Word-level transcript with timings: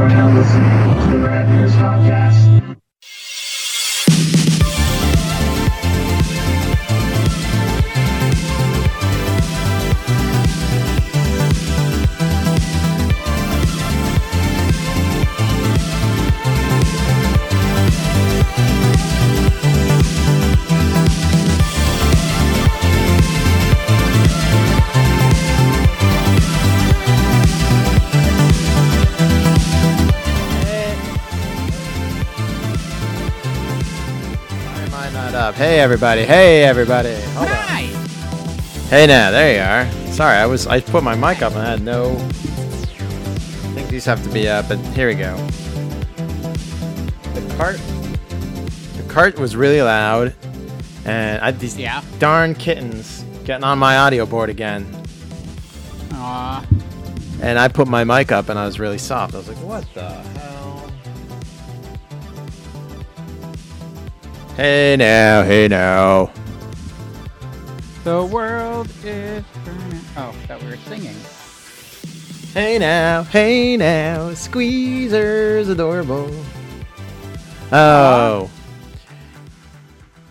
are 0.00 0.08
now 0.08 0.30
listening 0.30 1.10
to 1.10 1.18
the 1.18 1.18
Rad 1.18 1.46
News 1.50 1.72
Podcast. 1.72 2.19
Hey 35.60 35.78
everybody! 35.78 36.24
Hey 36.24 36.64
everybody! 36.64 37.14
Hold 37.34 37.48
on. 37.48 37.54
Hi. 37.54 37.82
Hey 38.88 39.06
now, 39.06 39.30
there 39.30 39.54
you 39.54 39.60
are. 39.60 40.10
Sorry, 40.10 40.38
I 40.38 40.46
was 40.46 40.66
I 40.66 40.80
put 40.80 41.04
my 41.04 41.14
mic 41.14 41.42
up 41.42 41.52
and 41.52 41.60
I 41.60 41.72
had 41.72 41.82
no. 41.82 42.12
I 42.12 43.74
think 43.74 43.90
these 43.90 44.06
have 44.06 44.24
to 44.24 44.30
be 44.30 44.48
up, 44.48 44.70
but 44.70 44.78
here 44.96 45.08
we 45.08 45.14
go. 45.14 45.36
The 47.34 47.54
cart. 47.58 47.78
The 48.96 49.04
cart 49.06 49.38
was 49.38 49.54
really 49.54 49.82
loud, 49.82 50.34
and 51.04 51.42
I 51.42 51.50
these 51.50 51.76
Yeah. 51.76 52.00
darn 52.18 52.54
kittens 52.54 53.22
getting 53.44 53.64
on 53.64 53.78
my 53.78 53.98
audio 53.98 54.24
board 54.24 54.48
again. 54.48 54.86
Aw. 56.14 56.64
And 57.42 57.58
I 57.58 57.68
put 57.68 57.86
my 57.86 58.02
mic 58.02 58.32
up 58.32 58.48
and 58.48 58.58
I 58.58 58.64
was 58.64 58.80
really 58.80 58.96
soft. 58.96 59.34
I 59.34 59.36
was 59.36 59.48
like, 59.48 59.58
what 59.58 59.84
the 59.92 60.08
hell? 60.08 60.49
Hey 64.56 64.96
now, 64.98 65.42
hey 65.42 65.68
now. 65.68 66.30
The 68.04 68.24
world 68.24 68.88
is 69.04 69.44
burning. 69.64 70.00
Oh, 70.16 70.34
that 70.48 70.60
we 70.62 70.68
were 70.68 70.76
singing. 70.76 71.16
Hey 72.52 72.78
now, 72.78 73.22
hey 73.24 73.76
now, 73.76 74.34
Squeezer's 74.34 75.68
adorable. 75.68 76.30
Oh. 77.72 78.50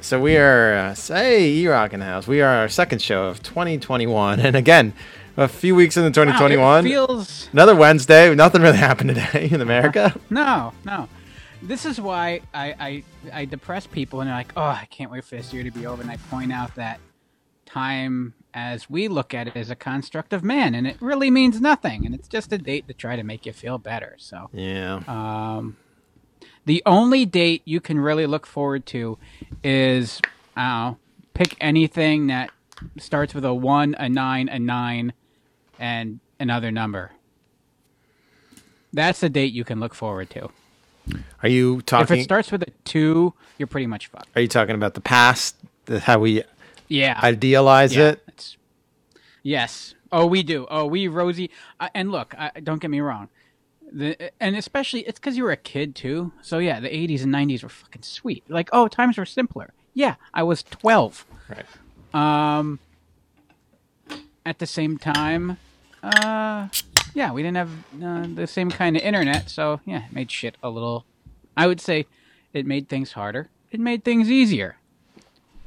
So 0.01 0.19
we 0.19 0.37
are, 0.37 0.73
uh, 0.75 0.93
say, 0.95 1.49
E-Rock 1.51 1.93
in 1.93 1.99
the 1.99 2.05
house. 2.05 2.27
We 2.27 2.41
are 2.41 2.49
our 2.61 2.67
second 2.67 3.01
show 3.01 3.25
of 3.25 3.43
2021. 3.43 4.39
And 4.39 4.55
again, 4.55 4.93
a 5.37 5.47
few 5.47 5.75
weeks 5.75 5.97
into 5.97 6.07
Wow, 6.19 6.25
2021. 6.25 6.85
it 6.85 6.89
feels 6.89 7.49
Another 7.53 7.75
Wednesday. 7.75 8.33
Nothing 8.33 8.61
really 8.63 8.77
happened 8.77 9.09
today 9.15 9.49
in 9.51 9.61
America. 9.61 10.15
no, 10.29 10.73
no. 10.83 11.07
This 11.61 11.85
is 11.85 11.99
why 11.99 12.41
I, 12.53 12.75
I 12.79 13.03
I 13.41 13.45
depress 13.45 13.85
people 13.85 14.21
and 14.21 14.29
they're 14.29 14.35
like, 14.35 14.53
oh, 14.55 14.61
I 14.63 14.87
can't 14.89 15.11
wait 15.11 15.25
for 15.25 15.35
this 15.35 15.53
year 15.53 15.63
to 15.63 15.71
be 15.71 15.85
over. 15.85 16.01
And 16.01 16.09
I 16.09 16.17
point 16.29 16.53
out 16.53 16.73
that 16.75 16.99
time, 17.65 18.33
as 18.53 18.89
we 18.89 19.07
look 19.07 19.33
at 19.33 19.47
it, 19.47 19.55
is 19.55 19.69
a 19.69 19.75
construct 19.75 20.33
of 20.33 20.43
man, 20.43 20.73
and 20.73 20.87
it 20.87 20.97
really 21.01 21.29
means 21.29 21.59
nothing. 21.61 22.05
And 22.05 22.15
it's 22.15 22.27
just 22.27 22.51
a 22.53 22.57
date 22.57 22.87
to 22.87 22.93
try 22.93 23.15
to 23.15 23.23
make 23.23 23.45
you 23.45 23.53
feel 23.53 23.77
better. 23.77 24.15
So, 24.17 24.49
Yeah. 24.53 25.01
um, 25.07 25.77
the 26.65 26.81
only 26.85 27.25
date 27.25 27.61
you 27.65 27.79
can 27.79 27.99
really 27.99 28.25
look 28.25 28.45
forward 28.47 28.85
to 28.87 29.17
is, 29.63 30.19
I 30.57 30.95
pick 31.33 31.55
anything 31.61 32.27
that 32.27 32.49
starts 32.97 33.33
with 33.35 33.45
a 33.45 33.53
one, 33.53 33.95
a 33.99 34.07
nine, 34.09 34.49
a 34.49 34.57
nine, 34.57 35.13
and 35.77 36.19
another 36.39 36.71
number. 36.71 37.11
That's 38.91 39.19
the 39.19 39.29
date 39.29 39.53
you 39.53 39.63
can 39.63 39.79
look 39.79 39.93
forward 39.93 40.29
to. 40.31 40.49
Are 41.43 41.49
you 41.49 41.81
talking? 41.81 42.15
If 42.15 42.21
it 42.21 42.23
starts 42.23 42.51
with 42.51 42.63
a 42.63 42.71
two, 42.83 43.33
you're 43.57 43.67
pretty 43.67 43.87
much 43.87 44.07
fucked. 44.07 44.27
are 44.35 44.41
you 44.41 44.47
talking 44.47 44.75
about 44.75 44.93
the 44.93 45.01
past? 45.01 45.55
How 46.01 46.19
we 46.19 46.43
Yeah. 46.87 47.19
idealize 47.23 47.95
yeah, 47.95 48.09
it? 48.09 48.55
yes. 49.43 49.95
Oh, 50.11 50.25
we 50.25 50.43
do. 50.43 50.65
Oh, 50.69 50.85
we 50.85 51.07
Rosie. 51.07 51.51
Uh, 51.79 51.89
and 51.93 52.11
look, 52.11 52.33
I, 52.37 52.51
don't 52.63 52.81
get 52.81 52.89
me 52.89 52.99
wrong. 52.99 53.29
The, 53.91 54.31
and 54.39 54.55
especially, 54.55 55.01
it's 55.01 55.19
because 55.19 55.35
you 55.37 55.43
were 55.43 55.51
a 55.51 55.57
kid 55.57 55.95
too. 55.95 56.31
So 56.41 56.59
yeah, 56.59 56.79
the 56.79 56.89
'80s 56.89 57.23
and 57.23 57.33
'90s 57.33 57.63
were 57.63 57.69
fucking 57.69 58.03
sweet. 58.03 58.43
Like, 58.47 58.69
oh, 58.71 58.87
times 58.87 59.17
were 59.17 59.25
simpler. 59.25 59.73
Yeah, 59.93 60.15
I 60.33 60.43
was 60.43 60.61
12. 60.63 61.25
Right. 61.49 61.65
Um, 62.13 62.79
at 64.45 64.59
the 64.59 64.67
same 64.67 64.97
time, 64.97 65.57
uh, 66.03 66.67
yeah, 67.19 67.33
we 67.33 67.43
didn't 67.43 67.57
have 67.57 67.71
uh, 68.01 68.25
the 68.33 68.47
same 68.47 68.71
kind 68.71 68.95
of 68.95 69.01
internet, 69.03 69.49
so 69.49 69.81
yeah, 69.83 70.05
it 70.05 70.13
made 70.13 70.31
shit 70.31 70.55
a 70.63 70.69
little. 70.69 71.03
I 71.57 71.67
would 71.67 71.81
say 71.81 72.05
it 72.53 72.65
made 72.65 72.87
things 72.87 73.11
harder. 73.11 73.49
It 73.71 73.81
made 73.81 74.05
things 74.05 74.31
easier. 74.31 74.77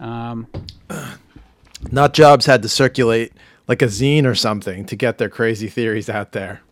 Um, 0.01 0.47
Nut 1.93 2.15
jobs 2.15 2.47
had 2.47 2.63
to 2.63 2.71
circulate 2.71 3.35
like 3.69 3.83
a 3.83 3.87
zine 3.87 4.25
or 4.25 4.35
something 4.35 4.87
to 4.87 4.97
get 4.97 5.19
their 5.19 5.29
crazy 5.29 5.69
theories 5.69 6.09
out 6.09 6.33
there, 6.33 6.63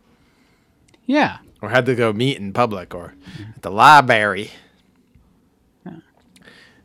yeah, 1.05 1.39
or 1.61 1.69
had 1.69 1.85
to 1.85 1.95
go 1.95 2.15
meet 2.15 2.39
in 2.39 2.55
public 2.55 2.95
or 2.95 3.15
at 3.55 3.61
the 3.61 3.71
library 3.71 4.51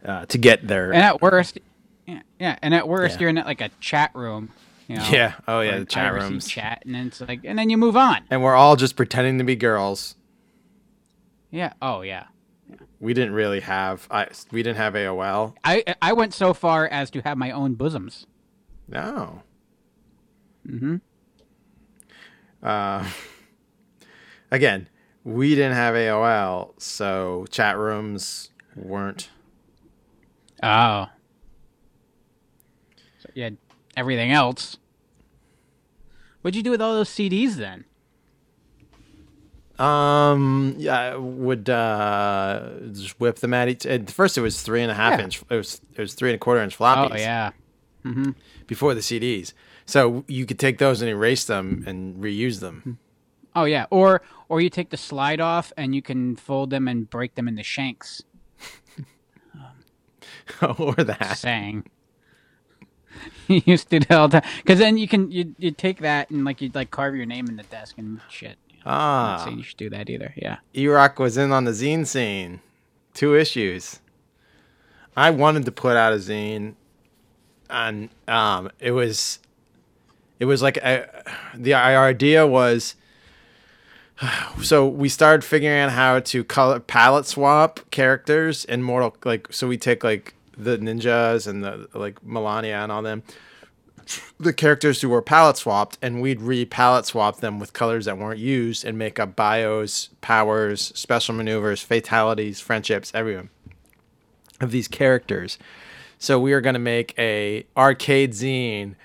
uh, 0.03 0.25
to 0.25 0.37
get 0.37 0.67
their. 0.67 0.91
and 0.91 1.01
at 1.01 1.21
worst, 1.21 1.59
yeah, 2.05 2.21
yeah 2.41 2.59
and 2.61 2.73
at 2.73 2.89
worst, 2.89 3.15
Yeah. 3.15 3.19
you're 3.21 3.29
in 3.29 3.35
like 3.37 3.61
a 3.61 3.69
chat 3.79 4.11
room. 4.13 4.49
You 4.87 4.97
know, 4.97 5.07
Yeah. 5.11 5.33
Oh 5.47 5.61
yeah, 5.61 5.79
the 5.79 5.85
chat 5.85 6.13
IRC 6.13 6.21
rooms. 6.21 6.47
chat, 6.47 6.83
and 6.85 6.93
then 6.93 7.07
it's 7.07 7.19
like, 7.21 7.39
and 7.43 7.57
then 7.57 7.69
you 7.69 7.77
move 7.77 7.97
on. 7.97 8.23
And 8.29 8.43
we're 8.43 8.53
all 8.55 8.75
just 8.75 8.95
pretending 8.95 9.37
to 9.39 9.43
be 9.43 9.55
girls. 9.55 10.15
Yeah. 11.51 11.73
Oh 11.81 12.01
yeah. 12.01 12.25
We 12.99 13.13
didn't 13.13 13.33
really 13.33 13.59
have. 13.61 14.07
I 14.11 14.27
we 14.51 14.61
didn't 14.63 14.77
have 14.77 14.93
AOL. 14.93 15.55
I 15.63 15.83
I 16.01 16.13
went 16.13 16.33
so 16.33 16.53
far 16.53 16.87
as 16.87 17.09
to 17.11 17.21
have 17.21 17.37
my 17.37 17.51
own 17.51 17.73
bosoms. 17.75 18.25
No. 18.87 19.41
Mhm. 20.67 21.01
Uh, 22.63 23.07
again, 24.51 24.87
we 25.23 25.55
didn't 25.55 25.73
have 25.75 25.93
AOL, 25.95 26.73
so 26.81 27.45
chat 27.49 27.77
rooms 27.77 28.49
weren't. 28.75 29.29
Oh. 30.63 31.07
So 33.19 33.29
you 33.35 33.43
had 33.43 33.57
everything 33.95 34.31
else. 34.31 34.77
What'd 36.41 36.55
you 36.55 36.63
do 36.63 36.71
with 36.71 36.81
all 36.81 36.93
those 36.93 37.09
CDs 37.09 37.55
then? 37.55 37.85
Um, 39.77 40.75
yeah, 40.77 40.97
I 40.99 41.15
would 41.17 41.69
uh 41.69 42.69
just 42.93 43.19
whip 43.19 43.37
them 43.39 43.53
at 43.53 43.67
each. 43.67 43.85
At 43.85 44.09
first, 44.09 44.37
it 44.37 44.41
was 44.41 44.61
three 44.61 44.81
and 44.81 44.89
a 44.91 44.93
half 44.93 45.19
Yeah. 45.19 45.25
inch. 45.25 45.41
It 45.49 45.55
was 45.55 45.81
it 45.95 45.99
was 45.99 46.13
three 46.13 46.29
and 46.29 46.35
a 46.35 46.39
quarter 46.39 46.61
inch 46.61 46.77
floppies. 46.77 47.11
Oh 47.11 47.17
yeah. 47.17 47.51
Before 48.67 48.93
the 48.93 49.01
CDs, 49.01 49.53
so 49.85 50.23
you 50.27 50.45
could 50.45 50.59
take 50.59 50.77
those 50.77 51.01
and 51.01 51.09
erase 51.09 51.43
them 51.45 51.83
and 51.87 52.15
reuse 52.17 52.59
them. 52.59 52.99
Oh 53.55 53.65
yeah. 53.65 53.87
Or 53.89 54.21
or 54.47 54.61
you 54.61 54.69
take 54.69 54.91
the 54.91 54.97
slide 54.97 55.41
off 55.41 55.73
and 55.75 55.93
you 55.95 56.01
can 56.03 56.35
fold 56.35 56.69
them 56.69 56.87
and 56.87 57.09
break 57.09 57.33
them 57.35 57.47
into 57.47 57.63
shanks. 57.63 58.21
or 60.77 60.93
that. 60.95 61.37
Saying. 61.37 61.85
you 63.47 63.61
used 63.65 63.89
to 63.89 63.99
do 63.99 64.05
that 64.07 64.17
all 64.17 64.27
the 64.27 64.41
time. 64.41 64.49
Because 64.57 64.79
then 64.79 64.97
you 64.97 65.07
can 65.07 65.31
you 65.31 65.55
you 65.57 65.71
take 65.71 65.99
that 65.99 66.29
and 66.29 66.45
like 66.45 66.61
you'd 66.61 66.75
like 66.75 66.91
carve 66.91 67.15
your 67.15 67.25
name 67.25 67.47
in 67.47 67.55
the 67.55 67.63
desk 67.63 67.97
and 67.97 68.21
shit. 68.29 68.57
You 68.69 68.77
know, 68.77 68.91
not 68.91 69.39
Ah, 69.39 69.43
saying 69.45 69.57
you 69.57 69.63
should 69.63 69.77
do 69.77 69.89
that 69.89 70.09
either. 70.09 70.33
Yeah. 70.35 70.57
E-Rock 70.75 71.19
was 71.19 71.37
in 71.37 71.51
on 71.51 71.65
the 71.65 71.71
zine 71.71 72.05
scene. 72.05 72.61
Two 73.13 73.35
issues. 73.35 73.99
I 75.17 75.29
wanted 75.31 75.65
to 75.65 75.71
put 75.71 75.95
out 75.95 76.11
a 76.11 76.17
zine, 76.17 76.75
and 77.69 78.09
um, 78.27 78.69
it 78.79 78.91
was, 78.91 79.39
it 80.39 80.45
was 80.45 80.61
like 80.61 80.75
a, 80.77 81.07
the 81.55 81.73
our 81.73 82.05
idea 82.07 82.45
was. 82.45 82.95
So 84.61 84.87
we 84.87 85.09
started 85.09 85.43
figuring 85.43 85.77
out 85.77 85.91
how 85.91 86.19
to 86.21 86.43
color 86.43 86.79
palette 86.79 87.25
swap 87.25 87.79
characters 87.91 88.63
in 88.63 88.81
Mortal 88.81 89.15
like 89.25 89.51
so 89.51 89.67
we 89.67 89.77
take 89.77 90.03
like 90.03 90.34
the 90.57 90.77
ninjas 90.77 91.47
and 91.47 91.63
the 91.63 91.87
like 91.93 92.21
Mileena 92.21 92.83
and 92.83 92.91
all 92.91 93.01
them 93.01 93.23
the 94.39 94.53
characters 94.53 95.01
who 95.01 95.09
were 95.09 95.21
palette 95.21 95.57
swapped 95.57 95.97
and 96.01 96.21
we'd 96.21 96.41
re-palette 96.41 97.05
swap 97.05 97.37
them 97.39 97.59
with 97.59 97.73
colors 97.73 98.05
that 98.05 98.17
weren't 98.17 98.39
used 98.39 98.85
and 98.85 98.97
make 98.97 99.19
up 99.19 99.35
bios, 99.35 100.09
powers, 100.21 100.91
special 100.95 101.33
maneuvers, 101.33 101.81
fatalities, 101.81 102.59
friendships, 102.59 103.11
everyone 103.15 103.49
of 104.61 104.71
these 104.71 104.87
characters. 104.87 105.57
So 106.19 106.39
we 106.39 106.53
are 106.53 106.61
going 106.61 106.73
to 106.73 106.79
make 106.79 107.17
a 107.17 107.65
arcade 107.75 108.31
zine. 108.31 108.95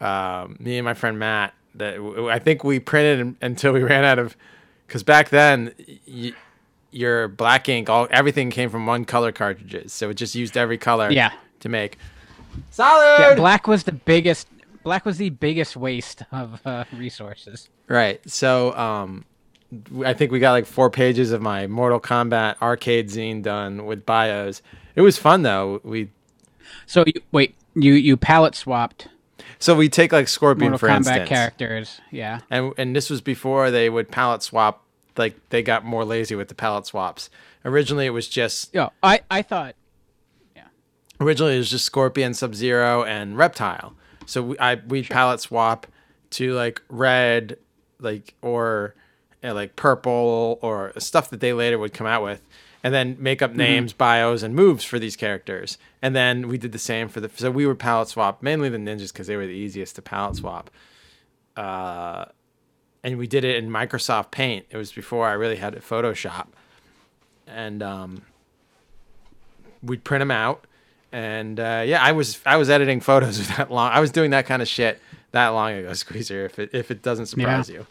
Um, 0.00 0.56
me 0.60 0.78
and 0.78 0.84
my 0.84 0.94
friend 0.94 1.18
Matt. 1.18 1.54
That 1.74 2.00
I 2.30 2.38
think 2.38 2.64
we 2.64 2.80
printed 2.80 3.36
until 3.40 3.72
we 3.72 3.82
ran 3.82 4.04
out 4.04 4.18
of, 4.18 4.36
because 4.86 5.02
back 5.02 5.28
then, 5.28 5.74
y- 6.08 6.32
your 6.90 7.28
black 7.28 7.68
ink, 7.68 7.88
all 7.88 8.08
everything 8.10 8.50
came 8.50 8.70
from 8.70 8.86
one 8.86 9.04
color 9.04 9.32
cartridges, 9.32 9.92
so 9.92 10.10
it 10.10 10.14
just 10.14 10.34
used 10.34 10.56
every 10.56 10.78
color. 10.78 11.10
Yeah. 11.10 11.32
To 11.60 11.68
make. 11.68 11.98
Solid. 12.70 13.16
Yeah, 13.18 13.34
black 13.34 13.66
was 13.66 13.84
the 13.84 13.92
biggest. 13.92 14.48
Black 14.84 15.04
was 15.04 15.18
the 15.18 15.30
biggest 15.30 15.76
waste 15.76 16.22
of 16.32 16.60
uh, 16.64 16.84
resources. 16.96 17.68
Right. 17.88 18.20
So, 18.30 18.74
um, 18.76 19.24
I 20.04 20.14
think 20.14 20.30
we 20.30 20.38
got 20.38 20.52
like 20.52 20.66
four 20.66 20.88
pages 20.88 21.32
of 21.32 21.42
my 21.42 21.66
Mortal 21.66 22.00
Kombat 22.00 22.62
arcade 22.62 23.08
zine 23.08 23.42
done 23.42 23.86
with 23.86 24.06
bios. 24.06 24.62
It 24.94 25.02
was 25.02 25.18
fun 25.18 25.42
though. 25.42 25.80
We 25.82 26.10
So 26.86 27.04
you, 27.06 27.20
wait, 27.32 27.54
you 27.74 27.94
you 27.94 28.16
palette 28.16 28.54
swapped 28.54 29.08
so 29.58 29.74
we 29.74 29.88
take 29.88 30.12
like 30.12 30.28
Scorpion 30.28 30.72
Mortal 30.72 30.78
for 30.78 30.88
Kombat 30.88 30.96
instance, 30.98 31.28
characters. 31.28 32.00
Yeah. 32.10 32.40
and 32.50 32.72
and 32.78 32.94
this 32.94 33.10
was 33.10 33.20
before 33.20 33.70
they 33.70 33.90
would 33.90 34.10
palette 34.10 34.42
swap. 34.42 34.84
Like 35.18 35.36
they 35.50 35.62
got 35.62 35.84
more 35.84 36.04
lazy 36.04 36.34
with 36.34 36.48
the 36.48 36.54
palette 36.54 36.86
swaps. 36.86 37.28
Originally, 37.64 38.06
it 38.06 38.10
was 38.10 38.28
just 38.28 38.72
Yo, 38.74 38.90
I 39.02 39.20
I 39.30 39.42
thought 39.42 39.74
yeah. 40.56 40.68
originally 41.20 41.56
it 41.56 41.58
was 41.58 41.70
just 41.70 41.84
Scorpion, 41.84 42.34
Sub 42.34 42.54
Zero, 42.54 43.04
and 43.04 43.36
Reptile. 43.36 43.94
So 44.26 44.42
we 44.42 44.58
I 44.58 44.76
we 44.76 45.00
would 45.00 45.10
palette 45.10 45.40
swap 45.40 45.86
to 46.30 46.52
like 46.54 46.82
red, 46.88 47.58
like 47.98 48.34
or 48.42 48.94
uh, 49.42 49.54
like 49.54 49.76
purple 49.76 50.58
or 50.62 50.92
stuff 50.98 51.30
that 51.30 51.40
they 51.40 51.52
later 51.52 51.78
would 51.78 51.92
come 51.92 52.06
out 52.06 52.22
with, 52.22 52.42
and 52.82 52.94
then 52.94 53.16
make 53.18 53.42
up 53.42 53.54
names, 53.54 53.92
bios, 53.92 54.42
and 54.42 54.54
moves 54.54 54.84
for 54.84 54.98
these 54.98 55.16
characters. 55.16 55.78
And 56.00 56.14
then 56.14 56.48
we 56.48 56.58
did 56.58 56.72
the 56.72 56.78
same 56.78 57.08
for 57.08 57.20
the. 57.20 57.30
So 57.34 57.50
we 57.50 57.66
were 57.66 57.74
palette 57.74 58.08
swap 58.08 58.42
mainly 58.42 58.68
the 58.68 58.78
ninjas 58.78 59.12
because 59.12 59.26
they 59.26 59.36
were 59.36 59.46
the 59.46 59.52
easiest 59.52 59.96
to 59.96 60.02
palette 60.02 60.36
swap. 60.36 60.70
Uh, 61.56 62.26
and 63.04 63.16
we 63.18 63.26
did 63.26 63.44
it 63.44 63.56
in 63.56 63.70
Microsoft 63.70 64.30
Paint. 64.30 64.66
It 64.70 64.76
was 64.76 64.92
before 64.92 65.26
I 65.28 65.32
really 65.32 65.56
had 65.56 65.74
a 65.74 65.80
Photoshop, 65.80 66.46
and 67.46 67.82
um, 67.82 68.22
we'd 69.82 70.04
print 70.04 70.20
them 70.20 70.30
out 70.30 70.64
and 71.12 71.58
uh, 71.58 71.82
yeah, 71.86 72.02
I 72.02 72.12
was 72.12 72.38
I 72.44 72.56
was 72.56 72.68
editing 72.68 73.00
photos 73.00 73.46
that 73.56 73.70
long. 73.70 73.90
I 73.92 74.00
was 74.00 74.10
doing 74.10 74.30
that 74.32 74.44
kind 74.46 74.60
of 74.60 74.68
shit 74.68 75.00
that 75.32 75.48
long 75.48 75.72
ago, 75.72 75.92
Squeezer. 75.94 76.44
If 76.44 76.58
it 76.58 76.70
if 76.74 76.90
it 76.90 77.02
doesn't 77.02 77.26
surprise 77.26 77.70
you, 77.70 77.86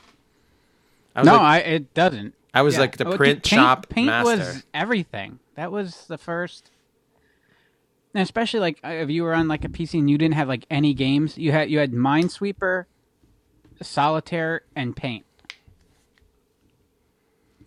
I 1.15 1.24
no, 1.24 1.33
like, 1.33 1.42
I 1.42 1.57
it 1.59 1.94
doesn't. 1.95 2.36
I 2.54 2.62
was 2.62 2.75
Yeah. 2.75 2.81
like 2.81 2.98
the 2.98 3.07
Oh, 3.07 3.18
print 3.18 3.38
paint, 3.44 3.48
shop 3.48 3.89
Paint 3.89 4.07
master. 4.07 4.38
was 4.38 4.63
everything. 4.74 5.39
That 5.56 5.71
was 5.71 6.06
the 6.07 6.18
first. 6.19 6.69
And 8.13 8.21
especially 8.24 8.59
like 8.59 8.80
uh, 8.83 8.89
if 8.89 9.09
you 9.09 9.24
were 9.24 9.33
on 9.33 9.48
like 9.48 9.65
a 9.65 9.69
PC 9.69 9.98
and 10.00 10.09
you 10.09 10.18
didn't 10.19 10.36
have 10.36 10.48
like 10.48 10.65
any 10.69 10.94
games, 10.94 11.38
you 11.39 11.51
had 11.51 11.71
you 11.71 11.80
had 11.80 11.94
Minesweeper, 11.94 12.86
Solitaire, 13.81 14.62
and 14.75 14.95
Paint. 14.95 15.25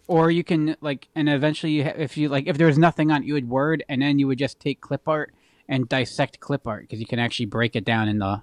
Or 0.07 0.31
you 0.31 0.43
can 0.43 0.77
like, 0.81 1.09
and 1.15 1.29
eventually, 1.29 1.73
you 1.73 1.85
ha- 1.85 1.93
if 1.97 2.17
you 2.17 2.29
like, 2.29 2.49
if 2.49 2.59
there 2.59 2.67
was 2.67 2.79
nothing 2.79 3.11
on, 3.13 3.23
it, 3.23 3.27
you 3.27 3.35
would 3.35 3.49
Word, 3.49 3.85
and 3.89 4.03
then 4.03 4.19
you 4.19 4.27
would 4.27 4.39
just 4.39 4.59
take 4.59 4.81
clip 4.81 5.07
art 5.07 5.33
and 5.69 5.89
dissect 5.89 6.41
clip 6.41 6.67
art 6.67 6.83
because 6.83 6.99
you 6.99 7.07
can 7.07 7.21
actually 7.21 7.47
break 7.47 7.77
it 7.77 7.85
down 7.85 8.09
in 8.09 8.19
the 8.19 8.43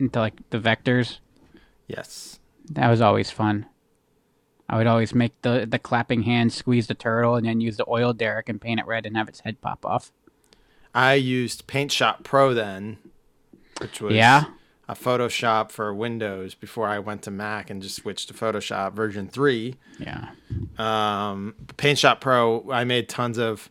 into 0.00 0.18
like 0.18 0.48
the 0.50 0.58
vectors. 0.58 1.18
yes, 1.88 2.38
That 2.70 2.88
was 2.88 3.00
always 3.02 3.30
fun. 3.30 3.66
I 4.68 4.78
would 4.78 4.86
always 4.86 5.14
make 5.14 5.40
the 5.42 5.66
the 5.68 5.78
clapping 5.78 6.22
hand 6.22 6.52
squeeze 6.54 6.86
the 6.86 6.94
turtle 6.94 7.36
and 7.36 7.46
then 7.46 7.60
use 7.60 7.76
the 7.76 7.84
oil 7.88 8.14
derrick 8.14 8.48
and 8.48 8.58
paint 8.60 8.80
it 8.80 8.86
red 8.86 9.04
and 9.04 9.14
have 9.16 9.28
its 9.28 9.40
head 9.40 9.60
pop 9.60 9.84
off. 9.84 10.10
I 10.94 11.14
used 11.14 11.66
Paint 11.66 11.92
Shop 11.92 12.24
Pro 12.24 12.54
then, 12.54 12.96
which 13.82 14.00
was 14.00 14.14
Yeah. 14.14 14.44
A 14.88 14.94
Photoshop 14.94 15.70
for 15.72 15.92
Windows 15.92 16.54
before 16.54 16.86
I 16.86 16.98
went 17.00 17.22
to 17.22 17.30
Mac 17.30 17.70
and 17.70 17.82
just 17.82 17.96
switched 17.96 18.28
to 18.28 18.34
Photoshop 18.34 18.92
version 18.92 19.26
three. 19.28 19.76
Yeah. 19.98 20.28
um, 20.78 21.54
Paint 21.76 21.98
Shop 21.98 22.20
Pro, 22.20 22.70
I 22.70 22.84
made 22.84 23.08
tons 23.08 23.38
of, 23.38 23.68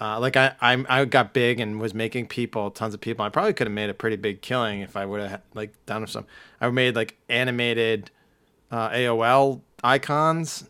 uh, 0.00 0.20
like 0.20 0.36
I, 0.36 0.54
I, 0.60 0.84
I 0.88 1.04
got 1.06 1.32
big 1.32 1.58
and 1.58 1.80
was 1.80 1.92
making 1.94 2.28
people, 2.28 2.70
tons 2.70 2.94
of 2.94 3.00
people. 3.00 3.24
I 3.24 3.30
probably 3.30 3.52
could 3.52 3.66
have 3.66 3.74
made 3.74 3.90
a 3.90 3.94
pretty 3.94 4.16
big 4.16 4.40
killing 4.42 4.80
if 4.80 4.96
I 4.96 5.06
would 5.06 5.20
have 5.28 5.42
like 5.54 5.72
done 5.86 6.06
some. 6.06 6.26
I 6.60 6.70
made 6.70 6.94
like 6.94 7.16
animated 7.28 8.10
uh, 8.70 8.90
AOL 8.90 9.60
icons 9.82 10.68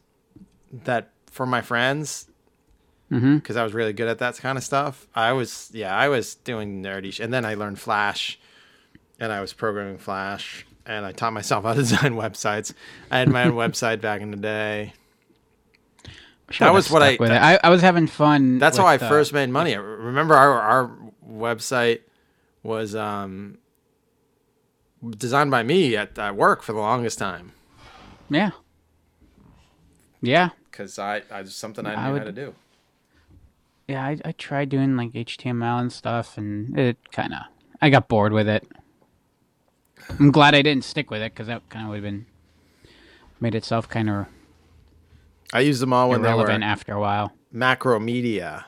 that 0.84 1.10
for 1.30 1.46
my 1.46 1.60
friends 1.60 2.24
Mm-hmm. 3.10 3.36
because 3.36 3.56
I 3.56 3.64
was 3.64 3.72
really 3.72 3.94
good 3.94 4.06
at 4.06 4.18
that 4.18 4.36
kind 4.36 4.58
of 4.58 4.62
stuff. 4.64 5.08
I 5.14 5.32
was, 5.32 5.70
yeah, 5.72 5.96
I 5.96 6.10
was 6.10 6.34
doing 6.34 6.82
nerdy, 6.82 7.10
sh- 7.10 7.20
and 7.20 7.32
then 7.32 7.46
I 7.46 7.54
learned 7.54 7.80
Flash, 7.80 8.38
and 9.18 9.32
I 9.32 9.40
was 9.40 9.52
programming 9.52 9.98
Flash, 9.98 10.66
and 10.86 11.04
I 11.04 11.12
taught 11.12 11.32
myself 11.32 11.64
how 11.64 11.72
to 11.74 11.78
design 11.80 12.14
websites. 12.14 12.72
I 13.10 13.18
had 13.18 13.28
my 13.28 13.44
own 13.44 13.52
website 13.52 14.00
back 14.00 14.20
in 14.20 14.30
the 14.30 14.36
day. 14.36 14.92
That 16.58 16.72
was 16.72 16.90
what 16.90 17.02
I- 17.02 17.16
With 17.20 17.30
it. 17.30 17.34
I 17.42 17.58
I 17.62 17.68
was 17.70 17.82
having 17.82 18.06
fun. 18.06 18.58
That's 18.58 18.78
how 18.78 18.86
I 18.86 18.94
uh, 18.94 18.98
first 19.08 19.32
made 19.34 19.50
money. 19.50 19.76
Remember, 19.76 20.34
our 20.34 20.58
our 20.60 20.90
website 21.28 22.00
was 22.62 22.94
um, 22.94 23.58
designed 25.16 25.50
by 25.50 25.62
me 25.62 25.94
at, 25.96 26.18
at 26.18 26.34
work 26.36 26.62
for 26.62 26.72
the 26.72 26.78
longest 26.80 27.18
time 27.18 27.52
Yeah. 28.30 28.50
Yeah. 30.20 30.50
because 30.70 30.98
I, 30.98 31.22
I 31.30 31.42
was 31.42 31.54
something 31.54 31.86
I 31.86 31.90
knew 31.94 32.16
I 32.16 32.18
how 32.18 32.24
to 32.24 32.32
do. 32.32 32.54
Yeah. 33.86 34.04
I 34.04 34.18
I 34.24 34.32
tried 34.32 34.70
doing 34.70 34.96
like 34.96 35.12
HTML 35.12 35.80
and 35.80 35.92
stuff, 35.92 36.36
and 36.38 36.78
it 36.78 36.96
kind 37.12 37.32
of 37.34 37.40
I 37.82 37.90
got 37.90 38.08
bored 38.08 38.32
with 38.32 38.48
it. 38.48 38.66
I'm 40.08 40.30
glad 40.30 40.54
I 40.54 40.62
didn't 40.62 40.84
stick 40.84 41.10
with 41.10 41.22
it 41.22 41.32
because 41.32 41.46
that 41.46 41.68
kind 41.68 41.84
of 41.84 41.90
would 41.90 41.96
have 41.96 42.04
been 42.04 42.26
made 43.40 43.54
itself 43.54 43.88
kind 43.88 44.10
of 44.10 44.26
I 45.52 45.60
used 45.60 45.80
them 45.80 45.92
all 45.92 46.10
when 46.10 46.22
they 46.22 46.34
were 46.34 46.50
after 46.50 46.92
a 46.92 47.00
while. 47.00 47.32
Macromedia. 47.54 48.64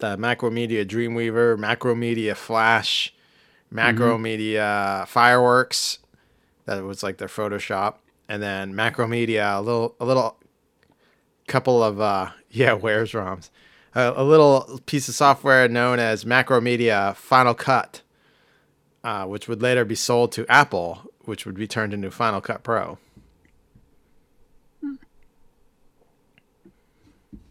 The 0.00 0.16
Macromedia 0.18 0.84
Dreamweaver, 0.84 1.56
Macromedia 1.56 2.36
Flash, 2.36 3.14
Macromedia 3.72 5.06
Fireworks. 5.06 6.00
That 6.66 6.82
was 6.82 7.02
like 7.02 7.18
their 7.18 7.28
Photoshop, 7.28 7.96
and 8.28 8.42
then 8.42 8.74
Macromedia 8.74 9.56
a 9.56 9.62
little 9.62 9.94
a 9.98 10.04
little 10.04 10.38
couple 11.46 11.82
of 11.82 12.00
uh 12.00 12.30
yeah 12.50 12.72
where's 12.72 13.12
ROMs 13.12 13.50
a 13.94 14.24
little 14.24 14.80
piece 14.86 15.08
of 15.08 15.14
software 15.14 15.68
known 15.68 16.00
as 16.00 16.24
Macromedia 16.24 17.14
Final 17.14 17.54
Cut, 17.54 18.02
uh, 19.04 19.26
which 19.26 19.46
would 19.46 19.62
later 19.62 19.84
be 19.84 19.94
sold 19.94 20.32
to 20.32 20.44
Apple, 20.50 21.02
which 21.26 21.46
would 21.46 21.54
be 21.54 21.68
turned 21.68 21.94
into 21.94 22.10
Final 22.10 22.40
Cut 22.40 22.64
Pro. 22.64 22.98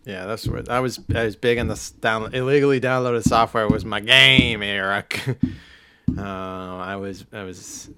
Yeah, 0.06 0.26
that's 0.26 0.46
where 0.48 0.64
I 0.70 0.80
was. 0.82 1.00
I 1.16 1.24
was 1.24 1.38
big 1.38 1.58
on 1.60 1.68
the 1.68 1.74
s- 1.76 1.92
down 1.92 2.34
illegally 2.36 2.82
downloaded 2.82 3.24
software 3.24 3.70
was 3.70 3.86
my 3.86 4.02
game, 4.02 4.62
Eric. 4.62 5.22
uh, 6.18 6.22
I 6.22 6.98
was. 6.98 7.24
I 7.32 7.44
was. 7.44 7.90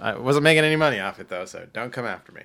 I 0.00 0.16
wasn't 0.16 0.44
making 0.44 0.64
any 0.64 0.76
money 0.76 1.00
off 1.00 1.18
it 1.18 1.28
though, 1.28 1.46
so 1.46 1.66
don't 1.72 1.92
come 1.92 2.04
after 2.06 2.30
me. 2.30 2.42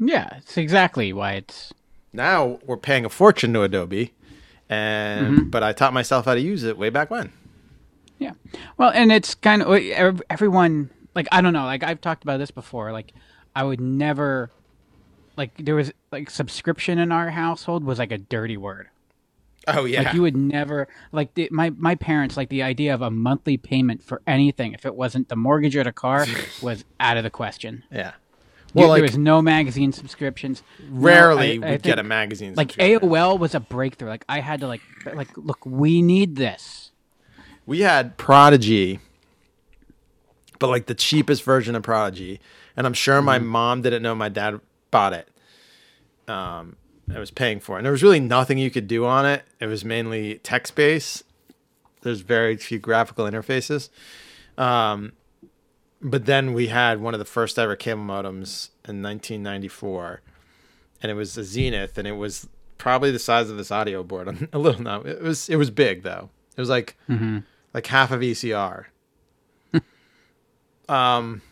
Yeah, 0.00 0.38
it's 0.38 0.56
exactly 0.56 1.12
why 1.12 1.34
it's 1.34 1.72
Now 2.12 2.58
we're 2.64 2.76
paying 2.76 3.04
a 3.04 3.08
fortune 3.08 3.52
to 3.52 3.62
Adobe, 3.62 4.12
and 4.68 5.36
mm-hmm. 5.36 5.50
but 5.50 5.62
I 5.62 5.72
taught 5.72 5.92
myself 5.92 6.24
how 6.24 6.34
to 6.34 6.40
use 6.40 6.64
it 6.64 6.78
way 6.78 6.90
back 6.90 7.10
when. 7.10 7.32
Yeah. 8.18 8.32
Well, 8.76 8.90
and 8.90 9.12
it's 9.12 9.34
kind 9.34 9.62
of 9.62 10.22
everyone 10.30 10.90
like 11.14 11.28
I 11.32 11.40
don't 11.40 11.52
know, 11.52 11.64
like 11.64 11.82
I've 11.82 12.00
talked 12.00 12.22
about 12.22 12.38
this 12.38 12.50
before, 12.50 12.92
like 12.92 13.12
I 13.54 13.64
would 13.64 13.80
never 13.80 14.50
like 15.36 15.52
there 15.58 15.74
was 15.74 15.92
like 16.12 16.30
subscription 16.30 16.98
in 16.98 17.12
our 17.12 17.30
household 17.30 17.84
was 17.84 17.98
like 17.98 18.12
a 18.12 18.18
dirty 18.18 18.56
word. 18.56 18.88
Oh 19.66 19.84
yeah, 19.84 20.02
Like 20.02 20.14
you 20.14 20.22
would 20.22 20.36
never 20.36 20.88
like 21.12 21.34
the, 21.34 21.48
my 21.50 21.70
my 21.70 21.94
parents 21.94 22.36
like 22.36 22.50
the 22.50 22.62
idea 22.62 22.92
of 22.92 23.02
a 23.02 23.10
monthly 23.10 23.56
payment 23.56 24.02
for 24.02 24.20
anything 24.26 24.74
if 24.74 24.84
it 24.84 24.94
wasn't 24.94 25.28
the 25.28 25.36
mortgage 25.36 25.74
or 25.74 25.84
the 25.84 25.92
car 25.92 26.26
was 26.62 26.84
out 27.00 27.16
of 27.16 27.24
the 27.24 27.30
question. 27.30 27.84
yeah. 27.90 28.12
Well, 28.74 28.88
like 28.88 28.98
there 28.98 29.04
was 29.04 29.18
no 29.18 29.40
magazine 29.40 29.92
subscriptions. 29.92 30.62
No, 30.80 31.00
rarely 31.00 31.62
I- 31.62 31.66
I 31.66 31.70
would 31.72 31.82
get 31.82 31.98
a 31.98 32.02
magazine. 32.02 32.54
like. 32.54 32.72
AOL 32.72 33.38
was 33.38 33.54
a 33.54 33.60
breakthrough. 33.60 34.08
Like 34.08 34.24
I 34.28 34.40
had 34.40 34.60
to 34.60 34.66
like 34.66 34.80
like 35.12 35.28
look, 35.36 35.64
we 35.64 36.02
need 36.02 36.36
this. 36.36 36.90
we 37.66 37.80
had 37.80 38.16
Prodigy, 38.16 38.98
but 40.58 40.68
like 40.68 40.86
the 40.86 40.94
cheapest 40.94 41.42
version 41.42 41.74
of 41.74 41.82
Prodigy, 41.82 42.40
and 42.76 42.86
I'm 42.86 42.94
sure 42.94 43.20
my 43.22 43.38
mom 43.38 43.82
didn't 43.82 44.02
know 44.02 44.14
my 44.14 44.28
dad 44.28 44.60
bought 44.90 45.12
it. 45.12 45.28
Um, 46.28 46.76
I 47.14 47.18
was 47.18 47.30
paying 47.30 47.60
for 47.60 47.76
it, 47.76 47.80
and 47.80 47.84
there 47.86 47.92
was 47.92 48.02
really 48.02 48.20
nothing 48.20 48.58
you 48.58 48.70
could 48.70 48.88
do 48.88 49.04
on 49.04 49.26
it. 49.26 49.44
It 49.60 49.66
was 49.66 49.84
mainly 49.84 50.38
text 50.38 50.74
based. 50.74 51.22
There's 52.02 52.20
very 52.20 52.56
few 52.56 52.78
graphical 52.78 53.24
interfaces. 53.26 53.88
Um, 54.58 55.12
but 56.04 56.26
then 56.26 56.52
we 56.52 56.68
had 56.68 57.00
one 57.00 57.14
of 57.14 57.18
the 57.18 57.24
first 57.24 57.58
ever 57.58 57.74
cable 57.74 58.02
modems 58.02 58.68
in 58.86 59.02
1994, 59.02 60.20
and 61.02 61.10
it 61.10 61.14
was 61.14 61.36
a 61.38 61.42
Zenith, 61.42 61.96
and 61.96 62.06
it 62.06 62.12
was 62.12 62.46
probably 62.76 63.10
the 63.10 63.18
size 63.18 63.48
of 63.48 63.56
this 63.56 63.70
audio 63.70 64.02
board. 64.02 64.48
a 64.52 64.58
little 64.58 64.82
no, 64.82 65.00
it 65.00 65.22
was 65.22 65.48
it 65.48 65.56
was 65.56 65.70
big 65.70 66.02
though. 66.02 66.28
It 66.56 66.60
was 66.60 66.68
like 66.68 66.96
like 67.72 67.86
half 67.86 68.12
of 68.12 68.20
ecr 68.20 68.84
um. 70.88 71.42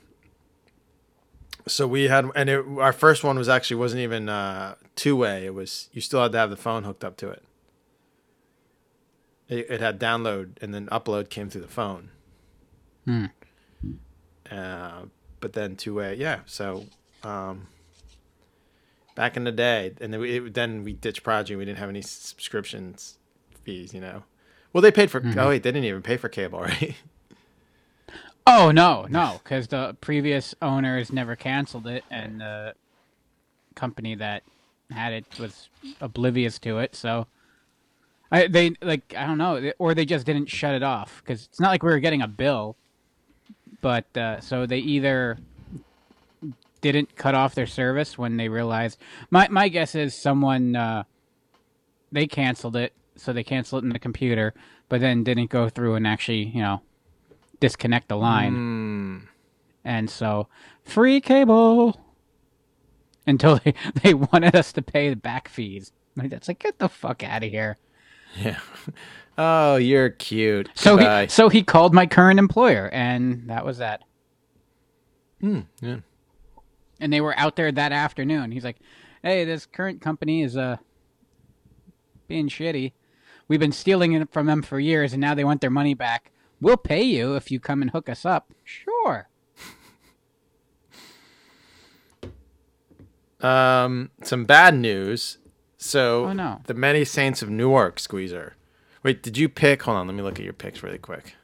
So 1.68 1.86
we 1.86 2.08
had, 2.08 2.28
and 2.34 2.50
it, 2.50 2.64
our 2.78 2.92
first 2.92 3.22
one 3.22 3.38
was 3.38 3.48
actually 3.48 3.76
wasn't 3.76 4.00
even 4.00 4.28
uh, 4.28 4.74
two 4.96 5.14
way. 5.14 5.46
It 5.46 5.54
was 5.54 5.88
you 5.92 6.00
still 6.00 6.20
had 6.20 6.32
to 6.32 6.38
have 6.38 6.50
the 6.50 6.56
phone 6.56 6.82
hooked 6.82 7.04
up 7.04 7.16
to 7.18 7.30
it. 7.30 7.42
It, 9.48 9.70
it 9.70 9.80
had 9.80 9.98
download 10.00 10.60
and 10.60 10.74
then 10.74 10.88
upload 10.88 11.30
came 11.30 11.48
through 11.48 11.60
the 11.60 11.68
phone. 11.68 12.10
Hmm. 13.04 13.26
Uh, 14.50 15.02
but 15.40 15.52
then 15.52 15.76
two 15.76 15.94
way, 15.94 16.14
yeah. 16.14 16.40
So, 16.46 16.86
um, 17.22 17.66
back 19.14 19.36
in 19.36 19.44
the 19.44 19.52
day, 19.52 19.92
and 20.00 20.12
then 20.12 20.20
we, 20.20 20.36
it, 20.36 20.54
then 20.54 20.84
we 20.84 20.92
ditched 20.92 21.22
Prodigy. 21.22 21.56
We 21.56 21.64
didn't 21.64 21.78
have 21.78 21.88
any 21.88 22.02
subscriptions 22.02 23.18
fees, 23.62 23.92
you 23.94 24.00
know. 24.00 24.24
Well, 24.72 24.82
they 24.82 24.90
paid 24.92 25.10
for. 25.10 25.22
Oh 25.36 25.48
wait, 25.48 25.62
they 25.62 25.70
didn't 25.72 25.84
even 25.84 26.02
pay 26.02 26.16
for 26.16 26.28
cable, 26.28 26.60
right? 26.62 26.94
Oh 28.46 28.70
no, 28.70 29.06
no, 29.08 29.40
because 29.42 29.68
the 29.68 29.96
previous 30.00 30.54
owners 30.62 31.12
never 31.12 31.36
canceled 31.36 31.86
it, 31.86 32.04
and 32.10 32.40
the 32.40 32.74
company 33.74 34.14
that 34.16 34.42
had 34.90 35.12
it 35.12 35.24
was 35.38 35.68
oblivious 36.00 36.58
to 36.60 36.78
it. 36.78 36.96
So, 36.96 37.26
I 38.30 38.48
they 38.48 38.72
like 38.82 39.14
I 39.16 39.26
don't 39.26 39.38
know, 39.38 39.72
or 39.78 39.94
they 39.94 40.04
just 40.04 40.26
didn't 40.26 40.46
shut 40.46 40.74
it 40.74 40.82
off 40.82 41.22
because 41.22 41.44
it's 41.44 41.60
not 41.60 41.68
like 41.68 41.82
we 41.82 41.90
were 41.90 42.00
getting 42.00 42.22
a 42.22 42.28
bill. 42.28 42.76
But 43.82 44.16
uh, 44.16 44.40
so 44.40 44.64
they 44.64 44.78
either 44.78 45.38
didn't 46.80 47.14
cut 47.14 47.34
off 47.34 47.54
their 47.54 47.66
service 47.66 48.16
when 48.16 48.38
they 48.38 48.48
realized. 48.48 48.98
My 49.30 49.48
my 49.48 49.68
guess 49.68 49.94
is 49.94 50.14
someone 50.14 50.74
uh, 50.74 51.04
they 52.10 52.26
canceled 52.26 52.76
it, 52.76 52.94
so 53.16 53.34
they 53.34 53.44
canceled 53.44 53.84
it 53.84 53.86
in 53.86 53.92
the 53.92 53.98
computer, 53.98 54.54
but 54.88 55.02
then 55.02 55.24
didn't 55.24 55.50
go 55.50 55.68
through 55.68 55.96
and 55.96 56.06
actually 56.06 56.44
you 56.44 56.62
know 56.62 56.80
disconnect 57.60 58.08
the 58.08 58.16
line. 58.16 58.54
Hmm. 58.54 59.18
And 59.84 60.10
so, 60.10 60.48
free 60.84 61.20
cable 61.20 62.00
until 63.26 63.60
they, 63.64 63.74
they 64.02 64.14
wanted 64.14 64.54
us 64.54 64.72
to 64.74 64.82
pay 64.82 65.08
the 65.08 65.16
back 65.16 65.48
fees. 65.48 65.92
Like, 66.16 66.30
that's 66.30 66.48
like, 66.48 66.58
get 66.58 66.78
the 66.78 66.88
fuck 66.88 67.22
out 67.22 67.42
of 67.42 67.50
here. 67.50 67.78
Yeah. 68.36 68.58
Oh, 69.38 69.76
you're 69.76 70.10
cute. 70.10 70.68
So 70.74 70.96
Goodbye. 70.96 71.22
he, 71.22 71.28
so 71.28 71.48
he 71.48 71.62
called 71.62 71.94
my 71.94 72.04
current 72.06 72.38
employer, 72.38 72.90
and 72.92 73.48
that 73.48 73.64
was 73.64 73.78
that. 73.78 74.02
Hmm, 75.40 75.60
yeah. 75.80 76.00
And 77.00 77.10
they 77.10 77.22
were 77.22 77.36
out 77.38 77.56
there 77.56 77.72
that 77.72 77.92
afternoon. 77.92 78.52
He's 78.52 78.62
like, 78.62 78.76
"Hey, 79.22 79.46
this 79.46 79.64
current 79.64 80.02
company 80.02 80.42
is 80.42 80.54
uh 80.56 80.76
being 82.28 82.48
shitty. 82.48 82.92
We've 83.48 83.58
been 83.58 83.72
stealing 83.72 84.12
it 84.12 84.30
from 84.30 84.44
them 84.46 84.60
for 84.62 84.78
years, 84.78 85.14
and 85.14 85.20
now 85.20 85.34
they 85.34 85.44
want 85.44 85.62
their 85.62 85.70
money 85.70 85.94
back. 85.94 86.30
We'll 86.60 86.76
pay 86.76 87.02
you 87.02 87.34
if 87.34 87.50
you 87.50 87.58
come 87.58 87.80
and 87.80 87.90
hook 87.90 88.10
us 88.10 88.26
up. 88.26 88.52
Sure. 88.64 89.28
Um, 93.40 94.10
some 94.22 94.44
bad 94.44 94.74
news. 94.76 95.38
So, 95.82 96.26
Oh, 96.26 96.32
no. 96.32 96.60
the 96.66 96.74
Many 96.74 97.04
Saints 97.04 97.42
of 97.42 97.50
Newark 97.50 97.98
squeezer. 97.98 98.54
Wait, 99.02 99.20
did 99.20 99.36
you 99.36 99.48
pick? 99.48 99.82
Hold 99.82 99.96
on, 99.96 100.06
let 100.06 100.14
me 100.14 100.22
look 100.22 100.38
at 100.38 100.44
your 100.44 100.52
picks 100.52 100.80
really 100.80 100.98
quick. 100.98 101.34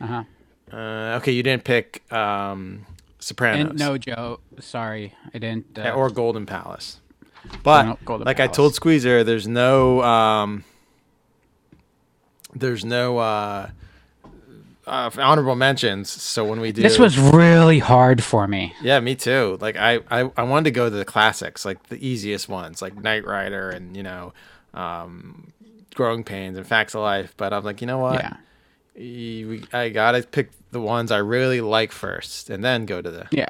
Uh 0.00 0.06
huh. 0.06 0.24
Uh, 0.72 1.16
okay, 1.16 1.32
you 1.32 1.42
didn't 1.42 1.64
pick 1.64 2.00
um, 2.12 2.86
Sopranos. 3.18 3.70
And 3.70 3.78
no, 3.78 3.98
Joe. 3.98 4.38
Sorry, 4.60 5.14
I 5.34 5.38
didn't. 5.38 5.76
Uh, 5.76 5.90
or 5.90 6.10
Golden 6.10 6.46
Palace. 6.46 7.00
But 7.64 7.82
No, 7.86 7.98
Golden 8.04 8.24
like 8.24 8.38
I 8.38 8.46
told 8.46 8.74
Squeezer, 8.76 9.24
there's 9.24 9.48
no 9.48 10.00
um, 10.02 10.62
there's 12.54 12.84
no 12.84 13.18
uh, 13.18 13.70
uh, 14.86 15.10
honorable 15.18 15.56
mentions. 15.56 16.08
So 16.10 16.44
when 16.44 16.60
we 16.60 16.72
do 16.72 16.82
this 16.82 16.98
was 16.98 17.18
really 17.18 17.78
hard 17.80 18.22
for 18.22 18.46
me. 18.46 18.74
yeah, 18.80 19.00
me 19.00 19.14
too. 19.14 19.58
Like 19.60 19.76
I, 19.76 20.00
I 20.10 20.30
I 20.36 20.42
wanted 20.44 20.64
to 20.64 20.70
go 20.70 20.88
to 20.88 20.96
the 20.96 21.04
classics, 21.04 21.64
like 21.64 21.82
the 21.88 22.04
easiest 22.06 22.48
ones, 22.48 22.80
like 22.80 22.96
Knight 22.96 23.24
Rider 23.26 23.70
and 23.70 23.96
you 23.96 24.02
know, 24.02 24.32
um, 24.74 25.52
Growing 25.94 26.24
Pains 26.24 26.56
and 26.56 26.66
Facts 26.66 26.94
of 26.94 27.00
Life. 27.00 27.34
But 27.36 27.52
I'm 27.52 27.64
like, 27.64 27.80
you 27.80 27.86
know 27.86 27.98
what? 27.98 28.20
Yeah. 28.20 28.36
I 29.72 29.90
gotta 29.90 30.22
pick 30.22 30.50
the 30.70 30.80
ones 30.80 31.10
I 31.10 31.18
really 31.18 31.60
like 31.60 31.92
first, 31.92 32.48
and 32.50 32.64
then 32.64 32.86
go 32.86 33.02
to 33.02 33.10
the 33.10 33.28
Yeah. 33.30 33.48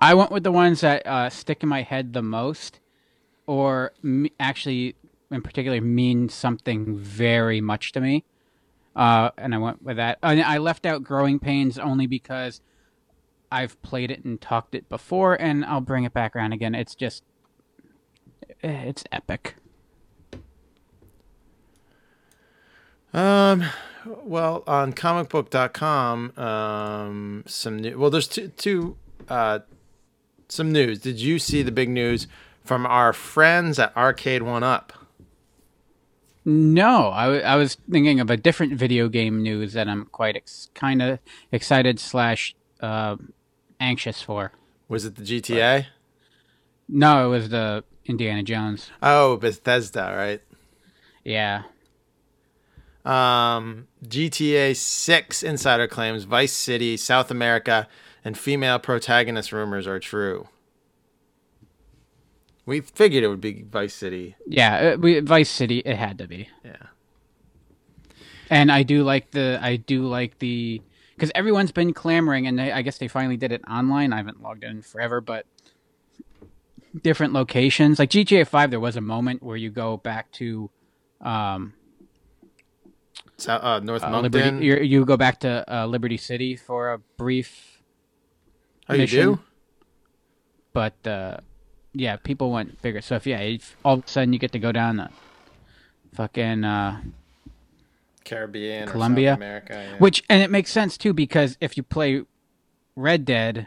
I 0.00 0.14
went 0.14 0.30
with 0.30 0.44
the 0.44 0.52
ones 0.52 0.80
that 0.80 1.06
uh, 1.06 1.28
stick 1.28 1.62
in 1.62 1.68
my 1.68 1.82
head 1.82 2.14
the 2.14 2.22
most, 2.22 2.80
or 3.46 3.92
m- 4.02 4.28
actually, 4.40 4.96
in 5.30 5.42
particular, 5.42 5.80
mean 5.80 6.28
something 6.30 6.96
very 6.96 7.60
much 7.60 7.92
to 7.92 8.00
me. 8.00 8.24
Uh, 8.94 9.30
and 9.38 9.54
I 9.54 9.58
went 9.58 9.82
with 9.82 9.96
that. 9.96 10.18
And 10.22 10.42
I 10.42 10.58
left 10.58 10.86
out 10.86 11.02
Growing 11.02 11.38
Pains 11.38 11.78
only 11.78 12.06
because 12.06 12.60
I've 13.52 13.80
played 13.82 14.10
it 14.10 14.24
and 14.24 14.40
talked 14.40 14.74
it 14.74 14.88
before, 14.88 15.34
and 15.34 15.64
I'll 15.64 15.80
bring 15.80 16.04
it 16.04 16.12
back 16.12 16.36
around 16.36 16.52
again. 16.52 16.74
It's 16.74 16.94
just, 16.94 17.24
it's 18.62 19.04
epic. 19.10 19.56
Um, 23.12 23.64
well, 24.06 24.62
on 24.66 24.92
comicbook.com, 24.92 26.38
um, 26.38 27.44
some 27.46 27.78
new, 27.78 27.98
well, 27.98 28.10
there's 28.10 28.28
two, 28.28 28.48
two, 28.48 28.96
uh, 29.28 29.60
some 30.48 30.70
news. 30.72 31.00
Did 31.00 31.20
you 31.20 31.38
see 31.38 31.62
the 31.62 31.72
big 31.72 31.88
news 31.88 32.28
from 32.64 32.86
our 32.86 33.12
friends 33.12 33.78
at 33.78 33.96
Arcade 33.96 34.42
One 34.42 34.62
Up? 34.62 34.92
No, 36.50 37.10
I, 37.12 37.24
w- 37.26 37.42
I 37.42 37.54
was 37.54 37.76
thinking 37.88 38.18
of 38.18 38.28
a 38.28 38.36
different 38.36 38.72
video 38.74 39.08
game 39.08 39.40
news 39.40 39.72
that 39.74 39.88
I'm 39.88 40.06
quite 40.06 40.34
ex- 40.34 40.68
kind 40.74 41.00
of 41.00 41.20
excited 41.52 42.00
slash 42.00 42.56
uh, 42.80 43.16
anxious 43.78 44.20
for. 44.20 44.50
Was 44.88 45.04
it 45.04 45.14
the 45.14 45.22
GTA? 45.22 45.86
No, 46.88 47.26
it 47.26 47.28
was 47.28 47.50
the 47.50 47.84
Indiana 48.04 48.42
Jones. 48.42 48.90
Oh, 49.00 49.36
Bethesda, 49.36 50.12
right? 50.16 50.42
Yeah. 51.24 51.62
Um, 53.04 53.86
GTA 54.04 54.74
6 54.74 55.42
insider 55.44 55.86
claims 55.86 56.24
Vice 56.24 56.52
City, 56.52 56.96
South 56.96 57.30
America, 57.30 57.86
and 58.24 58.36
female 58.36 58.80
protagonist 58.80 59.52
rumors 59.52 59.86
are 59.86 60.00
true. 60.00 60.48
We 62.70 62.82
figured 62.82 63.24
it 63.24 63.26
would 63.26 63.40
be 63.40 63.64
Vice 63.68 63.92
City. 63.92 64.36
Yeah, 64.46 64.92
uh, 64.94 64.96
we, 64.96 65.18
Vice 65.18 65.50
City 65.50 65.80
it 65.80 65.96
had 65.96 66.18
to 66.18 66.28
be. 66.28 66.48
Yeah. 66.64 66.76
And 68.48 68.70
I 68.70 68.84
do 68.84 69.02
like 69.02 69.32
the 69.32 69.58
I 69.60 69.74
do 69.74 70.06
like 70.06 70.38
the 70.38 70.80
cuz 71.18 71.32
everyone's 71.34 71.72
been 71.72 71.92
clamoring 71.92 72.46
and 72.46 72.60
they, 72.60 72.70
I 72.70 72.82
guess 72.82 72.98
they 72.98 73.08
finally 73.08 73.36
did 73.36 73.50
it 73.50 73.62
online. 73.68 74.12
I 74.12 74.18
haven't 74.18 74.40
logged 74.40 74.62
in 74.62 74.82
forever, 74.82 75.20
but 75.20 75.46
different 77.02 77.32
locations. 77.32 77.98
Like 77.98 78.10
GTA 78.10 78.46
5 78.46 78.70
there 78.70 78.78
was 78.78 78.94
a 78.94 79.00
moment 79.00 79.42
where 79.42 79.56
you 79.56 79.70
go 79.70 79.96
back 79.96 80.30
to 80.38 80.70
um 81.20 81.72
So, 83.36 83.54
uh, 83.54 83.80
North 83.80 84.04
uh, 84.04 84.20
Liberty 84.20 84.64
you 84.64 84.76
you 84.76 85.04
go 85.04 85.16
back 85.16 85.40
to 85.40 85.64
uh, 85.66 85.86
Liberty 85.86 86.18
City 86.18 86.54
for 86.54 86.92
a 86.92 86.98
brief 87.18 87.82
oh, 88.88 88.94
you 88.94 89.08
do? 89.08 89.40
but 90.72 90.94
uh, 91.04 91.38
yeah, 91.92 92.16
people 92.16 92.50
went 92.50 92.80
bigger. 92.82 93.00
So 93.00 93.16
if 93.16 93.26
yeah, 93.26 93.38
if 93.40 93.76
all 93.84 93.94
of 93.94 94.04
a 94.04 94.08
sudden 94.08 94.32
you 94.32 94.38
get 94.38 94.52
to 94.52 94.58
go 94.58 94.72
down 94.72 94.96
the 94.96 95.08
fucking 96.14 96.64
uh, 96.64 97.00
Caribbean 98.24 98.88
Colombia. 98.88 99.34
America. 99.34 99.74
Yeah. 99.90 99.96
which 99.98 100.22
and 100.28 100.42
it 100.42 100.50
makes 100.50 100.70
sense 100.70 100.96
too 100.96 101.12
because 101.12 101.56
if 101.60 101.76
you 101.76 101.82
play 101.82 102.22
Red 102.96 103.24
Dead, 103.24 103.66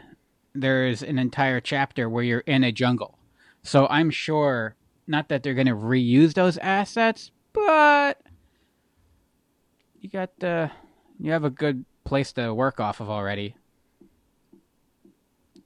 there's 0.54 1.02
an 1.02 1.18
entire 1.18 1.60
chapter 1.60 2.08
where 2.08 2.22
you're 2.24 2.40
in 2.40 2.64
a 2.64 2.72
jungle. 2.72 3.18
So 3.62 3.86
I'm 3.88 4.10
sure 4.10 4.76
not 5.06 5.28
that 5.28 5.42
they're 5.42 5.54
going 5.54 5.66
to 5.66 5.74
reuse 5.74 6.34
those 6.34 6.56
assets, 6.58 7.30
but 7.52 8.20
you 10.00 10.08
got 10.08 10.30
uh, 10.42 10.68
you 11.18 11.32
have 11.32 11.44
a 11.44 11.50
good 11.50 11.84
place 12.04 12.32
to 12.32 12.52
work 12.54 12.80
off 12.80 13.00
of 13.00 13.08
already. 13.10 13.56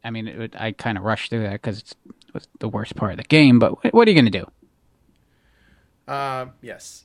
I 0.05 0.11
mean, 0.11 0.29
it, 0.29 0.39
would- 0.39 0.57
I 0.59 0.73
kind 0.73 0.97
of 0.97 1.05
rushed 1.05 1.31
through 1.31 1.43
that 1.43 1.53
because 1.53 1.79
it 1.81 1.95
was 2.35 2.49
the 2.61 2.69
worst 2.69 2.97
part 2.97 3.13
of 3.13 3.17
the 3.19 3.25
game. 3.25 3.59
But 3.59 3.93
what 3.93 4.07
are 4.07 4.11
you 4.11 4.21
going 4.21 4.31
to 4.33 4.39
do? 4.39 6.13
Uh, 6.13 6.47
yes. 6.63 7.05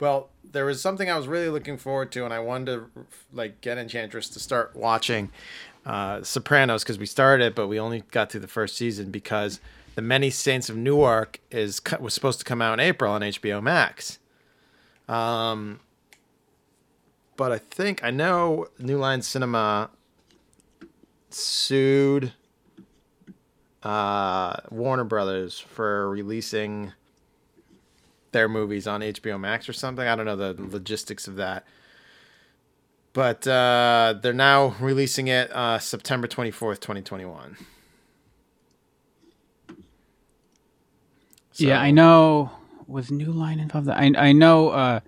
Well, 0.00 0.30
there 0.42 0.64
was 0.64 0.80
something 0.80 1.10
I 1.10 1.16
was 1.16 1.28
really 1.28 1.48
looking 1.48 1.78
forward 1.78 2.12
to, 2.12 2.24
and 2.24 2.32
I 2.32 2.40
wanted 2.40 2.66
to 2.66 3.06
like 3.32 3.60
get 3.60 3.78
Enchantress 3.78 4.28
to 4.30 4.40
start 4.40 4.74
watching 4.74 5.30
uh, 5.86 6.22
Sopranos 6.22 6.82
because 6.82 6.98
we 6.98 7.06
started, 7.06 7.46
it, 7.46 7.54
but 7.54 7.68
we 7.68 7.78
only 7.78 8.02
got 8.10 8.30
through 8.30 8.40
the 8.40 8.48
first 8.48 8.76
season 8.76 9.10
because 9.10 9.60
the 9.94 10.02
Many 10.02 10.30
Saints 10.30 10.68
of 10.68 10.76
Newark 10.76 11.40
is 11.50 11.80
was 12.00 12.14
supposed 12.14 12.38
to 12.38 12.44
come 12.44 12.62
out 12.62 12.74
in 12.74 12.80
April 12.80 13.12
on 13.12 13.20
HBO 13.20 13.62
Max. 13.62 14.18
Um, 15.08 15.80
but 17.36 17.52
I 17.52 17.58
think 17.58 18.02
I 18.02 18.10
know 18.10 18.68
New 18.78 18.98
Line 18.98 19.22
Cinema 19.22 19.90
sued 21.30 22.32
uh, 23.82 24.56
Warner 24.70 25.04
Brothers 25.04 25.58
for 25.58 26.08
releasing 26.08 26.92
their 28.32 28.48
movies 28.48 28.86
on 28.86 29.00
HBO 29.00 29.38
Max 29.38 29.68
or 29.68 29.72
something. 29.72 30.06
I 30.06 30.16
don't 30.16 30.26
know 30.26 30.36
the 30.36 30.56
logistics 30.58 31.28
of 31.28 31.36
that. 31.36 31.64
But 33.12 33.46
uh, 33.46 34.14
they're 34.22 34.32
now 34.32 34.74
releasing 34.80 35.28
it 35.28 35.52
uh, 35.52 35.78
September 35.78 36.26
24th, 36.26 36.80
2021. 36.80 37.58
Yeah, 41.56 41.80
I 41.80 41.90
know. 41.90 42.50
Was 42.86 43.10
New 43.10 43.30
Line 43.30 43.60
involved? 43.60 43.88
I 43.88 44.10
I 44.16 44.32
know. 44.32 44.70
Uh, 44.70 45.00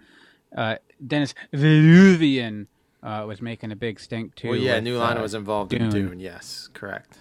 uh, 0.57 0.77
Denis 1.05 1.35
Villeneuve 1.53 2.67
uh, 3.03 3.25
was 3.27 3.43
making 3.43 3.73
a 3.73 3.77
big 3.77 3.99
stink 3.99 4.35
too. 4.35 4.51
Well, 4.51 4.59
yeah, 4.59 4.77
with, 4.77 4.85
New 4.85 4.99
Line 4.99 5.19
uh, 5.19 5.23
was 5.23 5.35
involved 5.35 5.73
in 5.73 5.91
Dune. 5.91 6.09
Dune. 6.09 6.21
Yes, 6.21 6.69
correct. 6.73 7.19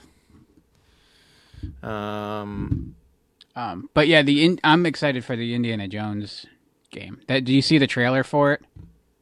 Um, 1.81 2.95
Um, 3.55 3.89
but 3.93 4.07
yeah, 4.07 4.21
the 4.23 4.43
in- 4.45 4.59
I'm 4.63 4.85
excited 4.85 5.23
for 5.23 5.35
the 5.35 5.53
Indiana 5.53 5.87
Jones 5.87 6.45
game. 6.91 7.21
That, 7.27 7.45
do 7.45 7.53
you 7.53 7.61
see 7.61 7.77
the 7.77 7.87
trailer 7.87 8.23
for 8.23 8.53
it? 8.53 8.61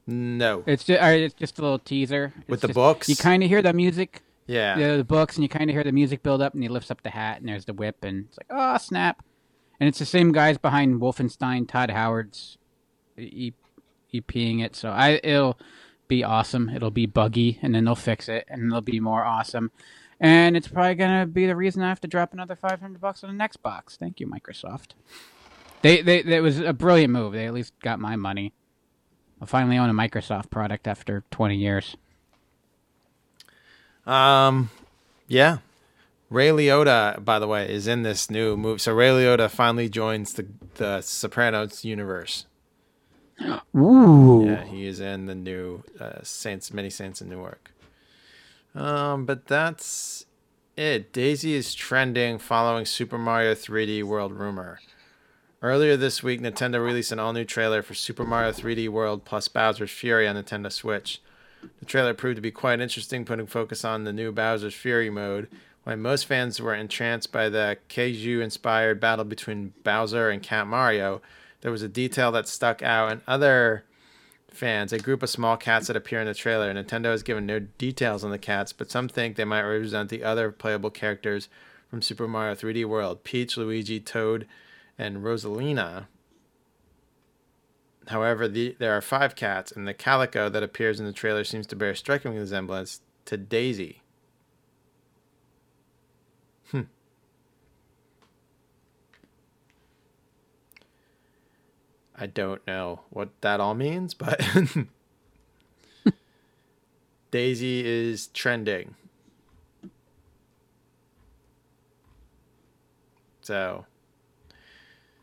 no. 0.07 0.63
It's 0.65 0.83
just, 0.83 1.01
it's 1.01 1.33
just 1.35 1.59
a 1.59 1.61
little 1.61 1.79
teaser. 1.79 2.33
With 2.47 2.61
the 2.61 2.67
just- 2.67 2.75
books? 2.75 3.09
You 3.09 3.15
kind 3.15 3.43
of 3.43 3.49
hear 3.49 3.61
the 3.61 3.73
music, 3.73 4.21
Yeah. 4.47 4.75
the, 4.77 4.97
the 4.97 5.03
books, 5.03 5.35
and 5.35 5.43
you 5.43 5.49
kind 5.49 5.69
of 5.69 5.73
hear 5.75 5.83
the 5.83 5.91
music 5.91 6.23
build 6.23 6.41
up, 6.41 6.53
and 6.53 6.63
he 6.63 6.69
lifts 6.69 6.89
up 6.91 7.01
the 7.03 7.09
hat, 7.11 7.39
and 7.39 7.47
there's 7.49 7.65
the 7.65 7.73
whip, 7.73 8.03
and 8.03 8.25
it's 8.27 8.37
like, 8.37 8.47
oh 8.49 8.77
snap! 8.77 9.23
And 9.79 9.87
it's 9.87 9.99
the 9.99 10.05
same 10.05 10.31
guys 10.31 10.57
behind 10.57 10.99
Wolfenstein, 11.01 11.67
Todd 11.67 11.91
Howard's 11.91 12.57
e- 13.17 13.53
EPing 14.13 14.61
it, 14.63 14.75
so 14.75 14.89
I 14.89 15.19
it'll 15.23 15.57
be 16.07 16.23
awesome. 16.23 16.69
It'll 16.69 16.91
be 16.91 17.05
buggy, 17.05 17.59
and 17.61 17.73
then 17.75 17.85
they'll 17.85 17.95
fix 17.95 18.27
it, 18.29 18.45
and 18.49 18.65
it'll 18.67 18.81
be 18.81 18.99
more 18.99 19.23
awesome. 19.23 19.71
And 20.21 20.55
it's 20.55 20.67
probably 20.67 20.93
gonna 20.93 21.25
be 21.25 21.47
the 21.47 21.55
reason 21.55 21.81
I 21.81 21.89
have 21.89 21.99
to 22.01 22.07
drop 22.07 22.31
another 22.31 22.55
five 22.55 22.79
hundred 22.79 23.01
bucks 23.01 23.23
on 23.23 23.31
an 23.31 23.39
Xbox. 23.39 23.97
Thank 23.97 24.19
you, 24.19 24.27
Microsoft. 24.27 24.89
They, 25.81 26.03
they, 26.03 26.19
it 26.19 26.43
was 26.43 26.59
a 26.59 26.73
brilliant 26.73 27.11
move. 27.11 27.33
They 27.33 27.47
at 27.47 27.53
least 27.55 27.73
got 27.79 27.99
my 27.99 28.15
money. 28.15 28.53
I'll 29.41 29.47
finally 29.47 29.79
own 29.79 29.89
a 29.89 29.93
Microsoft 29.93 30.51
product 30.51 30.87
after 30.87 31.23
20 31.31 31.55
years. 31.55 31.97
Um, 34.05 34.69
yeah. 35.27 35.57
Ray 36.29 36.49
Liotta, 36.49 37.25
by 37.25 37.39
the 37.39 37.47
way, 37.47 37.67
is 37.67 37.87
in 37.87 38.03
this 38.03 38.29
new 38.29 38.55
movie. 38.55 38.77
So 38.77 38.93
Ray 38.93 39.09
Liotta 39.09 39.49
finally 39.49 39.89
joins 39.89 40.33
the 40.33 40.47
the 40.75 41.01
Sopranos 41.01 41.83
universe. 41.83 42.45
Ooh. 43.75 44.45
Yeah, 44.45 44.63
he 44.65 44.85
is 44.85 44.99
in 44.99 45.25
the 45.25 45.35
new 45.35 45.83
uh, 45.99 46.19
Saints, 46.21 46.71
Many 46.71 46.91
Saints 46.91 47.21
in 47.21 47.29
Newark. 47.29 47.71
Um, 48.73 49.25
but 49.25 49.47
that's 49.47 50.25
it. 50.77 51.11
Daisy 51.13 51.53
is 51.53 51.73
trending 51.73 52.39
following 52.39 52.85
Super 52.85 53.17
Mario 53.17 53.53
3D 53.53 54.03
World 54.03 54.33
rumor. 54.33 54.79
Earlier 55.61 55.95
this 55.95 56.23
week, 56.23 56.41
Nintendo 56.41 56.83
released 56.83 57.11
an 57.11 57.19
all-new 57.19 57.45
trailer 57.45 57.83
for 57.83 57.93
Super 57.93 58.23
Mario 58.23 58.51
3D 58.51 58.89
World 58.89 59.25
plus 59.25 59.47
Bowser's 59.47 59.91
Fury 59.91 60.27
on 60.27 60.35
Nintendo 60.35 60.71
Switch. 60.71 61.21
The 61.79 61.85
trailer 61.85 62.15
proved 62.15 62.37
to 62.37 62.41
be 62.41 62.49
quite 62.49 62.79
interesting, 62.79 63.25
putting 63.25 63.45
focus 63.45 63.85
on 63.85 64.03
the 64.03 64.13
new 64.13 64.31
Bowser's 64.31 64.73
Fury 64.73 65.11
mode. 65.11 65.47
While 65.83 65.97
most 65.97 66.25
fans 66.25 66.59
were 66.59 66.73
entranced 66.73 67.31
by 67.31 67.49
the 67.49 67.77
Kaiju-inspired 67.89 68.99
battle 68.99 69.25
between 69.25 69.73
Bowser 69.83 70.29
and 70.29 70.41
Cat 70.41 70.65
Mario, 70.65 71.21
there 71.61 71.71
was 71.71 71.83
a 71.83 71.87
detail 71.87 72.31
that 72.31 72.47
stuck 72.47 72.81
out, 72.81 73.11
and 73.11 73.21
other 73.27 73.83
fans, 74.51 74.93
a 74.93 74.99
group 74.99 75.23
of 75.23 75.29
small 75.29 75.57
cats 75.57 75.87
that 75.87 75.95
appear 75.95 76.19
in 76.19 76.27
the 76.27 76.33
trailer. 76.33 76.73
Nintendo 76.73 77.05
has 77.05 77.23
given 77.23 77.45
no 77.45 77.59
details 77.59 78.23
on 78.23 78.31
the 78.31 78.37
cats, 78.37 78.73
but 78.73 78.91
some 78.91 79.07
think 79.07 79.35
they 79.35 79.45
might 79.45 79.61
represent 79.61 80.09
the 80.09 80.23
other 80.23 80.51
playable 80.51 80.89
characters 80.89 81.49
from 81.89 82.01
Super 82.01 82.27
Mario 82.27 82.55
3D 82.55 82.85
World 82.85 83.23
Peach, 83.23 83.57
Luigi, 83.57 83.99
Toad, 83.99 84.47
and 84.97 85.17
Rosalina. 85.17 86.07
However, 88.07 88.47
the, 88.47 88.75
there 88.79 88.95
are 88.95 89.01
five 89.01 89.35
cats, 89.35 89.71
and 89.71 89.87
the 89.87 89.93
calico 89.93 90.49
that 90.49 90.63
appears 90.63 90.99
in 90.99 91.05
the 91.05 91.13
trailer 91.13 91.43
seems 91.43 91.67
to 91.67 91.75
bear 91.75 91.95
striking 91.95 92.35
resemblance 92.35 93.01
to 93.25 93.37
Daisy. 93.37 94.01
Hmm. 96.71 96.81
I 102.21 102.27
don't 102.27 102.65
know 102.67 102.99
what 103.09 103.29
that 103.41 103.59
all 103.59 103.73
means, 103.73 104.13
but 104.13 104.39
Daisy 107.31 107.83
is 107.83 108.27
trending. 108.27 108.93
So, 113.41 113.87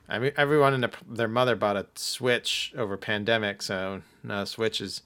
I 0.09 0.19
mean, 0.19 0.33
everyone 0.37 0.75
and 0.75 0.93
their- 1.09 1.29
mother 1.29 1.55
bought 1.55 1.77
a 1.77 1.87
Switch 1.95 2.75
over 2.77 2.97
pandemic, 2.97 3.63
so 3.63 4.03
now 4.25 4.43
Switch 4.43 4.81
is 4.81 5.03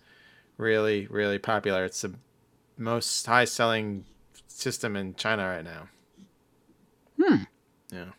really, 0.57 1.07
really 1.09 1.39
popular. 1.39 1.85
It's 1.85 2.01
the 2.01 2.15
most 2.79 3.27
high-selling 3.27 4.07
system 4.49 4.97
in 4.97 5.15
China 5.17 5.47
right 5.47 5.63
now. 5.63 5.89
Hmm. 7.23 7.43
Yeah. 7.93 8.13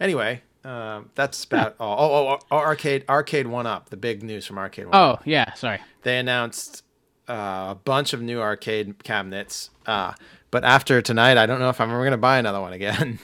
Anyway, 0.00 0.42
um, 0.64 1.10
that's 1.14 1.44
about 1.44 1.76
all. 1.78 1.96
Oh, 1.98 2.28
oh, 2.28 2.38
oh, 2.50 2.56
arcade, 2.56 3.04
arcade 3.08 3.46
one 3.46 3.66
up. 3.66 3.90
The 3.90 3.96
big 3.96 4.22
news 4.22 4.46
from 4.46 4.58
arcade 4.58 4.86
one. 4.86 4.94
Up. 4.94 5.20
Oh, 5.20 5.22
yeah, 5.24 5.54
sorry. 5.54 5.80
They 6.02 6.18
announced 6.18 6.82
uh, 7.28 7.68
a 7.70 7.78
bunch 7.84 8.12
of 8.12 8.20
new 8.20 8.40
arcade 8.40 9.02
cabinets. 9.04 9.70
Uh, 9.86 10.14
but 10.50 10.64
after 10.64 11.00
tonight, 11.00 11.38
I 11.38 11.46
don't 11.46 11.60
know 11.60 11.68
if 11.68 11.80
I'm 11.80 11.90
ever 11.90 12.00
going 12.00 12.10
to 12.12 12.16
buy 12.18 12.38
another 12.38 12.60
one 12.60 12.72
again. 12.72 13.18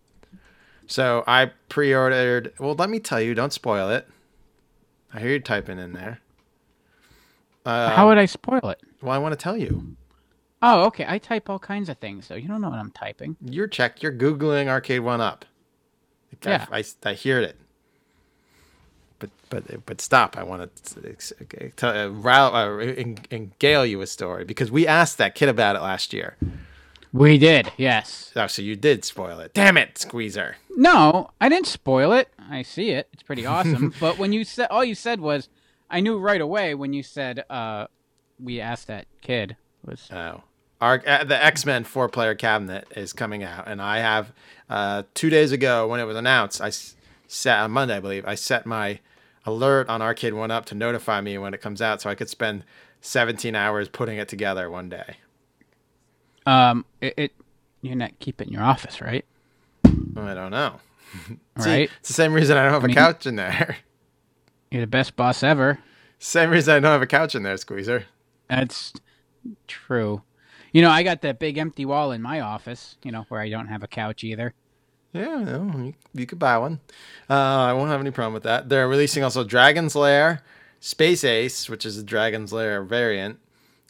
so 0.86 1.22
I 1.26 1.50
pre-ordered. 1.68 2.54
Well, 2.58 2.74
let 2.74 2.90
me 2.90 2.98
tell 2.98 3.20
you. 3.20 3.34
Don't 3.34 3.52
spoil 3.52 3.90
it. 3.90 4.08
I 5.12 5.20
hear 5.20 5.30
you 5.30 5.40
typing 5.40 5.78
in 5.78 5.92
there. 5.92 6.20
Uh, 7.64 7.90
How 7.90 8.08
would 8.08 8.18
I 8.18 8.26
spoil 8.26 8.68
it? 8.70 8.80
well, 9.00 9.12
I 9.12 9.18
want 9.18 9.32
to 9.32 9.42
tell 9.42 9.56
you. 9.56 9.96
Oh, 10.60 10.84
okay. 10.86 11.04
I 11.06 11.18
type 11.18 11.48
all 11.50 11.58
kinds 11.58 11.88
of 11.88 11.98
things, 11.98 12.26
so 12.26 12.34
you 12.34 12.48
don't 12.48 12.60
know 12.60 12.70
what 12.70 12.78
I'm 12.78 12.90
typing. 12.90 13.36
You're 13.44 13.68
check. 13.68 14.02
You're 14.02 14.12
googling 14.12 14.68
arcade 14.68 15.00
one 15.00 15.20
up. 15.20 15.44
I- 16.44 16.48
Yeah. 16.50 16.66
I, 16.70 16.84
I, 17.04 17.12
hear 17.14 17.40
it. 17.40 17.56
But 19.18 19.30
but 19.48 19.86
but 19.86 20.00
stop! 20.00 20.36
I 20.36 20.42
want 20.42 20.74
to 20.76 21.70
tell 21.76 21.96
uh, 21.96 22.08
ral- 22.10 22.54
uh, 22.54 22.78
en- 22.78 23.16
engale 23.30 23.88
you 23.88 24.00
a 24.02 24.06
story 24.06 24.44
because 24.44 24.70
we 24.70 24.86
asked 24.86 25.18
that 25.18 25.34
kid 25.34 25.48
about 25.48 25.76
it 25.76 25.80
last 25.82 26.12
year. 26.12 26.36
We 27.12 27.38
did, 27.38 27.70
yes. 27.76 28.32
Oh, 28.34 28.48
so 28.48 28.60
you 28.60 28.74
did 28.74 29.04
spoil 29.04 29.38
it. 29.38 29.54
Damn 29.54 29.76
it, 29.76 29.98
Squeezer. 29.98 30.56
No, 30.76 31.30
I 31.40 31.48
didn't 31.48 31.68
spoil 31.68 32.12
it. 32.12 32.28
I 32.50 32.62
see 32.62 32.90
it. 32.90 33.08
It's 33.12 33.22
pretty 33.22 33.46
awesome. 33.46 33.94
but 34.00 34.18
when 34.18 34.32
you 34.32 34.42
said 34.44 34.66
all 34.68 34.84
you 34.84 34.96
said 34.96 35.20
was, 35.20 35.48
I 35.88 36.00
knew 36.00 36.18
right 36.18 36.40
away 36.40 36.74
when 36.74 36.92
you 36.92 37.04
said, 37.04 37.44
uh, 37.48 37.86
we 38.42 38.60
asked 38.60 38.88
that 38.88 39.06
kid 39.22 39.56
was 39.86 40.10
Oh. 40.12 40.42
Our, 40.84 41.02
uh, 41.06 41.24
the 41.24 41.42
X 41.42 41.64
Men 41.64 41.84
four 41.84 42.08
player 42.10 42.34
cabinet 42.34 42.86
is 42.94 43.12
coming 43.14 43.42
out, 43.42 43.66
and 43.66 43.80
I 43.80 43.98
have 44.00 44.32
uh, 44.68 45.04
two 45.14 45.30
days 45.30 45.50
ago 45.50 45.86
when 45.88 45.98
it 45.98 46.04
was 46.04 46.16
announced. 46.16 46.60
I 46.60 46.66
s- 46.68 46.94
set 47.26 47.58
on 47.58 47.70
Monday, 47.70 47.96
I 47.96 48.00
believe. 48.00 48.26
I 48.26 48.34
set 48.34 48.66
my 48.66 48.98
alert 49.46 49.88
on 49.88 50.02
Arcade 50.02 50.34
One 50.34 50.50
Up 50.50 50.66
to 50.66 50.74
notify 50.74 51.22
me 51.22 51.38
when 51.38 51.54
it 51.54 51.62
comes 51.62 51.80
out, 51.80 52.02
so 52.02 52.10
I 52.10 52.14
could 52.14 52.28
spend 52.28 52.64
17 53.00 53.54
hours 53.54 53.88
putting 53.88 54.18
it 54.18 54.28
together 54.28 54.68
one 54.70 54.88
day. 54.90 55.16
um 56.46 56.84
it, 57.00 57.14
it 57.16 57.32
you're 57.80 57.96
not 57.96 58.18
keeping 58.18 58.48
your 58.50 58.62
office, 58.62 59.00
right? 59.00 59.24
I 59.84 60.34
don't 60.34 60.50
know. 60.50 60.80
See, 61.26 61.36
right. 61.70 61.90
It's 62.00 62.08
the 62.08 62.14
same 62.14 62.32
reason 62.34 62.56
I 62.56 62.64
don't 62.64 62.72
have 62.72 62.84
a 62.84 62.88
mean- 62.88 62.94
couch 62.96 63.26
in 63.26 63.36
there. 63.36 63.78
You're 64.70 64.80
the 64.82 64.86
best 64.88 65.14
boss 65.16 65.42
ever. 65.44 65.78
same 66.18 66.50
reason 66.50 66.74
I 66.74 66.80
don't 66.80 66.90
have 66.92 67.02
a 67.02 67.06
couch 67.06 67.34
in 67.36 67.42
there, 67.44 67.56
Squeezer. 67.56 68.04
That's 68.50 68.92
true. 69.68 70.22
You 70.74 70.82
know, 70.82 70.90
I 70.90 71.04
got 71.04 71.22
that 71.22 71.38
big 71.38 71.56
empty 71.56 71.84
wall 71.84 72.10
in 72.10 72.20
my 72.20 72.40
office, 72.40 72.96
you 73.04 73.12
know, 73.12 73.26
where 73.28 73.40
I 73.40 73.48
don't 73.48 73.68
have 73.68 73.84
a 73.84 73.86
couch 73.86 74.24
either. 74.24 74.54
Yeah, 75.12 75.38
no, 75.44 75.72
you, 75.78 75.94
you 76.12 76.26
could 76.26 76.40
buy 76.40 76.58
one. 76.58 76.80
Uh, 77.30 77.34
I 77.34 77.72
won't 77.72 77.90
have 77.90 78.00
any 78.00 78.10
problem 78.10 78.34
with 78.34 78.42
that. 78.42 78.68
They're 78.68 78.88
releasing 78.88 79.22
also 79.22 79.44
Dragon's 79.44 79.94
Lair, 79.94 80.42
Space 80.80 81.22
Ace, 81.22 81.70
which 81.70 81.86
is 81.86 81.96
a 81.96 82.02
Dragon's 82.02 82.52
Lair 82.52 82.82
variant, 82.82 83.38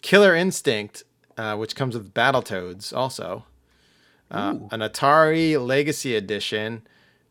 Killer 0.03 0.35
Instinct, 0.35 1.05
uh, 1.39 1.57
which 1.57 1.75
comes 1.75 1.97
with 1.97 2.13
Battletoads 2.13 2.95
also, 2.95 3.47
uh, 4.31 4.59
an 4.71 4.81
Atari 4.81 5.59
Legacy 5.59 6.15
Edition, 6.15 6.83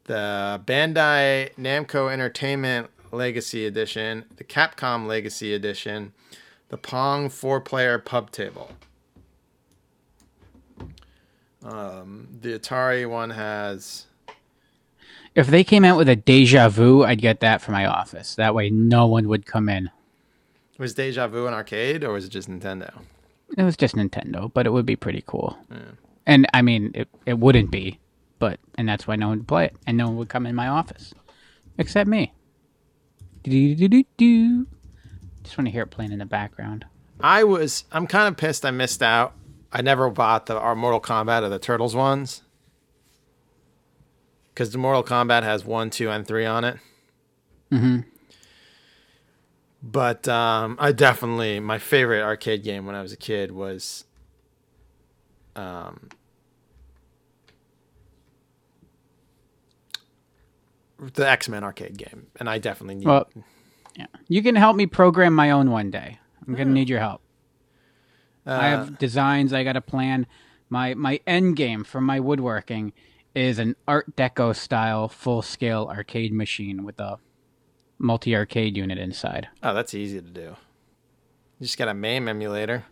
the 0.06 0.60
Bandai 0.66 1.54
Namco 1.60 2.12
Entertainment 2.12 2.90
Legacy 3.12 3.68
Edition, 3.68 4.26
the 4.38 4.44
Capcom 4.44 5.06
Legacy 5.06 5.54
Edition, 5.54 6.12
the 6.70 6.78
Pong 6.78 7.30
four-player 7.30 8.00
pub 8.00 8.32
table. 8.32 8.72
Um, 11.64 12.28
the 12.42 12.60
Atari 12.60 13.10
one 13.10 13.30
has 13.30 14.08
If 15.36 15.48
they 15.48 15.64
came 15.64 15.86
out 15.86 15.98
with 15.98 16.10
a 16.10 16.16
deja 16.16 16.70
vu, 16.70 17.04
I'd 17.04 17.22
get 17.22 17.40
that 17.40 17.62
for 17.62 17.72
my 17.72 17.86
office. 17.86 18.36
That 18.36 18.54
way 18.54 18.70
no 18.70 19.08
one 19.08 19.28
would 19.30 19.46
come 19.46 19.70
in. 19.70 19.90
Was 20.78 20.94
Deja 20.94 21.28
Vu 21.28 21.48
an 21.48 21.54
arcade 21.54 22.04
or 22.04 22.14
was 22.14 22.26
it 22.26 22.30
just 22.30 22.50
Nintendo? 22.50 22.92
It 23.58 23.64
was 23.64 23.78
just 23.78 23.96
Nintendo, 23.96 24.52
but 24.52 24.66
it 24.66 24.72
would 24.72 24.86
be 24.86 24.96
pretty 24.96 25.24
cool. 25.26 25.58
And 26.26 26.48
I 26.54 26.62
mean, 26.62 26.92
it, 26.96 27.08
it 27.26 27.38
wouldn't 27.38 27.70
be, 27.70 28.00
but 28.40 28.60
and 28.78 28.90
that's 28.90 29.06
why 29.08 29.16
no 29.16 29.30
one 29.30 29.40
would 29.40 29.48
play 29.48 29.66
it, 29.66 29.76
and 29.86 29.96
no 29.98 30.08
one 30.08 30.18
would 30.18 30.30
come 30.30 30.46
in 30.48 30.56
my 30.56 30.68
office, 30.68 31.14
except 31.78 32.10
me. 32.10 32.34
Do-do-do-do-do. 33.44 34.66
Just 35.44 35.58
want 35.58 35.68
to 35.68 35.72
hear 35.72 35.84
it 35.84 35.92
playing 35.92 36.12
in 36.12 36.20
the 36.20 36.26
background. 36.26 36.86
I 37.20 37.44
was. 37.44 37.84
I'm 37.92 38.08
kind 38.08 38.28
of 38.28 38.38
pissed. 38.38 38.66
I 38.66 38.72
missed 38.72 39.04
out. 39.04 39.36
I 39.74 39.82
never 39.82 40.10
bought 40.12 40.46
the 40.46 40.58
our 40.58 40.76
Mortal 40.76 41.02
Kombat 41.02 41.42
or 41.42 41.50
the 41.50 41.58
Turtles 41.58 41.96
ones 41.96 42.44
because 44.54 44.72
the 44.72 44.78
Mortal 44.78 45.04
Kombat 45.04 45.42
has 45.42 45.66
one, 45.66 45.90
two, 45.90 46.12
and 46.12 46.26
three 46.26 46.46
on 46.46 46.64
it. 46.64 46.78
Mm-hmm. 47.72 48.02
But 49.82 50.28
um, 50.28 50.78
I 50.80 50.92
definitely 50.92 51.60
my 51.60 51.80
favorite 51.80 52.22
arcade 52.22 52.64
game 52.64 52.86
when 52.86 52.96
I 52.96 53.02
was 53.02 53.12
a 53.12 53.18
kid 53.18 53.52
was 53.52 54.06
um, 55.56 56.10
the 61.00 61.28
X 61.28 61.50
Men 61.50 61.64
arcade 61.64 61.98
game, 61.98 62.28
and 62.40 62.48
I 62.48 62.60
definitely 62.60 62.96
need. 62.96 63.08
Well, 63.08 63.28
yeah. 63.96 64.06
You 64.28 64.44
can 64.44 64.56
help 64.56 64.76
me 64.76 64.86
program 64.86 65.34
my 65.34 65.50
own 65.50 65.72
one 65.72 65.90
day. 65.90 66.20
I'm 66.48 66.54
gonna 66.54 66.70
need 66.70 66.90
your 66.90 67.00
help. 67.00 67.23
I 68.46 68.52
uh, 68.52 68.78
have 68.78 68.98
designs. 68.98 69.54
I 69.54 69.64
got 69.64 69.78
a 69.78 69.82
plan. 69.82 70.28
My 70.70 70.94
my 70.94 71.20
end 71.26 71.56
game 71.56 71.84
for 71.84 72.02
my 72.02 72.20
woodworking 72.20 72.94
is 73.36 73.60
an 73.60 73.76
Art 73.88 74.16
Deco 74.16 74.56
style 74.56 75.08
full 75.08 75.42
scale 75.42 75.90
arcade 75.90 76.34
machine 76.34 76.84
with 76.84 77.00
a 77.00 77.18
multi 77.98 78.36
arcade 78.36 78.78
unit 78.78 78.98
inside. 78.98 79.48
oh, 79.62 79.74
that's 79.74 79.94
easy 79.94 80.22
to 80.22 80.28
do. 80.28 80.56
You 81.60 81.66
just 81.68 81.78
got 81.78 81.88
a 81.88 81.94
MAME 81.94 82.28
emulator. 82.28 82.86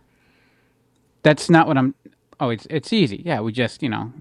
That's 1.22 1.50
not 1.50 1.66
what 1.66 1.76
I'm. 1.76 1.94
Oh, 2.40 2.50
it's 2.50 2.66
it's 2.70 2.92
easy. 2.92 3.22
Yeah, 3.24 3.40
we 3.40 3.52
just 3.52 3.82
you 3.82 3.88
know 3.88 4.12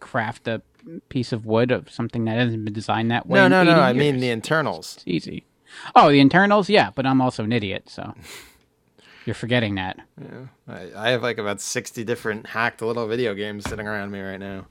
craft 0.00 0.48
a 0.48 0.62
piece 1.08 1.32
of 1.32 1.46
wood 1.46 1.70
of 1.70 1.90
something 1.90 2.24
that 2.24 2.36
hasn't 2.36 2.64
been 2.64 2.74
designed 2.74 3.10
that 3.10 3.26
way. 3.26 3.38
No, 3.38 3.48
no, 3.48 3.62
no. 3.62 3.72
80 3.72 3.80
I 3.80 3.92
mean 3.92 4.18
the 4.18 4.30
internals. 4.30 4.96
It's 4.96 5.06
easy. 5.06 5.46
Oh, 5.94 6.10
the 6.10 6.20
internals, 6.20 6.68
yeah, 6.68 6.90
but 6.94 7.06
I'm 7.06 7.20
also 7.20 7.44
an 7.44 7.52
idiot, 7.52 7.88
so 7.88 8.14
you're 9.24 9.34
forgetting 9.34 9.76
that. 9.76 9.98
I, 10.68 10.90
I 10.96 11.10
have 11.10 11.22
like 11.22 11.38
about 11.38 11.60
60 11.60 12.04
different 12.04 12.46
hacked 12.48 12.82
little 12.82 13.06
video 13.06 13.34
games 13.34 13.68
sitting 13.68 13.86
around 13.86 14.10
me 14.10 14.20
right 14.20 14.38
now. 14.40 14.66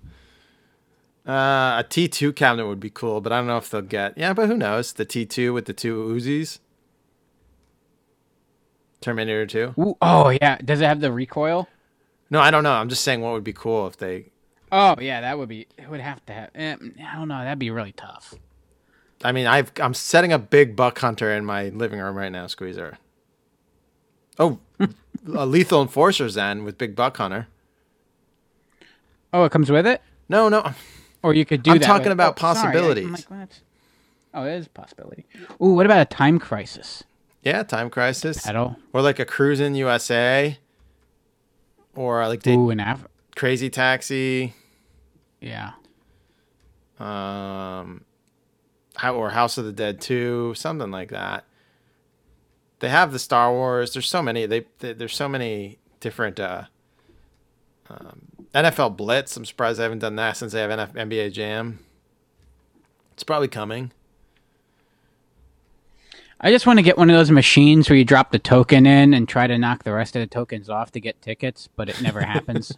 Uh, 1.27 1.79
a 1.79 1.85
T2 1.87 2.35
cabinet 2.35 2.67
would 2.67 2.79
be 2.79 2.89
cool, 2.89 3.21
but 3.21 3.31
I 3.31 3.37
don't 3.37 3.47
know 3.47 3.57
if 3.57 3.69
they'll 3.69 3.81
get. 3.81 4.17
Yeah, 4.17 4.33
but 4.33 4.47
who 4.47 4.57
knows? 4.57 4.93
The 4.93 5.05
T2 5.05 5.53
with 5.53 5.65
the 5.65 5.73
two 5.73 5.95
Uzis. 6.03 6.59
Terminator 9.01 9.45
2. 9.45 9.73
Ooh, 9.79 9.97
oh 10.01 10.29
yeah, 10.29 10.57
does 10.63 10.81
it 10.81 10.85
have 10.85 10.99
the 10.99 11.11
recoil? 11.11 11.67
No, 12.29 12.39
I 12.39 12.51
don't 12.51 12.63
know. 12.63 12.71
I'm 12.73 12.89
just 12.89 13.03
saying 13.03 13.21
what 13.21 13.33
would 13.33 13.43
be 13.43 13.53
cool 13.53 13.87
if 13.87 13.97
they. 13.97 14.31
Oh 14.71 14.95
yeah, 14.99 15.21
that 15.21 15.37
would 15.37 15.49
be. 15.49 15.67
It 15.77 15.89
would 15.89 15.99
have 15.99 16.25
to 16.27 16.33
have. 16.33 16.49
eh, 16.55 16.75
I 17.05 17.15
don't 17.15 17.27
know. 17.27 17.39
That'd 17.43 17.59
be 17.59 17.71
really 17.71 17.91
tough. 17.91 18.33
I 19.23 19.31
mean, 19.31 19.47
I've 19.47 19.71
I'm 19.79 19.93
setting 19.93 20.31
a 20.31 20.39
big 20.39 20.75
buck 20.75 20.97
hunter 20.99 21.31
in 21.31 21.45
my 21.45 21.69
living 21.69 21.99
room 21.99 22.15
right 22.15 22.31
now, 22.31 22.47
Squeezer. 22.47 22.97
Oh, 24.39 24.59
a 25.33 25.45
lethal 25.45 25.81
enforcer 25.81 26.29
then 26.31 26.63
with 26.63 26.77
big 26.77 26.95
buck 26.95 27.17
hunter. 27.17 27.47
Oh, 29.33 29.43
it 29.45 29.51
comes 29.51 29.69
with 29.71 29.85
it, 29.87 30.01
No, 30.29 30.49
no. 30.49 30.71
or 31.23 31.33
you 31.33 31.45
could 31.45 31.63
do 31.63 31.71
I'm 31.71 31.77
that. 31.79 31.85
talking 31.85 32.05
with- 32.05 32.13
about 32.13 32.37
oh, 32.41 32.53
sorry, 32.53 32.57
I- 32.57 32.59
I'm 32.59 32.73
possibilities. 32.73 33.27
like. 33.29 33.49
Oh, 34.33 34.43
it 34.45 34.53
is 34.55 34.65
a 34.67 34.69
possibility. 34.69 35.25
Ooh, 35.61 35.73
what 35.73 35.85
about 35.85 36.01
a 36.01 36.05
time 36.05 36.39
crisis? 36.39 37.03
Yeah, 37.43 37.63
Time 37.63 37.89
Crisis. 37.89 38.45
Pedal. 38.45 38.75
Or 38.93 39.01
like 39.01 39.17
a 39.17 39.25
Cruisin' 39.25 39.73
USA. 39.75 40.57
Or 41.95 42.25
like 42.27 42.43
the 42.43 42.51
Ooh, 42.53 42.69
an 42.69 42.79
Af- 42.79 43.07
Crazy 43.35 43.67
Taxi. 43.69 44.53
Yeah. 45.41 45.71
Um, 46.99 48.05
how 48.95 49.15
or 49.15 49.31
House 49.31 49.57
of 49.57 49.65
the 49.65 49.71
Dead 49.71 49.99
2, 49.99 50.53
something 50.55 50.91
like 50.91 51.09
that. 51.09 51.45
They 52.81 52.89
have 52.89 53.11
the 53.11 53.19
Star 53.19 53.51
Wars. 53.51 53.93
There's 53.93 54.09
so 54.09 54.21
many. 54.23 54.45
They, 54.47 54.65
they 54.79 54.93
there's 54.93 55.15
so 55.15 55.29
many 55.29 55.77
different. 55.99 56.39
Uh, 56.39 56.63
um, 57.89 58.23
NFL 58.53 58.97
Blitz. 58.97 59.37
I'm 59.37 59.45
surprised 59.45 59.79
they 59.79 59.83
haven't 59.83 59.99
done 59.99 60.15
that 60.17 60.35
since 60.35 60.51
they 60.51 60.61
have 60.61 60.71
NF- 60.71 60.93
NBA 60.93 61.31
Jam. 61.31 61.79
It's 63.13 63.23
probably 63.23 63.47
coming. 63.47 63.91
I 66.41 66.49
just 66.49 66.65
want 66.65 66.79
to 66.79 66.83
get 66.83 66.97
one 66.97 67.09
of 67.11 67.15
those 67.15 67.29
machines 67.29 67.87
where 67.87 67.95
you 67.97 68.03
drop 68.03 68.31
the 68.31 68.39
token 68.39 68.87
in 68.87 69.13
and 69.13 69.29
try 69.29 69.45
to 69.45 69.59
knock 69.59 69.83
the 69.83 69.93
rest 69.93 70.15
of 70.15 70.21
the 70.21 70.27
tokens 70.27 70.69
off 70.69 70.91
to 70.93 70.99
get 70.99 71.21
tickets, 71.21 71.69
but 71.75 71.87
it 71.87 72.01
never 72.01 72.21
happens. 72.21 72.75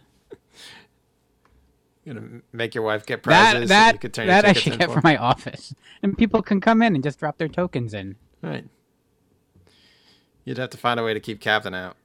You're 2.04 2.14
gonna 2.16 2.42
make 2.52 2.74
your 2.74 2.84
wife 2.84 3.06
get 3.06 3.22
that 3.22 3.52
prizes. 3.52 3.68
that 3.70 3.94
you 3.94 3.98
could 4.00 4.12
turn 4.12 4.26
your 4.26 4.34
that 4.34 4.44
I 4.44 4.52
should 4.52 4.78
get 4.78 4.90
for. 4.90 4.96
for 4.96 5.00
my 5.02 5.16
office, 5.16 5.74
and 6.02 6.16
people 6.16 6.42
can 6.42 6.60
come 6.60 6.82
in 6.82 6.94
and 6.94 7.02
just 7.02 7.18
drop 7.18 7.38
their 7.38 7.48
tokens 7.48 7.94
in. 7.94 8.16
Right. 8.42 8.66
You'd 10.44 10.58
have 10.58 10.70
to 10.70 10.76
find 10.78 11.00
a 11.00 11.02
way 11.02 11.14
to 11.14 11.20
keep 11.20 11.40
Captain 11.40 11.74
out. 11.74 11.96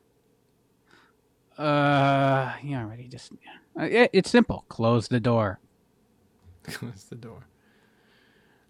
Uh, 1.57 2.53
you 2.63 2.75
already 2.77 3.07
just. 3.07 3.33
Uh, 3.77 3.83
it, 3.83 4.09
it's 4.13 4.29
simple. 4.29 4.63
Close 4.69 5.09
the 5.09 5.19
door. 5.19 5.59
Close 6.63 7.03
the 7.09 7.15
door. 7.15 7.45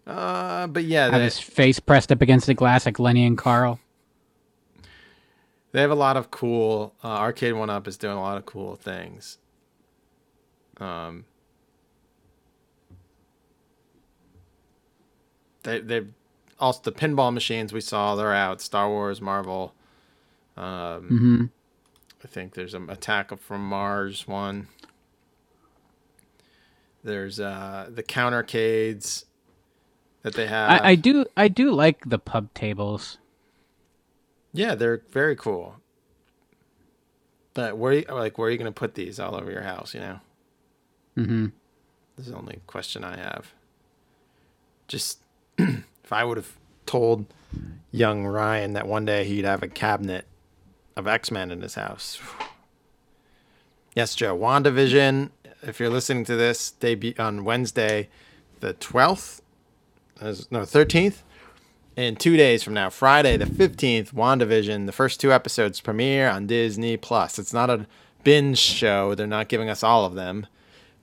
Uh, 0.06 0.66
but 0.66 0.82
yeah, 0.84 1.08
Have 1.10 1.20
his 1.22 1.38
face 1.38 1.78
pressed 1.78 2.10
up 2.10 2.20
against 2.20 2.46
the 2.46 2.54
glass 2.54 2.84
like 2.86 2.98
Lenny 2.98 3.24
and 3.24 3.38
Carl. 3.38 3.78
they 5.70 5.80
have 5.80 5.90
a 5.92 5.94
lot 5.94 6.16
of 6.16 6.32
cool. 6.32 6.94
Uh, 7.04 7.08
Arcade 7.08 7.54
One 7.54 7.70
Up 7.70 7.86
is 7.86 7.96
doing 7.96 8.16
a 8.16 8.20
lot 8.20 8.36
of 8.36 8.44
cool 8.46 8.74
things. 8.74 9.38
Um, 10.78 11.26
they 15.62 15.80
they 15.80 16.02
also 16.60 16.80
the 16.82 16.92
pinball 16.92 17.32
machines 17.32 17.72
we 17.72 17.80
saw 17.80 18.14
they're 18.14 18.34
out. 18.34 18.60
Star 18.60 18.88
Wars, 18.88 19.20
Marvel. 19.20 19.74
Um, 20.56 21.08
hmm 21.08 21.44
I 22.22 22.28
think 22.28 22.54
there's 22.54 22.74
an 22.74 22.90
Attack 22.90 23.36
from 23.38 23.66
Mars 23.66 24.28
one. 24.28 24.68
There's 27.02 27.40
uh 27.40 27.88
the 27.92 28.02
countercades 28.02 29.24
that 30.22 30.34
they 30.34 30.46
have. 30.46 30.70
I, 30.70 30.90
I 30.90 30.94
do 30.96 31.24
I 31.36 31.48
do 31.48 31.70
like 31.72 32.04
the 32.08 32.18
pub 32.18 32.52
tables. 32.54 33.18
Yeah, 34.52 34.74
they're 34.74 35.02
very 35.10 35.36
cool. 35.36 35.76
But 37.54 37.76
where 37.76 37.92
you, 37.92 38.04
like 38.08 38.38
where 38.38 38.48
are 38.48 38.50
you 38.50 38.58
going 38.58 38.72
to 38.72 38.78
put 38.78 38.94
these 38.94 39.18
all 39.18 39.34
over 39.34 39.50
your 39.50 39.62
house? 39.62 39.94
You 39.94 40.00
know, 40.00 40.20
hmm 41.14 41.46
this 42.16 42.26
is 42.26 42.32
the 42.32 42.38
only 42.38 42.60
question 42.66 43.02
I 43.04 43.16
have. 43.16 43.52
Just 44.88 45.20
if 46.10 46.14
I 46.14 46.24
would 46.24 46.38
have 46.38 46.56
told 46.86 47.26
young 47.92 48.26
Ryan 48.26 48.72
that 48.72 48.88
one 48.88 49.04
day 49.04 49.22
he'd 49.22 49.44
have 49.44 49.62
a 49.62 49.68
cabinet 49.68 50.26
of 50.96 51.06
X 51.06 51.30
Men 51.30 51.52
in 51.52 51.60
his 51.60 51.76
house. 51.76 52.20
Yes, 53.96 54.14
Joe. 54.14 54.38
WandaVision. 54.38 55.30
If 55.62 55.80
you're 55.80 55.90
listening 55.90 56.24
to 56.26 56.36
this, 56.36 56.70
debut 56.70 57.12
on 57.18 57.42
Wednesday, 57.42 58.08
the 58.60 58.74
twelfth. 58.74 59.42
No, 60.48 60.64
thirteenth. 60.64 61.24
In 61.96 62.14
two 62.14 62.36
days 62.36 62.62
from 62.62 62.74
now, 62.74 62.88
Friday 62.88 63.36
the 63.36 63.46
fifteenth, 63.46 64.14
WandaVision. 64.14 64.86
The 64.86 64.92
first 64.92 65.20
two 65.20 65.32
episodes 65.32 65.80
premiere 65.80 66.30
on 66.30 66.46
Disney 66.46 66.96
Plus. 66.96 67.36
It's 67.36 67.52
not 67.52 67.68
a 67.68 67.88
binge 68.22 68.58
show. 68.58 69.16
They're 69.16 69.26
not 69.26 69.48
giving 69.48 69.68
us 69.68 69.82
all 69.82 70.04
of 70.04 70.14
them, 70.14 70.46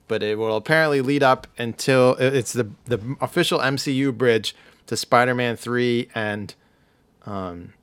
but 0.08 0.22
it 0.22 0.38
will 0.38 0.56
apparently 0.56 1.02
lead 1.02 1.22
up 1.22 1.46
until 1.58 2.14
it's 2.14 2.54
the 2.54 2.70
the 2.86 3.16
official 3.20 3.58
MCU 3.58 4.16
bridge 4.16 4.54
to 4.88 4.96
Spider-Man 4.96 5.56
three 5.56 6.08
and 6.14 6.54
um, 7.24 7.74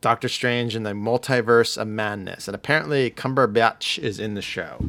Doctor 0.00 0.28
Strange 0.28 0.74
and 0.74 0.86
the 0.86 0.92
Multiverse 0.92 1.76
of 1.76 1.86
Madness. 1.86 2.48
And 2.48 2.54
apparently 2.54 3.10
Cumberbatch 3.10 3.98
is 3.98 4.18
in 4.18 4.34
the 4.34 4.42
show. 4.42 4.84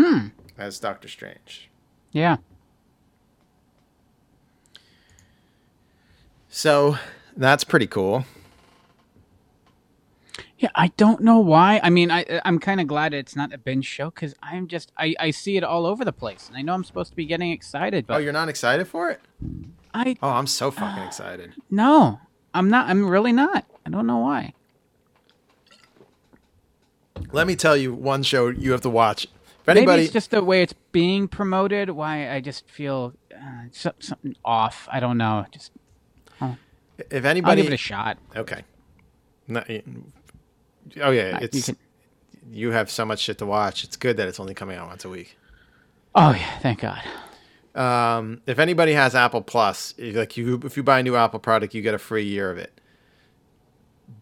Hmm. 0.00 0.28
As 0.56 0.78
Doctor 0.78 1.08
Strange. 1.08 1.68
Yeah. 2.12 2.38
So 6.48 6.96
that's 7.36 7.64
pretty 7.64 7.86
cool. 7.86 8.24
Yeah, 10.58 10.70
I 10.74 10.88
don't 10.96 11.20
know 11.20 11.38
why. 11.38 11.80
I 11.84 11.90
mean, 11.90 12.10
I 12.10 12.40
I'm 12.44 12.58
kind 12.58 12.80
of 12.80 12.88
glad 12.88 13.14
it's 13.14 13.36
not 13.36 13.52
a 13.52 13.58
binge 13.58 13.86
show 13.86 14.10
because 14.10 14.34
I'm 14.42 14.66
just 14.66 14.90
I 14.98 15.14
I 15.20 15.30
see 15.30 15.56
it 15.56 15.62
all 15.62 15.86
over 15.86 16.04
the 16.04 16.12
place, 16.12 16.48
and 16.48 16.56
I 16.56 16.62
know 16.62 16.74
I'm 16.74 16.82
supposed 16.84 17.10
to 17.10 17.16
be 17.16 17.26
getting 17.26 17.52
excited, 17.52 18.06
But 18.06 18.14
Oh, 18.14 18.18
you're 18.18 18.32
not 18.32 18.48
excited 18.48 18.88
for 18.88 19.08
it? 19.10 19.20
I 19.94 20.16
Oh, 20.22 20.30
I'm 20.30 20.48
so 20.48 20.70
fucking 20.70 21.02
excited. 21.06 21.54
no, 21.70 22.20
I'm 22.52 22.68
not. 22.70 22.88
I'm 22.88 23.08
really 23.08 23.32
not. 23.32 23.64
I 23.86 23.90
don't 23.90 24.06
know 24.06 24.18
why. 24.18 24.54
Let 27.32 27.46
me 27.46 27.56
tell 27.56 27.76
you 27.76 27.92
one 27.94 28.22
show 28.22 28.48
you 28.48 28.72
have 28.72 28.80
to 28.82 28.90
watch. 28.90 29.24
If 29.24 29.66
Maybe 29.66 29.80
anybody, 29.80 30.02
it's 30.04 30.12
just 30.12 30.30
the 30.30 30.42
way 30.42 30.62
it's 30.62 30.74
being 30.92 31.28
promoted. 31.28 31.90
Why 31.90 32.30
I 32.32 32.40
just 32.40 32.68
feel 32.68 33.12
uh, 33.34 33.64
so, 33.70 33.92
something 34.00 34.34
off. 34.44 34.88
I 34.90 34.98
don't 34.98 35.18
know. 35.18 35.46
Just 35.52 35.72
if 37.10 37.24
I'll 37.24 37.30
anybody, 37.30 37.62
give 37.62 37.70
it 37.72 37.74
a 37.74 37.78
shot. 37.78 38.18
okay. 38.34 38.64
No, 39.46 39.62
oh 41.00 41.10
yeah, 41.10 41.36
Uh, 41.36 41.40
you 41.40 41.44
it's 41.52 41.66
can- 41.66 41.76
you 42.50 42.70
have 42.70 42.90
so 42.90 43.04
much 43.04 43.20
shit 43.20 43.38
to 43.38 43.46
watch. 43.46 43.84
It's 43.84 43.96
good 43.96 44.16
that 44.16 44.26
it's 44.28 44.40
only 44.40 44.54
coming 44.54 44.76
out 44.78 44.88
once 44.88 45.04
a 45.04 45.08
week. 45.08 45.36
Oh 46.14 46.32
yeah, 46.32 46.58
thank 46.60 46.80
God. 46.80 47.02
Um, 47.74 48.40
if 48.46 48.58
anybody 48.58 48.92
has 48.92 49.14
Apple 49.14 49.42
Plus, 49.42 49.94
like 49.98 50.36
you, 50.36 50.60
if 50.64 50.76
you 50.76 50.82
buy 50.82 51.00
a 51.00 51.02
new 51.02 51.14
Apple 51.14 51.38
product, 51.38 51.74
you 51.74 51.82
get 51.82 51.94
a 51.94 51.98
free 51.98 52.24
year 52.24 52.50
of 52.50 52.58
it. 52.58 52.80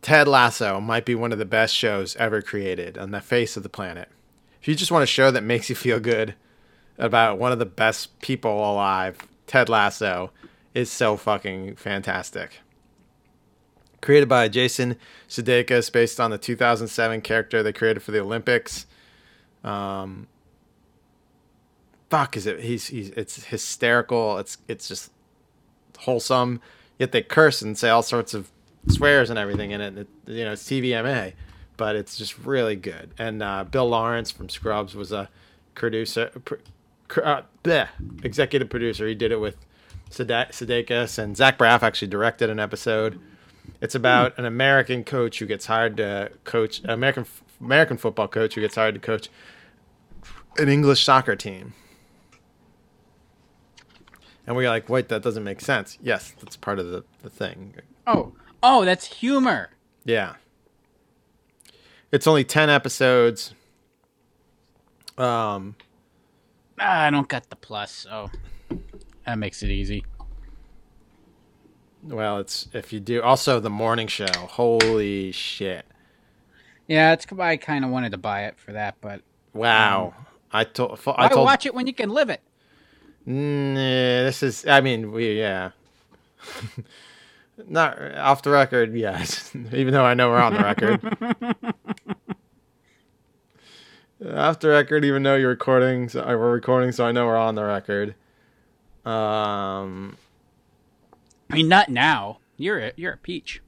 Ted 0.02 0.26
Lasso 0.28 0.80
might 0.80 1.04
be 1.04 1.14
one 1.14 1.32
of 1.32 1.38
the 1.38 1.44
best 1.44 1.74
shows 1.74 2.16
ever 2.16 2.42
created 2.42 2.98
on 2.98 3.12
the 3.12 3.20
face 3.20 3.56
of 3.56 3.62
the 3.62 3.68
planet. 3.68 4.08
If 4.60 4.68
you 4.68 4.74
just 4.74 4.90
want 4.90 5.04
a 5.04 5.06
show 5.06 5.30
that 5.30 5.44
makes 5.44 5.70
you 5.70 5.76
feel 5.76 6.00
good 6.00 6.34
about 6.98 7.38
one 7.38 7.52
of 7.52 7.58
the 7.60 7.66
best 7.66 8.18
people 8.20 8.50
alive, 8.68 9.18
Ted 9.46 9.68
Lasso 9.68 10.32
is 10.74 10.90
so 10.90 11.16
fucking 11.16 11.76
fantastic. 11.76 12.60
Created 14.00 14.28
by 14.28 14.48
Jason 14.48 14.96
Sudeikis, 15.28 15.90
based 15.90 16.20
on 16.20 16.30
the 16.30 16.38
2007 16.38 17.20
character 17.22 17.62
they 17.62 17.72
created 17.72 18.00
for 18.00 18.12
the 18.12 18.20
Olympics. 18.20 18.86
Um, 19.64 20.28
fuck, 22.10 22.36
is 22.36 22.46
it? 22.46 22.60
He's 22.60 22.86
he's 22.88 23.10
it's 23.10 23.44
hysterical. 23.44 24.38
It's 24.38 24.58
it's 24.68 24.88
just 24.88 25.10
wholesome. 25.98 26.60
Yet 26.98 27.12
they 27.12 27.22
curse 27.22 27.62
and 27.62 27.76
say 27.76 27.90
all 27.90 28.02
sorts 28.02 28.32
of 28.34 28.50
swears 28.88 29.30
and 29.30 29.38
everything 29.38 29.72
in 29.72 29.80
it. 29.80 29.98
it 29.98 30.08
you 30.26 30.44
know, 30.44 30.52
it's 30.52 30.64
TVMA, 30.64 31.34
but 31.76 31.96
it's 31.96 32.16
just 32.16 32.38
really 32.38 32.76
good. 32.76 33.10
And 33.18 33.42
uh, 33.42 33.64
Bill 33.64 33.88
Lawrence 33.88 34.30
from 34.30 34.48
Scrubs 34.48 34.94
was 34.94 35.12
a 35.12 35.28
producer, 35.74 36.30
pr- 36.44 36.54
uh, 37.22 37.42
bleh, 37.62 37.88
executive 38.22 38.70
producer. 38.70 39.06
He 39.06 39.14
did 39.14 39.32
it 39.32 39.40
with 39.40 39.56
Sude- 40.10 40.28
Sudeikis 40.28 41.18
and 41.18 41.36
Zach 41.36 41.58
Braff 41.58 41.82
actually 41.82 42.08
directed 42.08 42.50
an 42.50 42.58
episode. 42.58 43.20
It's 43.80 43.94
about 43.94 44.38
an 44.38 44.44
American 44.44 45.04
coach 45.04 45.38
who 45.38 45.46
gets 45.46 45.66
hired 45.66 45.96
to 45.98 46.30
coach 46.44 46.82
American 46.84 47.26
American 47.60 47.96
football 47.96 48.28
coach 48.28 48.54
who 48.54 48.60
gets 48.60 48.74
hired 48.74 48.94
to 48.94 49.00
coach 49.00 49.28
an 50.58 50.68
English 50.68 51.04
soccer 51.04 51.36
team. 51.36 51.74
And 54.46 54.54
we're 54.54 54.68
like, 54.68 54.88
wait, 54.88 55.08
that 55.08 55.22
doesn't 55.22 55.42
make 55.42 55.60
sense. 55.60 55.98
Yes, 56.00 56.32
that's 56.40 56.56
part 56.56 56.78
of 56.78 56.88
the, 56.90 57.04
the 57.22 57.30
thing. 57.30 57.74
Oh, 58.06 58.32
oh, 58.62 58.84
that's 58.84 59.06
humor. 59.06 59.70
Yeah. 60.04 60.34
It's 62.12 62.26
only 62.28 62.44
10 62.44 62.70
episodes. 62.70 63.54
Um, 65.18 65.74
Ah, 66.78 67.04
I 67.04 67.10
don't 67.10 67.26
got 67.26 67.48
the 67.48 67.56
plus, 67.56 67.90
so 67.90 68.30
that 69.24 69.38
makes 69.38 69.62
it 69.62 69.70
easy. 69.70 70.04
Well, 72.06 72.38
it's 72.38 72.68
if 72.72 72.92
you 72.92 73.00
do 73.00 73.22
also 73.22 73.60
the 73.60 73.70
morning 73.70 74.06
show. 74.06 74.26
Holy 74.26 75.32
shit. 75.32 75.86
Yeah, 76.86 77.12
it's 77.12 77.26
I 77.38 77.56
kind 77.56 77.84
of 77.84 77.90
wanted 77.90 78.12
to 78.12 78.18
buy 78.18 78.44
it 78.44 78.58
for 78.58 78.72
that, 78.72 78.96
but 79.00 79.22
Wow. 79.52 80.14
I 80.52 80.64
told 80.64 81.00
I 81.06 81.24
why 81.24 81.28
told 81.28 81.44
watch 81.44 81.66
it 81.66 81.74
when 81.74 81.86
you 81.86 81.94
can 81.94 82.10
live 82.10 82.30
it? 82.30 82.40
Nah, 83.24 83.74
this 83.74 84.42
is. 84.42 84.66
I 84.66 84.80
mean, 84.80 85.10
we 85.12 85.38
yeah. 85.38 85.70
Not 87.68 88.00
off 88.16 88.42
the 88.42 88.50
record, 88.50 88.94
yes. 88.94 89.50
Even 89.72 89.92
though 89.94 90.04
I 90.04 90.14
know 90.14 90.28
we're 90.28 90.40
on 90.40 90.52
the 90.52 90.60
record. 90.60 91.00
off 94.36 94.60
the 94.60 94.68
record, 94.68 95.04
even 95.04 95.22
though 95.22 95.36
you're 95.36 95.50
recording, 95.50 96.08
so 96.08 96.24
we're 96.26 96.52
recording, 96.52 96.92
so 96.92 97.06
I 97.06 97.12
know 97.12 97.26
we're 97.26 97.36
on 97.36 97.54
the 97.54 97.64
record. 97.64 98.14
Um, 99.04 100.16
I 101.50 101.54
mean, 101.54 101.68
not 101.68 101.88
now. 101.88 102.38
You're 102.56 102.78
a, 102.80 102.92
you're 102.96 103.12
a 103.12 103.18
peach. 103.18 103.62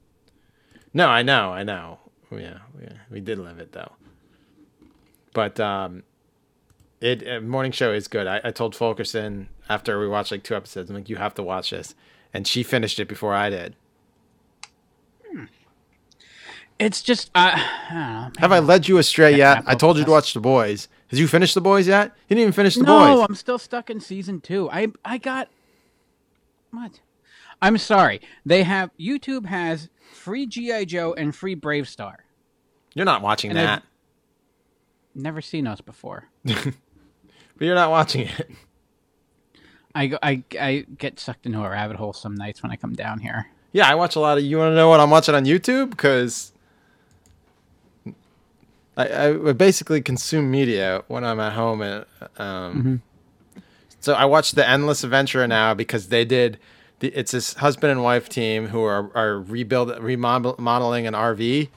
no, 0.93 1.07
I 1.07 1.21
know, 1.21 1.51
I 1.51 1.63
know. 1.63 1.99
Yeah, 2.31 2.59
we, 2.77 2.87
we 3.09 3.19
did 3.19 3.39
live 3.39 3.59
it 3.59 3.71
though. 3.71 3.93
But 5.33 5.59
um, 5.59 6.03
it 7.01 7.27
uh, 7.27 7.41
morning 7.41 7.71
show 7.71 7.91
is 7.93 8.07
good. 8.07 8.27
I, 8.27 8.41
I 8.43 8.51
told 8.51 8.75
Fulkerson 8.75 9.49
after 9.69 9.99
we 9.99 10.07
watched 10.07 10.31
like 10.31 10.43
two 10.43 10.55
episodes, 10.55 10.89
I'm 10.89 10.95
like, 10.95 11.09
you 11.09 11.15
have 11.15 11.33
to 11.35 11.43
watch 11.43 11.71
this, 11.71 11.95
and 12.33 12.47
she 12.47 12.63
finished 12.63 12.99
it 12.99 13.07
before 13.07 13.33
I 13.33 13.49
did. 13.49 13.75
It's 16.79 17.01
just 17.01 17.29
uh, 17.35 17.51
I 17.55 17.89
don't 17.89 18.35
know. 18.35 18.39
Have 18.39 18.51
I 18.53 18.59
led 18.59 18.87
you 18.87 18.97
astray 18.99 19.35
yet? 19.35 19.57
Apple 19.57 19.71
I 19.71 19.75
told 19.75 19.97
you 19.97 20.05
to 20.05 20.11
watch 20.11 20.33
The 20.33 20.39
Boys. 20.39 20.87
Has 21.09 21.19
you 21.19 21.27
finished 21.27 21.53
The 21.53 21.61
Boys 21.61 21.87
yet? 21.87 22.13
You 22.27 22.35
didn't 22.35 22.41
even 22.41 22.53
finish 22.53 22.75
The 22.75 22.83
no, 22.83 23.17
Boys. 23.17 23.25
I'm 23.27 23.35
still 23.35 23.57
stuck 23.57 23.89
in 23.89 23.99
season 23.99 24.39
two. 24.39 24.69
I 24.71 24.87
I 25.03 25.17
got 25.17 25.49
what? 26.71 27.01
I'm 27.61 27.77
sorry. 27.77 28.21
They 28.45 28.63
have 28.63 28.89
YouTube 28.99 29.45
has 29.45 29.89
free 30.13 30.45
GI 30.45 30.85
Joe 30.85 31.13
and 31.13 31.35
free 31.35 31.55
BraveStarr. 31.55 32.15
You're 32.95 33.05
not 33.05 33.21
watching 33.21 33.51
And 33.51 33.59
I've- 33.59 33.65
that. 33.67 33.83
Never 35.15 35.41
seen 35.41 35.65
those 35.65 35.81
before. 35.81 36.29
But 36.45 37.65
you're 37.65 37.75
not 37.75 37.89
watching 37.91 38.21
it. 38.27 38.49
I, 39.93 40.07
go, 40.07 40.17
I 40.23 40.43
I 40.57 40.85
get 40.97 41.19
sucked 41.19 41.45
into 41.45 41.61
a 41.61 41.69
rabbit 41.69 41.97
hole 41.97 42.13
some 42.13 42.33
nights 42.33 42.63
when 42.63 42.71
I 42.71 42.77
come 42.77 42.93
down 42.93 43.19
here. 43.19 43.47
Yeah, 43.73 43.85
I 43.89 43.95
watch 43.95 44.15
a 44.15 44.21
lot 44.21 44.37
of. 44.37 44.45
You 44.45 44.57
want 44.57 44.71
to 44.71 44.75
know 44.75 44.87
what 44.87 45.01
I'm 45.01 45.09
watching 45.09 45.35
on 45.35 45.43
YouTube? 45.43 45.89
Because 45.89 46.53
I, 48.95 49.27
I 49.47 49.51
basically 49.53 50.01
consume 50.01 50.49
media 50.51 51.03
when 51.07 51.23
I'm 51.25 51.39
at 51.39 51.53
home. 51.53 51.81
And, 51.81 52.05
um, 52.37 53.01
So 53.99 54.13
I 54.13 54.23
watch 54.25 54.53
The 54.53 54.67
Endless 54.67 55.03
Adventure 55.03 55.45
now 55.47 55.73
because 55.73 56.07
they 56.07 56.23
did. 56.23 56.59
The, 56.99 57.07
it's 57.09 57.31
this 57.31 57.53
husband 57.55 57.91
and 57.91 58.03
wife 58.03 58.29
team 58.29 58.67
who 58.67 58.83
are 58.83 59.11
are 59.15 59.39
rebuild 59.39 59.97
remodeling 60.01 61.07
an 61.07 61.13
RV, 61.13 61.69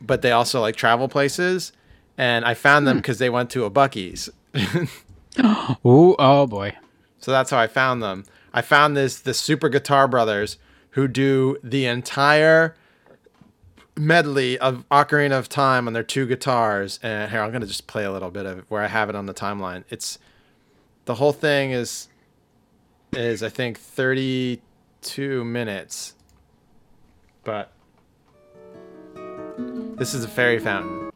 but 0.00 0.22
they 0.22 0.32
also 0.32 0.60
like 0.60 0.76
travel 0.76 1.08
places. 1.08 1.72
And 2.16 2.44
I 2.44 2.54
found 2.54 2.86
them 2.86 2.96
hmm. 2.96 3.00
because 3.00 3.18
they 3.18 3.30
went 3.30 3.50
to 3.50 3.64
a 3.64 3.70
Buc-ee's. 3.70 4.30
Ooh, 5.84 6.14
oh 6.18 6.46
boy. 6.46 6.76
So 7.18 7.30
that's 7.30 7.50
how 7.50 7.58
I 7.58 7.66
found 7.66 8.02
them. 8.02 8.24
I 8.52 8.62
found 8.62 8.96
this 8.96 9.18
the 9.18 9.34
Super 9.34 9.68
Guitar 9.68 10.06
Brothers 10.06 10.58
who 10.90 11.08
do 11.08 11.58
the 11.64 11.86
entire 11.86 12.76
medley 13.96 14.58
of 14.58 14.84
Ocarina 14.90 15.38
of 15.38 15.48
Time 15.48 15.86
on 15.86 15.92
their 15.92 16.04
two 16.04 16.26
guitars. 16.26 17.00
And 17.02 17.30
here 17.30 17.40
I'm 17.40 17.50
gonna 17.52 17.66
just 17.66 17.86
play 17.86 18.04
a 18.04 18.12
little 18.12 18.30
bit 18.30 18.46
of 18.46 18.58
it 18.58 18.64
where 18.68 18.82
I 18.82 18.88
have 18.88 19.08
it 19.08 19.16
on 19.16 19.26
the 19.26 19.34
timeline. 19.34 19.84
It's 19.90 20.18
the 21.04 21.16
whole 21.16 21.32
thing 21.32 21.72
is 21.72 22.08
is 23.16 23.42
I 23.42 23.48
think 23.48 23.78
32 23.78 25.44
minutes, 25.44 26.14
but 27.44 27.72
this 29.14 30.14
is 30.14 30.24
a 30.24 30.28
fairy 30.28 30.58
fountain. 30.58 31.10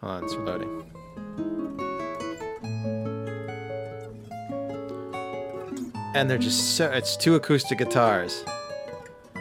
Hold 0.00 0.12
on, 0.12 0.24
it's 0.24 0.34
loading. 0.34 0.90
and 6.14 6.28
they're 6.28 6.38
just 6.38 6.76
so 6.76 6.90
it's 6.90 7.16
two 7.16 7.34
acoustic 7.34 7.78
guitars. 7.78 8.44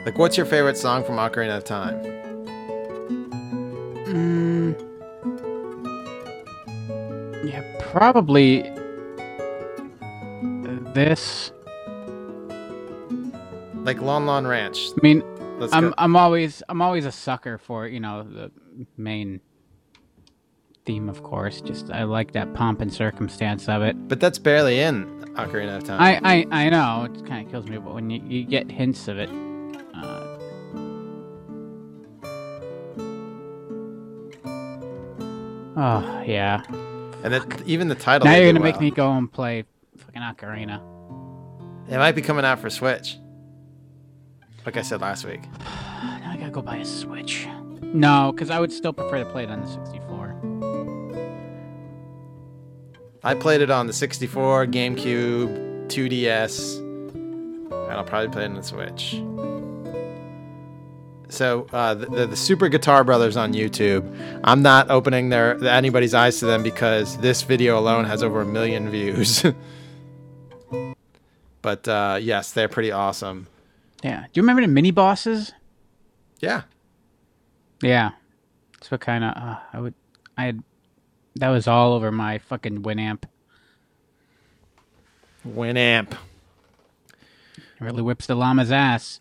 Like, 0.06 0.18
what's 0.18 0.38
your 0.38 0.46
favorite 0.46 0.78
song 0.78 1.04
from 1.04 1.16
Ocarina 1.16 1.58
of 1.58 1.66
Time? 1.66 2.02
Mm, 4.06 4.76
yeah, 7.44 7.62
probably 7.80 8.72
this. 11.00 11.52
Like 13.84 14.02
Lon 14.02 14.26
Lon 14.26 14.46
Ranch. 14.46 14.90
I 14.98 15.00
mean, 15.02 15.24
Let's 15.60 15.74
I'm 15.74 15.90
go. 15.90 15.94
I'm 15.98 16.16
always 16.16 16.62
I'm 16.68 16.82
always 16.82 17.06
a 17.06 17.12
sucker 17.12 17.58
for 17.58 17.88
you 17.88 18.00
know 18.00 18.24
the 18.24 18.52
main 18.98 19.40
theme, 20.86 21.08
of 21.08 21.24
course. 21.24 21.62
Just 21.62 21.90
I 21.90 22.04
like 22.04 22.34
that 22.34 22.54
pomp 22.54 22.82
and 22.82 22.94
circumstance 22.94 23.70
of 23.70 23.82
it. 23.82 23.96
But 24.10 24.20
that's 24.20 24.38
barely 24.38 24.82
in 24.82 25.06
Ocarina 25.36 25.78
of 25.78 25.86
Time. 25.86 26.02
I 26.02 26.20
I, 26.24 26.46
I 26.66 26.70
know 26.70 27.06
it 27.06 27.26
kind 27.26 27.46
of 27.46 27.52
kills 27.52 27.68
me, 27.68 27.78
but 27.78 27.94
when 27.94 28.10
you, 28.10 28.22
you 28.28 28.44
get 28.44 28.70
hints 28.70 29.08
of 29.08 29.18
it, 29.20 29.30
uh, 29.96 30.38
oh 35.78 36.24
yeah. 36.26 36.62
and 37.24 37.34
that, 37.34 37.64
even 37.66 37.88
the 37.88 37.96
title. 37.96 38.26
now 38.26 38.36
you're 38.36 38.52
gonna 38.52 38.60
make 38.64 38.82
me 38.82 38.92
go 38.92 39.14
and 39.14 39.32
play 39.32 39.64
Ocarina. 40.34 40.82
It 41.90 41.98
might 41.98 42.14
be 42.14 42.22
coming 42.22 42.46
out 42.46 42.60
for 42.60 42.70
Switch. 42.70 43.18
Like 44.66 44.78
I 44.78 44.82
said 44.82 45.02
last 45.02 45.26
week. 45.26 45.42
Now 46.00 46.32
I 46.32 46.38
gotta 46.38 46.52
go 46.52 46.62
buy 46.62 46.78
a 46.78 46.86
Switch. 46.86 47.48
No, 47.82 48.32
because 48.32 48.50
I 48.50 48.60
would 48.60 48.72
still 48.72 48.94
prefer 48.94 49.24
to 49.24 49.26
play 49.26 49.44
it 49.44 49.50
on 49.50 49.62
the 49.62 49.68
64. 49.68 50.36
I 53.24 53.34
played 53.34 53.62
it 53.62 53.70
on 53.70 53.88
the 53.88 53.94
64, 53.94 54.68
GameCube, 54.68 55.88
2DS, 55.88 56.78
and 56.78 57.74
I'll 57.74 58.04
probably 58.04 58.30
play 58.30 58.44
it 58.44 58.48
on 58.48 58.54
the 58.54 58.64
Switch. 58.64 59.22
So 61.30 61.68
uh, 61.72 61.94
the, 61.94 62.06
the 62.08 62.28
the 62.28 62.36
Super 62.36 62.70
Guitar 62.70 63.04
Brothers 63.04 63.38
on 63.38 63.54
YouTube. 63.54 64.40
I'm 64.44 64.62
not 64.62 64.90
opening 64.90 65.30
their 65.30 65.64
anybody's 65.64 66.14
eyes 66.14 66.40
to 66.40 66.46
them 66.46 66.64
because 66.64 67.18
this 67.20 67.44
video 67.44 67.78
alone 67.78 68.06
has 68.06 68.24
over 68.24 68.42
a 68.42 68.46
million 68.46 68.90
views. 68.90 69.46
but 71.70 71.88
uh, 71.88 72.18
yes, 72.20 72.52
they're 72.52 72.68
pretty 72.68 72.92
awesome. 72.92 73.46
Yeah. 74.04 74.22
Do 74.22 74.30
you 74.34 74.42
remember 74.42 74.64
the 74.64 74.68
mini 74.68 74.90
bosses? 74.90 75.54
Yeah, 76.40 76.64
Yeah. 77.84 78.12
That's 78.74 78.90
what 78.90 79.02
kind 79.02 79.24
of 79.24 79.38
uh, 79.38 79.60
I 79.74 79.80
would 79.80 79.94
I 80.36 80.46
had 80.46 80.64
that 81.36 81.50
was 81.50 81.68
all 81.68 81.94
over 81.94 82.12
my 82.12 82.40
fucking 82.40 82.82
Winamp. 82.82 83.26
Winamp. 85.48 86.14
It 86.14 87.82
really 87.82 88.02
whips 88.02 88.26
the 88.26 88.36
llama's 88.36 88.72
ass. 88.72 89.20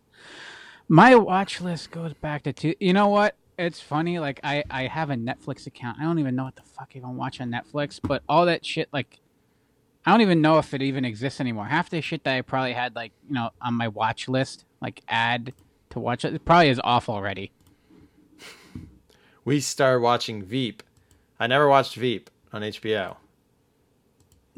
My 0.88 1.16
watch 1.16 1.60
list 1.60 1.90
goes 1.90 2.14
back 2.14 2.44
to 2.44 2.52
two. 2.54 2.74
You 2.80 2.94
know 2.94 3.08
what? 3.08 3.36
It's 3.58 3.80
funny. 3.80 4.20
Like 4.20 4.40
I, 4.42 4.64
I 4.70 4.86
have 4.86 5.10
a 5.10 5.16
Netflix 5.16 5.66
account. 5.66 5.98
I 6.00 6.04
don't 6.04 6.18
even 6.18 6.34
know 6.34 6.44
what 6.44 6.56
the 6.56 6.62
fuck 6.62 6.92
I 6.94 6.98
even 6.98 7.16
watch 7.16 7.42
on 7.42 7.50
Netflix. 7.50 8.00
But 8.02 8.22
all 8.26 8.46
that 8.46 8.64
shit, 8.64 8.88
like, 8.92 9.18
I 10.08 10.10
don't 10.12 10.22
even 10.22 10.40
know 10.40 10.56
if 10.56 10.72
it 10.72 10.80
even 10.80 11.04
exists 11.04 11.38
anymore. 11.38 11.66
Half 11.66 11.90
the 11.90 12.00
shit 12.00 12.24
that 12.24 12.34
I 12.34 12.40
probably 12.40 12.72
had, 12.72 12.96
like, 12.96 13.12
you 13.28 13.34
know, 13.34 13.50
on 13.60 13.74
my 13.74 13.88
watch 13.88 14.26
list, 14.26 14.64
like, 14.80 15.02
add 15.06 15.52
to 15.90 16.00
watch 16.00 16.24
it. 16.24 16.32
It 16.32 16.46
probably 16.46 16.70
is 16.70 16.80
off 16.82 17.10
already. 17.10 17.52
We 19.44 19.60
started 19.60 20.00
watching 20.00 20.42
Veep. 20.42 20.82
I 21.38 21.46
never 21.46 21.68
watched 21.68 21.94
Veep 21.96 22.30
on 22.54 22.62
HBO. 22.62 23.16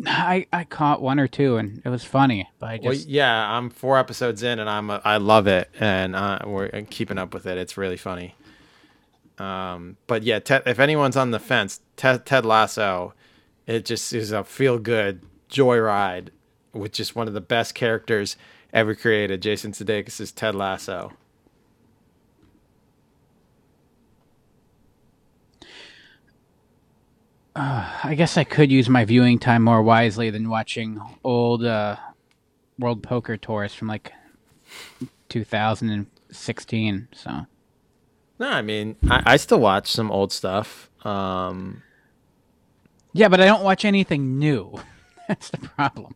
I, 0.06 0.46
I 0.52 0.62
caught 0.62 1.02
one 1.02 1.18
or 1.18 1.26
two 1.26 1.56
and 1.56 1.82
it 1.84 1.88
was 1.88 2.04
funny, 2.04 2.48
but 2.60 2.66
I 2.66 2.80
Well, 2.80 2.92
just 2.92 3.08
yeah, 3.08 3.50
I'm 3.50 3.70
four 3.70 3.98
episodes 3.98 4.44
in 4.44 4.60
and 4.60 4.70
I'm 4.70 4.88
I 4.88 5.16
love 5.16 5.48
it 5.48 5.68
and 5.80 6.14
uh, 6.14 6.38
we're 6.46 6.68
keeping 6.90 7.18
up 7.18 7.34
with 7.34 7.46
it. 7.46 7.58
It's 7.58 7.76
really 7.76 7.96
funny. 7.96 8.36
Um, 9.36 9.96
but 10.06 10.22
yeah, 10.22 10.38
Ted, 10.38 10.62
if 10.66 10.78
anyone's 10.78 11.16
on 11.16 11.32
the 11.32 11.40
fence, 11.40 11.80
Ted, 11.96 12.24
Ted 12.24 12.46
Lasso, 12.46 13.14
it 13.66 13.84
just 13.84 14.12
is 14.12 14.30
a 14.30 14.44
feel 14.44 14.78
good 14.78 15.22
joyride 15.50 16.28
with 16.72 16.92
just 16.92 17.16
one 17.16 17.28
of 17.28 17.34
the 17.34 17.40
best 17.40 17.74
characters 17.74 18.36
ever 18.72 18.94
created. 18.94 19.42
Jason 19.42 19.72
Sudeikis 19.72 20.20
is 20.20 20.32
Ted 20.32 20.54
Lasso. 20.54 21.12
I 27.56 28.14
guess 28.16 28.36
I 28.38 28.44
could 28.44 28.72
use 28.72 28.88
my 28.88 29.04
viewing 29.04 29.38
time 29.38 29.62
more 29.62 29.82
wisely 29.82 30.30
than 30.30 30.48
watching 30.48 31.00
old 31.22 31.64
uh, 31.64 31.96
World 32.78 33.02
Poker 33.02 33.36
Tours 33.36 33.74
from 33.74 33.88
like 33.88 34.12
2016. 35.28 37.08
So 37.12 37.46
No, 38.38 38.48
I 38.48 38.62
mean 38.62 38.96
I, 39.08 39.22
I 39.26 39.36
still 39.36 39.60
watch 39.60 39.90
some 39.90 40.10
old 40.10 40.32
stuff. 40.32 40.88
Um, 41.04 41.82
yeah, 43.12 43.28
but 43.28 43.40
I 43.40 43.46
don't 43.46 43.62
watch 43.62 43.84
anything 43.84 44.38
new. 44.38 44.74
That's 45.30 45.50
the 45.50 45.58
problem. 45.58 46.14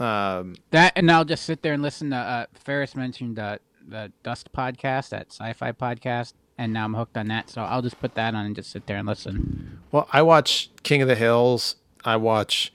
um, 0.00 0.56
That 0.72 0.92
and 0.96 1.08
I'll 1.12 1.24
just 1.24 1.44
sit 1.44 1.62
there 1.62 1.74
and 1.74 1.80
listen 1.82 2.10
to 2.10 2.16
uh, 2.16 2.46
Ferris 2.54 2.96
mentioned 2.96 3.38
uh, 3.38 3.58
the 3.86 4.10
Dust 4.24 4.52
podcast, 4.52 5.10
that 5.10 5.28
sci-fi 5.30 5.70
podcast, 5.70 6.32
and 6.58 6.72
now 6.72 6.84
I'm 6.84 6.94
hooked 6.94 7.16
on 7.16 7.28
that. 7.28 7.50
So 7.50 7.62
I'll 7.62 7.82
just 7.82 8.00
put 8.00 8.16
that 8.16 8.34
on 8.34 8.46
and 8.46 8.56
just 8.56 8.72
sit 8.72 8.86
there 8.86 8.96
and 8.96 9.06
listen. 9.06 9.78
Well, 9.92 10.08
I 10.12 10.22
watch 10.22 10.70
King 10.82 11.02
of 11.02 11.08
the 11.08 11.14
Hills. 11.14 11.76
I 12.04 12.16
watch, 12.16 12.72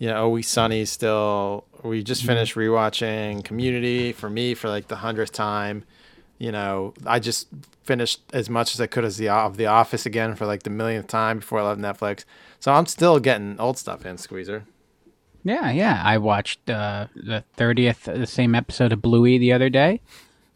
you 0.00 0.08
know, 0.08 0.24
Always 0.24 0.48
Sunny 0.48 0.84
still. 0.86 1.66
We 1.84 2.02
just 2.02 2.24
finished 2.24 2.56
rewatching 2.56 3.44
Community 3.44 4.12
for 4.12 4.28
me 4.28 4.54
for 4.54 4.68
like 4.68 4.88
the 4.88 4.96
hundredth 4.96 5.30
time. 5.30 5.84
You 6.38 6.52
know, 6.52 6.92
I 7.06 7.18
just 7.18 7.48
finished 7.82 8.20
as 8.32 8.50
much 8.50 8.74
as 8.74 8.80
I 8.80 8.86
could 8.86 9.04
as 9.04 9.16
the 9.16 9.28
of 9.28 9.56
The 9.56 9.66
Office 9.66 10.04
again 10.04 10.34
for 10.34 10.44
like 10.46 10.64
the 10.64 10.70
millionth 10.70 11.06
time 11.06 11.38
before 11.38 11.60
I 11.60 11.72
left 11.72 11.80
Netflix. 11.80 12.24
So 12.60 12.72
I'm 12.72 12.86
still 12.86 13.18
getting 13.20 13.58
old 13.58 13.78
stuff 13.78 14.04
in 14.04 14.18
Squeezer. 14.18 14.66
Yeah, 15.44 15.70
yeah. 15.70 16.02
I 16.04 16.18
watched 16.18 16.68
uh, 16.68 17.06
the 17.14 17.44
thirtieth, 17.54 18.04
the 18.04 18.26
same 18.26 18.54
episode 18.54 18.92
of 18.92 19.00
Bluey 19.00 19.38
the 19.38 19.52
other 19.52 19.70
day. 19.70 20.00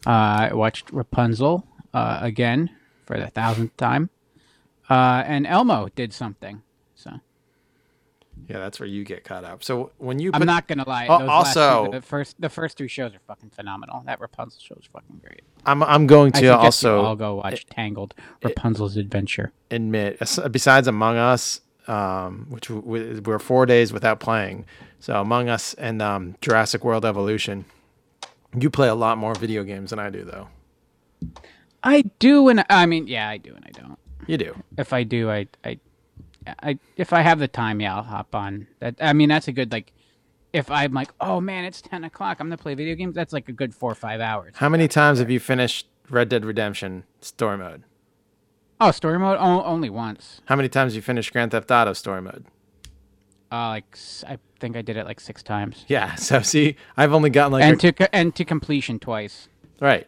Uh, 0.07 0.51
I 0.51 0.55
watched 0.55 0.91
Rapunzel 0.93 1.65
uh, 1.95 2.19
again 2.21 2.71
for 3.07 3.19
the 3.19 3.29
thousandth 3.29 3.77
time, 3.77 4.11
uh, 4.89 5.23
and 5.27 5.47
Elmo 5.47 5.89
did 5.95 6.13
something. 6.13 6.63
Yeah, 8.51 8.59
that's 8.59 8.81
where 8.81 8.89
you 8.89 9.05
get 9.05 9.23
caught 9.25 9.45
up. 9.45 9.63
So 9.63 9.93
when 9.99 10.19
you 10.19 10.31
I'm 10.35 10.45
not 10.45 10.67
gonna 10.67 10.87
lie. 10.89 11.07
Those 11.07 11.21
last 11.29 11.55
two- 11.55 11.61
also- 11.61 11.93
the 11.93 12.03
first 12.03 12.41
the 12.41 12.49
first 12.49 12.77
three 12.77 12.89
shows 12.89 13.15
are 13.15 13.21
fucking 13.27 13.51
phenomenal. 13.51 14.03
That 14.07 14.21
Rapunzel 14.21 14.61
show 14.61 14.75
is 14.75 14.87
fucking 14.93 15.21
great. 15.25 15.43
I'm 15.65 15.83
I'm 15.83 16.07
going 16.07 16.33
to 16.33 16.49
also 16.57 17.03
all 17.03 17.17
go 17.17 17.37
watch 17.37 17.67
Tangled, 17.67 18.15
Rapunzel's 18.43 18.97
Adventure. 18.97 19.53
admit, 19.71 20.19
besides 20.51 20.89
Among 20.89 21.17
Us, 21.17 21.61
um, 21.87 22.47
which 22.51 22.69
w- 22.69 22.83
w- 22.83 23.23
we're 23.25 23.39
four 23.39 23.67
days 23.67 23.93
without 23.93 24.21
playing, 24.21 24.65
so 24.99 25.21
Among 25.21 25.49
Us 25.49 25.75
and 25.75 26.03
um, 26.03 26.35
Jurassic 26.41 26.85
World 26.85 27.05
Evolution, 27.05 27.65
you 28.59 28.69
play 28.71 28.89
a 28.89 28.95
lot 28.95 29.17
more 29.19 29.35
video 29.35 29.63
games 29.65 29.91
than 29.91 29.99
I 29.99 30.11
do, 30.11 30.25
though. 30.25 30.49
I 31.83 32.03
do, 32.19 32.49
and 32.49 32.65
I 32.69 32.87
mean, 32.87 33.07
yeah, 33.07 33.29
I 33.29 33.37
do, 33.39 33.55
and 33.55 33.65
I 33.65 33.71
don't. 33.71 33.99
You 34.27 34.37
do. 34.39 34.55
If 34.77 34.93
I 34.93 35.03
do, 35.03 35.31
I, 35.31 35.47
I, 35.65 35.79
I, 36.63 36.79
if 36.97 37.13
I 37.13 37.21
have 37.21 37.39
the 37.39 37.49
time, 37.49 37.81
yeah, 37.81 37.97
I'll 37.97 38.03
hop 38.03 38.35
on. 38.35 38.67
That 38.81 38.97
I 39.01 39.13
mean, 39.13 39.29
that's 39.29 39.49
a 39.49 39.53
good 39.53 39.73
like. 39.73 39.93
If 40.53 40.69
I'm 40.71 40.93
like, 40.93 41.13
oh 41.21 41.41
man, 41.41 41.65
it's 41.65 41.81
ten 41.81 42.03
o'clock, 42.03 42.39
I'm 42.41 42.49
gonna 42.49 42.57
play 42.57 42.75
video 42.75 42.95
games. 42.97 43.15
That's 43.15 43.33
like 43.33 43.49
a 43.49 43.53
good 43.53 43.75
four 43.75 43.93
or 43.93 43.95
five 43.95 44.21
hours. 44.21 44.55
How 44.57 44.69
many 44.69 44.89
times 44.89 45.19
have 45.21 45.31
you 45.31 45.39
finished 45.39 45.87
Red 46.09 46.29
Dead 46.29 46.45
Redemption 46.45 47.05
story 47.21 47.57
mode? 47.59 47.85
Oh, 48.81 48.91
story 48.91 49.19
mode 49.19 49.37
o- 49.39 49.63
only 49.63 49.91
once. 49.91 50.41
How 50.47 50.57
many 50.57 50.69
times 50.69 50.93
have 50.93 50.97
you 50.97 51.03
finished 51.03 51.33
Grand 51.33 51.53
Theft 51.53 51.71
Auto 51.71 51.93
story 51.93 52.23
mode? 52.23 52.47
Uh, 53.53 53.69
like 53.69 53.97
I 54.27 54.39
think 54.59 54.77
I 54.77 54.83
did 54.83 54.97
it 54.97 55.05
like 55.07 55.21
six 55.21 55.43
times, 55.43 55.85
Yeah. 55.89 56.15
So 56.17 56.41
see, 56.41 56.77
I've 56.97 57.13
only 57.13 57.31
gotten 57.31 57.53
like 57.53 57.65
and 57.65 57.79
to 57.81 57.93
co- 57.93 58.07
and 58.13 58.35
to 58.37 58.45
completion 58.45 58.99
twice. 58.99 59.49
right. 59.81 60.07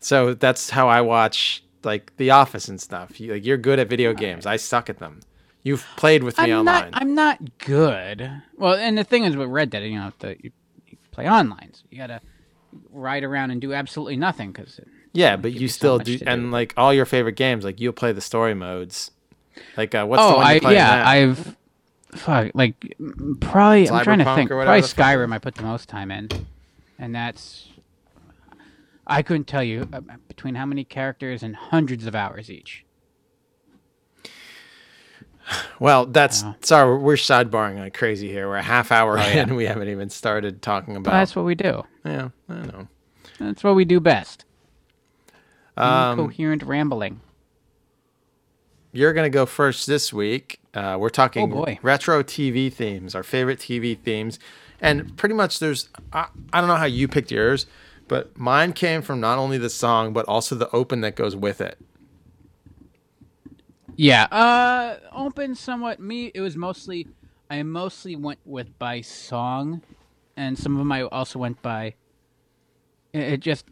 So 0.00 0.34
that's 0.34 0.70
how 0.70 0.88
I 0.88 1.00
watch 1.00 1.62
like 1.84 2.14
The 2.18 2.30
Office 2.30 2.68
and 2.68 2.78
stuff. 2.80 3.18
You, 3.20 3.32
like 3.34 3.46
you're 3.46 3.56
good 3.56 3.78
at 3.78 3.88
video 3.88 4.12
games. 4.12 4.44
I 4.44 4.56
suck 4.56 4.90
at 4.90 4.98
them. 4.98 5.20
You've 5.64 5.86
played 5.96 6.22
with 6.22 6.36
me 6.38 6.52
I'm 6.52 6.60
online. 6.60 6.90
not. 6.90 7.02
I'm 7.02 7.14
not 7.14 7.58
good. 7.58 8.42
Well, 8.56 8.74
and 8.74 8.96
the 8.98 9.02
thing 9.02 9.24
is 9.24 9.34
with 9.34 9.48
Red 9.48 9.70
Dead, 9.70 9.82
you 9.82 9.98
know, 9.98 10.12
the, 10.18 10.36
you, 10.38 10.52
you 10.86 10.98
play 11.10 11.28
online, 11.28 11.70
so 11.72 11.82
you 11.90 11.98
gotta 11.98 12.20
ride 12.90 13.24
around 13.24 13.50
and 13.50 13.60
do 13.60 13.72
absolutely 13.72 14.16
nothing 14.16 14.52
because 14.52 14.78
Yeah, 15.14 15.36
but 15.36 15.52
you 15.52 15.60
you 15.60 15.68
so 15.68 15.72
still 15.72 15.98
do, 15.98 16.18
and 16.26 16.42
do. 16.42 16.50
like 16.50 16.74
all 16.76 16.92
your 16.92 17.06
favorite 17.06 17.36
games, 17.36 17.64
like 17.64 17.80
you'll 17.80 17.94
play 17.94 18.12
the 18.12 18.20
story 18.20 18.54
modes. 18.54 19.10
Like, 19.76 19.94
uh, 19.94 20.04
what's 20.04 20.22
the 20.22 20.26
oh, 20.26 20.36
one 20.36 20.46
you 20.46 20.52
I 20.52 20.60
play 20.60 20.74
yeah, 20.74 20.96
now? 20.96 21.08
I've 21.08 21.56
fuck 22.14 22.50
like 22.54 22.94
probably. 23.40 23.88
I'm 23.88 24.04
trying 24.04 24.18
to 24.18 24.24
think. 24.34 24.50
Probably 24.50 24.66
whatever 24.66 24.80
the 24.80 24.88
fuck 24.88 24.98
it 24.98 25.02
Skyrim. 25.02 25.32
I 25.32 25.38
put 25.38 25.54
the 25.54 25.62
most 25.62 25.88
time 25.88 26.10
in, 26.10 26.28
and 26.98 27.14
that's. 27.14 27.68
I 29.06 29.22
couldn't 29.22 29.46
tell 29.46 29.62
you 29.62 29.88
uh, 29.92 30.00
between 30.28 30.54
how 30.54 30.66
many 30.66 30.84
characters 30.84 31.42
and 31.42 31.56
hundreds 31.56 32.06
of 32.06 32.14
hours 32.14 32.50
each. 32.50 32.84
Well, 35.78 36.06
that's 36.06 36.42
Yeah. 36.42 36.54
sorry, 36.62 36.98
we're 36.98 37.14
sidebarring 37.16 37.78
like 37.78 37.94
crazy 37.94 38.28
here. 38.30 38.48
We're 38.48 38.56
a 38.56 38.62
half 38.62 38.90
hour 38.90 39.18
Oh, 39.18 39.22
yeah. 39.22 39.42
in, 39.42 39.54
we 39.56 39.64
haven't 39.66 39.88
even 39.88 40.08
started 40.10 40.62
talking 40.62 40.96
about. 40.96 41.10
that's 41.12 41.36
what 41.36 41.44
we 41.44 41.54
do. 41.54 41.84
yeah, 42.04 42.30
I 42.48 42.54
know. 42.54 42.88
That's 43.38 43.62
what 43.64 43.74
we 43.74 43.84
do 43.84 44.00
best. 44.00 44.44
Um, 45.76 46.16
Coherent 46.16 46.62
rambling. 46.62 47.20
You're 48.92 49.12
gonna 49.12 49.28
go 49.30 49.44
first 49.44 49.86
this 49.88 50.12
week. 50.12 50.60
Uh, 50.72 50.96
we're 50.98 51.08
talking 51.10 51.52
Oh, 51.52 51.66
retro 51.82 52.22
TV 52.22 52.72
themes, 52.72 53.14
our 53.14 53.24
favorite 53.24 53.58
TV 53.58 53.98
themes, 53.98 54.38
and 54.80 55.16
pretty 55.16 55.34
much 55.34 55.58
there's 55.58 55.88
I, 56.12 56.26
I 56.52 56.60
don't 56.60 56.68
know 56.68 56.76
how 56.76 56.84
you 56.84 57.08
picked 57.08 57.32
yours, 57.32 57.66
but 58.06 58.38
mine 58.38 58.72
came 58.72 59.02
from 59.02 59.20
not 59.20 59.36
only 59.38 59.58
the 59.58 59.70
song 59.70 60.12
but 60.12 60.24
also 60.28 60.54
the 60.54 60.70
open 60.70 61.00
that 61.00 61.16
goes 61.16 61.34
with 61.34 61.60
it. 61.60 61.76
Yeah. 63.96 64.24
Uh, 64.24 64.98
open 65.12 65.54
somewhat. 65.54 66.00
Me, 66.00 66.30
it 66.34 66.40
was 66.40 66.56
mostly. 66.56 67.08
I 67.50 67.62
mostly 67.62 68.16
went 68.16 68.40
with 68.44 68.78
by 68.78 69.00
song, 69.02 69.82
and 70.36 70.58
some 70.58 70.72
of 70.72 70.78
them 70.78 70.90
I 70.92 71.02
also 71.02 71.38
went 71.38 71.60
by. 71.62 71.94
It, 73.12 73.38
just. 73.38 73.66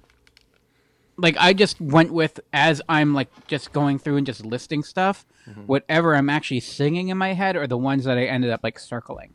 Like 1.18 1.36
I 1.38 1.52
just 1.52 1.80
went 1.80 2.12
with 2.12 2.40
as 2.52 2.80
I'm 2.88 3.14
like 3.14 3.28
just 3.46 3.72
going 3.72 3.98
through 3.98 4.16
and 4.16 4.26
just 4.26 4.44
listing 4.44 4.82
stuff, 4.82 5.26
whatever 5.66 6.16
I'm 6.16 6.30
actually 6.30 6.60
singing 6.60 7.08
in 7.08 7.18
my 7.18 7.34
head 7.34 7.54
are 7.54 7.66
the 7.66 7.76
ones 7.76 8.04
that 8.04 8.16
I 8.16 8.24
ended 8.24 8.50
up 8.50 8.60
like 8.64 8.78
circling. 8.78 9.34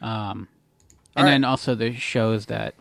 Um, 0.00 0.48
and 1.16 1.24
All 1.24 1.24
then 1.24 1.44
also 1.44 1.74
the 1.74 1.94
shows 1.94 2.46
that. 2.46 2.74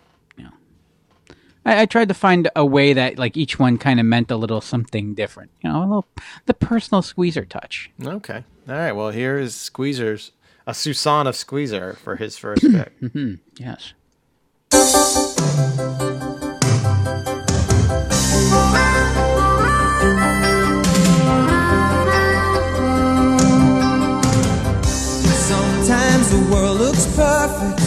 I, 1.65 1.81
I 1.81 1.85
tried 1.85 2.07
to 2.09 2.13
find 2.13 2.49
a 2.55 2.65
way 2.65 2.93
that 2.93 3.17
like 3.17 3.37
each 3.37 3.59
one 3.59 3.77
kind 3.77 3.99
of 3.99 4.05
meant 4.05 4.31
a 4.31 4.37
little 4.37 4.61
something 4.61 5.13
different. 5.13 5.51
You 5.61 5.69
know, 5.71 5.79
a 5.79 5.81
little 5.81 6.07
the 6.45 6.53
personal 6.53 7.01
squeezer 7.01 7.45
touch. 7.45 7.91
Okay. 8.03 8.43
All 8.67 8.75
right. 8.75 8.91
Well, 8.91 9.09
here 9.11 9.37
is 9.37 9.55
Squeezer's 9.55 10.31
a 10.65 10.73
Susan 10.73 11.27
of 11.27 11.35
Squeezer 11.35 11.93
for 11.93 12.15
his 12.15 12.37
first 12.37 12.61
pick. 12.61 12.93
Mm-hmm, 13.01 13.33
yes. 13.57 13.93
Sometimes 25.47 26.29
the 26.29 26.47
world 26.51 26.79
looks 26.79 27.05
perfect, 27.15 27.79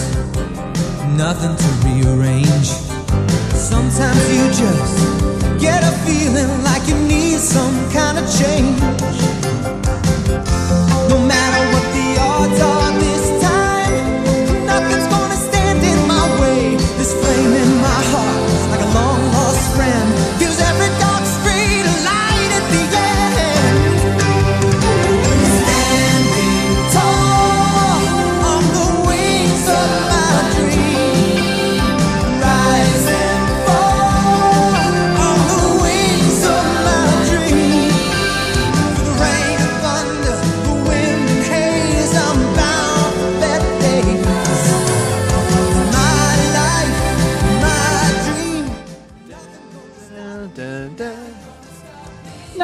nothing 1.17 1.57
to 1.57 1.87
rearrange. 1.87 2.86
Sometimes 3.69 4.23
you 4.33 4.47
just 4.63 5.61
get 5.61 5.83
a 5.83 5.91
feeling 6.07 6.63
like 6.63 6.87
you 6.87 6.95
need 7.09 7.41
some 7.41 7.75
kind 7.91 8.17
of 8.17 8.25
change. 8.39 8.79
No 11.11 11.19
matter 11.27 11.46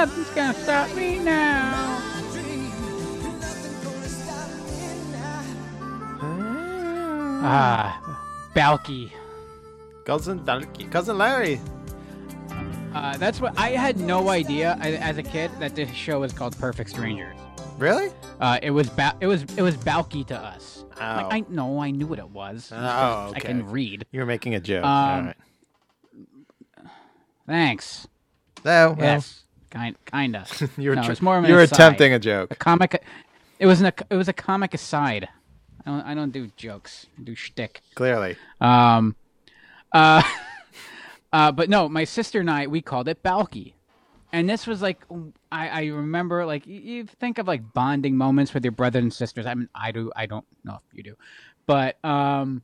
Nothing's 0.02 0.30
gonna 0.30 0.54
stop 0.54 0.96
me 0.96 1.20
now. 1.20 2.02
Ah, 7.44 8.00
Balki. 8.52 9.12
Cousin 10.04 10.40
Balki. 10.40 10.90
cousin 10.90 11.18
Larry. 11.18 11.60
Uh, 12.92 13.16
that's 13.16 13.40
what 13.40 13.56
I 13.56 13.70
had 13.70 14.00
no 14.00 14.28
idea 14.28 14.76
as 14.80 15.18
a 15.18 15.22
kid 15.22 15.52
that 15.60 15.76
this 15.76 15.92
show 15.92 16.18
was 16.18 16.32
called 16.32 16.58
Perfect 16.58 16.90
Strangers. 16.90 17.36
Really? 17.78 18.10
Uh, 18.40 18.58
it 18.60 18.72
was 18.72 18.88
ba- 18.88 19.16
it 19.20 19.28
was 19.28 19.44
it 19.56 19.62
was 19.62 19.76
Balki 19.76 20.26
to 20.26 20.36
us. 20.36 20.84
Oh. 20.96 20.98
Like 20.98 21.32
I 21.32 21.44
know 21.48 21.78
I 21.78 21.92
knew 21.92 22.08
what 22.08 22.18
it 22.18 22.28
was. 22.28 22.72
Oh, 22.74 23.28
okay. 23.30 23.36
I 23.36 23.40
can 23.40 23.70
read. 23.70 24.04
You 24.10 24.18
were 24.18 24.26
making 24.26 24.56
a 24.56 24.60
joke. 24.60 24.84
Um, 24.84 24.90
All 24.90 25.22
right. 25.26 25.36
Thanks. 27.46 28.08
Oh, 28.64 28.94
well, 28.94 28.96
Yes. 28.98 29.41
Kind 29.72 29.96
kinda. 30.04 30.44
you 30.76 30.90
were 30.90 30.96
No, 30.96 31.02
tr- 31.02 31.12
it's 31.12 31.22
more 31.22 31.38
of 31.38 31.44
an 31.44 31.50
you 31.50 31.56
were 31.56 31.62
aside. 31.62 31.76
attempting 31.76 32.12
a 32.12 32.18
joke. 32.18 32.50
a 32.52 32.54
comic. 32.54 33.02
It 33.58 33.64
was 33.64 33.80
an, 33.80 33.86
it 34.10 34.14
was 34.14 34.28
a 34.28 34.32
comic 34.34 34.74
aside. 34.74 35.28
I 35.86 35.90
don't 35.90 36.00
I 36.02 36.14
don't 36.14 36.30
do 36.30 36.50
jokes. 36.58 37.06
I 37.18 37.22
do 37.22 37.34
shtick. 37.34 37.80
Clearly. 37.94 38.36
Um, 38.60 39.16
uh, 39.92 40.22
uh, 41.32 41.52
but 41.52 41.70
no, 41.70 41.88
my 41.88 42.04
sister 42.04 42.40
and 42.40 42.50
I 42.50 42.66
we 42.66 42.82
called 42.82 43.08
it 43.08 43.22
Balki, 43.22 43.72
and 44.30 44.46
this 44.48 44.66
was 44.66 44.82
like 44.82 45.00
I, 45.50 45.68
I 45.68 45.84
remember 45.86 46.44
like 46.44 46.66
you, 46.66 46.80
you 46.80 47.04
think 47.06 47.38
of 47.38 47.48
like 47.48 47.72
bonding 47.72 48.14
moments 48.16 48.52
with 48.52 48.64
your 48.64 48.72
brothers 48.72 49.02
and 49.02 49.12
sisters. 49.12 49.46
I 49.46 49.54
mean, 49.54 49.70
I 49.74 49.90
do. 49.90 50.12
I 50.14 50.26
don't 50.26 50.44
know 50.64 50.80
if 50.86 50.96
you 50.96 51.02
do, 51.02 51.16
but 51.66 51.96
um, 52.04 52.62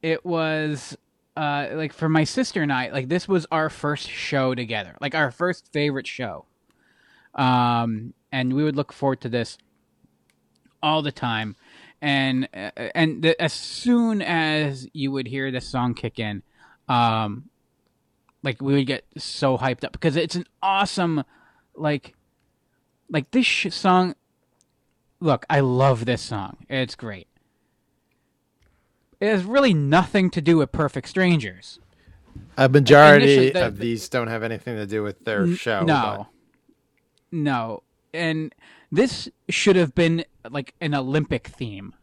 it 0.00 0.24
was 0.24 0.96
uh 1.36 1.68
like 1.72 1.92
for 1.92 2.08
my 2.08 2.24
sister 2.24 2.62
and 2.62 2.72
I 2.72 2.90
like 2.90 3.08
this 3.08 3.26
was 3.26 3.46
our 3.50 3.70
first 3.70 4.08
show 4.08 4.54
together, 4.54 4.96
like 5.00 5.14
our 5.14 5.30
first 5.30 5.72
favorite 5.72 6.06
show. 6.06 6.46
Um, 7.34 8.12
and 8.30 8.52
we 8.52 8.62
would 8.64 8.76
look 8.76 8.92
forward 8.92 9.22
to 9.22 9.28
this 9.28 9.56
all 10.82 11.00
the 11.02 11.12
time. 11.12 11.56
And 12.02 12.48
uh, 12.52 12.70
and 12.94 13.22
the, 13.22 13.40
as 13.40 13.52
soon 13.52 14.20
as 14.22 14.88
you 14.92 15.12
would 15.12 15.26
hear 15.26 15.50
this 15.50 15.66
song 15.68 15.94
kick 15.94 16.18
in 16.18 16.42
um 16.88 17.48
like 18.42 18.60
we 18.60 18.74
would 18.74 18.86
get 18.86 19.04
so 19.16 19.56
hyped 19.56 19.84
up 19.84 19.92
because 19.92 20.16
it's 20.16 20.34
an 20.34 20.46
awesome 20.62 21.22
like 21.76 22.14
like 23.08 23.30
this 23.30 23.46
sh- 23.46 23.68
song 23.70 24.14
look 25.20 25.46
i 25.48 25.60
love 25.60 26.04
this 26.04 26.20
song. 26.20 26.56
It's 26.68 26.96
great 26.96 27.28
it 29.22 29.28
has 29.28 29.44
really 29.44 29.72
nothing 29.72 30.30
to 30.30 30.40
do 30.40 30.56
with 30.56 30.72
perfect 30.72 31.08
strangers. 31.08 31.78
A 32.58 32.68
majority 32.68 33.50
the- 33.50 33.68
of 33.68 33.78
these 33.78 34.08
don't 34.08 34.26
have 34.26 34.42
anything 34.42 34.74
to 34.74 34.84
do 34.84 35.04
with 35.04 35.24
their 35.24 35.46
show. 35.54 35.84
no. 35.84 36.26
no. 37.30 37.84
And 38.12 38.52
this 38.90 39.28
should 39.48 39.76
have 39.76 39.94
been 39.94 40.24
like 40.50 40.74
an 40.80 40.92
olympic 40.92 41.46
theme. 41.46 41.94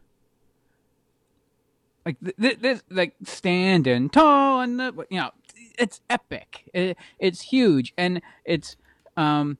Like 2.06 2.16
th- 2.20 2.36
th- 2.40 2.58
this 2.60 2.82
like 2.90 3.14
standing 3.22 4.08
tall 4.08 4.62
and 4.62 4.80
the, 4.80 5.06
you 5.10 5.20
know 5.20 5.30
it's 5.78 6.00
epic. 6.08 6.70
It, 6.72 6.96
it's 7.18 7.42
huge. 7.42 7.92
And 7.98 8.22
it's 8.46 8.76
um 9.18 9.58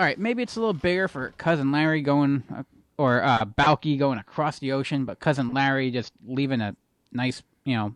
all 0.00 0.06
right 0.06 0.18
maybe 0.18 0.42
it's 0.42 0.56
a 0.56 0.60
little 0.60 0.72
bigger 0.72 1.08
for 1.08 1.34
cousin 1.36 1.72
larry 1.72 2.00
going 2.00 2.44
uh, 2.56 2.62
or 2.98 3.22
uh 3.22 3.44
balki 3.44 3.98
going 3.98 4.18
across 4.18 4.58
the 4.58 4.72
ocean 4.72 5.04
but 5.04 5.20
cousin 5.20 5.54
larry 5.54 5.90
just 5.90 6.12
leaving 6.26 6.60
a 6.60 6.76
nice 7.12 7.42
you 7.64 7.74
know 7.74 7.94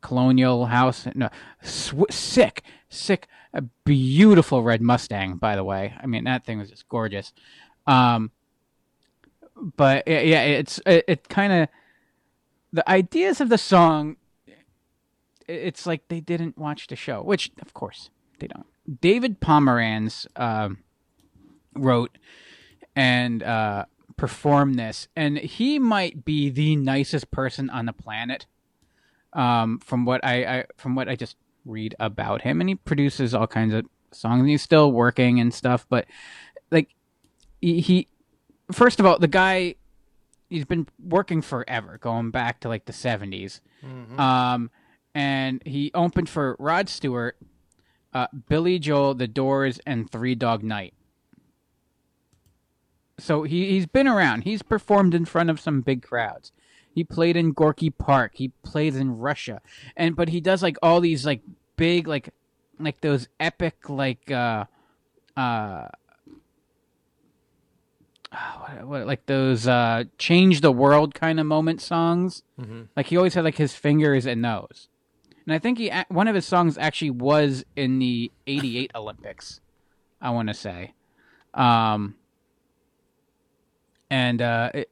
colonial 0.00 0.66
house. 0.66 1.06
No, 1.14 1.28
sw- 1.62 2.10
sick, 2.10 2.62
sick, 2.88 3.28
a 3.52 3.62
beautiful 3.62 4.62
red 4.62 4.80
Mustang. 4.80 5.36
By 5.36 5.56
the 5.56 5.64
way, 5.64 5.94
I 6.00 6.06
mean 6.06 6.24
that 6.24 6.44
thing 6.44 6.58
was 6.58 6.70
just 6.70 6.88
gorgeous. 6.88 7.32
Um, 7.86 8.30
but 9.56 10.06
yeah, 10.06 10.42
it's 10.42 10.80
it, 10.86 11.04
it 11.06 11.28
kind 11.28 11.52
of 11.52 11.68
the 12.72 12.88
ideas 12.88 13.40
of 13.40 13.48
the 13.48 13.58
song. 13.58 14.16
It's 15.46 15.84
like 15.84 16.06
they 16.08 16.20
didn't 16.20 16.56
watch 16.56 16.86
the 16.86 16.96
show, 16.96 17.22
which 17.22 17.50
of 17.60 17.74
course 17.74 18.10
they 18.38 18.46
don't. 18.46 18.66
David 19.00 19.40
Pomeranz 19.40 20.26
um, 20.36 20.78
wrote 21.74 22.16
and 23.00 23.42
uh, 23.42 23.84
performed 24.16 24.78
this, 24.78 25.08
and 25.16 25.38
he 25.38 25.78
might 25.78 26.24
be 26.24 26.50
the 26.50 26.76
nicest 26.76 27.30
person 27.30 27.70
on 27.70 27.86
the 27.86 27.92
planet 27.94 28.46
um, 29.32 29.78
from 29.78 30.04
what 30.04 30.20
I, 30.24 30.34
I 30.44 30.64
from 30.76 30.94
what 30.94 31.08
I 31.08 31.16
just 31.16 31.36
read 31.64 31.94
about 31.98 32.42
him, 32.42 32.60
and 32.60 32.68
he 32.68 32.74
produces 32.74 33.34
all 33.34 33.46
kinds 33.46 33.72
of 33.74 33.86
songs. 34.12 34.40
And 34.40 34.48
he's 34.50 34.62
still 34.62 34.92
working 34.92 35.40
and 35.40 35.52
stuff, 35.54 35.86
but 35.88 36.04
like 36.70 36.88
he, 37.60 37.80
he 37.80 38.08
first 38.72 39.00
of 39.00 39.06
all, 39.06 39.18
the 39.18 39.28
guy 39.28 39.76
he's 40.50 40.64
been 40.66 40.86
working 41.02 41.40
forever, 41.42 41.98
going 41.98 42.30
back 42.30 42.60
to 42.60 42.68
like 42.68 42.84
the 42.84 42.92
70s 42.92 43.60
Um, 44.20 44.70
and 45.14 45.62
he 45.64 45.90
opened 45.94 46.28
for 46.28 46.54
Rod 46.58 46.88
Stewart, 46.88 47.36
uh, 48.12 48.26
Billy 48.48 48.78
Joel, 48.78 49.14
The 49.14 49.26
Doors, 49.28 49.80
and 49.86 50.10
Three 50.10 50.34
Dog 50.34 50.62
Night. 50.62 50.92
So 53.20 53.44
he 53.44 53.70
he's 53.70 53.86
been 53.86 54.08
around. 54.08 54.42
He's 54.42 54.62
performed 54.62 55.14
in 55.14 55.24
front 55.24 55.50
of 55.50 55.60
some 55.60 55.80
big 55.80 56.02
crowds. 56.02 56.52
He 56.92 57.04
played 57.04 57.36
in 57.36 57.52
Gorky 57.52 57.90
Park. 57.90 58.32
He 58.34 58.48
plays 58.62 58.96
in 58.96 59.18
Russia, 59.18 59.60
and 59.96 60.16
but 60.16 60.28
he 60.28 60.40
does 60.40 60.62
like 60.62 60.76
all 60.82 61.00
these 61.00 61.24
like 61.24 61.42
big 61.76 62.08
like 62.08 62.30
like 62.78 63.00
those 63.00 63.28
epic 63.38 63.88
like 63.88 64.30
uh 64.30 64.64
uh 65.36 65.86
what, 68.32 68.86
what 68.86 69.06
like 69.06 69.26
those 69.26 69.66
uh 69.66 70.04
change 70.18 70.60
the 70.60 70.72
world 70.72 71.14
kind 71.14 71.38
of 71.40 71.46
moment 71.46 71.80
songs. 71.80 72.42
Like 72.96 73.06
he 73.06 73.16
always 73.16 73.34
had 73.34 73.44
like 73.44 73.56
his 73.56 73.74
fingers 73.74 74.26
and 74.26 74.42
nose. 74.42 74.88
And 75.46 75.54
I 75.54 75.58
think 75.58 75.78
he 75.78 75.92
one 76.08 76.28
of 76.28 76.34
his 76.34 76.46
songs 76.46 76.78
actually 76.78 77.10
was 77.10 77.64
in 77.76 77.98
the 77.98 78.30
'88 78.46 78.92
Olympics. 78.94 79.60
I 80.20 80.30
want 80.30 80.48
to 80.48 80.54
say, 80.54 80.92
um, 81.54 82.14
and 84.10 84.42
uh, 84.42 84.70
it, 84.74 84.90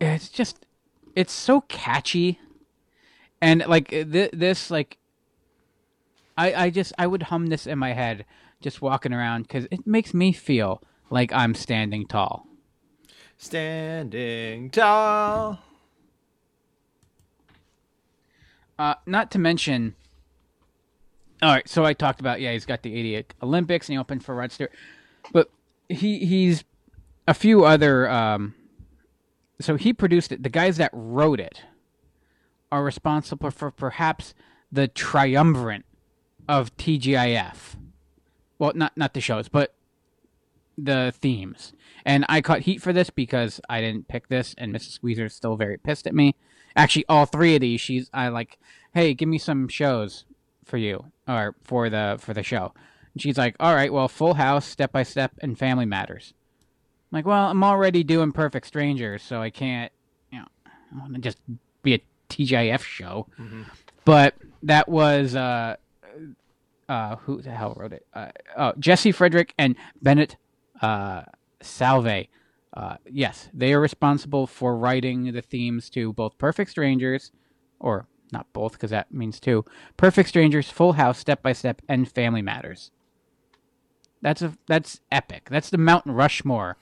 it's 0.00 0.28
just 0.28 0.66
it's 1.14 1.32
so 1.32 1.60
catchy, 1.62 2.40
and 3.40 3.64
like 3.66 3.88
th- 3.88 4.30
this 4.32 4.70
like 4.70 4.98
I 6.36 6.54
I 6.54 6.70
just 6.70 6.92
I 6.98 7.06
would 7.06 7.24
hum 7.24 7.46
this 7.46 7.66
in 7.66 7.78
my 7.78 7.92
head 7.92 8.24
just 8.60 8.80
walking 8.82 9.12
around 9.12 9.42
because 9.42 9.66
it 9.70 9.86
makes 9.86 10.14
me 10.14 10.32
feel 10.32 10.82
like 11.10 11.32
I'm 11.32 11.54
standing 11.54 12.06
tall. 12.06 12.46
Standing 13.38 14.70
tall. 14.70 15.60
Uh, 18.78 18.94
not 19.06 19.30
to 19.30 19.38
mention. 19.38 19.94
All 21.42 21.52
right, 21.52 21.68
so 21.68 21.84
I 21.84 21.92
talked 21.92 22.20
about 22.20 22.40
yeah, 22.40 22.52
he's 22.52 22.64
got 22.66 22.82
the 22.82 22.94
'88 22.94 23.34
Olympics 23.42 23.88
and 23.88 23.94
he 23.94 23.98
opened 23.98 24.24
for 24.24 24.34
Rod 24.34 24.52
Stewart, 24.52 24.72
but 25.32 25.50
he 25.88 26.24
he's 26.24 26.64
a 27.26 27.34
few 27.34 27.64
other. 27.64 28.08
Um, 28.08 28.54
so 29.60 29.76
he 29.76 29.92
produced 29.92 30.32
it. 30.32 30.42
The 30.42 30.48
guys 30.48 30.76
that 30.76 30.90
wrote 30.92 31.40
it 31.40 31.62
are 32.70 32.84
responsible 32.84 33.50
for 33.50 33.70
perhaps 33.70 34.34
the 34.70 34.88
triumvirate 34.88 35.84
of 36.48 36.76
TGIF. 36.76 37.76
Well, 38.58 38.72
not 38.74 38.96
not 38.96 39.14
the 39.14 39.20
shows, 39.20 39.48
but 39.48 39.74
the 40.78 41.12
themes. 41.18 41.72
And 42.04 42.24
I 42.28 42.40
caught 42.40 42.60
heat 42.60 42.82
for 42.82 42.92
this 42.92 43.10
because 43.10 43.60
I 43.68 43.80
didn't 43.80 44.08
pick 44.08 44.28
this, 44.28 44.54
and 44.58 44.74
Mrs. 44.74 44.92
Squeezer's 44.92 45.34
still 45.34 45.56
very 45.56 45.78
pissed 45.78 46.06
at 46.06 46.14
me. 46.14 46.34
Actually, 46.74 47.06
all 47.08 47.26
three 47.26 47.54
of 47.54 47.62
these, 47.62 47.80
she's 47.80 48.10
I 48.12 48.28
like, 48.28 48.58
hey, 48.94 49.14
give 49.14 49.28
me 49.28 49.38
some 49.38 49.68
shows 49.68 50.24
for 50.64 50.76
you 50.76 51.12
or 51.26 51.54
for 51.64 51.88
the 51.88 52.16
for 52.20 52.34
the 52.34 52.42
show. 52.42 52.72
And 53.14 53.22
she's 53.22 53.38
like, 53.38 53.56
all 53.58 53.74
right, 53.74 53.92
well, 53.92 54.08
Full 54.08 54.34
House, 54.34 54.66
Step 54.66 54.92
by 54.92 55.02
Step, 55.02 55.32
and 55.40 55.58
Family 55.58 55.86
Matters. 55.86 56.34
Like, 57.12 57.24
well, 57.24 57.48
I'm 57.48 57.62
already 57.64 58.02
doing 58.02 58.32
Perfect 58.32 58.66
Strangers, 58.66 59.22
so 59.22 59.40
I 59.40 59.50
can't, 59.50 59.92
you 60.30 60.38
know, 60.38 60.46
I 60.66 60.98
want 60.98 61.14
to 61.14 61.20
just 61.20 61.38
be 61.82 61.94
a 61.94 62.00
TGIF 62.28 62.82
show. 62.82 63.26
But 64.04 64.34
that 64.62 64.88
was 64.88 65.34
uh, 65.34 65.76
uh, 66.88 67.16
who 67.16 67.42
the 67.42 67.50
hell 67.50 67.74
wrote 67.76 67.92
it? 67.92 68.06
Uh, 68.14 68.28
oh, 68.56 68.72
Jesse 68.78 69.12
Frederick 69.12 69.54
and 69.58 69.76
Bennett 70.02 70.36
uh, 70.80 71.22
Salvay. 71.60 72.28
Uh, 72.74 72.96
yes, 73.10 73.48
they 73.54 73.72
are 73.72 73.80
responsible 73.80 74.46
for 74.46 74.76
writing 74.76 75.32
the 75.32 75.42
themes 75.42 75.88
to 75.90 76.12
both 76.12 76.36
Perfect 76.38 76.70
Strangers, 76.70 77.32
or 77.80 78.06
not 78.32 78.52
both 78.52 78.72
because 78.72 78.90
that 78.90 79.12
means 79.12 79.40
two. 79.40 79.64
Perfect 79.96 80.28
Strangers, 80.28 80.70
Full 80.70 80.94
House, 80.94 81.18
Step 81.18 81.42
by 81.42 81.52
Step, 81.52 81.80
and 81.88 82.10
Family 82.10 82.42
Matters. 82.42 82.90
That's 84.20 84.42
a 84.42 84.56
that's 84.66 85.00
epic. 85.10 85.48
That's 85.50 85.70
the 85.70 85.78
Mount 85.78 86.04
Rushmore 86.06 86.76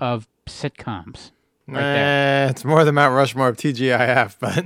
of 0.00 0.28
sitcoms. 0.46 1.32
Right 1.66 1.80
there. 1.80 2.46
Eh, 2.46 2.50
it's 2.50 2.64
more 2.64 2.84
the 2.84 2.92
Mount 2.92 3.14
Rushmore 3.14 3.48
of 3.48 3.56
TGIF, 3.56 4.36
but 4.40 4.64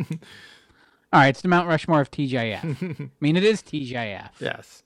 All 1.12 1.20
right, 1.20 1.28
it's 1.28 1.42
the 1.42 1.48
Mount 1.48 1.68
Rushmore 1.68 2.00
of 2.00 2.10
TGIF. 2.10 3.00
I 3.00 3.10
mean, 3.20 3.36
it 3.36 3.44
is 3.44 3.62
TGIF. 3.62 4.30
yes. 4.38 4.82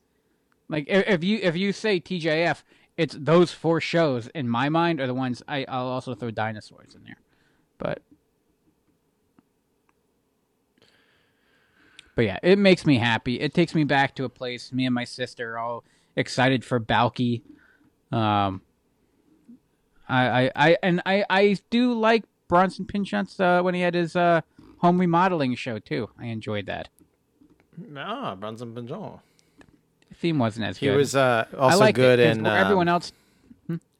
Like 0.69 0.85
if, 0.89 1.23
you 1.23 1.39
if 1.41 1.55
you 1.55 1.71
say 1.71 1.99
TGIF, 1.99 2.63
it's 2.97 3.15
those 3.17 3.53
four 3.53 3.79
shows 3.79 4.27
in 4.35 4.49
my 4.49 4.67
mind 4.67 4.99
are 4.99 5.07
the 5.07 5.13
ones 5.13 5.41
I 5.47 5.65
I'll 5.69 5.87
also 5.87 6.13
throw 6.15 6.31
dinosaurs 6.31 6.95
in 6.95 7.03
there, 7.03 7.19
but. 7.77 8.01
But 12.15 12.25
yeah, 12.25 12.39
it 12.41 12.57
makes 12.57 12.83
me 12.83 12.97
happy. 12.97 13.39
It 13.39 13.53
takes 13.53 13.75
me 13.75 13.83
back 13.83 14.15
to 14.15 14.23
a 14.23 14.29
place. 14.29 14.73
Me 14.73 14.87
and 14.87 14.95
my 14.95 15.03
sister 15.03 15.53
are 15.53 15.59
all 15.59 15.83
excited 16.15 16.65
for 16.65 16.79
Balki. 16.79 17.43
Um, 18.11 18.61
I, 20.09 20.45
I, 20.45 20.51
I 20.55 20.77
and 20.83 21.01
I, 21.05 21.25
I 21.29 21.57
do 21.69 21.93
like 21.93 22.23
Bronson 22.47 22.85
Pinchot's 22.85 23.39
uh, 23.39 23.61
when 23.61 23.73
he 23.75 23.81
had 23.81 23.93
his 23.93 24.15
uh, 24.15 24.41
home 24.79 24.99
remodeling 24.99 25.55
show 25.55 25.79
too. 25.79 26.09
I 26.19 26.25
enjoyed 26.27 26.65
that. 26.67 26.89
Ah, 27.95 28.35
Bronson 28.35 28.73
Pinchot. 28.73 29.19
The 30.09 30.15
theme 30.15 30.39
wasn't 30.39 30.65
as 30.65 30.77
He 30.77 30.87
good. 30.87 30.97
was 30.97 31.15
uh, 31.15 31.45
also 31.57 31.91
good 31.91 32.19
it, 32.19 32.37
in 32.37 32.45
everyone 32.45 32.87
um, 32.87 32.93
else. 32.93 33.11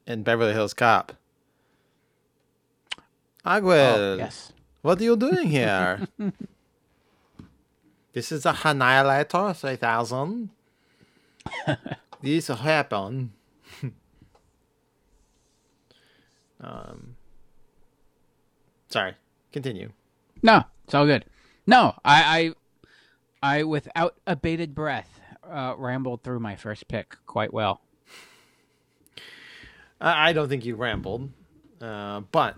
in 0.07 0.23
Beverly 0.23 0.53
Hills 0.53 0.73
Cop. 0.73 1.13
Agwel, 3.45 3.95
Oh, 3.97 4.15
yes. 4.17 4.51
what 4.81 4.99
are 4.99 5.03
you 5.03 5.15
doing 5.15 5.47
here? 5.49 6.07
this 8.13 8.31
is 8.31 8.45
a 8.45 8.57
Annihilator 8.63 9.53
3000. 9.53 10.49
this 12.21 12.47
happened. 12.47 13.31
Um, 16.61 17.15
sorry, 18.89 19.13
continue. 19.51 19.91
No, 20.43 20.63
it's 20.85 20.93
all 20.93 21.05
good. 21.05 21.25
No, 21.65 21.93
I, 22.05 22.53
I, 23.41 23.57
I 23.59 23.63
without 23.63 24.15
a 24.25 24.35
bated 24.35 24.73
breath, 24.75 25.19
uh, 25.47 25.73
rambled 25.77 26.23
through 26.23 26.39
my 26.39 26.55
first 26.55 26.87
pick 26.87 27.15
quite 27.25 27.53
well. 27.53 27.81
I, 29.99 30.29
I 30.29 30.33
don't 30.33 30.47
think 30.49 30.65
you 30.65 30.75
rambled, 30.75 31.29
uh, 31.81 32.21
but 32.31 32.55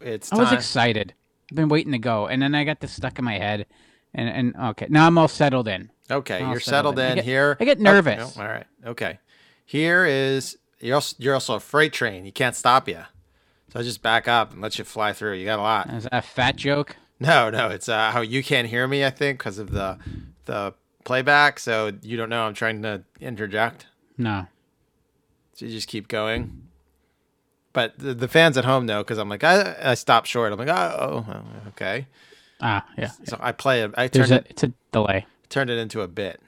it's 0.00 0.32
I 0.32 0.36
was 0.36 0.48
time- 0.48 0.58
excited. 0.58 1.14
I've 1.50 1.56
been 1.56 1.68
waiting 1.68 1.92
to 1.92 1.98
go, 1.98 2.28
and 2.28 2.40
then 2.40 2.54
I 2.54 2.62
got 2.64 2.78
this 2.80 2.92
stuck 2.92 3.18
in 3.18 3.24
my 3.24 3.38
head, 3.38 3.66
and 4.14 4.28
and 4.28 4.70
okay, 4.70 4.86
now 4.88 5.06
I'm 5.06 5.18
all 5.18 5.26
settled 5.28 5.66
in. 5.66 5.90
Okay, 6.10 6.40
I'll 6.42 6.50
you're 6.52 6.60
settle 6.60 6.92
settled 6.92 6.98
in. 7.00 7.12
I 7.12 7.14
get- 7.16 7.24
here. 7.24 7.56
I 7.58 7.64
get 7.64 7.78
Oh, 7.78 7.82
nervous. 7.82 8.36
no, 8.36 8.42
all 8.42 8.48
right. 8.48 8.66
Okay. 8.86 9.18
Here 9.66 10.04
is 10.06 10.56
you're 10.80 10.96
also, 10.96 11.16
you're 11.18 11.34
also 11.34 11.54
a 11.54 11.60
freight 11.60 11.92
train. 11.92 12.24
You 12.24 12.32
can't 12.32 12.56
stop 12.56 12.88
you. 12.88 13.04
So 13.72 13.78
I 13.80 13.82
just 13.82 14.02
back 14.02 14.26
up 14.26 14.52
and 14.52 14.60
let 14.60 14.78
you 14.78 14.84
fly 14.84 15.12
through. 15.12 15.34
You 15.34 15.44
got 15.44 15.58
a 15.58 15.62
lot. 15.62 15.90
Is 15.90 16.04
that 16.04 16.14
a 16.14 16.22
fat 16.22 16.56
joke? 16.56 16.96
No, 17.20 17.50
no, 17.50 17.68
it's 17.68 17.88
uh, 17.88 18.10
how 18.10 18.22
you 18.22 18.42
can't 18.42 18.66
hear 18.66 18.88
me. 18.88 19.04
I 19.04 19.10
think 19.10 19.38
because 19.38 19.58
of 19.58 19.70
the 19.70 19.98
the 20.46 20.74
playback. 21.04 21.58
So 21.58 21.92
you 22.02 22.16
don't 22.16 22.30
know 22.30 22.44
I'm 22.44 22.54
trying 22.54 22.82
to 22.82 23.04
interject. 23.20 23.86
No. 24.16 24.46
So 25.54 25.66
you 25.66 25.72
just 25.72 25.86
keep 25.86 26.08
going. 26.08 26.62
But 27.72 27.98
the, 27.98 28.14
the 28.14 28.26
fans 28.26 28.56
at 28.56 28.64
home 28.64 28.86
know 28.86 29.02
because 29.02 29.18
I'm 29.18 29.28
like 29.28 29.44
I 29.44 29.76
I 29.82 29.94
stop 29.94 30.26
short. 30.26 30.52
I'm 30.52 30.58
like 30.58 30.68
oh, 30.68 31.24
oh 31.28 31.68
okay. 31.68 32.06
Ah, 32.60 32.86
yeah. 32.98 33.10
So 33.24 33.36
I 33.40 33.52
play 33.52 33.82
it. 33.82 33.92
I 33.96 34.08
turned 34.08 34.32
a, 34.32 34.36
it 34.36 34.46
it's 34.50 34.62
a 34.64 34.72
delay. 34.90 35.26
turned 35.48 35.70
it 35.70 35.78
into 35.78 36.00
a 36.00 36.08
bit. 36.08 36.40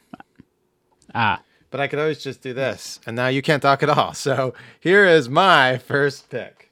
Ah, 1.14 1.42
But 1.72 1.80
I 1.80 1.88
could 1.88 1.98
always 1.98 2.22
just 2.22 2.42
do 2.42 2.52
this. 2.52 3.00
And 3.06 3.16
now 3.16 3.28
you 3.28 3.42
can't 3.42 3.62
talk 3.62 3.82
at 3.82 3.88
all. 3.88 4.12
So 4.14 4.54
here 4.78 5.06
is 5.06 5.28
my 5.28 5.78
first 5.78 6.30
pick. 6.30 6.70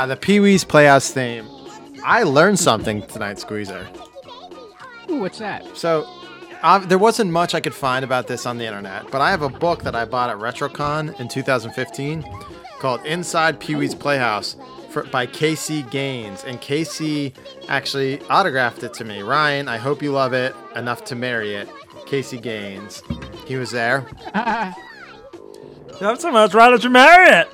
Ah, 0.00 0.06
the 0.06 0.16
Pee 0.16 0.40
Wee's 0.40 0.64
Playhouse 0.64 1.10
theme. 1.10 1.46
I 2.02 2.22
learned 2.22 2.58
something 2.58 3.02
tonight, 3.02 3.38
Squeezer. 3.38 3.86
Ooh, 5.10 5.18
what's 5.20 5.38
that? 5.40 5.76
So, 5.76 6.08
uh, 6.62 6.78
there 6.78 6.96
wasn't 6.96 7.30
much 7.30 7.54
I 7.54 7.60
could 7.60 7.74
find 7.74 8.02
about 8.02 8.26
this 8.26 8.46
on 8.46 8.56
the 8.56 8.64
internet, 8.64 9.10
but 9.10 9.20
I 9.20 9.30
have 9.30 9.42
a 9.42 9.50
book 9.50 9.82
that 9.82 9.94
I 9.94 10.06
bought 10.06 10.30
at 10.30 10.38
RetroCon 10.38 11.20
in 11.20 11.28
2015 11.28 12.24
called 12.78 13.04
Inside 13.04 13.60
Pee 13.60 13.74
Wee's 13.74 13.94
Playhouse 13.94 14.56
for, 14.88 15.04
by 15.04 15.26
Casey 15.26 15.82
Gaines. 15.82 16.44
And 16.44 16.58
Casey 16.62 17.34
actually 17.68 18.22
autographed 18.30 18.82
it 18.82 18.94
to 18.94 19.04
me. 19.04 19.20
Ryan, 19.20 19.68
I 19.68 19.76
hope 19.76 20.02
you 20.02 20.12
love 20.12 20.32
it 20.32 20.56
enough 20.76 21.04
to 21.04 21.14
marry 21.14 21.56
it. 21.56 21.68
Casey 22.06 22.38
Gaines. 22.38 23.02
He 23.46 23.56
was 23.56 23.70
there. 23.70 24.06
Not 24.34 26.22
so 26.22 26.32
much. 26.32 26.54
Why 26.54 26.70
don't 26.70 26.82
you 26.82 26.88
marry 26.88 27.28
it? 27.28 27.48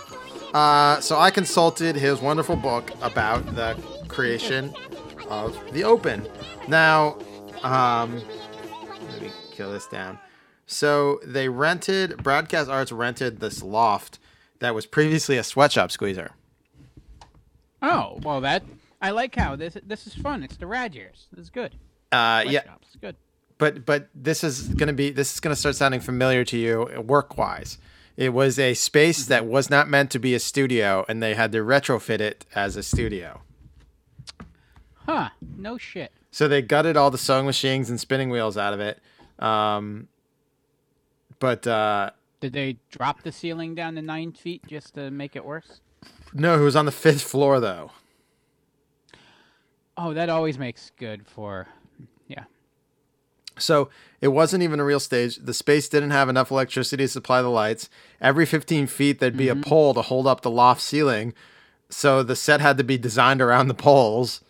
Uh, 0.57 0.99
so 1.03 1.19
I 1.19 1.31
consulted 1.31 1.97
his 1.97 2.23
wonderful 2.23 2.57
book 2.57 2.91
about 3.03 3.45
the 3.55 3.75
creation 4.09 4.75
of 5.29 5.55
the 5.75 5.85
Open. 5.85 6.27
Now, 6.67 7.19
um, 7.63 8.23
let 9.11 9.21
me 9.21 9.31
kill 9.53 9.71
this 9.71 9.87
down. 9.87 10.19
So 10.65 11.21
they 11.23 11.51
rented, 11.51 12.23
Broadcast 12.23 12.71
Arts 12.71 12.91
rented 12.91 13.39
this 13.39 13.63
loft 13.63 14.19
that 14.61 14.75
was 14.75 14.87
previously 14.87 15.37
a 15.37 15.43
sweatshop 15.45 15.91
squeezer. 15.91 16.31
Oh, 17.83 18.19
well, 18.23 18.41
that 18.41 18.65
I 19.03 19.11
like 19.11 19.35
how 19.35 19.57
this 19.57 19.77
this 19.87 20.07
is 20.07 20.15
fun. 20.15 20.43
It's 20.43 20.57
the 20.57 20.67
Rad 20.67 20.95
years. 20.95 21.27
This 21.33 21.45
is 21.45 21.51
good. 21.51 21.75
Uh, 22.11 22.45
yeah, 22.47 22.63
It's 22.81 22.97
good. 22.97 23.17
but 23.59 23.85
but 23.85 24.09
this 24.15 24.43
is 24.43 24.69
gonna 24.69 24.95
be 24.95 25.11
this 25.11 25.35
is 25.35 25.41
gonna 25.41 25.55
start 25.55 25.77
sounding 25.77 26.01
familiar 26.01 26.47
to 26.47 26.57
you 26.57 27.03
work 27.07 27.37
wise. 27.37 27.77
It 28.17 28.33
was 28.33 28.59
a 28.59 28.75
space 28.75 29.27
that 29.27 29.45
was 29.47 29.69
not 29.69 29.89
meant 29.89 30.11
to 30.13 30.19
be 30.19 30.35
a 30.35 30.39
studio, 30.41 31.05
and 31.09 31.23
they 31.23 31.35
had 31.35 31.53
to 31.53 31.59
retrofit 31.59 32.21
it 32.21 32.47
as 32.55 32.77
a 32.77 32.83
studio. 32.83 33.43
Huh? 35.05 35.31
No 35.57 35.77
shit. 35.79 36.13
So 36.31 36.49
they 36.49 36.63
gutted 36.63 36.97
all 36.97 37.11
the 37.11 37.19
sewing 37.19 37.47
machines 37.47 37.91
and 37.91 38.01
spinning 38.01 38.31
wheels 38.31 38.57
out 38.57 38.73
of 38.73 38.81
it. 38.81 39.01
Um, 39.39 40.09
but 41.39 41.67
uh, 41.67 42.11
Did 42.41 42.53
they 42.55 42.79
drop 42.91 43.23
the 43.23 43.33
ceiling 43.33 43.75
down 43.75 43.95
to 43.97 44.03
nine 44.03 44.33
feet 44.33 44.63
just 44.67 44.95
to 44.95 45.11
make 45.11 45.37
it 45.37 45.45
worse? 45.45 45.81
no, 46.33 46.59
it 46.59 46.63
was 46.65 46.77
on 46.77 46.87
the 46.87 46.93
fifth 46.93 47.23
floor 47.23 47.61
though. 47.61 47.91
Oh, 49.97 50.13
that 50.13 50.29
always 50.29 50.59
makes 50.59 50.91
good 50.99 51.27
for. 51.27 51.69
So 53.59 53.89
it 54.21 54.29
wasn't 54.29 54.63
even 54.63 54.81
a 54.81 54.85
real 54.85 55.01
stage. 55.01 55.37
The 55.37 55.55
space 55.55 55.89
didn't 55.89 56.11
have 56.11 56.29
enough 56.29 56.51
electricity 56.51 57.05
to 57.05 57.09
supply 57.09 57.43
the 57.43 57.49
lights. 57.49 57.89
Every 58.21 58.47
15 58.47 58.87
feet, 58.87 59.19
there'd 59.19 59.37
be 59.37 59.49
a 59.49 59.57
pole 59.57 59.95
to 59.95 60.03
hold 60.03 60.27
up 60.27 60.43
the 60.43 60.51
loft 60.51 60.81
ceiling. 60.81 61.35
So 61.89 62.23
the 62.23 62.37
set 62.37 62.61
had 62.61 62.79
to 62.79 62.85
be 62.85 62.99
designed 62.99 63.41
around 63.41 63.69
the 63.69 63.75
poles. 63.75 64.43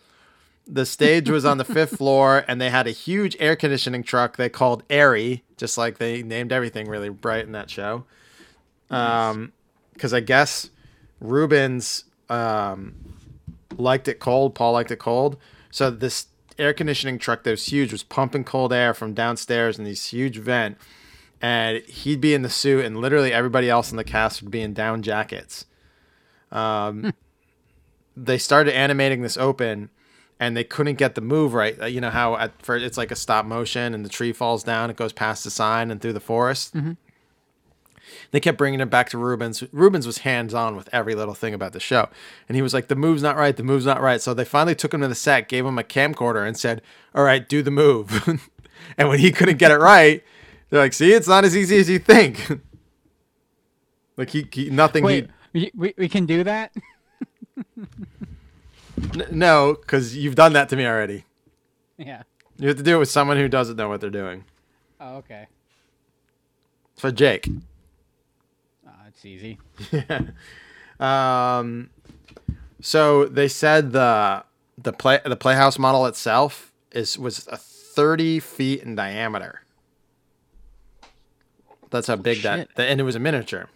The 0.65 0.85
stage 0.85 1.29
was 1.29 1.45
on 1.45 1.57
the 1.57 1.65
fifth 1.65 1.95
floor, 1.97 2.43
and 2.47 2.59
they 2.59 2.69
had 2.69 2.87
a 2.87 2.91
huge 2.91 3.37
air 3.39 3.55
conditioning 3.55 4.03
truck 4.03 4.35
they 4.35 4.49
called 4.49 4.83
Airy, 4.89 5.43
just 5.55 5.77
like 5.77 5.97
they 5.97 6.23
named 6.23 6.51
everything 6.51 6.87
really 6.87 7.09
bright 7.09 7.45
in 7.45 7.53
that 7.53 7.69
show. 7.69 8.05
Um, 8.89 9.53
because 9.93 10.13
I 10.13 10.19
guess 10.19 10.69
Reubens 11.19 12.03
um, 12.29 12.95
liked 13.77 14.07
it 14.07 14.19
cold. 14.19 14.55
Paul 14.55 14.73
liked 14.73 14.91
it 14.91 14.99
cold. 14.99 15.37
So 15.71 15.89
this 15.89 16.27
air 16.59 16.73
conditioning 16.73 17.19
truck 17.19 17.43
that 17.43 17.51
was 17.51 17.65
huge 17.67 17.91
was 17.91 18.03
pumping 18.03 18.43
cold 18.43 18.73
air 18.73 18.93
from 18.93 19.13
downstairs 19.13 19.77
in 19.77 19.85
this 19.85 20.11
huge 20.11 20.37
vent, 20.37 20.77
and 21.41 21.83
he'd 21.83 22.21
be 22.21 22.33
in 22.33 22.41
the 22.41 22.49
suit, 22.49 22.85
and 22.85 22.97
literally 22.97 23.31
everybody 23.33 23.69
else 23.69 23.91
in 23.91 23.97
the 23.97 24.03
cast 24.03 24.41
would 24.41 24.51
be 24.51 24.61
in 24.61 24.73
down 24.73 25.01
jackets. 25.03 25.65
Um, 26.51 27.13
they 28.15 28.37
started 28.37 28.73
animating 28.73 29.21
this 29.21 29.37
open, 29.37 29.89
and 30.39 30.55
they 30.55 30.63
couldn't 30.63 30.95
get 30.95 31.15
the 31.15 31.21
move 31.21 31.53
right. 31.53 31.79
Uh, 31.81 31.85
You 31.85 32.01
know 32.01 32.09
how 32.09 32.35
at 32.37 32.61
first 32.61 32.85
it's 32.85 32.97
like 32.97 33.11
a 33.11 33.15
stop 33.15 33.45
motion, 33.45 33.93
and 33.93 34.03
the 34.03 34.09
tree 34.09 34.33
falls 34.33 34.63
down, 34.63 34.89
it 34.89 34.95
goes 34.95 35.13
past 35.13 35.43
the 35.43 35.51
sign 35.51 35.91
and 35.91 36.01
through 36.01 36.13
the 36.13 36.19
forest. 36.19 36.73
They 38.31 38.39
kept 38.39 38.57
bringing 38.57 38.79
it 38.79 38.89
back 38.89 39.09
to 39.09 39.17
Reubens. 39.17 39.63
Reubens 39.71 40.05
was 40.05 40.19
hands 40.19 40.53
on 40.53 40.75
with 40.75 40.89
every 40.91 41.15
little 41.15 41.33
thing 41.33 41.53
about 41.53 41.73
the 41.73 41.79
show. 41.79 42.09
And 42.47 42.55
he 42.55 42.61
was 42.61 42.73
like, 42.73 42.87
the 42.87 42.95
move's 42.95 43.23
not 43.23 43.35
right. 43.37 43.55
The 43.55 43.63
move's 43.63 43.85
not 43.85 44.01
right. 44.01 44.21
So 44.21 44.33
they 44.33 44.45
finally 44.45 44.75
took 44.75 44.93
him 44.93 45.01
to 45.01 45.07
the 45.07 45.15
set, 45.15 45.49
gave 45.49 45.65
him 45.65 45.77
a 45.77 45.83
camcorder, 45.83 46.47
and 46.47 46.57
said, 46.57 46.81
all 47.15 47.23
right, 47.23 47.47
do 47.47 47.61
the 47.61 47.71
move. 47.71 48.27
and 48.97 49.09
when 49.09 49.19
he 49.19 49.31
couldn't 49.31 49.57
get 49.57 49.71
it 49.71 49.77
right, 49.77 50.23
they're 50.69 50.81
like, 50.81 50.93
see, 50.93 51.13
it's 51.13 51.27
not 51.27 51.45
as 51.45 51.55
easy 51.55 51.77
as 51.77 51.89
you 51.89 51.99
think. 51.99 52.49
like, 54.17 54.29
he, 54.29 54.47
he 54.51 54.69
nothing 54.69 55.03
Wait, 55.03 55.29
we, 55.53 55.71
we, 55.75 55.93
we 55.97 56.09
can 56.09 56.25
do 56.25 56.43
that? 56.43 56.73
N- 58.97 59.27
no, 59.31 59.77
because 59.79 60.15
you've 60.15 60.35
done 60.35 60.53
that 60.53 60.69
to 60.69 60.75
me 60.75 60.85
already. 60.85 61.23
yeah. 61.97 62.23
You 62.59 62.69
have 62.69 62.77
to 62.77 62.83
do 62.83 62.95
it 62.95 62.99
with 62.99 63.09
someone 63.09 63.37
who 63.37 63.47
doesn't 63.47 63.75
know 63.75 63.87
what 63.87 64.01
they're 64.01 64.09
doing. 64.09 64.43
Oh, 64.99 65.17
okay. 65.17 65.47
For 66.95 67.11
Jake. 67.11 67.47
It's 69.17 69.25
easy. 69.25 69.59
Um, 70.99 71.91
so 72.81 73.25
they 73.25 73.47
said 73.47 73.91
the 73.91 74.43
the 74.79 74.93
play 74.93 75.19
the 75.23 75.35
playhouse 75.35 75.77
model 75.77 76.05
itself 76.05 76.73
is 76.91 77.17
was 77.17 77.47
a 77.47 77.57
thirty 77.57 78.39
feet 78.39 78.81
in 78.81 78.95
diameter. 78.95 79.61
That's 81.89 82.07
how 82.07 82.15
big 82.15 82.41
that, 82.41 82.69
and 82.77 82.99
it 82.99 83.03
was 83.03 83.15
a 83.15 83.19
miniature. 83.19 83.69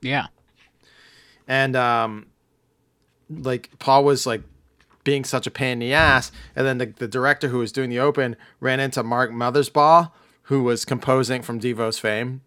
Yeah. 0.00 0.26
And 1.46 1.76
um, 1.76 2.26
like 3.30 3.70
Paul 3.78 4.02
was 4.02 4.26
like 4.26 4.42
being 5.04 5.24
such 5.24 5.46
a 5.46 5.50
pain 5.50 5.72
in 5.72 5.78
the 5.80 5.92
ass, 5.92 6.32
and 6.56 6.66
then 6.66 6.78
the, 6.78 6.86
the 6.86 7.06
director 7.06 7.48
who 7.48 7.58
was 7.58 7.70
doing 7.70 7.90
the 7.90 8.00
open 8.00 8.36
ran 8.58 8.80
into 8.80 9.02
Mark 9.04 9.30
Mothersbaugh, 9.30 10.10
who 10.44 10.62
was 10.62 10.84
composing 10.84 11.42
from 11.42 11.60
Devo's 11.60 11.98
fame, 11.98 12.40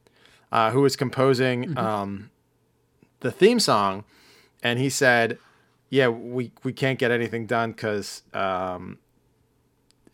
uh, 0.52 0.72
who 0.72 0.82
was 0.82 0.96
composing 0.96 1.78
um, 1.78 2.30
the 3.20 3.32
theme 3.32 3.60
song, 3.60 4.04
and 4.64 4.80
he 4.80 4.90
said, 4.90 5.38
"Yeah, 5.90 6.08
we 6.08 6.52
we 6.64 6.74
can't 6.74 7.00
get 7.00 7.12
anything 7.12 7.46
done 7.46 7.72
because 7.72 8.24
um, 8.34 8.98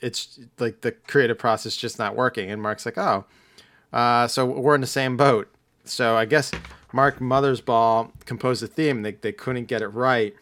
it's 0.02 0.40
like 0.60 0.82
the 0.82 0.92
creative 0.92 1.38
process 1.38 1.76
just 1.76 2.00
not 2.00 2.16
working." 2.16 2.52
And 2.52 2.62
Mark's 2.62 2.86
like, 2.86 2.98
"Oh, 2.98 3.26
uh, 3.94 4.28
so 4.28 4.46
we're 4.46 4.76
in 4.76 4.82
the 4.82 4.88
same 4.88 5.18
boat." 5.18 5.50
So 5.86 6.16
I 6.16 6.26
guess 6.26 6.52
Mark 6.92 7.20
Mothersbaugh 7.20 8.12
composed 8.26 8.62
the 8.62 8.68
theme. 8.68 9.02
They 9.02 9.14
they 9.14 9.32
couldn't 9.32 9.66
get 9.66 9.82
it 9.82 9.88
right. 9.88 10.36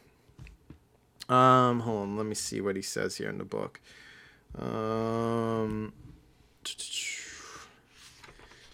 Um, 1.29 1.81
hold 1.81 2.03
on, 2.03 2.17
let 2.17 2.25
me 2.25 2.35
see 2.35 2.61
what 2.61 2.75
he 2.75 2.81
says 2.81 3.15
here 3.15 3.29
in 3.29 3.37
the 3.37 3.45
book. 3.45 3.79
Um, 4.59 5.93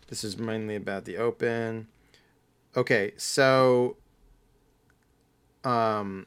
this 0.10 0.24
is 0.24 0.38
mainly 0.38 0.76
about 0.76 1.06
the 1.06 1.18
open. 1.18 1.88
Okay, 2.76 3.14
so 3.18 3.98
um, 5.64 6.26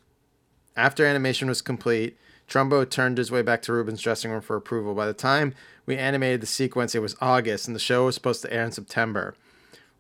after 0.77 1.05
animation 1.05 1.49
was 1.49 1.61
complete, 1.61 2.17
Trumbo 2.49 2.89
turned 2.89 3.19
his 3.19 3.31
way 3.31 3.43
back 3.43 3.63
to 3.63 3.73
Reuben's 3.73 4.03
dressing 4.03 4.31
room 4.31 4.41
for 4.41 4.57
approval. 4.57 4.95
By 4.95 5.07
the 5.07 5.15
time 5.15 5.55
we 5.87 5.97
animated 5.97 6.41
the 6.41 6.47
sequence, 6.47 6.95
it 6.95 7.01
was 7.03 7.17
August, 7.21 7.67
and 7.67 7.75
the 7.75 7.81
show 7.81 8.07
was 8.07 8.15
supposed 8.15 8.43
to 8.43 8.53
air 8.53 8.65
in 8.65 8.73
September. 8.73 9.35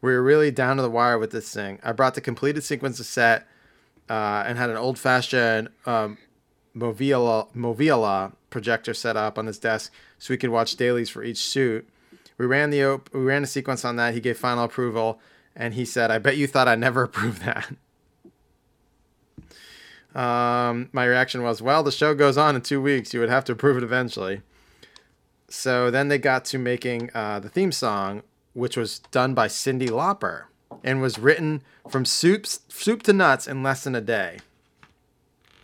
We 0.01 0.13
were 0.13 0.23
really 0.23 0.51
down 0.51 0.77
to 0.77 0.83
the 0.83 0.91
wire 0.91 1.19
with 1.19 1.31
this 1.31 1.53
thing. 1.53 1.79
I 1.83 1.93
brought 1.93 2.15
the 2.15 2.21
completed 2.21 2.65
sequence 2.65 2.97
to 2.97 3.05
set 3.05 3.47
uh, 4.11 4.45
and 4.47 4.59
had 4.59 4.71
an 4.71 4.77
old-fashioned 4.77 5.69
um, 5.87 6.19
Moviola, 6.77 7.53
Moviola 7.55 8.33
projector 8.51 8.95
set 8.95 9.17
up 9.17 9.39
on 9.39 9.47
his 9.47 9.59
desk 9.59 9.93
so 10.19 10.35
we 10.35 10.39
could 10.39 10.51
watch 10.51 10.77
dailies 10.77 11.09
for 11.09 11.23
each 11.23 11.39
suit. 11.39 11.89
We 12.43 12.49
ran 12.49 12.71
the 12.71 12.85
op- 12.85 13.09
we 13.15 13.21
ran 13.21 13.45
a 13.45 13.47
sequence 13.47 13.85
on 13.85 13.95
that. 13.97 14.15
He 14.15 14.21
gave 14.21 14.37
final 14.37 14.65
approval, 14.65 15.21
and 15.55 15.75
he 15.75 15.85
said, 15.85 16.11
"I 16.11 16.19
bet 16.19 16.37
you 16.37 16.49
thought 16.49 16.67
I 16.67 16.75
never 16.75 17.05
approved 17.05 17.43
that." 17.43 17.69
Um, 20.13 20.89
my 20.93 21.05
reaction 21.05 21.45
was, 21.45 21.63
"Well, 21.63 21.85
the 21.85 21.93
show 21.93 22.17
goes 22.17 22.37
on 22.37 22.57
in 22.57 22.63
two 22.63 22.83
weeks. 22.83 23.15
You 23.15 23.21
would 23.21 23.31
have 23.31 23.45
to 23.45 23.53
approve 23.53 23.77
it 23.77 23.85
eventually." 23.85 24.43
So 25.49 25.89
then 25.89 26.09
they 26.09 26.19
got 26.19 26.45
to 26.47 26.59
making 26.59 27.11
uh, 27.15 27.39
the 27.39 27.49
theme 27.49 27.71
song, 27.71 28.25
which 28.55 28.77
was 28.77 28.99
done 29.13 29.35
by 29.35 29.47
Cyndi 29.47 29.89
Lauper 29.89 30.47
and 30.83 31.01
was 31.01 31.21
written 31.21 31.63
from 31.89 32.05
soups, 32.05 32.63
soup 32.67 33.05
to 33.05 33.13
nuts 33.13 33.47
in 33.47 33.63
less 33.63 33.85
than 33.85 33.95
a 33.95 34.01
day. 34.01 34.41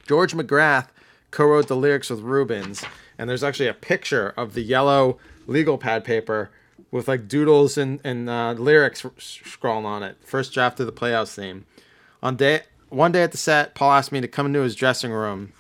George 0.06 0.32
McGrath 0.32 0.90
co-wrote 1.32 1.66
the 1.66 1.74
lyrics 1.74 2.08
with 2.08 2.20
Reubens, 2.20 2.84
and 3.18 3.28
there's 3.28 3.42
actually 3.42 3.68
a 3.68 3.74
picture 3.74 4.32
of 4.36 4.54
the 4.54 4.62
yellow 4.62 5.18
legal 5.48 5.76
pad 5.76 6.04
paper 6.04 6.50
with 6.90 7.08
like 7.08 7.28
doodles 7.28 7.76
and, 7.78 8.00
and 8.04 8.28
uh, 8.30 8.52
lyrics 8.52 9.04
scrawled 9.18 9.84
on 9.84 10.02
it. 10.02 10.16
First 10.24 10.52
draft 10.54 10.80
of 10.80 10.86
the 10.86 10.92
Playhouse 10.92 11.34
theme. 11.34 11.66
On 12.22 12.36
day 12.36 12.62
one 12.88 13.12
day 13.12 13.22
at 13.22 13.32
the 13.32 13.38
set, 13.38 13.74
Paul 13.74 13.92
asked 13.92 14.12
me 14.12 14.20
to 14.20 14.28
come 14.28 14.46
into 14.46 14.60
his 14.60 14.74
dressing 14.74 15.12
room. 15.12 15.52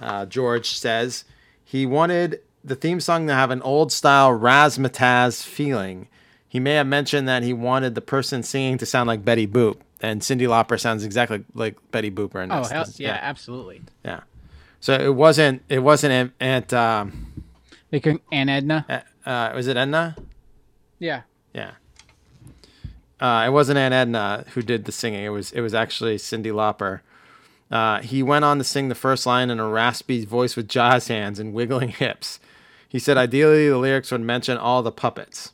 Uh, 0.00 0.26
George 0.26 0.70
says 0.76 1.24
he 1.64 1.86
wanted 1.86 2.40
the 2.64 2.74
theme 2.74 3.00
song 3.00 3.26
to 3.28 3.34
have 3.34 3.50
an 3.50 3.62
old 3.62 3.92
style 3.92 4.30
razzmatazz 4.38 5.42
feeling. 5.44 6.08
He 6.48 6.60
may 6.60 6.74
have 6.74 6.86
mentioned 6.86 7.28
that 7.28 7.42
he 7.42 7.52
wanted 7.52 7.94
the 7.94 8.00
person 8.00 8.42
singing 8.42 8.78
to 8.78 8.86
sound 8.86 9.06
like 9.06 9.24
Betty 9.24 9.46
Boop, 9.46 9.76
and 10.00 10.20
Cyndi 10.20 10.42
Lauper 10.46 10.78
sounds 10.78 11.02
exactly 11.04 11.44
like 11.54 11.76
Betty 11.92 12.10
Boop. 12.10 12.32
Oh, 12.34 12.64
hell, 12.64 12.84
this- 12.84 13.00
yeah, 13.00 13.18
absolutely. 13.22 13.80
yeah. 14.04 14.20
So 14.80 14.94
it 14.94 15.14
wasn't. 15.14 15.62
It 15.68 15.78
wasn't 15.78 16.12
Aunt. 16.12 16.32
Aunt 16.40 16.72
um, 16.72 17.32
They 17.90 18.00
can 18.00 18.18
and 18.32 18.50
Edna. 18.50 19.04
uh, 19.24 19.52
was 19.54 19.68
it 19.68 19.76
Edna? 19.76 20.16
Yeah. 21.02 21.22
Yeah. 21.52 21.72
Uh, 23.20 23.44
it 23.46 23.50
wasn't 23.50 23.76
Aunt 23.76 23.92
Edna 23.92 24.44
who 24.54 24.62
did 24.62 24.84
the 24.84 24.92
singing. 24.92 25.24
It 25.24 25.30
was 25.30 25.50
it 25.50 25.60
was 25.60 25.74
actually 25.74 26.16
Cyndi 26.16 26.52
Lauper. 26.52 27.00
Uh, 27.70 28.00
he 28.02 28.22
went 28.22 28.44
on 28.44 28.58
to 28.58 28.64
sing 28.64 28.88
the 28.88 28.94
first 28.94 29.26
line 29.26 29.50
in 29.50 29.58
a 29.58 29.68
raspy 29.68 30.24
voice 30.24 30.54
with 30.54 30.68
jazz 30.68 31.08
hands 31.08 31.40
and 31.40 31.52
wiggling 31.52 31.88
hips. 32.04 32.38
He 32.88 33.00
said 33.00 33.16
ideally 33.16 33.68
the 33.68 33.78
lyrics 33.78 34.12
would 34.12 34.20
mention 34.20 34.56
all 34.56 34.82
the 34.82 34.92
puppets. 34.92 35.52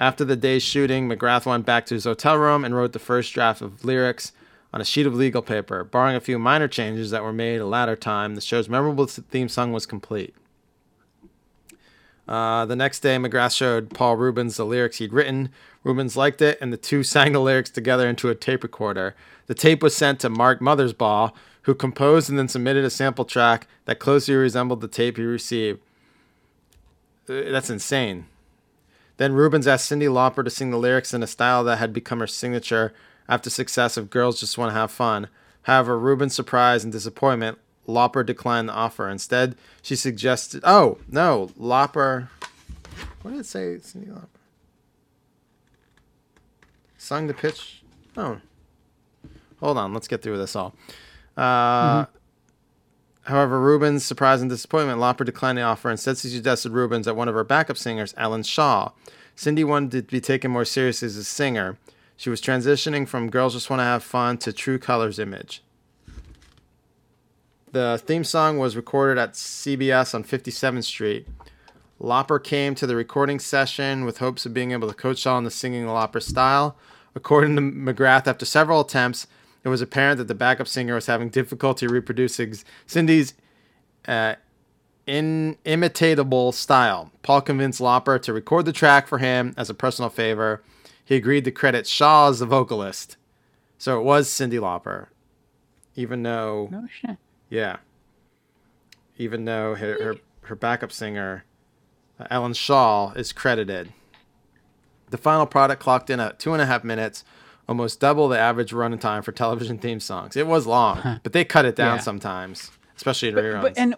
After 0.00 0.24
the 0.24 0.36
day's 0.36 0.62
shooting, 0.62 1.08
McGrath 1.08 1.44
went 1.44 1.66
back 1.66 1.84
to 1.86 1.94
his 1.94 2.04
hotel 2.04 2.36
room 2.36 2.64
and 2.64 2.74
wrote 2.74 2.92
the 2.92 2.98
first 2.98 3.34
draft 3.34 3.60
of 3.60 3.84
lyrics 3.84 4.32
on 4.72 4.80
a 4.80 4.84
sheet 4.84 5.06
of 5.06 5.14
legal 5.14 5.42
paper. 5.42 5.84
Barring 5.84 6.16
a 6.16 6.20
few 6.20 6.38
minor 6.38 6.68
changes 6.68 7.10
that 7.10 7.22
were 7.22 7.32
made 7.32 7.60
a 7.60 7.66
latter 7.66 7.96
time, 7.96 8.34
the 8.34 8.40
show's 8.40 8.68
memorable 8.68 9.06
theme 9.06 9.48
song 9.48 9.72
was 9.72 9.84
complete. 9.86 10.34
Uh, 12.28 12.66
the 12.66 12.76
next 12.76 13.00
day, 13.00 13.16
McGrath 13.16 13.56
showed 13.56 13.90
Paul 13.90 14.16
Reubens 14.16 14.56
the 14.56 14.66
lyrics 14.66 14.98
he'd 14.98 15.12
written. 15.12 15.50
Reubens 15.84 16.16
liked 16.16 16.42
it, 16.42 16.58
and 16.60 16.72
the 16.72 16.76
two 16.76 17.02
sang 17.04 17.32
the 17.32 17.40
lyrics 17.40 17.70
together 17.70 18.08
into 18.08 18.28
a 18.28 18.34
tape 18.34 18.62
recorder. 18.62 19.14
The 19.46 19.54
tape 19.54 19.82
was 19.82 19.96
sent 19.96 20.20
to 20.20 20.28
Mark 20.28 20.60
Mothersbaugh, 20.60 21.32
who 21.62 21.74
composed 21.74 22.28
and 22.28 22.38
then 22.38 22.48
submitted 22.48 22.84
a 22.84 22.90
sample 22.90 23.24
track 23.24 23.66
that 23.84 23.98
closely 23.98 24.34
resembled 24.34 24.80
the 24.80 24.88
tape 24.88 25.16
he 25.16 25.24
received. 25.24 25.80
Uh, 27.28 27.50
That's 27.50 27.70
insane. 27.70 28.26
Then 29.16 29.32
Reubens 29.32 29.66
asked 29.66 29.90
Cyndi 29.90 30.08
Lauper 30.08 30.44
to 30.44 30.50
sing 30.50 30.70
the 30.70 30.76
lyrics 30.76 31.14
in 31.14 31.22
a 31.22 31.26
style 31.26 31.64
that 31.64 31.78
had 31.78 31.92
become 31.92 32.20
her 32.20 32.26
signature 32.26 32.92
after 33.28 33.50
success 33.50 33.96
of 33.96 34.10
Girls 34.10 34.38
Just 34.38 34.58
Want 34.58 34.70
to 34.70 34.74
Have 34.74 34.90
Fun. 34.90 35.28
However, 35.62 35.98
Reubens' 35.98 36.34
surprise 36.34 36.84
and 36.84 36.92
disappointment, 36.92 37.58
Lauper 37.86 38.24
declined 38.24 38.68
the 38.68 38.72
offer. 38.72 39.08
Instead, 39.08 39.56
she 39.82 39.96
suggested, 39.96 40.62
oh, 40.64 40.98
no, 41.08 41.50
Lopper. 41.56 42.30
What 43.22 43.32
did 43.32 43.40
it 43.40 43.46
say, 43.46 43.76
Cyndi 43.76 44.08
Lauper? 44.08 44.26
Sung 46.98 47.26
the 47.26 47.34
pitch? 47.34 47.82
Oh. 48.16 48.40
Hold 49.60 49.78
on, 49.78 49.94
let's 49.94 50.08
get 50.08 50.22
through 50.22 50.38
this 50.38 50.56
all. 50.56 50.74
Uh, 51.36 52.06
However, 53.26 53.60
Reubens' 53.60 54.04
surprise 54.04 54.40
and 54.40 54.48
disappointment, 54.48 55.00
Lauper 55.00 55.24
declined 55.24 55.58
the 55.58 55.62
offer. 55.62 55.90
Instead, 55.90 56.16
she 56.18 56.28
suggested 56.28 56.70
Reubens 56.70 57.08
at 57.08 57.16
one 57.16 57.26
of 57.26 57.34
her 57.34 57.42
backup 57.42 57.76
singers, 57.76 58.14
Alan 58.16 58.44
Shaw. 58.44 58.92
Cyndi 59.36 59.64
wanted 59.64 60.06
to 60.06 60.12
be 60.12 60.20
taken 60.20 60.52
more 60.52 60.64
seriously 60.64 61.06
as 61.06 61.16
a 61.16 61.24
singer. 61.24 61.76
She 62.16 62.30
was 62.30 62.40
transitioning 62.40 63.06
from 63.06 63.28
Girls 63.28 63.54
Just 63.54 63.68
Want 63.68 63.80
to 63.80 63.84
Have 63.84 64.04
Fun 64.04 64.38
to 64.38 64.52
True 64.52 64.78
Colors 64.78 65.18
image. 65.18 65.60
The 67.72 68.00
theme 68.04 68.24
song 68.24 68.58
was 68.58 68.76
recorded 68.76 69.18
at 69.20 69.32
CBS 69.32 70.14
on 70.14 70.24
57th 70.24 70.84
Street. 70.84 71.26
Lauper 72.00 72.42
came 72.42 72.74
to 72.74 72.86
the 72.86 72.94
recording 72.96 73.38
session 73.38 74.04
with 74.04 74.18
hopes 74.18 74.46
of 74.46 74.54
being 74.54 74.72
able 74.72 74.88
to 74.88 74.94
coach 74.94 75.26
in 75.26 75.44
the 75.44 75.50
singing 75.50 75.84
Lauper 75.86 76.22
style. 76.22 76.76
According 77.14 77.56
to 77.56 77.62
McGrath, 77.62 78.26
after 78.26 78.44
several 78.44 78.80
attempts, 78.80 79.26
it 79.64 79.68
was 79.68 79.80
apparent 79.80 80.18
that 80.18 80.28
the 80.28 80.34
backup 80.34 80.68
singer 80.68 80.94
was 80.94 81.06
having 81.06 81.28
difficulty 81.28 81.86
reproducing 81.86 82.54
Cyndi's 82.86 83.34
uh, 84.06 84.34
inimitatable 85.06 86.52
style. 86.52 87.10
Paul 87.22 87.40
convinced 87.40 87.80
Lauper 87.80 88.20
to 88.22 88.32
record 88.32 88.66
the 88.66 88.72
track 88.72 89.08
for 89.08 89.18
him 89.18 89.54
as 89.56 89.70
a 89.70 89.74
personal 89.74 90.10
favor. 90.10 90.62
He 91.04 91.16
agreed 91.16 91.44
to 91.46 91.50
credit 91.50 91.86
Shaw 91.86 92.28
as 92.28 92.38
the 92.40 92.46
vocalist. 92.46 93.16
So 93.78 93.98
it 93.98 94.04
was 94.04 94.28
Cyndi 94.28 94.60
Lauper. 94.60 95.06
Even 95.94 96.22
though, 96.22 96.68
No. 96.70 96.86
Yeah, 97.48 97.76
even 99.18 99.44
though 99.44 99.74
her, 99.74 100.02
her, 100.02 100.16
her 100.42 100.54
backup 100.54 100.92
singer, 100.92 101.44
uh, 102.20 102.26
Ellen 102.30 102.54
Shaw, 102.54 103.12
is 103.12 103.32
credited. 103.32 103.92
The 105.10 105.18
final 105.18 105.46
product 105.46 105.80
clocked 105.82 106.10
in 106.10 106.18
at 106.20 106.38
two 106.38 106.52
and 106.52 106.60
a 106.60 106.66
half 106.66 106.82
minutes, 106.84 107.24
almost 107.68 108.00
double 108.00 108.28
the 108.28 108.38
average 108.38 108.72
running 108.72 108.98
time 108.98 109.22
for 109.22 109.32
television 109.32 109.78
theme 109.78 110.00
songs. 110.00 110.36
It 110.36 110.46
was 110.46 110.66
long, 110.66 111.20
but 111.22 111.32
they 111.32 111.44
cut 111.44 111.64
it 111.64 111.76
down 111.76 111.96
Yeah. 111.96 112.00
sometimes, 112.02 112.70
especially 112.96 113.28
in 113.28 113.34
reruns. 113.36 113.62
But 113.62 113.78
and 113.78 113.94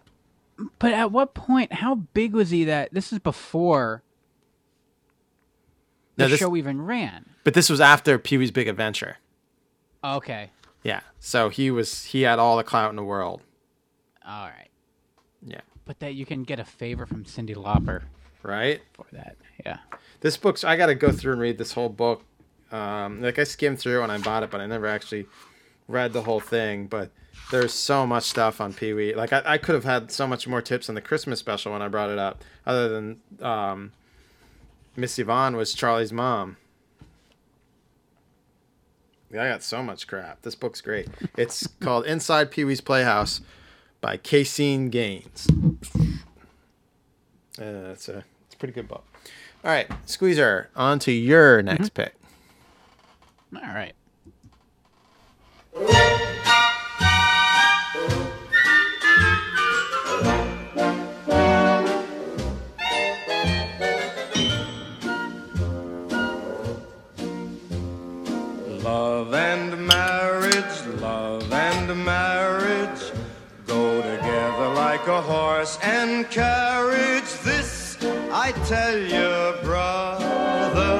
but 0.78 0.92
at 0.92 1.10
what 1.12 1.34
point? 1.34 1.72
How 1.72 1.94
big 1.94 2.34
was 2.34 2.50
he 2.50 2.64
that 2.64 2.92
this 2.92 3.12
is 3.12 3.20
before 3.20 4.02
the 6.16 6.24
No, 6.24 6.28
this- 6.28 6.40
show 6.40 6.56
even 6.56 6.82
ran? 6.82 7.24
But 7.44 7.54
this 7.54 7.70
was 7.70 7.80
after 7.80 8.18
Pee 8.18 8.36
Wee's 8.36 8.50
Big 8.50 8.68
Adventure. 8.68 9.16
Okay, 10.04 10.50
Yeah. 10.82 11.00
So 11.20 11.48
he 11.48 11.70
was 11.70 12.04
he 12.04 12.22
had 12.22 12.38
all 12.38 12.56
the 12.56 12.64
clout 12.64 12.90
in 12.90 12.96
the 12.96 13.04
world. 13.04 13.42
all 14.26 14.46
right. 14.48 14.68
Yeah. 15.46 15.60
But 15.84 16.00
that 16.00 16.14
you 16.14 16.26
can 16.26 16.42
get 16.44 16.60
a 16.60 16.64
favor 16.64 17.06
from 17.06 17.24
Cyndi 17.24 17.54
Lauper 17.54 18.02
Right? 18.42 18.80
for 18.92 19.06
that. 19.12 19.36
Yeah. 19.64 19.78
This 20.20 20.36
book's 20.36 20.64
I 20.64 20.76
gotta 20.76 20.94
go 20.94 21.10
through 21.12 21.32
and 21.32 21.40
read 21.40 21.58
this 21.58 21.72
whole 21.72 21.88
book. 21.88 22.22
Um 22.70 23.20
like 23.22 23.38
I 23.38 23.44
skimmed 23.44 23.78
through 23.80 24.02
and 24.02 24.12
I 24.12 24.18
bought 24.18 24.42
it, 24.42 24.50
but 24.50 24.60
I 24.60 24.66
never 24.66 24.86
actually 24.86 25.26
read 25.88 26.12
the 26.12 26.22
whole 26.22 26.40
thing. 26.40 26.86
But 26.86 27.10
there's 27.50 27.72
so 27.72 28.06
much 28.06 28.24
stuff 28.24 28.60
on 28.60 28.72
Pee 28.74 28.92
Wee. 28.92 29.14
Like 29.14 29.32
I, 29.32 29.42
I 29.44 29.58
could 29.58 29.74
have 29.74 29.84
had 29.84 30.10
so 30.12 30.26
much 30.26 30.46
more 30.46 30.60
tips 30.60 30.88
on 30.88 30.94
the 30.94 31.00
Christmas 31.00 31.38
special 31.38 31.72
when 31.72 31.82
I 31.82 31.88
brought 31.88 32.10
it 32.10 32.18
up, 32.18 32.44
other 32.66 32.88
than 32.88 33.20
um 33.40 33.92
Miss 34.96 35.18
Yvonne 35.18 35.56
was 35.56 35.72
Charlie's 35.74 36.12
mom. 36.12 36.56
Yeah, 39.32 39.44
I 39.44 39.48
got 39.48 39.62
so 39.62 39.82
much 39.82 40.06
crap. 40.06 40.42
This 40.42 40.54
book's 40.54 40.80
great. 40.80 41.08
It's 41.36 41.66
called 41.80 42.06
Inside 42.06 42.50
Pee 42.50 42.64
Wee's 42.64 42.80
Playhouse 42.80 43.40
by 44.00 44.16
Caseen 44.16 44.90
Gaines. 44.90 45.46
Uh, 47.60 47.90
it's 47.92 48.08
a 48.08 48.24
it's 48.46 48.54
a 48.54 48.58
pretty 48.58 48.72
good 48.72 48.88
book. 48.88 49.04
All 49.64 49.70
right, 49.70 49.90
Squeezer, 50.06 50.70
on 50.76 50.98
to 51.00 51.12
your 51.12 51.62
next 51.62 51.90
pick. 51.94 52.14
All 53.54 53.60
right. 53.74 53.94
Horse 75.22 75.78
and 75.82 76.30
carriage. 76.30 77.30
This 77.42 77.96
I 78.30 78.52
tell 78.66 78.96
you, 78.96 79.62
brother, 79.62 80.94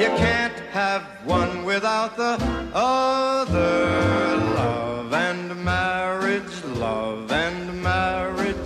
you 0.00 0.08
can't 0.16 0.58
have 0.72 1.02
one 1.24 1.64
without 1.64 2.16
the 2.16 2.38
other. 2.74 4.36
Love 4.54 5.12
and 5.12 5.64
marriage, 5.64 6.64
love 6.64 7.30
and 7.30 7.82
marriage. 7.82 8.56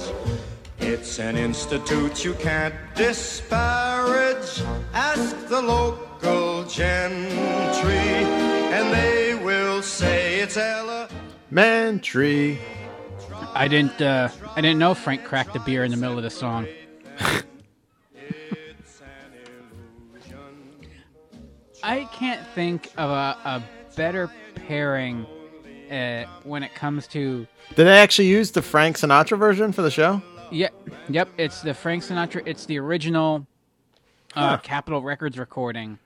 It's 0.79 1.19
an 1.19 1.37
institute 1.37 2.25
you 2.25 2.35
can't 2.35 2.75
disparage. 2.95 4.63
Ask 4.95 5.49
the 5.49 5.61
local 5.61 6.65
gentry, 6.65 8.09
and 8.73 8.95
they 8.95 9.35
will 9.35 9.83
say 9.83 10.41
it's 10.41 10.57
Ella. 10.57 11.09
I 13.55 13.69
didn't. 13.69 14.01
Uh, 14.01 14.29
I 14.57 14.61
didn't 14.61 14.79
know 14.79 14.95
Frank 14.95 15.25
cracked 15.25 15.53
the 15.53 15.61
beer 15.61 15.85
in 15.85 15.91
the 15.91 15.97
middle 15.97 16.17
of 16.17 16.23
the 16.23 16.31
song. 16.31 16.67
I 21.83 22.05
can't 22.13 22.47
think 22.55 22.91
of 22.97 23.11
a, 23.11 23.37
a 23.45 23.63
better 23.97 24.31
pairing 24.55 25.27
uh, 25.91 26.25
when 26.45 26.63
it 26.63 26.75
comes 26.75 27.07
to 27.09 27.47
Did 27.75 27.85
they 27.85 27.99
actually 27.99 28.29
use 28.29 28.51
the 28.51 28.63
Frank 28.63 28.97
Sinatra 28.97 29.39
version 29.39 29.73
for 29.73 29.83
the 29.83 29.91
show? 29.91 30.21
Yep, 30.51 30.75
yep. 31.09 31.29
It's 31.37 31.63
the 31.63 31.75
Frank 31.75 32.03
Sinatra. 32.03 32.43
It's 32.47 32.67
the 32.67 32.79
original 32.79 33.47
uh, 34.35 34.57
Capitol 34.59 35.03
Records 35.03 35.39
recording 35.39 35.99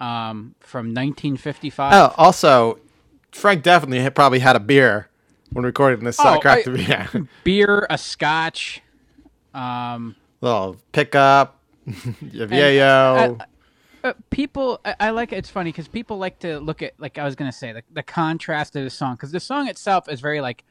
um, 0.00 0.54
from 0.60 0.86
1955. 0.86 1.92
Oh, 1.92 2.14
also, 2.16 2.78
Frank 3.32 3.62
definitely 3.62 4.00
had, 4.00 4.14
probably 4.14 4.38
had 4.38 4.56
a 4.56 4.60
beer 4.60 5.08
when 5.54 5.64
recording 5.64 6.04
this. 6.04 6.18
Oh, 6.20 6.40
I- 6.44 6.62
the 6.62 6.82
yeah. 6.82 7.08
Beer, 7.44 7.86
a 7.88 7.96
Scotch. 7.96 8.82
Um, 9.54 10.16
Little 10.40 10.76
pickup. 10.92 11.60
yeah, 12.32 12.68
yo. 12.68 13.38
uh, 14.02 14.12
people, 14.30 14.80
I, 14.84 14.96
I 15.00 15.10
like 15.10 15.32
it. 15.32 15.36
It's 15.36 15.50
funny 15.50 15.70
because 15.70 15.88
people 15.88 16.18
like 16.18 16.40
to 16.40 16.58
look 16.58 16.82
at, 16.82 16.94
like 16.98 17.18
I 17.18 17.24
was 17.24 17.36
gonna 17.36 17.52
say, 17.52 17.72
the, 17.72 17.82
the 17.92 18.02
contrast 18.02 18.74
of 18.76 18.84
the 18.84 18.90
song 18.90 19.14
because 19.14 19.32
the 19.32 19.40
song 19.40 19.68
itself 19.68 20.08
is 20.08 20.20
very 20.20 20.40
like 20.40 20.64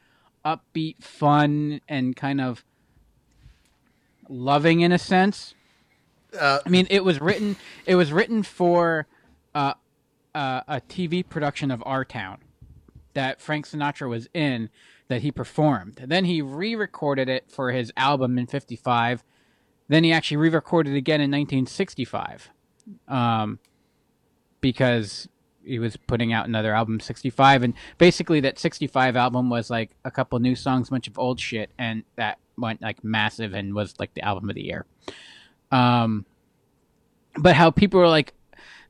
upbeat, 0.44 1.02
fun, 1.02 1.80
and 1.88 2.14
kind 2.14 2.40
of 2.40 2.64
loving 4.28 4.80
in 4.80 4.92
a 4.92 4.98
sense. 4.98 5.54
Uh, 6.38 6.58
I 6.64 6.68
mean, 6.68 6.86
it 6.90 7.04
was 7.04 7.20
written. 7.20 7.56
It 7.86 7.94
was 7.94 8.12
written 8.12 8.42
for 8.42 9.06
uh, 9.54 9.74
uh, 10.34 10.60
a 10.68 10.80
TV 10.82 11.26
production 11.26 11.70
of 11.70 11.82
Our 11.86 12.04
Town 12.04 12.38
that 13.14 13.40
Frank 13.40 13.66
Sinatra 13.66 14.08
was 14.08 14.28
in 14.34 14.70
that 15.08 15.22
he 15.22 15.30
performed. 15.30 16.02
Then 16.06 16.24
he 16.24 16.42
re-recorded 16.42 17.28
it 17.28 17.50
for 17.50 17.72
his 17.72 17.92
album 17.96 18.38
in 18.38 18.46
'55. 18.46 19.24
Then 19.88 20.04
he 20.04 20.12
actually 20.12 20.38
re-recorded 20.38 20.94
it 20.94 20.98
again 20.98 21.20
in 21.20 21.30
1965, 21.30 22.50
um, 23.08 23.58
because 24.60 25.28
he 25.64 25.78
was 25.78 25.96
putting 25.96 26.32
out 26.32 26.46
another 26.46 26.74
album 26.74 27.00
65 27.00 27.62
and 27.62 27.74
basically 27.98 28.40
that 28.40 28.58
65 28.58 29.16
album 29.16 29.50
was 29.50 29.70
like 29.70 29.90
a 30.04 30.10
couple 30.10 30.38
new 30.38 30.54
songs 30.54 30.90
bunch 30.90 31.08
of 31.08 31.18
old 31.18 31.40
shit 31.40 31.70
and 31.78 32.04
that 32.16 32.38
went 32.56 32.82
like 32.82 33.02
massive 33.02 33.54
and 33.54 33.74
was 33.74 33.94
like 33.98 34.12
the 34.14 34.22
album 34.22 34.48
of 34.48 34.54
the 34.54 34.62
year 34.62 34.84
um 35.72 36.24
but 37.36 37.56
how 37.56 37.70
people 37.70 38.00
are 38.00 38.08
like 38.08 38.34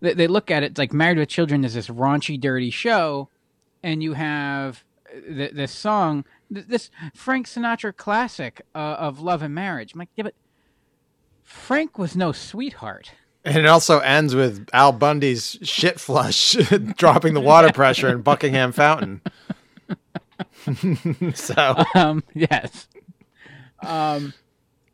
they, 0.01 0.15
they 0.15 0.27
look 0.27 0.51
at 0.51 0.63
it 0.63 0.77
like 0.77 0.93
married 0.93 1.19
with 1.19 1.29
children 1.29 1.65
is 1.65 1.75
this 1.75 1.89
raunchy 1.89 2.39
dirty 2.39 2.71
show 2.71 3.29
and 3.85 4.03
you 4.03 4.15
have 4.15 4.83
th- 5.29 5.53
this 5.53 5.71
song 5.71 6.25
th- 6.53 6.67
this 6.67 6.91
frank 7.15 7.47
sinatra 7.47 7.95
classic 7.97 8.63
uh, 8.75 8.79
of 8.99 9.21
love 9.21 9.43
and 9.43 9.55
marriage. 9.55 9.93
I'm 9.93 9.99
like 10.01 10.09
yeah 10.17 10.25
but 10.25 10.35
frank 11.43 11.99
was 11.99 12.17
no 12.17 12.33
sweetheart. 12.33 13.13
And 13.45 13.59
it 13.59 13.67
also 13.67 13.99
ends 13.99 14.35
with 14.35 14.67
Al 14.73 14.91
Bundy's 14.93 15.59
shit 15.63 16.01
flush 16.01 16.53
dropping 16.97 17.35
the 17.35 17.41
water 17.43 17.71
pressure 17.81 18.09
in 18.09 18.23
Buckingham 18.23 18.73
Fountain. 18.73 19.21
so. 21.35 21.77
Um 21.95 22.23
yes. 22.35 22.89
Um 23.83 24.33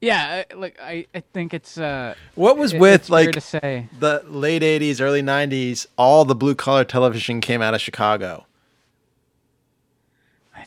yeah 0.00 0.44
I- 0.50 0.54
like 0.54 0.78
i 0.82 1.06
i 1.14 1.20
think 1.34 1.52
it's 1.52 1.76
uh 1.76 2.14
what 2.34 2.56
was 2.56 2.72
it- 2.72 2.80
with 2.80 3.10
like 3.10 3.32
to 3.32 3.40
say. 3.40 3.88
the 3.98 4.24
late 4.26 4.62
80s, 4.62 5.00
early 5.00 5.22
90s, 5.22 5.86
all 5.96 6.24
the 6.24 6.34
blue 6.34 6.54
collar 6.54 6.84
television 6.84 7.40
came 7.40 7.62
out 7.62 7.74
of 7.74 7.80
Chicago. 7.80 8.46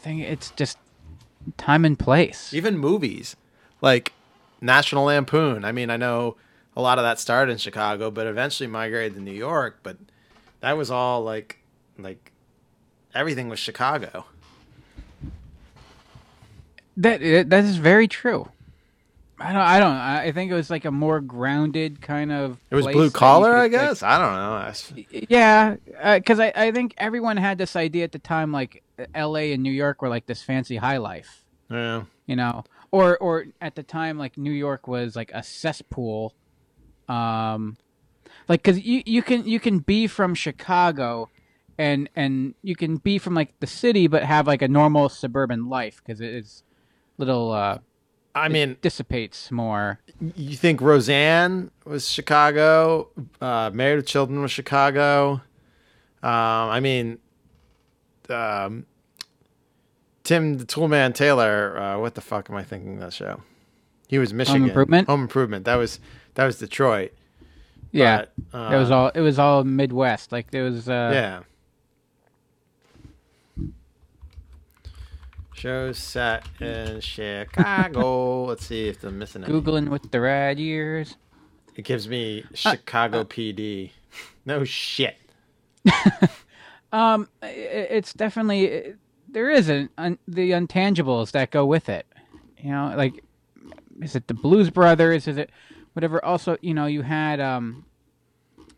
Think 0.04 0.22
it's 0.22 0.52
just 0.52 0.78
time 1.58 1.86
and 1.86 1.98
place 1.98 2.54
Even 2.54 2.78
movies 2.78 3.36
like 3.82 4.14
National 4.62 5.06
Lampoon. 5.06 5.66
I 5.66 5.72
mean, 5.72 5.90
I 5.90 5.98
know 5.98 6.36
a 6.76 6.82
lot 6.82 6.98
of 6.98 7.04
that 7.04 7.20
started 7.20 7.52
in 7.52 7.58
Chicago, 7.58 8.12
but 8.12 8.28
eventually 8.28 8.68
migrated 8.68 9.16
to 9.16 9.22
New 9.22 9.32
York, 9.32 9.80
but 9.84 9.98
that 10.60 10.78
was 10.78 10.92
all 10.92 11.24
like 11.24 11.60
like 11.98 12.32
everything 13.14 13.50
was 13.50 13.60
Chicago. 13.60 14.26
that 16.98 17.20
that 17.50 17.64
is 17.64 17.78
very 17.78 18.08
true 18.08 18.50
i 19.44 19.52
don't 19.54 19.62
i 19.62 19.80
don't 19.80 19.96
i 19.96 20.32
think 20.32 20.52
it 20.52 20.56
was 20.56 20.70
like 20.70 20.86
a 20.86 20.92
more 20.92 21.20
grounded 21.20 22.02
kind 22.02 22.32
of 22.32 22.58
It 22.72 22.76
was 22.76 22.86
blue 22.88 23.10
collar, 23.12 23.56
I 23.56 23.62
like- 23.64 23.72
guess. 23.72 24.02
I 24.04 24.18
don't 24.18 24.34
know. 24.34 24.58
That's- 24.60 24.94
yeah 25.30 25.76
because 26.16 26.40
I, 26.40 26.52
I 26.56 26.72
think 26.72 26.94
everyone 26.98 27.38
had 27.38 27.58
this 27.58 27.76
idea 27.76 28.04
at 28.06 28.12
the 28.12 28.20
time 28.20 28.52
like 28.52 28.84
la 29.16 29.36
and 29.36 29.62
new 29.64 29.72
york 29.72 30.02
were 30.02 30.10
like 30.10 30.26
this 30.26 30.42
fancy 30.42 30.78
high 30.78 30.98
life 30.98 31.44
Yeah. 31.70 32.04
you 32.26 32.36
know 32.36 32.64
or 32.92 33.18
or 33.18 33.46
at 33.60 33.76
the 33.76 33.84
time 33.84 34.18
like 34.18 34.38
new 34.38 34.52
york 34.52 34.88
was 34.88 35.16
like 35.16 35.32
a 35.34 35.44
cesspool 35.44 36.34
um 37.10 37.78
like 38.48 38.62
because 38.64 38.80
you 38.80 39.04
you 39.06 39.22
can 39.22 39.46
you 39.48 39.60
can 39.60 39.80
be 39.80 40.06
from 40.08 40.36
Chicago, 40.36 41.30
and 41.78 42.10
and 42.16 42.56
you 42.62 42.76
can 42.76 42.98
be 42.98 43.18
from 43.18 43.34
like 43.36 43.58
the 43.62 43.68
city, 43.68 44.08
but 44.08 44.24
have 44.24 44.48
like 44.48 44.62
a 44.62 44.68
normal 44.68 45.08
suburban 45.08 45.70
life 45.70 46.02
because 46.04 46.20
it 46.20 46.34
is 46.34 46.64
little 47.18 47.52
uh 47.52 47.78
I 48.36 48.50
mean, 48.50 48.78
dissipates 48.82 49.52
more. 49.52 50.00
you 50.36 50.56
think 50.56 50.82
Roseanne 50.82 51.72
was 51.86 52.10
Chicago? 52.10 53.10
Uh, 53.40 53.70
Married 53.74 53.98
with 53.98 54.08
Children 54.08 54.42
was 54.42 54.52
Chicago. 54.52 55.42
Um, 56.24 56.70
I 56.70 56.80
mean, 56.80 57.20
um, 58.30 58.86
Tim 60.24 60.58
the 60.58 60.66
Toolman 60.66 61.14
Taylor. 61.14 61.78
Uh, 61.78 62.00
what 62.00 62.16
the 62.16 62.22
fuck 62.22 62.50
am 62.50 62.56
I 62.56 62.64
thinking 62.64 62.96
of 62.96 63.00
that 63.02 63.14
show? 63.14 63.42
He 64.08 64.18
was 64.18 64.34
Michigan. 64.34 64.62
Home 64.62 64.70
Improvement? 64.70 65.08
Home 65.08 65.22
Improvement. 65.22 65.66
That 65.66 65.76
was 65.76 66.00
that 66.36 66.46
was 66.46 66.58
Detroit. 66.58 67.14
Yeah, 67.92 68.26
But, 68.52 68.74
it 68.74 68.78
was 68.78 68.90
uh, 68.90 68.96
all 68.96 69.08
it 69.10 69.22
was 69.22 69.38
all 69.38 69.64
Midwest. 69.64 70.32
Like 70.32 70.52
there 70.52 70.64
was 70.64 70.90
uh, 70.90 71.12
Yeah. 71.14 71.42
Show 75.64 75.94
set 75.94 76.46
in 76.60 77.00
Chicago. 77.00 78.44
Let's 78.48 78.66
see 78.66 78.90
if 78.90 79.02
I'm 79.02 79.18
missing 79.18 79.44
it. 79.44 79.50
googling 79.50 79.88
with 79.88 80.12
the 80.12 80.20
rad 80.20 80.60
years. 80.60 81.16
It 81.78 81.84
gives 81.86 82.06
me 82.06 82.44
Chicago 82.54 83.24
PD. 83.24 83.92
No 84.46 84.66
shit. 84.66 85.16
Um, 86.92 87.28
it's 87.42 88.14
definitely 88.14 88.94
there 89.30 89.50
is 89.50 89.68
an 89.70 89.90
un, 89.98 90.20
the 90.28 90.52
untangibles 90.52 91.32
that 91.32 91.50
go 91.50 91.66
with 91.66 91.88
it. 91.90 92.06
You 92.58 92.70
know, 92.70 92.94
like 92.98 93.24
is 94.02 94.16
it 94.18 94.28
the 94.28 94.34
Blues 94.36 94.70
Brothers? 94.70 95.28
Is 95.28 95.38
it 95.38 95.50
whatever? 95.94 96.24
Also, 96.24 96.58
you 96.62 96.74
know, 96.76 96.86
you 96.88 97.02
had 97.04 97.40
um, 97.40 97.86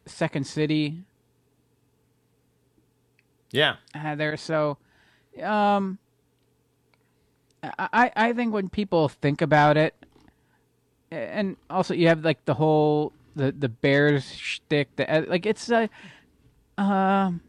Second 0.05 0.45
City 0.45 1.01
Yeah. 3.51 3.77
had 3.93 4.17
there. 4.17 4.37
So, 4.37 4.77
um, 5.43 5.97
I 7.77 8.11
I 8.15 8.33
think 8.33 8.53
when 8.53 8.69
people 8.69 9.09
think 9.09 9.41
about 9.41 9.77
it, 9.77 9.95
and 11.11 11.57
also 11.69 11.93
you 11.93 12.07
have 12.07 12.23
like 12.23 12.43
the 12.45 12.53
whole 12.55 13.13
the 13.35 13.51
the 13.51 13.69
Bears 13.69 14.33
shtick. 14.33 14.95
The 14.95 15.25
like 15.27 15.45
it's 15.45 15.69
a 15.69 15.89
um. 16.77 17.41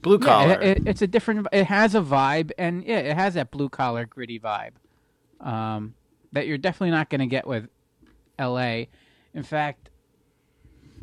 Blue 0.00 0.18
Yeah, 0.18 0.24
collar. 0.24 0.60
it, 0.60 0.78
it- 0.78 0.82
it's 0.86 1.02
a 1.02 1.06
different. 1.06 1.46
It 1.52 1.66
has 1.66 1.94
a 1.94 2.00
vibe, 2.00 2.50
and 2.58 2.82
yeah, 2.84 2.98
it 2.98 3.16
has 3.16 3.34
that 3.34 3.52
blue 3.52 3.68
collar, 3.68 4.04
gritty 4.04 4.40
vibe, 4.40 4.72
um, 5.40 5.94
that 6.32 6.48
you're 6.48 6.58
definitely 6.58 6.90
not 6.90 7.08
going 7.08 7.20
to 7.20 7.26
get 7.28 7.46
with 7.46 7.68
L.A. 8.36 8.88
In 9.32 9.44
fact, 9.44 9.90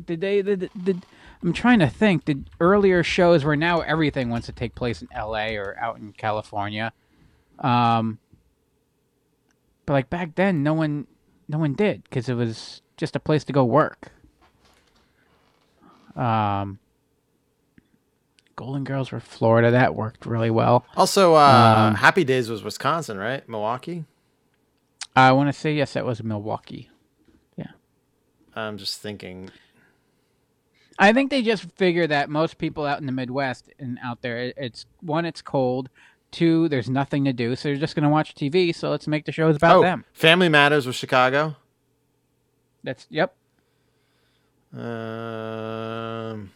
did 0.04 0.20
they? 0.20 0.42
Did, 0.42 0.70
did 0.84 1.06
I'm 1.42 1.54
trying 1.54 1.78
to 1.78 1.88
think. 1.88 2.26
Did 2.26 2.50
earlier 2.60 3.02
shows 3.02 3.42
where 3.42 3.56
now 3.56 3.80
everything 3.80 4.28
wants 4.28 4.44
to 4.48 4.52
take 4.52 4.74
place 4.74 5.00
in 5.00 5.08
L.A. 5.12 5.56
or 5.56 5.78
out 5.80 5.96
in 5.96 6.12
California, 6.12 6.92
um, 7.60 8.18
but 9.86 9.92
like 9.94 10.10
back 10.10 10.34
then, 10.34 10.62
no 10.62 10.74
one, 10.74 11.06
no 11.48 11.58
one 11.58 11.74
did 11.74 12.04
because 12.04 12.28
it 12.28 12.34
was 12.34 12.82
just 12.96 13.16
a 13.16 13.20
place 13.20 13.44
to 13.44 13.52
go 13.52 13.64
work. 13.64 14.12
Um. 16.16 16.78
Golden 18.56 18.84
Girls 18.84 19.10
were 19.10 19.20
Florida. 19.20 19.70
That 19.70 19.94
worked 19.94 20.26
really 20.26 20.50
well. 20.50 20.84
also, 20.94 21.34
uh, 21.34 21.74
Um, 21.78 21.94
Happy 21.94 22.24
Days 22.24 22.50
was 22.50 22.62
Wisconsin, 22.62 23.16
right? 23.16 23.48
Milwaukee. 23.48 24.04
I 25.16 25.32
want 25.32 25.48
to 25.48 25.58
say 25.58 25.72
yes, 25.74 25.94
that 25.94 26.04
was 26.04 26.22
Milwaukee. 26.22 26.90
Yeah. 27.56 27.70
I'm 28.54 28.76
just 28.76 29.00
thinking. 29.00 29.48
I 30.98 31.14
think 31.14 31.30
they 31.30 31.40
just 31.40 31.64
figure 31.76 32.06
that 32.06 32.28
most 32.28 32.58
people 32.58 32.84
out 32.84 33.00
in 33.00 33.06
the 33.06 33.12
Midwest 33.12 33.70
and 33.78 33.98
out 34.04 34.20
there, 34.20 34.52
it's 34.58 34.84
one, 35.00 35.24
it's 35.24 35.40
cold. 35.40 35.88
Two, 36.30 36.68
there's 36.68 36.88
nothing 36.88 37.24
to 37.24 37.32
do, 37.32 37.56
so 37.56 37.68
you're 37.68 37.78
just 37.78 37.94
going 37.96 38.04
to 38.04 38.08
watch 38.08 38.34
TV. 38.34 38.74
So 38.74 38.90
let's 38.90 39.08
make 39.08 39.24
the 39.24 39.32
shows 39.32 39.56
about 39.56 39.76
oh, 39.78 39.82
them. 39.82 40.04
Family 40.12 40.48
Matters 40.48 40.86
with 40.86 40.94
Chicago. 40.96 41.56
That's 42.84 43.06
yep. 43.10 43.34
Um, 44.72 46.50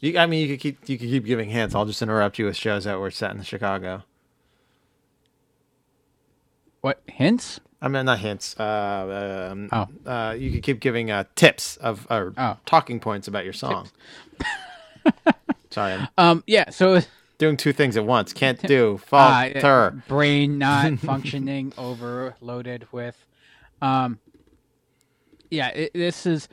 you, 0.00 0.18
I 0.18 0.26
mean, 0.26 0.40
you 0.40 0.48
could 0.48 0.60
keep 0.60 0.88
you 0.88 0.98
could 0.98 1.08
keep 1.08 1.24
giving 1.24 1.48
hints. 1.50 1.74
I'll 1.74 1.86
just 1.86 2.02
interrupt 2.02 2.38
you 2.38 2.46
with 2.46 2.56
shows 2.56 2.84
that 2.84 2.98
were 2.98 3.10
set 3.10 3.30
in 3.30 3.42
Chicago. 3.42 4.02
What 6.80 7.00
hints? 7.06 7.60
I 7.80 7.88
mean, 7.88 8.04
not 8.06 8.18
hints. 8.18 8.58
Uh, 8.58 9.48
um, 9.52 9.68
Oh. 9.72 9.88
uh, 10.10 10.32
you 10.32 10.50
could 10.50 10.62
keep 10.62 10.80
giving 10.80 11.10
uh, 11.10 11.24
tips 11.36 11.76
of 11.78 12.06
or 12.10 12.34
Oh. 12.36 12.56
talking 12.66 12.98
points 13.00 13.28
about 13.28 13.44
your 13.44 13.52
song. 13.52 13.88
Sorry, 15.72 15.98
Um, 16.18 16.44
yeah. 16.46 16.70
So 16.70 17.00
doing 17.38 17.56
two 17.56 17.72
things 17.72 17.96
at 17.96 18.04
once. 18.04 18.32
Can't 18.32 18.60
do 18.66 18.94
uh, 18.94 18.98
falter. 18.98 20.02
brain 20.06 20.58
not 20.58 20.98
functioning, 20.98 21.72
overloaded 21.78 22.86
with. 22.92 23.16
Um, 23.80 24.20
yeah, 25.50 25.68
it, 25.68 25.92
this 25.94 26.26
is. 26.26 26.48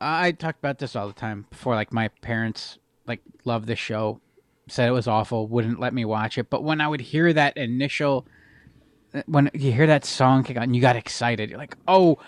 I 0.00 0.32
talked 0.32 0.58
about 0.58 0.78
this 0.78 0.96
all 0.96 1.06
the 1.08 1.12
time 1.12 1.46
before. 1.50 1.74
Like 1.74 1.92
my 1.92 2.08
parents, 2.22 2.78
like 3.06 3.20
loved 3.44 3.66
the 3.66 3.76
show, 3.76 4.20
said 4.68 4.88
it 4.88 4.92
was 4.92 5.06
awful, 5.08 5.46
wouldn't 5.46 5.80
let 5.80 5.92
me 5.92 6.04
watch 6.04 6.38
it. 6.38 6.48
But 6.48 6.62
when 6.64 6.80
I 6.80 6.88
would 6.88 7.00
hear 7.00 7.32
that 7.32 7.56
initial, 7.56 8.26
when 9.26 9.50
you 9.52 9.72
hear 9.72 9.86
that 9.88 10.04
song 10.04 10.44
kick 10.44 10.56
on, 10.56 10.62
and 10.64 10.76
you 10.76 10.80
got 10.80 10.96
excited. 10.96 11.50
You're 11.50 11.58
like, 11.58 11.76
oh, 11.88 12.18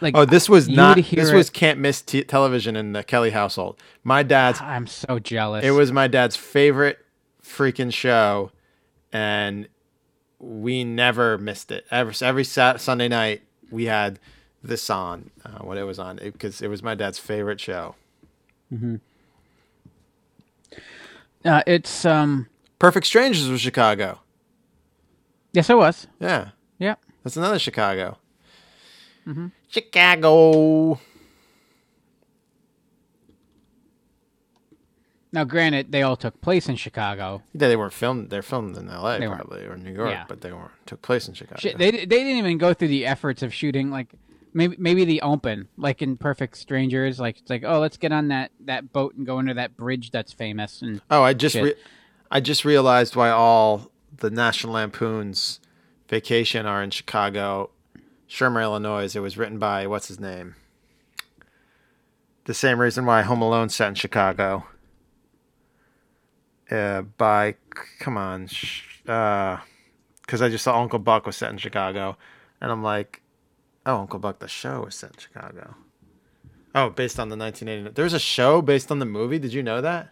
like 0.00 0.16
Oh, 0.16 0.24
this 0.24 0.48
was 0.48 0.68
not. 0.68 0.96
This 0.96 1.32
was 1.32 1.48
it- 1.48 1.52
can't 1.54 1.78
miss 1.78 2.02
t- 2.02 2.24
television 2.24 2.76
in 2.76 2.92
the 2.92 3.02
Kelly 3.04 3.30
household. 3.30 3.80
My 4.02 4.22
dad's 4.22 4.60
I'm 4.60 4.86
so 4.86 5.18
jealous. 5.18 5.64
It 5.64 5.70
was 5.70 5.92
my 5.92 6.06
dad's 6.08 6.36
favorite 6.36 6.98
freaking 7.42 7.92
show, 7.92 8.50
and 9.12 9.68
we 10.38 10.84
never 10.84 11.38
missed 11.38 11.70
it. 11.72 11.84
Every 11.90 12.14
every 12.26 12.44
Sunday 12.44 13.08
night 13.08 13.42
we 13.70 13.84
had 13.86 14.18
this 14.62 14.88
on 14.90 15.30
uh, 15.44 15.58
when 15.60 15.78
it 15.78 15.82
was 15.82 15.98
on 15.98 16.16
because 16.16 16.60
it, 16.62 16.68
was 16.68 16.82
my 16.82 16.94
dad's 16.94 17.18
favorite 17.18 17.60
show. 17.60 17.94
Uh, 21.44 21.62
it's 21.66 22.04
um. 22.04 22.48
Perfect 22.78 23.06
Strangers 23.06 23.48
was 23.48 23.60
Chicago. 23.60 24.20
Yes, 25.52 25.70
it 25.70 25.76
was. 25.76 26.06
Yeah, 26.18 26.48
Yep. 26.78 26.98
that's 27.22 27.36
another 27.36 27.58
Chicago. 27.58 28.18
Mm-hmm. 29.26 29.46
Chicago. 29.68 31.00
Now, 35.32 35.42
granted, 35.42 35.90
they 35.90 36.02
all 36.02 36.16
took 36.16 36.40
place 36.40 36.68
in 36.68 36.76
Chicago. 36.76 37.42
Yeah, 37.52 37.66
they 37.66 37.74
weren't 37.76 37.92
filmed. 37.92 38.30
They're 38.30 38.42
filmed 38.42 38.76
in 38.76 38.88
L.A. 38.88 39.18
They 39.18 39.26
weren't. 39.26 39.40
probably 39.48 39.64
or 39.66 39.76
New 39.76 39.92
York, 39.92 40.10
Yeah. 40.10 40.24
but 40.28 40.42
they 40.42 40.52
weren't 40.52 40.70
took 40.86 41.02
place 41.02 41.26
in 41.26 41.34
Chicago. 41.34 41.58
Shit, 41.60 41.76
they 41.76 41.90
they 41.90 42.04
didn't 42.06 42.36
even 42.36 42.56
go 42.58 42.72
through 42.72 42.88
the 42.88 43.04
efforts 43.04 43.42
of 43.42 43.52
shooting 43.52 43.90
like 43.90 44.12
maybe 44.52 44.76
maybe 44.78 45.04
the 45.04 45.20
open 45.22 45.66
like 45.76 46.02
in 46.02 46.16
Perfect 46.16 46.56
Strangers. 46.56 47.18
Like 47.18 47.38
it's 47.40 47.50
like 47.50 47.64
oh 47.66 47.80
let's 47.80 47.96
get 47.96 48.12
on 48.12 48.28
that 48.28 48.52
that 48.60 48.92
boat 48.92 49.16
and 49.16 49.26
go 49.26 49.38
under 49.38 49.54
that 49.54 49.76
bridge 49.76 50.12
that's 50.12 50.32
famous 50.32 50.82
and 50.82 51.00
Oh, 51.10 51.24
I 51.24 51.32
just 51.32 51.56
re- 51.56 51.74
I 52.30 52.38
just 52.38 52.64
realized 52.64 53.16
why 53.16 53.30
all 53.30 53.90
the 54.16 54.30
National 54.30 54.74
Lampoon's 54.74 55.58
Vacation 56.08 56.64
are 56.64 56.80
in 56.80 56.90
Chicago, 56.90 57.70
Shermer, 58.34 58.62
Illinois. 58.62 59.14
It 59.14 59.20
was 59.20 59.38
written 59.38 59.60
by 59.60 59.86
what's 59.86 60.08
his 60.08 60.18
name? 60.18 60.56
The 62.46 62.54
same 62.54 62.80
reason 62.80 63.06
why 63.06 63.22
Home 63.22 63.40
Alone 63.40 63.68
set 63.68 63.88
in 63.88 63.94
Chicago. 63.94 64.66
Uh, 66.68 67.02
by 67.02 67.54
come 68.00 68.16
on, 68.16 68.48
sh- 68.48 69.02
uh, 69.06 69.58
because 70.22 70.42
I 70.42 70.48
just 70.48 70.64
saw 70.64 70.80
Uncle 70.82 70.98
Buck 70.98 71.26
was 71.26 71.36
set 71.36 71.52
in 71.52 71.58
Chicago, 71.58 72.16
and 72.60 72.72
I'm 72.72 72.82
like, 72.82 73.22
oh, 73.86 74.00
Uncle 74.00 74.18
Buck 74.18 74.40
the 74.40 74.48
show 74.48 74.82
was 74.84 74.96
set 74.96 75.12
in 75.12 75.18
Chicago. 75.18 75.76
Oh, 76.74 76.90
based 76.90 77.20
on 77.20 77.28
the 77.28 77.36
1989. 77.36 77.94
There's 77.94 78.14
a 78.14 78.18
show 78.18 78.60
based 78.60 78.90
on 78.90 78.98
the 78.98 79.06
movie. 79.06 79.38
Did 79.38 79.52
you 79.52 79.62
know 79.62 79.80
that? 79.80 80.10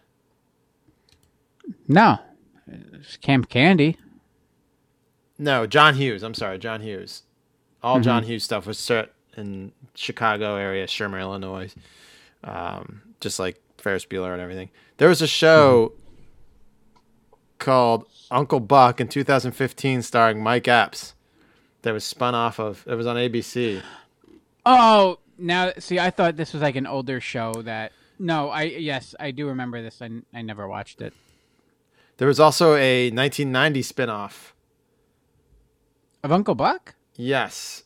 no, 1.89 2.19
it's 2.67 3.17
Camp 3.17 3.49
Candy. 3.49 3.97
No, 5.37 5.67
John 5.67 5.95
Hughes. 5.95 6.23
I'm 6.23 6.33
sorry, 6.33 6.57
John 6.57 6.79
Hughes. 6.79 7.23
All 7.83 7.99
John 7.99 8.23
Hughes 8.23 8.43
stuff 8.43 8.65
was 8.65 8.79
set 8.79 9.11
in 9.35 9.73
Chicago 9.93 10.55
area, 10.55 10.87
Shermer, 10.87 11.19
Illinois. 11.19 11.73
Um, 12.43 13.01
just 13.19 13.39
like 13.39 13.61
Ferris 13.77 14.05
Bueller 14.05 14.33
and 14.33 14.41
everything. 14.41 14.69
There 14.97 15.09
was 15.09 15.21
a 15.21 15.27
show 15.27 15.93
called 17.59 18.05
Uncle 18.31 18.59
Buck 18.59 18.99
in 18.99 19.07
2015 19.07 20.01
starring 20.01 20.41
Mike 20.41 20.67
Epps 20.67 21.13
that 21.81 21.93
was 21.93 22.03
spun 22.03 22.35
off 22.35 22.59
of 22.59 22.85
it 22.87 22.95
was 22.95 23.07
on 23.07 23.15
ABC. 23.15 23.81
Oh, 24.65 25.19
now 25.37 25.71
see, 25.79 25.99
I 25.99 26.09
thought 26.09 26.35
this 26.37 26.53
was 26.53 26.61
like 26.61 26.75
an 26.75 26.87
older 26.87 27.19
show 27.19 27.53
that. 27.63 27.91
No, 28.19 28.49
I 28.49 28.63
yes, 28.63 29.15
I 29.19 29.31
do 29.31 29.47
remember 29.47 29.81
this. 29.81 30.01
I, 30.01 30.09
I 30.33 30.41
never 30.41 30.67
watched 30.67 31.01
it. 31.01 31.13
There 32.17 32.27
was 32.27 32.39
also 32.39 32.75
a 32.75 33.09
1990 33.09 33.81
spin-off. 33.81 34.53
Of 36.23 36.31
Uncle 36.31 36.55
Buck? 36.55 36.95
Yes. 37.15 37.83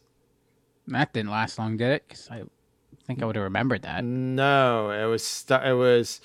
That 0.87 1.13
didn't 1.13 1.31
last 1.31 1.59
long, 1.59 1.77
did 1.77 1.91
it? 1.91 2.03
Because 2.07 2.29
I 2.31 2.43
think 3.05 3.21
I 3.21 3.25
would 3.25 3.35
have 3.35 3.43
remembered 3.43 3.81
that. 3.81 4.03
No, 4.03 4.91
it 4.91 5.05
was 5.05 5.25
st- 5.25 5.63
it 5.63 5.73
was 5.73 6.21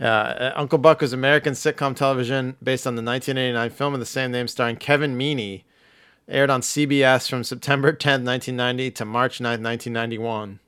uh, 0.00 0.52
Uncle 0.54 0.78
Buck 0.78 1.00
was 1.00 1.12
American 1.12 1.54
sitcom 1.54 1.96
television 1.96 2.56
based 2.62 2.86
on 2.86 2.94
the 2.94 3.02
1989 3.02 3.70
film 3.70 3.94
of 3.94 4.00
the 4.00 4.06
same 4.06 4.30
name, 4.32 4.48
starring 4.48 4.76
Kevin 4.76 5.16
Meaney. 5.18 5.64
Aired 6.26 6.48
on 6.48 6.62
CBS 6.62 7.28
from 7.28 7.44
September 7.44 7.92
10, 7.92 8.24
1990 8.24 8.90
to 8.92 9.04
March 9.04 9.40
9, 9.42 9.62
1991. 9.62 10.58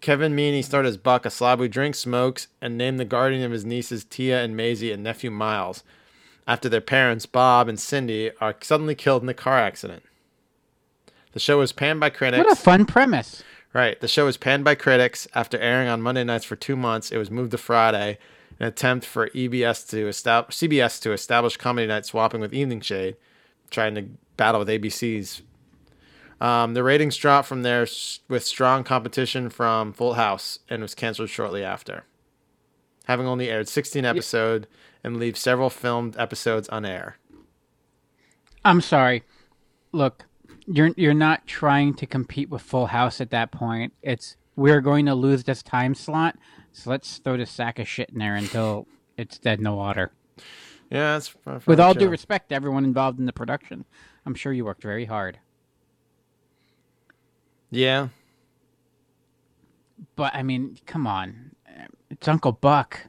Kevin 0.00 0.36
Meaney 0.36 0.62
starred 0.62 0.86
as 0.86 0.96
Buck, 0.96 1.26
a 1.26 1.30
slob 1.30 1.58
who 1.58 1.66
drinks, 1.66 1.98
smokes, 1.98 2.46
and 2.60 2.78
named 2.78 3.00
the 3.00 3.04
guardian 3.04 3.42
of 3.42 3.50
his 3.50 3.64
nieces 3.64 4.04
Tia 4.04 4.44
and 4.44 4.56
Maisie 4.56 4.92
and 4.92 5.02
nephew 5.02 5.30
Miles 5.30 5.82
after 6.46 6.68
their 6.68 6.80
parents, 6.80 7.26
Bob 7.26 7.68
and 7.68 7.78
Cindy, 7.80 8.30
are 8.40 8.54
suddenly 8.60 8.94
killed 8.94 9.22
in 9.22 9.28
a 9.28 9.34
car 9.34 9.58
accident. 9.58 10.02
The 11.32 11.40
show 11.40 11.58
was 11.58 11.72
panned 11.72 12.00
by 12.00 12.10
critics. 12.10 12.44
What 12.44 12.52
a 12.52 12.56
fun 12.56 12.86
premise. 12.86 13.42
Right. 13.72 14.00
The 14.00 14.08
show 14.08 14.26
was 14.26 14.36
panned 14.36 14.64
by 14.64 14.76
critics 14.76 15.26
after 15.34 15.58
airing 15.58 15.88
on 15.88 16.00
Monday 16.00 16.22
nights 16.22 16.44
for 16.44 16.54
two 16.54 16.76
months. 16.76 17.10
It 17.10 17.18
was 17.18 17.30
moved 17.30 17.50
to 17.50 17.58
Friday, 17.58 18.18
an 18.60 18.66
attempt 18.66 19.04
for 19.04 19.28
EBS 19.30 19.88
to 19.90 20.06
establish 20.06 20.56
CBS 20.56 21.00
to 21.02 21.12
establish 21.12 21.56
comedy 21.56 21.88
night 21.88 22.06
swapping 22.06 22.40
with 22.40 22.54
Evening 22.54 22.80
Shade, 22.80 23.16
trying 23.70 23.96
to 23.96 24.06
battle 24.36 24.60
with 24.60 24.68
ABC's. 24.68 25.42
Um, 26.40 26.74
the 26.74 26.84
ratings 26.84 27.16
dropped 27.16 27.48
from 27.48 27.62
there 27.62 27.86
with 28.28 28.44
strong 28.44 28.84
competition 28.84 29.50
from 29.50 29.92
Full 29.92 30.14
House 30.14 30.60
and 30.70 30.82
was 30.82 30.94
canceled 30.94 31.30
shortly 31.30 31.64
after, 31.64 32.04
having 33.06 33.26
only 33.26 33.48
aired 33.48 33.68
16 33.68 34.04
episodes 34.04 34.66
and 35.04 35.18
leave 35.18 35.36
several 35.36 35.70
filmed 35.70 36.16
episodes 36.18 36.68
on 36.70 36.84
air. 36.84 37.18
I'm 38.64 38.80
sorry. 38.80 39.22
Look, 39.92 40.24
you're 40.66 40.90
you're 40.96 41.14
not 41.14 41.46
trying 41.46 41.94
to 41.94 42.06
compete 42.06 42.48
with 42.48 42.62
Full 42.62 42.86
House 42.86 43.20
at 43.20 43.30
that 43.30 43.52
point. 43.52 43.92
It's 44.02 44.36
we're 44.56 44.80
going 44.80 45.06
to 45.06 45.14
lose 45.14 45.44
this 45.44 45.62
time 45.62 45.94
slot, 45.94 46.36
so 46.72 46.90
let's 46.90 47.18
throw 47.18 47.36
this 47.36 47.50
sack 47.50 47.78
of 47.78 47.86
shit 47.86 48.10
in 48.10 48.18
there 48.18 48.34
until 48.34 48.88
it's 49.16 49.38
dead 49.38 49.58
in 49.58 49.64
the 49.64 49.72
water. 49.72 50.12
Yeah, 50.90 51.18
that's 51.44 51.66
With 51.66 51.80
all 51.80 51.94
due 51.94 52.08
respect 52.08 52.48
to 52.48 52.54
everyone 52.54 52.84
involved 52.84 53.18
in 53.18 53.26
the 53.26 53.32
production, 53.32 53.84
I'm 54.24 54.34
sure 54.34 54.52
you 54.52 54.64
worked 54.64 54.82
very 54.82 55.06
hard. 55.06 55.38
Yeah. 57.70 58.08
But 60.16 60.34
I 60.34 60.42
mean, 60.42 60.78
come 60.86 61.06
on, 61.06 61.56
it's 62.10 62.28
Uncle 62.28 62.52
Buck. 62.52 63.00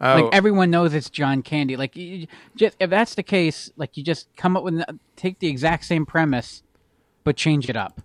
Oh, 0.00 0.22
Like 0.22 0.34
everyone 0.34 0.70
knows 0.70 0.94
it's 0.94 1.10
John 1.10 1.42
Candy. 1.42 1.76
Like, 1.76 1.96
you, 1.96 2.26
just 2.56 2.76
if 2.78 2.88
that's 2.90 3.14
the 3.16 3.22
case, 3.22 3.70
like 3.76 3.96
you 3.96 4.04
just 4.04 4.28
come 4.36 4.56
up 4.56 4.62
with 4.62 4.82
take 5.16 5.38
the 5.40 5.48
exact 5.48 5.84
same 5.84 6.06
premise, 6.06 6.62
but 7.24 7.36
change 7.36 7.68
it 7.68 7.76
up, 7.76 8.00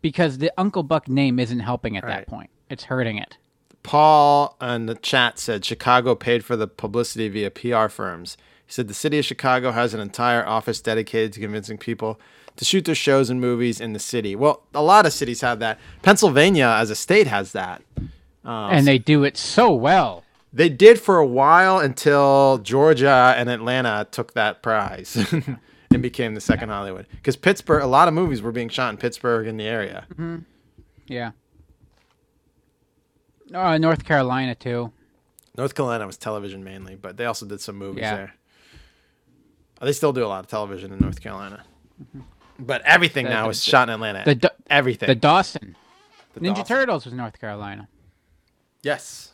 because 0.00 0.38
the 0.38 0.50
Uncle 0.56 0.82
Buck 0.82 1.08
name 1.08 1.38
isn't 1.38 1.60
helping 1.60 1.96
at 1.96 2.04
Right. 2.04 2.16
that 2.20 2.26
point. 2.26 2.50
It's 2.70 2.84
hurting 2.84 3.18
it. 3.18 3.36
Paul 3.82 4.56
in 4.62 4.86
the 4.86 4.94
chat 4.94 5.38
said 5.38 5.64
Chicago 5.64 6.14
paid 6.14 6.44
for 6.44 6.56
the 6.56 6.66
publicity 6.66 7.28
via 7.28 7.50
PR 7.50 7.88
firms. 7.88 8.36
He 8.66 8.72
said 8.72 8.88
the 8.88 8.94
city 8.94 9.18
of 9.18 9.26
Chicago 9.26 9.72
has 9.72 9.92
an 9.92 10.00
entire 10.00 10.44
office 10.46 10.80
dedicated 10.80 11.34
to 11.34 11.40
convincing 11.40 11.76
people 11.76 12.18
to 12.56 12.64
shoot 12.64 12.86
their 12.86 12.94
shows 12.94 13.28
and 13.28 13.40
movies 13.40 13.80
in 13.82 13.92
the 13.92 13.98
city. 13.98 14.34
Well, 14.34 14.62
a 14.74 14.82
lot 14.82 15.04
of 15.04 15.12
cities 15.12 15.42
have 15.42 15.58
that. 15.58 15.78
Pennsylvania, 16.00 16.74
as 16.78 16.88
a 16.88 16.94
state, 16.94 17.26
has 17.26 17.52
that. 17.52 17.82
Uh, 18.44 18.68
and 18.68 18.86
they 18.86 18.96
do 18.98 19.22
it 19.24 19.36
so 19.36 19.72
well. 19.74 20.24
They 20.54 20.68
did 20.68 21.00
for 21.00 21.18
a 21.18 21.26
while 21.26 21.80
until 21.80 22.58
Georgia 22.58 23.34
and 23.36 23.50
Atlanta 23.50 24.06
took 24.10 24.34
that 24.34 24.62
prize 24.62 25.16
and 25.90 26.00
became 26.00 26.34
the 26.34 26.40
second 26.40 26.68
Hollywood. 26.68 27.06
Because 27.10 27.34
Pittsburgh, 27.34 27.82
a 27.82 27.86
lot 27.88 28.06
of 28.06 28.14
movies 28.14 28.40
were 28.40 28.52
being 28.52 28.68
shot 28.68 28.90
in 28.90 28.96
Pittsburgh 28.96 29.48
in 29.48 29.56
the 29.56 29.64
area. 29.66 30.06
Yeah. 31.08 31.32
Uh, 33.52 33.78
North 33.78 34.04
Carolina 34.04 34.54
too. 34.54 34.92
North 35.56 35.74
Carolina 35.74 36.06
was 36.06 36.16
television 36.16 36.64
mainly, 36.64 36.94
but 36.94 37.16
they 37.16 37.26
also 37.26 37.46
did 37.46 37.60
some 37.60 37.76
movies 37.76 38.02
Yeah. 38.02 38.16
there. 38.16 38.34
They 39.82 39.92
still 39.92 40.12
do 40.12 40.24
a 40.24 40.28
lot 40.28 40.40
of 40.40 40.46
television 40.46 40.92
in 40.92 40.98
North 40.98 41.20
Carolina. 41.20 41.64
But 42.58 42.82
everything 42.82 43.24
The- 43.26 43.30
now 43.30 43.44
the- 43.44 43.50
is 43.50 43.62
shot 43.62 43.88
in 43.88 43.94
Atlanta. 43.94 44.24
The 44.24 44.52
everything. 44.68 45.08
the 45.08 45.14
Dawson. 45.14 45.76
The 46.34 46.40
Ninja 46.40 46.56
Dawson. 46.56 46.64
Turtles 46.64 47.04
was 47.04 47.14
North 47.14 47.38
Carolina. 47.40 47.88
Yes. 48.82 49.33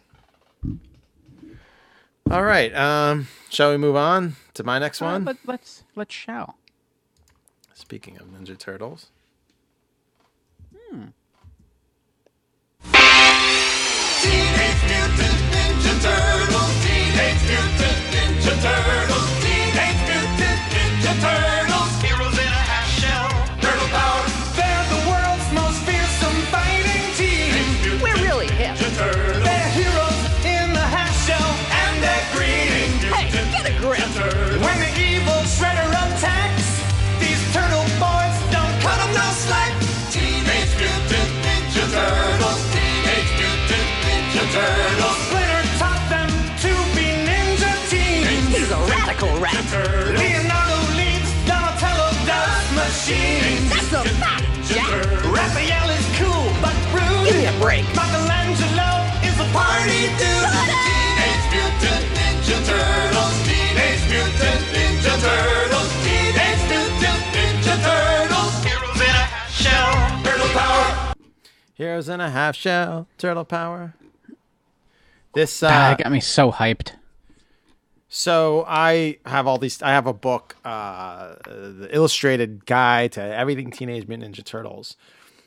All 2.29 2.43
right. 2.43 2.75
Um, 2.75 3.29
shall 3.51 3.71
we 3.71 3.77
move 3.77 3.97
on 3.97 4.37
to 4.55 4.63
my 4.65 4.79
next 4.79 5.01
Uh, 5.03 5.07
one? 5.07 5.25
let, 5.25 5.37
let's 5.47 5.85
let's 5.95 6.15
shall. 6.15 6.57
Speaking 7.75 8.17
of 8.19 8.27
Ninja 8.29 8.57
Turtles. 8.59 9.11
Teenage 14.23 14.83
Mutant 14.89 15.41
Ninja 15.53 15.95
Turtles. 16.05 16.75
Teenage 16.85 17.43
Mutant 17.49 18.01
Ninja 18.13 18.55
Turtles. 18.63 19.29
Teenage 19.43 20.03
Mutant 20.09 20.61
Ninja 20.73 21.13
Turtles. 21.23 21.60
Break. 57.61 57.85
Michelangelo 57.93 58.91
is 59.21 59.37
a 59.37 59.49
party 59.53 60.09
dude. 60.17 60.49
Teenage 60.89 61.47
Mutant 61.53 62.05
Ninja 62.17 62.59
Turtles. 62.65 63.37
Teenage 63.45 64.05
Mutant 64.09 64.65
Ninja 64.73 65.15
Turtles. 65.21 65.91
Teenage 66.01 66.65
Mutant 66.73 67.23
Ninja 67.37 67.75
Turtles. 67.85 68.55
Heroes 68.65 68.89
in 68.89 69.11
a 69.13 69.29
half 69.29 69.53
shell. 69.53 70.25
Turtle 70.25 70.49
power. 70.49 71.15
Heroes 71.75 72.09
in 72.09 72.21
a 72.21 72.31
half 72.31 72.57
shell, 72.57 73.07
turtle 73.19 73.45
power. 73.45 73.95
This 75.35 75.63
uh, 75.63 75.69
that 75.69 75.99
got 75.99 76.11
me 76.11 76.21
so 76.21 76.51
hyped. 76.51 76.93
So 78.09 78.65
I 78.67 79.19
have 79.25 79.47
all 79.47 79.59
these. 79.59 79.81
I 79.83 79.91
have 79.91 80.07
a 80.07 80.13
book, 80.13 80.57
uh, 80.65 81.35
the 81.45 81.89
illustrated 81.93 82.67
guide 82.67 83.13
to 83.13 83.23
everything 83.23 83.71
Teenage 83.71 84.09
Mutant 84.09 84.35
Ninja 84.35 84.45
Turtles. 84.45 84.97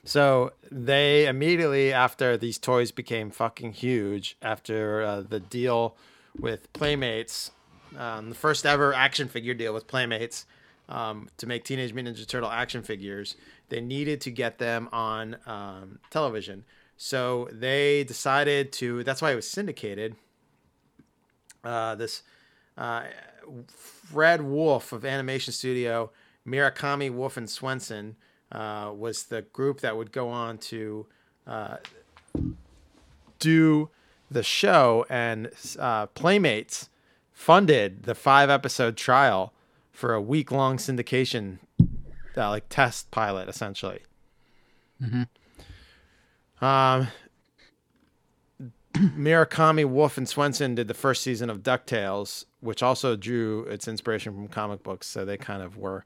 So 0.06 0.52
they 0.70 1.28
immediately 1.28 1.94
after 1.94 2.36
these 2.38 2.58
toys 2.58 2.92
became 2.92 3.32
fucking 3.32 3.74
huge, 3.74 4.38
after 4.42 5.02
uh, 5.02 5.22
the 5.22 5.40
deal 5.40 5.96
with 6.38 6.72
Playmates, 6.74 7.52
um, 7.98 8.30
the 8.30 8.36
first 8.36 8.66
ever 8.66 8.94
action 8.94 9.28
figure 9.28 9.54
deal 9.54 9.74
with 9.74 9.88
Playmates 9.88 10.46
um, 10.90 11.30
to 11.38 11.48
make 11.48 11.64
Teenage 11.64 11.94
Mutant 11.94 12.18
Ninja 12.18 12.28
Turtle 12.28 12.50
action 12.50 12.84
figures, 12.84 13.36
they 13.70 13.80
needed 13.80 14.20
to 14.22 14.32
get 14.32 14.58
them 14.58 14.90
on 14.92 15.38
um, 15.46 16.00
television. 16.10 16.66
So 16.98 17.48
they 17.52 18.04
decided 18.04 18.72
to. 18.74 19.04
That's 19.04 19.22
why 19.22 19.32
it 19.32 19.36
was 19.36 19.50
syndicated. 19.50 20.16
Uh, 21.64 21.96
this 21.96 22.24
uh, 22.78 23.04
Fred 23.68 24.42
Wolf 24.42 24.92
of 24.92 25.06
Animation 25.06 25.54
Studio, 25.54 26.12
Murakami 26.46 27.10
Wolf 27.12 27.38
and 27.38 27.50
Swenson 27.50 28.16
uh, 28.54 28.92
was 28.96 29.24
the 29.24 29.42
group 29.42 29.82
that 29.82 29.98
would 29.98 30.12
go 30.12 30.30
on 30.30 30.58
to 30.60 31.06
uh, 31.48 31.78
do 33.40 33.90
the 34.30 34.44
show, 34.44 35.06
and 35.10 35.50
uh, 35.80 36.06
Playmates 36.08 36.90
funded 37.32 38.04
the 38.04 38.16
five 38.16 38.50
episode 38.50 38.96
trial 38.96 39.54
for 39.92 40.14
a 40.14 40.22
week 40.22 40.52
long 40.52 40.78
syndication, 40.78 41.60
uh, 42.38 42.50
like 42.50 42.70
test 42.70 43.12
pilot, 43.12 43.50
essentially. 43.50 44.00
Um, 46.62 47.08
Murakami, 48.94 49.86
Wolf, 49.86 50.18
and 50.18 50.30
Swenson 50.30 50.76
did 50.76 50.88
the 50.88 50.94
first 50.94 51.24
season 51.24 51.50
of 51.50 51.64
DuckTales, 51.64 52.46
which 52.62 52.84
also 52.84 53.16
drew 53.16 53.64
its 53.64 53.88
inspiration 53.88 54.34
from 54.34 54.48
comic 54.48 54.84
books. 54.84 55.08
So 55.08 55.26
they 55.26 55.38
kind 55.38 55.62
of 55.64 55.78
were 55.78 56.06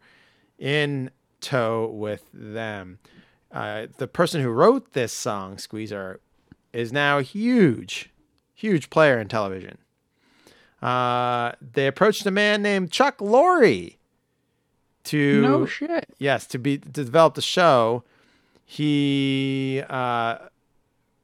in 0.57 1.11
tow 1.47 1.87
with 1.87 2.23
them. 2.33 2.99
Uh, 3.51 3.87
the 3.97 4.07
person 4.07 4.41
who 4.41 4.49
wrote 4.49 4.91
this 4.93 5.13
song, 5.13 5.57
Squeezer, 5.57 6.19
is 6.73 6.91
now 6.91 7.17
a 7.19 7.23
huge, 7.23 8.09
huge 8.53 8.89
player 8.89 9.17
in 9.19 9.27
television. 9.29 9.77
Uh, 10.81 11.53
they 11.61 11.87
approached 11.87 12.25
a 12.25 12.31
man 12.31 12.61
named 12.61 12.91
Chuck 12.91 13.17
Lorre 13.19 13.95
to 15.05 15.41
No 15.41 15.65
shit. 15.65 16.05
yes 16.19 16.45
to 16.47 16.59
be 16.59 16.77
to 16.79 16.89
develop 16.89 17.33
the 17.35 17.41
show 17.41 18.03
he 18.65 19.81
uh, 19.89 20.37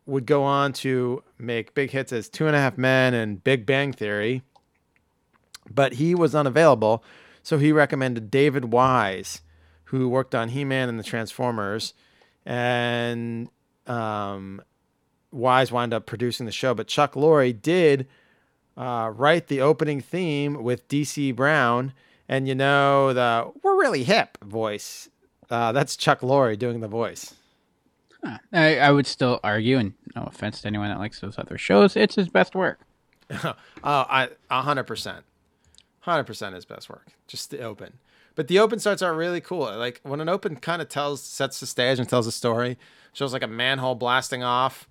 would 0.06 0.26
go 0.26 0.44
on 0.44 0.72
to 0.72 1.22
make 1.38 1.74
big 1.74 1.92
hits 1.92 2.14
as 2.14 2.30
two 2.30 2.48
and 2.48 2.56
a 2.56 2.60
half 2.60 2.78
men 2.78 3.14
and 3.14 3.44
big 3.44 3.66
bang 3.66 3.92
theory 3.92 4.42
but 5.70 5.94
he 5.96 6.16
was 6.16 6.34
unavailable 6.34 7.04
so 7.44 7.58
he 7.58 7.72
recommended 7.74 8.32
david 8.32 8.72
wise 8.72 9.42
who 9.86 10.10
worked 10.10 10.34
on 10.34 10.50
he-man 10.50 10.90
and 10.90 11.00
the 11.00 11.04
transformers 11.04 11.94
and 12.46 13.50
um, 13.88 14.62
wise 15.32 15.72
wound 15.72 15.94
up 15.94 16.06
producing 16.06 16.46
the 16.46 16.52
show 16.52 16.74
but 16.74 16.88
chuck 16.88 17.14
lorre 17.14 17.52
did 17.52 18.08
uh, 18.76 19.12
write 19.14 19.48
the 19.48 19.62
opening 19.62 20.02
theme 20.02 20.64
with 20.64 20.88
dc 20.88 21.36
brown 21.36 21.94
and 22.28 22.48
you 22.48 22.56
know 22.56 23.14
the 23.14 23.52
we're 23.62 23.80
really 23.80 24.04
hip 24.04 24.38
voice 24.44 25.10
uh, 25.54 25.72
that's 25.72 25.96
Chuck 25.96 26.22
Lorre 26.22 26.58
doing 26.58 26.80
the 26.80 26.88
voice. 26.88 27.36
Huh. 28.24 28.40
I, 28.52 28.80
I 28.80 28.92
would 28.92 29.06
still 29.06 29.40
argue, 29.44 29.78
and 29.78 29.94
no 30.16 30.24
offense 30.24 30.62
to 30.62 30.68
anyone 30.68 30.90
that 30.90 30.98
likes 30.98 31.20
those 31.20 31.38
other 31.38 31.60
shows, 31.60 31.96
it's 31.96 32.16
his 32.16 32.28
best 32.28 32.56
work. 32.56 32.80
oh, 33.44 33.56
I 33.84 34.30
a 34.50 34.62
hundred 34.64 34.86
percent, 34.86 35.26
hundred 36.00 36.24
percent 36.24 36.56
his 36.56 36.66
best 36.66 36.90
work. 36.90 37.08
Just 37.28 37.52
the 37.52 37.62
open, 37.62 38.00
but 38.36 38.48
the 38.48 38.60
open 38.60 38.80
starts 38.80 39.02
out 39.02 39.16
really 39.16 39.42
cool. 39.42 39.72
Like 39.78 40.00
when 40.04 40.20
an 40.22 40.30
open 40.30 40.56
kind 40.58 40.82
of 40.82 40.90
tells, 40.90 41.22
sets 41.22 41.60
the 41.60 41.66
stage 41.68 42.00
and 42.00 42.08
tells 42.10 42.28
a 42.28 42.32
story. 42.32 42.78
Shows 43.14 43.32
like 43.34 43.44
a 43.44 43.48
manhole 43.48 43.96
blasting 43.96 44.44
off 44.44 44.88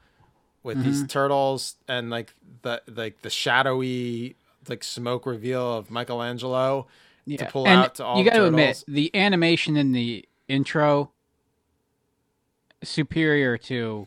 with 0.62 0.78
Mm-hmm. 0.78 0.86
these 0.86 1.06
turtles 1.08 1.74
and 1.88 2.08
like 2.08 2.34
the 2.62 2.80
like 2.94 3.22
the 3.22 3.30
shadowy 3.30 4.36
like 4.68 4.84
smoke 4.84 5.26
reveal 5.26 5.76
of 5.76 5.90
Michelangelo 5.90 6.86
to 7.36 7.46
pull 7.46 7.66
and 7.66 7.80
out 7.80 7.94
to 7.96 8.04
all 8.04 8.16
you 8.18 8.24
got 8.24 8.34
to 8.36 8.46
admit 8.46 8.84
the 8.86 9.10
animation 9.16 9.76
in 9.76 9.90
the 9.90 10.24
intro 10.46 11.10
superior 12.84 13.58
to 13.58 14.06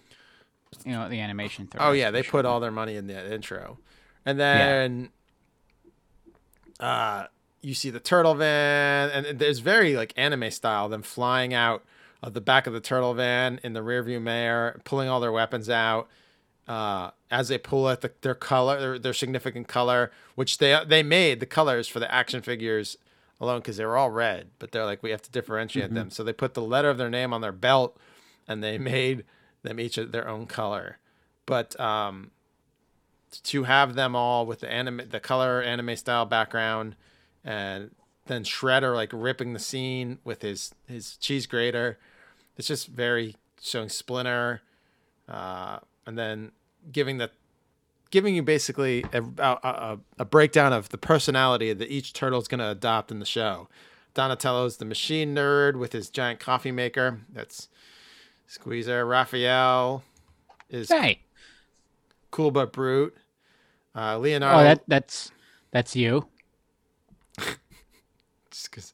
you 0.85 0.91
know 0.91 1.09
the 1.09 1.19
animation. 1.19 1.67
Oh 1.77 1.91
yeah, 1.91 2.09
they 2.11 2.21
show. 2.21 2.31
put 2.31 2.45
all 2.45 2.59
their 2.61 2.71
money 2.71 2.95
in 2.95 3.07
the 3.07 3.33
intro, 3.33 3.79
and 4.25 4.39
then 4.39 5.09
uh, 6.79 7.25
you 7.65 7.73
see 7.73 7.89
the 7.89 7.99
turtle 7.99 8.35
van, 8.35 9.09
and 9.09 9.39
there's 9.39 9.59
very 9.59 9.95
like 9.95 10.13
anime 10.15 10.51
style, 10.51 10.87
them 10.87 11.01
flying 11.01 11.53
out 11.53 11.83
of 12.21 12.33
the 12.33 12.41
back 12.41 12.67
of 12.67 12.73
the 12.73 12.79
turtle 12.79 13.13
van 13.15 13.59
in 13.63 13.73
the 13.73 13.79
rearview 13.79 14.21
mirror, 14.21 14.79
pulling 14.83 15.09
all 15.09 15.19
their 15.19 15.31
weapons 15.31 15.69
out. 15.69 16.07
Uh, 16.67 17.11
as 17.29 17.47
they 17.47 17.57
pull 17.57 17.87
it, 17.89 18.01
the, 18.01 18.11
their 18.21 18.33
color, 18.33 18.79
their, 18.79 18.99
their 18.99 19.13
significant 19.13 19.67
color, 19.67 20.11
which 20.35 20.59
they 20.59 20.79
they 20.87 21.03
made 21.03 21.39
the 21.39 21.45
colors 21.45 21.87
for 21.87 21.99
the 21.99 22.11
action 22.13 22.41
figures 22.41 22.97
alone 23.39 23.59
because 23.59 23.77
they 23.77 23.85
were 23.85 23.97
all 23.97 24.09
red, 24.09 24.49
but 24.59 24.71
they're 24.71 24.85
like 24.85 25.03
we 25.03 25.11
have 25.11 25.21
to 25.21 25.31
differentiate 25.31 25.93
them, 25.93 26.09
so 26.09 26.23
they 26.23 26.33
put 26.33 26.53
the 26.53 26.61
letter 26.61 26.89
of 26.89 26.97
their 26.97 27.09
name 27.09 27.33
on 27.33 27.41
their 27.41 27.51
belt, 27.51 27.97
and 28.47 28.63
they 28.63 28.77
made 28.77 29.25
them 29.63 29.79
each 29.79 29.97
of 29.97 30.11
their 30.11 30.27
own 30.27 30.45
color. 30.45 30.97
But 31.45 31.79
um, 31.79 32.31
to 33.43 33.63
have 33.63 33.95
them 33.95 34.15
all 34.15 34.45
with 34.45 34.61
the 34.61 34.71
anime, 34.71 35.01
the 35.09 35.19
color 35.19 35.61
anime 35.61 35.95
style 35.95 36.25
background, 36.25 36.95
and 37.45 37.91
then 38.25 38.43
Shredder 38.43 38.93
like 38.93 39.11
ripping 39.13 39.53
the 39.53 39.59
scene 39.59 40.17
with 40.25 40.41
his 40.41 40.73
his 40.87 41.15
cheese 41.17 41.45
grater, 41.45 41.99
it's 42.57 42.67
just 42.67 42.87
very 42.87 43.35
showing 43.61 43.89
Splinter, 43.89 44.61
uh, 45.29 45.79
and 46.05 46.17
then 46.17 46.51
giving 46.91 47.17
the 47.19 47.29
giving 48.11 48.35
you 48.35 48.43
basically 48.43 49.03
a, 49.13 49.21
a, 49.21 49.59
a, 49.63 49.99
a 50.19 50.25
breakdown 50.25 50.73
of 50.73 50.89
the 50.89 50.97
personality 50.97 51.71
that 51.73 51.89
each 51.91 52.13
turtle 52.13 52.39
is 52.39 52.47
going 52.47 52.59
to 52.59 52.69
adopt 52.69 53.11
in 53.11 53.19
the 53.19 53.25
show. 53.25 53.67
Donatello's 54.13 54.77
the 54.77 54.85
machine 54.85 55.35
nerd 55.35 55.75
with 55.75 55.91
his 55.91 56.09
giant 56.09 56.39
coffee 56.39 56.71
maker. 56.71 57.19
That's 57.31 57.67
Squeezer. 58.47 59.05
Raphael 59.05 60.03
is 60.69 60.89
Hey, 60.89 61.21
cool 62.31 62.51
but 62.51 62.71
brute. 62.71 63.15
Uh, 63.93 64.17
Leonardo. 64.17 64.59
oh 64.59 64.63
that 64.63 64.83
that's 64.87 65.31
that's 65.71 65.95
you. 65.95 66.27
Just 68.55 68.71
'cause- 68.71 68.93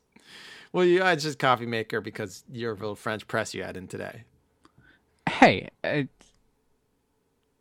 well, 0.73 0.85
you 0.85 1.03
I 1.03 1.15
just 1.15 1.39
coffee 1.39 1.65
maker 1.65 2.01
because 2.01 2.43
your 2.51 2.73
little 2.73 2.95
French 2.95 3.27
press 3.27 3.53
you 3.53 3.63
had 3.63 3.77
in 3.77 3.87
today. 3.87 4.23
Hey, 5.29 5.69
it, 5.83 6.09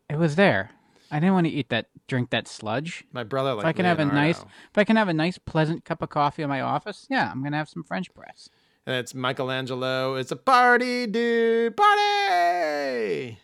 it 0.09 0.17
was 0.17 0.35
there. 0.35 0.71
I 1.11 1.19
didn't 1.19 1.33
want 1.33 1.45
to 1.47 1.51
eat 1.51 1.69
that, 1.69 1.87
drink 2.07 2.29
that 2.29 2.47
sludge. 2.47 3.03
My 3.11 3.23
brother 3.23 3.53
like 3.53 3.63
If 3.63 3.67
I 3.67 3.73
can 3.73 3.85
have 3.85 3.99
a 3.99 4.05
nice, 4.05 4.39
if 4.39 4.77
I 4.77 4.83
can 4.85 4.95
have 4.95 5.09
a 5.09 5.13
nice, 5.13 5.37
pleasant 5.37 5.83
cup 5.83 6.01
of 6.01 6.09
coffee 6.09 6.41
in 6.43 6.49
my 6.49 6.61
office, 6.61 7.05
yeah, 7.09 7.29
I'm 7.29 7.43
gonna 7.43 7.57
have 7.57 7.69
some 7.69 7.83
French 7.83 8.13
press. 8.13 8.49
and 8.85 8.95
it's 8.95 9.13
Michelangelo. 9.13 10.15
It's 10.15 10.31
a 10.31 10.35
party, 10.35 11.05
dude, 11.05 11.75
party. 11.77 13.37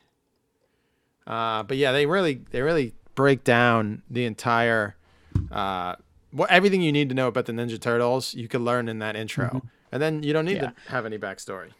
Uh, 1.27 1.63
but 1.63 1.77
yeah, 1.77 1.91
they 1.91 2.05
really 2.05 2.41
they 2.51 2.61
really 2.61 2.93
break 3.15 3.43
down 3.43 4.01
the 4.09 4.25
entire 4.25 4.95
uh, 5.51 5.95
what 6.37 6.49
everything 6.51 6.81
you 6.81 6.91
need 6.91 7.09
to 7.09 7.15
know 7.15 7.27
about 7.27 7.45
the 7.45 7.53
Ninja 7.53 7.79
Turtles. 7.79 8.33
You 8.33 8.47
could 8.47 8.61
learn 8.61 8.87
in 8.87 8.99
that 8.99 9.15
intro, 9.15 9.47
mm-hmm. 9.47 9.67
and 9.91 10.01
then 10.01 10.23
you 10.23 10.33
don't 10.33 10.45
need 10.45 10.57
Yeah. 10.57 10.69
to 10.71 10.73
have 10.89 11.05
any 11.05 11.17
backstory. 11.17 11.71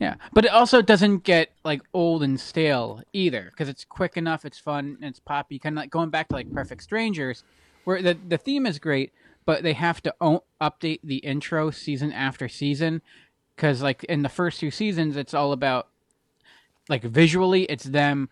Yeah, 0.00 0.16
but 0.32 0.44
it 0.44 0.50
also 0.50 0.82
doesn't 0.82 1.22
get 1.24 1.50
like 1.64 1.80
old 1.92 2.22
and 2.22 2.38
stale 2.40 3.02
either 3.12 3.44
because 3.50 3.68
it's 3.68 3.84
quick 3.84 4.16
enough, 4.16 4.44
it's 4.44 4.58
fun, 4.58 4.98
and 5.00 5.10
it's 5.10 5.20
poppy. 5.20 5.58
Kind 5.58 5.76
of 5.76 5.82
like 5.82 5.90
going 5.90 6.10
back 6.10 6.28
to 6.28 6.34
like 6.34 6.52
Perfect 6.52 6.82
Strangers, 6.82 7.44
where 7.84 8.02
the 8.02 8.16
the 8.28 8.38
theme 8.38 8.66
is 8.66 8.78
great, 8.78 9.12
but 9.46 9.62
they 9.62 9.72
have 9.72 10.02
to 10.02 10.14
o- 10.20 10.44
update 10.60 11.00
the 11.04 11.18
intro 11.18 11.70
season 11.70 12.12
after 12.12 12.48
season 12.48 13.02
because 13.54 13.82
like 13.82 14.02
in 14.04 14.22
the 14.22 14.28
first 14.28 14.58
two 14.60 14.70
seasons, 14.70 15.16
it's 15.16 15.32
all 15.34 15.52
about 15.52 15.88
like 16.88 17.02
visually, 17.02 17.62
it's 17.64 17.84
them 17.84 18.28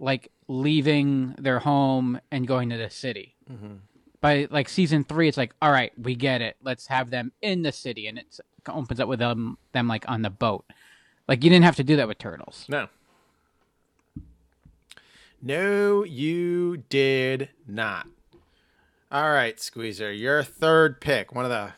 like 0.00 0.30
leaving 0.48 1.34
their 1.38 1.60
home 1.60 2.20
and 2.30 2.46
going 2.46 2.68
to 2.70 2.76
the 2.76 2.90
city. 2.90 3.36
Mm-hmm. 3.50 3.74
By 4.24 4.48
like 4.50 4.70
season 4.70 5.04
three, 5.04 5.28
it's 5.28 5.36
like, 5.36 5.54
all 5.60 5.70
right, 5.70 5.92
we 5.98 6.14
get 6.14 6.40
it. 6.40 6.56
Let's 6.62 6.86
have 6.86 7.10
them 7.10 7.30
in 7.42 7.60
the 7.60 7.72
city, 7.72 8.06
and 8.06 8.16
it 8.16 8.40
opens 8.66 8.98
up 8.98 9.06
with 9.06 9.18
them 9.18 9.58
them 9.72 9.86
like 9.86 10.08
on 10.08 10.22
the 10.22 10.30
boat. 10.30 10.64
Like 11.28 11.44
you 11.44 11.50
didn't 11.50 11.66
have 11.66 11.76
to 11.76 11.84
do 11.84 11.96
that 11.96 12.08
with 12.08 12.16
turtles. 12.16 12.64
No. 12.66 12.88
No, 15.42 16.04
you 16.04 16.78
did 16.88 17.50
not. 17.68 18.06
All 19.12 19.30
right, 19.30 19.60
Squeezer, 19.60 20.10
your 20.10 20.42
third 20.42 21.02
pick, 21.02 21.34
one 21.34 21.44
of 21.44 21.50
the 21.50 21.74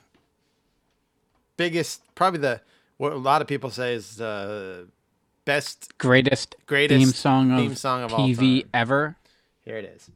biggest, 1.56 2.02
probably 2.14 2.38
the 2.38 2.60
what 2.96 3.12
a 3.12 3.16
lot 3.16 3.42
of 3.42 3.48
people 3.48 3.70
say 3.70 3.92
is 3.92 4.18
the 4.18 4.86
best. 5.44 5.98
Greatest, 5.98 6.54
Greatest 6.66 7.06
theme 7.06 7.12
song 7.12 7.50
of, 7.50 7.58
theme 7.58 7.74
song 7.74 8.04
of 8.04 8.14
all 8.14 8.20
TV 8.20 8.66
ever. 8.72 9.16
Here 9.64 9.78
it 9.78 9.84
is. 9.96 10.08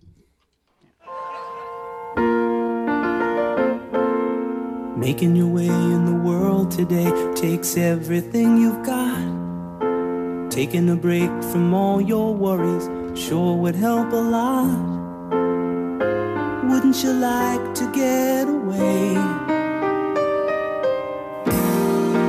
Making 5.00 5.34
your 5.34 5.46
way 5.46 5.66
in 5.66 6.04
the 6.04 6.12
world 6.12 6.70
today 6.70 7.10
takes 7.34 7.78
everything 7.78 8.58
you've 8.58 8.84
got. 8.84 10.50
Taking 10.50 10.90
a 10.90 10.94
break 10.94 11.30
from 11.44 11.72
all 11.72 12.02
your 12.02 12.34
worries 12.34 12.86
sure 13.18 13.56
would 13.56 13.74
help 13.74 14.12
a 14.12 14.16
lot. 14.16 14.78
Wouldn't 16.68 17.02
you 17.02 17.14
like 17.14 17.74
to 17.76 17.90
get 17.92 18.46
away? 18.46 19.14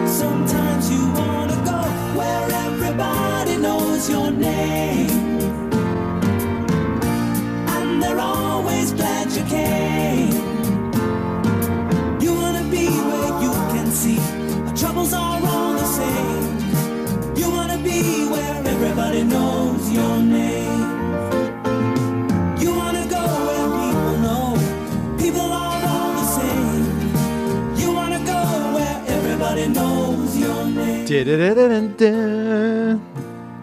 Sometimes 0.08 0.90
you 0.90 1.04
wanna 1.12 1.60
go 1.66 1.82
where 2.18 2.48
everybody 2.68 3.58
knows 3.58 4.10
your 4.10 4.32
name. 4.32 5.10
And 7.76 8.02
they're 8.02 8.18
always 8.18 8.94
glad 8.94 9.30
you 9.34 9.44
came. 9.44 10.31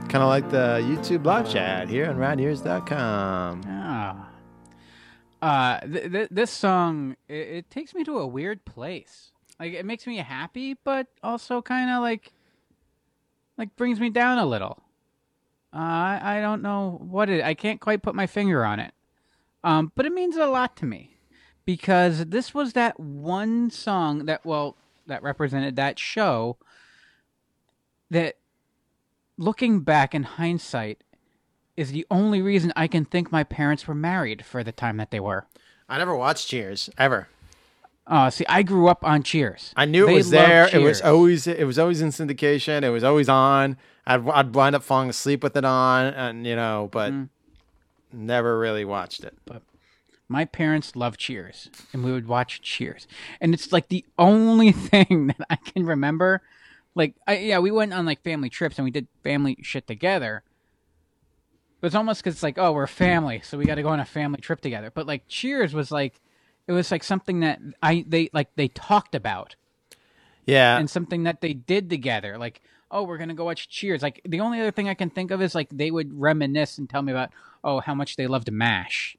Kind 0.06 0.22
of 0.22 0.28
like 0.28 0.50
the 0.50 0.84
YouTube 0.84 1.24
live 1.24 1.50
chat 1.50 1.88
here 1.88 2.06
on 2.10 2.18
RoundEars.com. 2.18 3.62
Ah. 3.66 4.28
Uh, 5.40 5.80
th- 5.80 6.12
th- 6.12 6.28
this 6.30 6.50
song 6.50 7.16
it, 7.26 7.48
it 7.48 7.70
takes 7.70 7.94
me 7.94 8.04
to 8.04 8.18
a 8.18 8.26
weird 8.26 8.66
place. 8.66 9.32
Like 9.58 9.72
it 9.72 9.86
makes 9.86 10.06
me 10.06 10.18
happy, 10.18 10.76
but 10.84 11.06
also 11.22 11.62
kind 11.62 11.88
of 11.88 12.02
like 12.02 12.34
like 13.56 13.74
brings 13.76 13.98
me 13.98 14.10
down 14.10 14.36
a 14.36 14.44
little. 14.44 14.82
Uh, 15.72 15.78
I 15.78 16.20
I 16.22 16.40
don't 16.42 16.60
know 16.60 16.98
what 17.00 17.30
it. 17.30 17.42
I 17.42 17.54
can't 17.54 17.80
quite 17.80 18.02
put 18.02 18.14
my 18.14 18.26
finger 18.26 18.62
on 18.62 18.78
it. 18.78 18.92
Um, 19.64 19.90
but 19.94 20.04
it 20.04 20.12
means 20.12 20.36
a 20.36 20.48
lot 20.48 20.76
to 20.76 20.84
me 20.84 21.16
because 21.64 22.26
this 22.26 22.52
was 22.52 22.74
that 22.74 23.00
one 23.00 23.70
song 23.70 24.26
that 24.26 24.44
well 24.44 24.76
that 25.06 25.22
represented 25.22 25.76
that 25.76 25.98
show 25.98 26.58
that 28.10 28.36
looking 29.36 29.80
back 29.80 30.14
in 30.14 30.22
hindsight 30.24 31.02
is 31.76 31.92
the 31.92 32.06
only 32.10 32.42
reason 32.42 32.72
I 32.74 32.88
can 32.88 33.04
think 33.04 33.30
my 33.30 33.44
parents 33.44 33.86
were 33.86 33.94
married 33.94 34.44
for 34.44 34.64
the 34.64 34.72
time 34.72 34.96
that 34.96 35.10
they 35.10 35.20
were. 35.20 35.46
I 35.88 35.98
never 35.98 36.14
watched 36.16 36.48
Cheers 36.48 36.90
ever. 36.98 37.28
Uh, 38.06 38.30
see, 38.30 38.44
I 38.48 38.62
grew 38.62 38.88
up 38.88 39.04
on 39.04 39.22
Cheers. 39.22 39.72
I 39.76 39.84
knew 39.84 40.04
it 40.04 40.06
They 40.08 40.14
was 40.14 40.32
loved 40.32 40.48
there. 40.48 40.68
It 40.72 40.78
was 40.82 41.00
always 41.02 41.46
it 41.46 41.66
was 41.66 41.78
always 41.78 42.00
in 42.00 42.08
syndication. 42.08 42.82
It 42.82 42.88
was 42.90 43.04
always 43.04 43.28
on. 43.28 43.76
I'd 44.06 44.26
I'd 44.30 44.54
wind 44.54 44.74
up 44.74 44.82
falling 44.82 45.10
asleep 45.10 45.42
with 45.42 45.56
it 45.56 45.64
on, 45.64 46.06
and 46.14 46.46
you 46.46 46.56
know, 46.56 46.88
but 46.90 47.12
Mm-hmm. 47.12 48.26
never 48.26 48.58
really 48.58 48.84
watched 48.86 49.24
it. 49.24 49.36
But 49.44 49.62
my 50.26 50.46
parents 50.46 50.96
loved 50.96 51.20
Cheers, 51.20 51.70
and 51.92 52.02
we 52.02 52.10
would 52.10 52.26
watch 52.26 52.62
Cheers, 52.62 53.06
and 53.42 53.52
it's 53.52 53.72
like 53.72 53.88
the 53.88 54.04
only 54.18 54.72
thing 54.90 55.26
that 55.38 55.46
I 55.50 55.56
can 55.56 55.84
remember. 55.84 56.40
Like, 56.98 57.14
I, 57.28 57.38
yeah, 57.38 57.60
we 57.60 57.70
went 57.70 57.94
on 57.94 58.04
like 58.04 58.24
family 58.24 58.50
trips 58.50 58.76
and 58.76 58.84
we 58.84 58.90
did 58.90 59.06
family 59.22 59.56
shit 59.62 59.86
together. 59.86 60.42
But 61.80 61.86
it's 61.86 61.96
almost 61.96 62.20
because 62.20 62.34
it's 62.34 62.42
like, 62.42 62.58
oh, 62.58 62.72
we're 62.72 62.82
a 62.82 62.88
family, 62.88 63.40
so 63.44 63.56
we 63.56 63.66
got 63.66 63.76
to 63.76 63.82
go 63.84 63.90
on 63.90 64.00
a 64.00 64.04
family 64.04 64.40
trip 64.40 64.60
together. 64.60 64.90
But 64.92 65.06
like 65.06 65.28
Cheers 65.28 65.72
was 65.72 65.92
like, 65.92 66.20
it 66.66 66.72
was 66.72 66.90
like 66.90 67.04
something 67.04 67.38
that 67.40 67.60
I 67.80 68.04
they 68.06 68.30
like 68.32 68.48
they 68.56 68.66
talked 68.66 69.14
about 69.14 69.54
Yeah, 70.44 70.76
and 70.76 70.90
something 70.90 71.22
that 71.22 71.40
they 71.40 71.54
did 71.54 71.88
together. 71.88 72.36
Like, 72.36 72.62
oh, 72.90 73.04
we're 73.04 73.16
gonna 73.16 73.32
go 73.32 73.44
watch 73.44 73.68
Cheers. 73.68 74.02
Like 74.02 74.20
the 74.24 74.40
only 74.40 74.60
other 74.60 74.72
thing 74.72 74.88
I 74.88 74.94
can 74.94 75.08
think 75.08 75.30
of 75.30 75.40
is 75.40 75.54
like 75.54 75.68
they 75.70 75.92
would 75.92 76.18
reminisce 76.20 76.78
and 76.78 76.90
tell 76.90 77.02
me 77.02 77.12
about 77.12 77.30
oh 77.62 77.78
how 77.78 77.94
much 77.94 78.16
they 78.16 78.26
loved 78.26 78.50
Mash. 78.50 79.16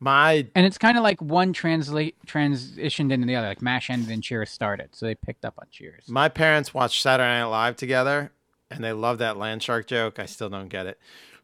My 0.00 0.46
And 0.54 0.66
it's 0.66 0.78
kind 0.78 0.96
of 0.96 1.02
like 1.02 1.20
one 1.22 1.52
translate 1.52 2.16
transitioned 2.26 3.12
into 3.12 3.26
the 3.26 3.36
other. 3.36 3.48
Like 3.48 3.62
Mash 3.62 3.90
ended 3.90 4.10
and 4.10 4.22
Cheers 4.22 4.50
started, 4.50 4.90
so 4.92 5.06
they 5.06 5.14
picked 5.14 5.44
up 5.44 5.54
on 5.58 5.66
Cheers. 5.70 6.08
my 6.08 6.28
parents 6.28 6.74
watched 6.74 7.00
Saturday 7.02 7.28
Night 7.40 7.44
Live 7.44 7.76
together, 7.76 8.32
and 8.70 8.82
they 8.84 8.92
love 8.92 9.18
that 9.18 9.36
land 9.36 9.62
shark 9.62 9.86
joke. 9.86 10.18
I 10.18 10.26
still 10.26 10.48
don't 10.48 10.68
get 10.68 10.86
it. 10.86 10.98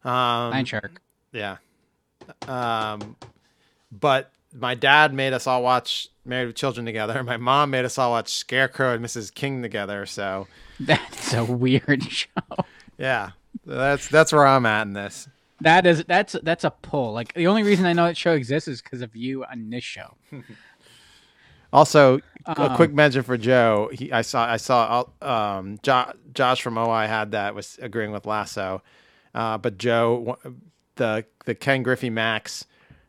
Um, 0.04 0.50
Line 0.50 0.64
Shark. 0.64 1.00
Yeah. 1.32 1.56
Um, 2.48 3.16
but 3.92 4.30
my 4.54 4.74
dad 4.74 5.12
made 5.14 5.32
us 5.32 5.46
all 5.46 5.62
watch 5.62 6.08
Married 6.24 6.46
with 6.46 6.56
Children 6.56 6.86
together. 6.86 7.22
My 7.24 7.36
mom 7.36 7.70
made 7.70 7.84
us 7.84 7.98
all 7.98 8.10
watch 8.10 8.30
Scarecrow 8.32 8.94
and 8.94 9.04
Mrs. 9.04 9.32
King 9.32 9.62
together. 9.62 10.06
So 10.06 10.46
That's 10.80 11.34
a 11.34 11.44
weird 11.44 12.02
show. 12.10 12.28
yeah, 12.98 13.30
that's 13.66 14.08
that's 14.08 14.32
where 14.32 14.46
I'm 14.46 14.64
at 14.66 14.86
in 14.86 14.92
this. 14.94 15.28
That 15.62 15.86
is 15.86 16.04
that's 16.04 16.34
that's 16.42 16.64
a 16.64 16.70
pull. 16.70 17.12
Like 17.12 17.34
the 17.34 17.46
only 17.46 17.62
reason 17.62 17.84
I 17.86 17.92
know 17.92 18.06
that 18.06 18.16
show 18.16 18.32
exists 18.32 18.68
is 18.68 18.80
because 18.80 19.02
of 19.02 19.14
you 19.14 19.44
on 19.44 19.70
this 19.70 19.84
show. 19.84 20.16
Also, 21.72 22.18
a 22.46 22.62
Um, 22.62 22.74
quick 22.74 22.92
mention 22.92 23.22
for 23.22 23.36
Joe. 23.36 23.90
He, 23.92 24.10
I 24.10 24.22
saw, 24.22 24.44
I 24.44 24.56
saw, 24.56 25.04
um, 25.22 25.78
jo- 25.84 26.12
Josh 26.34 26.62
from 26.62 26.76
OI 26.76 27.06
had 27.06 27.30
that 27.30 27.54
was 27.54 27.78
agreeing 27.80 28.10
with 28.10 28.26
Lasso, 28.26 28.82
uh, 29.36 29.56
but 29.56 29.78
Joe, 29.78 30.36
the 30.96 31.24
the 31.44 31.54
Ken 31.54 31.84
Griffey 31.84 32.10
Max 32.10 32.66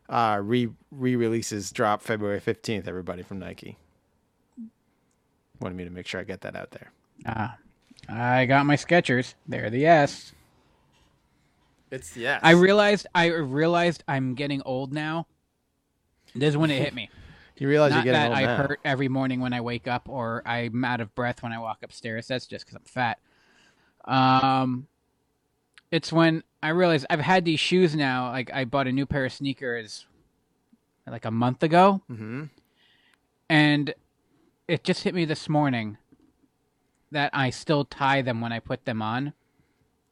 uh, 0.08 0.38
re 0.40 0.68
re 0.92 1.16
releases 1.16 1.72
drop 1.72 2.02
February 2.02 2.38
fifteenth. 2.38 2.86
Everybody 2.86 3.24
from 3.24 3.40
Nike 3.40 3.78
wanted 5.60 5.76
me 5.76 5.82
to 5.82 5.90
make 5.90 6.06
sure 6.06 6.20
I 6.20 6.24
get 6.24 6.42
that 6.42 6.54
out 6.54 6.70
there. 6.70 6.92
Ah, 7.26 7.56
I 8.08 8.46
got 8.46 8.64
my 8.64 8.76
Skechers. 8.76 9.34
They're 9.48 9.70
the 9.70 9.86
S. 9.86 10.32
It's 11.92 12.16
yes. 12.16 12.40
I 12.42 12.52
realized 12.52 13.06
I 13.14 13.26
realized 13.26 14.02
I'm 14.08 14.34
getting 14.34 14.62
old 14.62 14.94
now. 14.94 15.26
This 16.34 16.48
is 16.48 16.56
when 16.56 16.70
it 16.70 16.78
hit 16.78 16.94
me. 16.94 17.10
you 17.58 17.68
realize 17.68 17.90
Not 17.90 17.96
you're 18.06 18.14
getting 18.14 18.20
that 18.22 18.28
old 18.28 18.38
I 18.38 18.46
now. 18.46 18.56
hurt 18.56 18.80
every 18.82 19.08
morning 19.08 19.40
when 19.40 19.52
I 19.52 19.60
wake 19.60 19.86
up 19.86 20.08
or 20.08 20.42
I'm 20.46 20.84
out 20.86 21.02
of 21.02 21.14
breath 21.14 21.42
when 21.42 21.52
I 21.52 21.58
walk 21.58 21.82
upstairs. 21.82 22.28
That's 22.28 22.46
just 22.46 22.64
because 22.64 22.76
I'm 22.76 22.84
fat. 22.84 23.18
Um, 24.06 24.86
it's 25.90 26.10
when 26.10 26.42
I 26.62 26.70
realized 26.70 27.04
I've 27.10 27.20
had 27.20 27.44
these 27.44 27.60
shoes 27.60 27.94
now. 27.94 28.30
Like 28.30 28.50
I 28.54 28.64
bought 28.64 28.86
a 28.86 28.92
new 28.92 29.04
pair 29.04 29.26
of 29.26 29.32
sneakers 29.34 30.06
like 31.06 31.26
a 31.26 31.30
month 31.30 31.62
ago, 31.62 32.00
hmm 32.08 32.44
and 33.50 33.92
it 34.66 34.82
just 34.82 35.02
hit 35.02 35.14
me 35.14 35.26
this 35.26 35.46
morning 35.46 35.98
that 37.10 37.30
I 37.34 37.50
still 37.50 37.84
tie 37.84 38.22
them 38.22 38.40
when 38.40 38.50
I 38.50 38.60
put 38.60 38.86
them 38.86 39.02
on. 39.02 39.34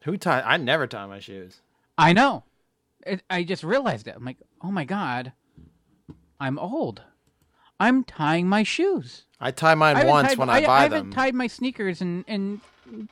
Who 0.04 0.18
tie? 0.18 0.42
I 0.42 0.58
never 0.58 0.86
tie 0.86 1.06
my 1.06 1.20
shoes. 1.20 1.62
I 2.00 2.12
know. 2.12 2.44
It, 3.06 3.22
I 3.30 3.44
just 3.44 3.62
realized 3.62 4.08
it. 4.08 4.14
I'm 4.16 4.24
like, 4.24 4.38
oh 4.62 4.70
my 4.70 4.84
god, 4.84 5.32
I'm 6.40 6.58
old. 6.58 7.02
I'm 7.78 8.04
tying 8.04 8.48
my 8.48 8.62
shoes. 8.62 9.24
I 9.40 9.50
tie 9.50 9.74
mine 9.74 9.96
haven't 9.96 10.10
once 10.10 10.28
tied- 10.28 10.38
when 10.38 10.50
I, 10.50 10.52
buy 10.52 10.58
I 10.58 10.88
them. 10.88 10.92
I 10.92 10.96
haven't 10.96 11.10
tied 11.12 11.34
my 11.34 11.46
sneakers 11.46 12.00
in, 12.02 12.24
in 12.26 12.60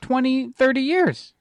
20, 0.01 0.51
30 0.51 0.81
years. 0.81 1.33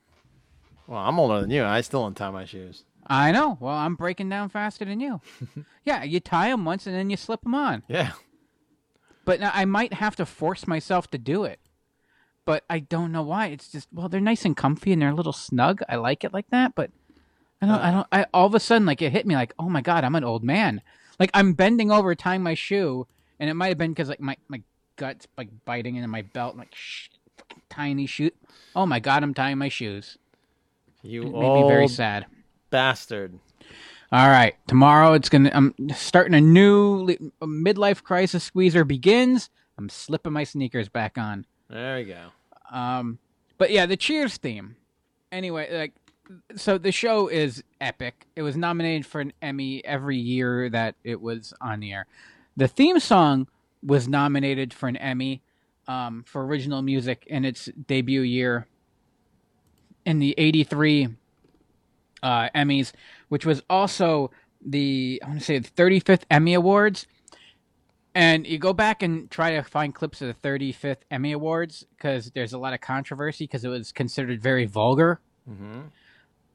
well, 0.86 0.98
I'm 1.00 1.18
older 1.18 1.40
than 1.40 1.50
you. 1.50 1.64
I 1.64 1.82
still 1.82 2.02
don't 2.02 2.16
tie 2.16 2.30
my 2.30 2.44
shoes. 2.44 2.84
I 3.06 3.32
know. 3.32 3.56
Well, 3.60 3.74
I'm 3.74 3.94
breaking 3.94 4.28
down 4.28 4.48
faster 4.50 4.84
than 4.84 5.00
you. 5.00 5.20
yeah, 5.84 6.04
you 6.04 6.20
tie 6.20 6.50
them 6.50 6.64
once 6.64 6.86
and 6.86 6.94
then 6.94 7.10
you 7.10 7.16
slip 7.16 7.42
them 7.42 7.54
on. 7.54 7.82
Yeah. 7.88 8.12
But 9.24 9.40
now 9.40 9.50
I 9.54 9.64
might 9.64 9.94
have 9.94 10.16
to 10.16 10.26
force 10.26 10.66
myself 10.66 11.10
to 11.10 11.18
do 11.18 11.44
it. 11.44 11.60
But 12.44 12.64
I 12.70 12.78
don't 12.78 13.12
know 13.12 13.22
why. 13.22 13.48
It's 13.48 13.70
just 13.70 13.88
well, 13.92 14.08
they're 14.08 14.20
nice 14.20 14.46
and 14.46 14.56
comfy 14.56 14.92
and 14.92 15.02
they're 15.02 15.10
a 15.10 15.14
little 15.14 15.34
snug. 15.34 15.80
I 15.88 15.96
like 15.96 16.24
it 16.24 16.32
like 16.32 16.48
that. 16.50 16.74
But 16.74 16.90
I 17.60 17.66
don't. 17.66 17.80
I 17.80 17.90
don't. 17.90 18.06
I 18.12 18.26
all 18.32 18.46
of 18.46 18.54
a 18.54 18.60
sudden 18.60 18.86
like 18.86 19.02
it 19.02 19.10
hit 19.12 19.26
me 19.26 19.34
like, 19.34 19.52
oh 19.58 19.68
my 19.68 19.80
god, 19.80 20.04
I'm 20.04 20.14
an 20.14 20.24
old 20.24 20.44
man. 20.44 20.80
Like 21.18 21.30
I'm 21.34 21.52
bending 21.54 21.90
over 21.90 22.14
tying 22.14 22.42
my 22.42 22.54
shoe, 22.54 23.06
and 23.40 23.50
it 23.50 23.54
might 23.54 23.68
have 23.68 23.78
been 23.78 23.90
because 23.92 24.08
like 24.08 24.20
my 24.20 24.36
my 24.48 24.62
guts 24.96 25.26
like 25.36 25.48
biting 25.64 25.96
into 25.96 26.08
my 26.08 26.22
belt. 26.22 26.56
like 26.56 26.74
shit, 26.74 27.14
fucking 27.36 27.62
tiny 27.68 28.06
shoe. 28.06 28.30
Oh 28.76 28.86
my 28.86 29.00
god, 29.00 29.22
I'm 29.22 29.34
tying 29.34 29.58
my 29.58 29.68
shoes. 29.68 30.18
You 31.02 31.22
It 31.22 31.32
made 31.32 31.62
me 31.62 31.68
very 31.68 31.88
sad. 31.88 32.26
bastard. 32.70 33.38
All 34.10 34.28
right, 34.28 34.54
tomorrow 34.66 35.12
it's 35.12 35.28
gonna. 35.28 35.50
I'm 35.52 35.74
starting 35.94 36.34
a 36.34 36.40
new 36.40 37.02
li- 37.02 37.18
midlife 37.42 38.02
crisis. 38.02 38.42
Squeezer 38.44 38.84
begins. 38.84 39.50
I'm 39.76 39.88
slipping 39.88 40.32
my 40.32 40.44
sneakers 40.44 40.88
back 40.88 41.18
on. 41.18 41.44
There 41.68 41.96
we 41.98 42.04
go. 42.04 42.28
Um, 42.70 43.18
but 43.58 43.70
yeah, 43.70 43.86
the 43.86 43.96
Cheers 43.96 44.36
theme. 44.38 44.76
Anyway, 45.30 45.68
like, 45.76 45.92
so 46.56 46.78
the 46.78 46.92
show 46.92 47.28
is 47.28 47.62
epic. 47.80 48.26
It 48.36 48.42
was 48.42 48.56
nominated 48.56 49.06
for 49.06 49.20
an 49.20 49.32
Emmy 49.40 49.84
every 49.84 50.16
year 50.16 50.68
that 50.70 50.94
it 51.04 51.20
was 51.20 51.52
on 51.60 51.80
the 51.80 51.92
air. 51.92 52.06
The 52.56 52.68
theme 52.68 52.98
song 53.00 53.48
was 53.82 54.08
nominated 54.08 54.74
for 54.74 54.88
an 54.88 54.96
Emmy 54.96 55.42
um, 55.86 56.24
for 56.26 56.44
original 56.44 56.82
music 56.82 57.24
in 57.26 57.44
its 57.44 57.66
debut 57.86 58.22
year 58.22 58.66
in 60.04 60.18
the 60.18 60.34
'83 60.36 61.08
uh, 62.22 62.48
Emmys, 62.54 62.92
which 63.28 63.46
was 63.46 63.62
also 63.70 64.30
the 64.64 65.20
I 65.24 65.28
want 65.28 65.40
to 65.40 65.44
say 65.44 65.58
the 65.58 65.68
35th 65.70 66.22
Emmy 66.30 66.54
Awards. 66.54 67.06
And 68.14 68.46
you 68.46 68.58
go 68.58 68.72
back 68.72 69.02
and 69.02 69.30
try 69.30 69.52
to 69.52 69.62
find 69.62 69.94
clips 69.94 70.20
of 70.20 70.28
the 70.28 70.48
35th 70.48 70.98
Emmy 71.10 71.32
Awards 71.32 71.86
because 71.96 72.32
there's 72.32 72.52
a 72.52 72.58
lot 72.58 72.74
of 72.74 72.80
controversy 72.80 73.44
because 73.44 73.64
it 73.64 73.68
was 73.68 73.92
considered 73.92 74.42
very 74.42 74.66
vulgar. 74.66 75.20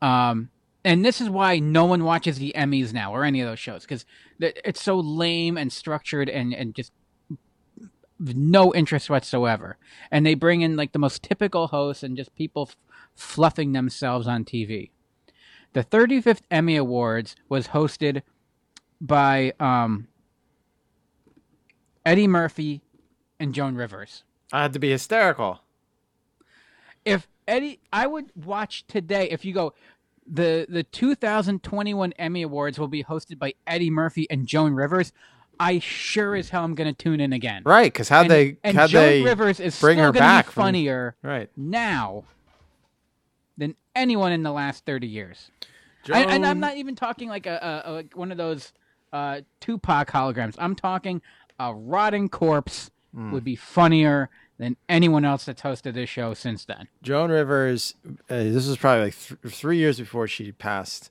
Um, 0.04 0.50
and 0.84 1.06
this 1.06 1.22
is 1.22 1.30
why 1.30 1.60
no 1.60 1.86
one 1.86 2.04
watches 2.04 2.38
the 2.38 2.54
Emmys 2.58 2.92
now 2.92 3.16
or 3.16 3.24
any 3.24 3.40
of 3.40 3.48
those 3.48 3.58
shows 3.58 3.84
because 3.84 4.06
it's 4.40 4.82
so 4.82 5.00
lame 5.00 5.58
and 5.58 5.72
structured 5.72 6.28
and, 6.28 6.54
and 6.54 6.76
just 6.76 6.92
no 8.20 8.74
interest 8.74 9.10
whatsoever. 9.10 9.78
And 10.12 10.26
they 10.26 10.34
bring 10.34 10.60
in 10.60 10.76
like 10.76 10.92
the 10.92 11.00
most 11.00 11.24
typical 11.24 11.68
hosts 11.68 12.04
and 12.04 12.18
just 12.18 12.36
people 12.36 12.68
f- 12.70 12.76
fluffing 13.16 13.72
themselves 13.72 14.28
on 14.28 14.44
TV. 14.44 14.92
The 15.72 15.86
35th 15.86 16.42
Emmy 16.52 16.76
Awards 16.76 17.38
was 17.48 17.70
hosted 17.70 18.22
by 19.00 19.54
um, 19.62 20.10
Eddie 22.06 22.28
Murphy 22.28 22.82
and 23.40 23.54
Joan 23.54 23.76
Rivers. 23.76 24.24
I 24.52 24.64
had 24.64 24.74
to 24.74 24.80
be 24.80 24.92
hysterical. 24.92 25.62
If 27.06 27.28
Eddie, 27.48 27.80
I 27.92 28.08
would 28.08 28.32
watch 28.36 28.86
today. 28.88 29.30
If 29.30 29.44
you 29.44 29.54
go, 29.54 29.74
the 30.28 30.66
the 30.70 30.84
2021 30.84 32.14
Emmy 32.14 32.42
Awards 32.42 32.80
will 32.80 32.88
be 32.88 33.04
hosted 33.04 33.38
by 33.40 33.54
Eddie 33.68 33.90
Murphy 33.90 34.28
and 34.30 34.46
Joan 34.48 34.74
Rivers. 34.74 35.12
I 35.60 35.80
sure 35.80 36.36
as 36.36 36.50
hell 36.50 36.64
I'm 36.64 36.76
going 36.76 36.94
to 36.94 37.04
tune 37.04 37.20
in 37.20 37.32
again. 37.32 37.62
Right, 37.66 37.92
because 37.94 38.10
how 38.10 38.24
they 38.28 38.58
and 38.64 38.76
how 38.76 38.88
Joan 38.88 39.04
they 39.04 39.22
Rivers 39.24 39.60
is 39.60 39.80
bring 39.80 40.00
her 40.00 40.12
back 40.12 40.46
from- 40.46 40.64
funnier 40.64 41.16
right. 41.22 41.50
now 41.56 42.24
than 43.58 43.76
anyone 43.96 44.32
in 44.32 44.44
the 44.44 44.52
last 44.52 44.86
30 44.86 45.08
years. 45.08 45.52
I, 46.12 46.24
and 46.24 46.46
I'm 46.46 46.60
not 46.60 46.76
even 46.78 46.96
talking 46.96 47.30
like 47.30 47.46
a, 47.46 47.84
a, 47.86 47.90
a 47.90 47.92
like 47.94 48.18
one 48.18 48.32
of 48.32 48.38
those 48.38 48.74
uh, 49.14 49.42
Tupac 49.62 50.10
holograms. 50.12 50.56
I'm 50.58 50.76
talking 50.76 51.22
a 51.60 51.74
rotting 51.74 52.30
corpse 52.30 52.90
Hmm. 53.16 53.32
would 53.32 53.44
be 53.44 53.56
funnier 53.56 54.32
than 54.58 54.78
anyone 54.88 55.26
else 55.26 55.46
that's 55.46 55.62
hosted 55.62 55.94
this 55.96 56.10
show 56.10 56.34
since 56.34 56.66
then. 56.66 56.88
Joan 57.02 57.32
Rivers. 57.32 57.96
Uh, 58.30 58.44
this 58.44 58.68
was 58.68 58.78
probably 58.78 59.06
like 59.06 59.16
th- 59.18 59.40
three 59.54 59.78
years 59.78 60.00
before 60.00 60.28
she 60.28 60.52
passed. 60.52 61.10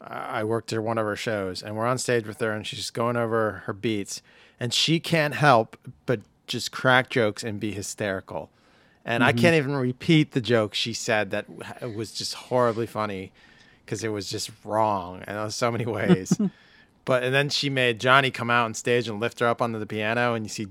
I 0.00 0.40
I 0.40 0.44
worked 0.44 0.72
at 0.72 0.82
one 0.82 0.96
of 0.98 1.04
her 1.06 1.16
shows, 1.16 1.62
and 1.62 1.76
we're 1.76 1.86
on 1.86 1.98
stage 1.98 2.26
with 2.26 2.40
her, 2.40 2.52
and 2.52 2.66
she's 2.66 2.90
going 2.90 3.16
over 3.16 3.62
her 3.66 3.72
beats, 3.72 4.22
and 4.58 4.72
she 4.72 4.98
can't 5.00 5.34
help 5.34 5.76
but 6.06 6.20
just 6.46 6.72
crack 6.72 7.10
jokes 7.10 7.44
and 7.44 7.60
be 7.60 7.72
hysterical. 7.72 8.50
And 9.04 9.22
Mm-hmm. 9.22 9.28
I 9.28 9.32
can't 9.40 9.56
even 9.56 9.76
repeat 9.76 10.32
the 10.32 10.40
joke 10.40 10.74
she 10.74 10.92
said 10.92 11.30
that 11.30 11.46
was 11.94 12.12
just 12.12 12.34
horribly 12.34 12.86
funny 12.86 13.32
because 13.84 14.02
it 14.04 14.08
was 14.08 14.28
just 14.28 14.50
wrong 14.64 15.22
in 15.26 15.50
so 15.50 15.70
many 15.70 15.84
ways. 15.98 16.38
but 17.04 17.22
and 17.22 17.34
then 17.34 17.48
she 17.50 17.68
made 17.70 17.98
Johnny 18.00 18.30
come 18.30 18.50
out 18.50 18.64
on 18.66 18.74
stage 18.74 19.08
and 19.08 19.18
lift 19.20 19.40
her 19.40 19.46
up 19.46 19.60
onto 19.62 19.78
the 19.78 19.86
piano, 19.86 20.34
and 20.34 20.44
you 20.44 20.50
see 20.50 20.66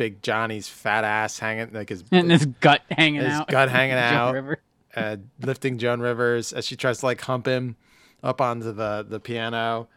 big 0.00 0.22
Johnny's 0.22 0.66
fat 0.66 1.04
ass 1.04 1.38
hanging 1.38 1.74
like 1.74 1.90
his 1.90 2.02
and 2.10 2.30
his 2.30 2.46
gut 2.46 2.80
hanging 2.90 3.20
his 3.20 3.34
out. 3.34 3.48
gut 3.48 3.68
hanging 3.68 3.96
Joe 3.96 4.00
out, 4.00 4.32
River. 4.34 4.58
uh, 4.96 5.16
lifting 5.42 5.76
Joan 5.76 6.00
Rivers 6.00 6.54
as 6.54 6.64
she 6.64 6.74
tries 6.74 7.00
to 7.00 7.04
like 7.06 7.20
hump 7.20 7.44
him 7.46 7.76
up 8.22 8.40
onto 8.40 8.72
the 8.72 9.04
the 9.06 9.20
piano. 9.20 9.88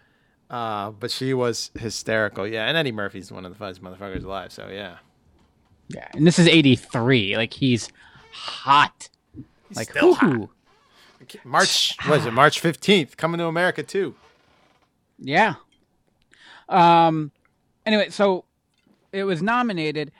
Uh, 0.50 0.92
but 0.92 1.10
she 1.10 1.34
was 1.34 1.72
hysterical, 1.80 2.46
yeah. 2.46 2.66
And 2.68 2.76
Eddie 2.76 2.92
Murphy's 2.92 3.32
one 3.32 3.46
of 3.46 3.54
the 3.54 3.58
funniest 3.58 3.82
motherfuckers 3.82 4.26
alive, 4.26 4.52
so 4.52 4.68
yeah. 4.70 4.98
Yeah, 5.88 6.10
and 6.14 6.28
this 6.28 6.38
is 6.38 6.50
'83. 6.50 7.38
Like 7.38 7.54
he's 7.54 7.90
hot. 8.34 9.08
like 9.74 9.90
still 9.90 10.16
hot. 10.16 10.50
March 11.46 11.96
was 12.10 12.26
it 12.26 12.32
March 12.34 12.60
fifteenth? 12.60 13.16
Coming 13.16 13.38
to 13.38 13.46
America 13.46 13.84
too. 13.84 14.16
Yeah. 15.18 15.54
Um. 16.68 17.32
Anyway, 17.86 18.10
so 18.10 18.44
it 19.14 19.24
was 19.24 19.42
nominated. 19.42 20.12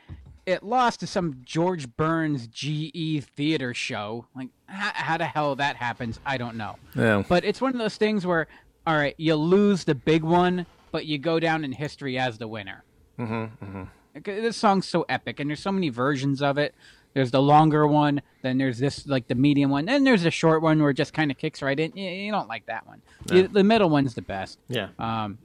It 0.46 0.62
lost 0.64 1.00
to 1.02 1.08
some 1.08 1.42
George 1.44 1.88
Burns 1.96 2.48
GE 2.48 3.24
theater 3.36 3.74
show. 3.74 4.28
Like, 4.36 4.50
how, 4.68 4.92
how 4.94 5.18
the 5.18 5.26
hell 5.26 5.56
that 5.56 5.76
happens, 5.78 6.20
I 6.26 6.38
don't 6.38 6.56
know. 6.58 6.76
Yeah. 6.96 7.24
But 7.28 7.46
it's 7.46 7.62
one 7.62 7.72
of 7.74 7.80
those 7.80 7.96
things 7.98 8.26
where, 8.26 8.48
all 8.86 8.96
right, 8.96 9.16
you 9.18 9.36
lose 9.36 9.86
the 9.86 9.96
big 9.96 10.24
one, 10.24 10.66
but 10.92 11.06
you 11.06 11.18
go 11.18 11.40
down 11.40 11.64
in 11.64 11.72
history 11.72 12.18
as 12.18 12.38
the 12.38 12.48
winner. 12.48 12.84
Mm-hmm, 13.18 13.84
This 14.24 14.58
song's 14.58 14.88
so 14.88 15.06
epic, 15.08 15.40
and 15.40 15.50
there's 15.50 15.62
so 15.62 15.72
many 15.72 15.90
versions 15.90 16.42
of 16.42 16.58
it. 16.58 16.76
There's 17.14 17.32
the 17.32 17.42
longer 17.42 17.88
one, 17.88 18.22
then 18.42 18.58
there's 18.58 18.80
this 18.80 19.06
like 19.08 19.28
the 19.28 19.36
medium 19.36 19.70
one, 19.70 19.86
then 19.86 20.04
there's 20.04 20.24
the 20.24 20.32
short 20.32 20.62
one 20.64 20.82
where 20.82 20.90
it 20.90 20.96
just 20.96 21.14
kind 21.14 21.30
of 21.32 21.38
kicks 21.38 21.62
right 21.62 21.80
in. 21.80 21.96
You, 21.96 22.10
you 22.10 22.32
don't 22.32 22.48
like 22.50 22.66
that 22.66 22.86
one. 22.88 23.02
You- 23.32 23.48
the 23.48 23.64
middle 23.64 23.90
one's 23.90 24.16
the 24.16 24.24
best. 24.24 24.58
Yeah. 24.68 24.90
Um, 25.00 25.38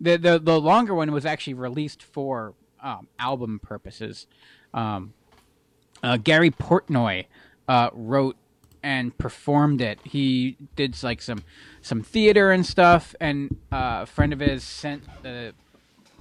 the 0.00 0.16
the 0.18 0.38
the 0.40 0.60
longer 0.60 0.94
one 0.94 1.10
was 1.12 1.24
actually 1.24 1.54
released 1.54 2.02
for 2.02 2.54
um, 2.86 3.08
album 3.18 3.60
purposes. 3.62 4.26
Um, 4.72 5.12
uh, 6.02 6.16
Gary 6.18 6.50
Portnoy 6.50 7.26
uh, 7.68 7.90
wrote 7.92 8.36
and 8.82 9.16
performed 9.18 9.80
it. 9.80 9.98
He 10.04 10.56
did 10.76 11.02
like 11.02 11.20
some 11.20 11.42
some 11.82 12.02
theater 12.02 12.52
and 12.52 12.64
stuff, 12.64 13.14
and 13.20 13.56
uh, 13.72 14.00
a 14.02 14.06
friend 14.06 14.32
of 14.32 14.40
his 14.40 14.62
sent 14.62 15.02
the 15.22 15.52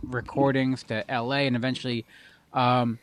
recordings 0.01 0.83
to 0.83 1.09
L.A. 1.09 1.47
and 1.47 1.55
eventually. 1.55 2.05
Um, 2.51 2.99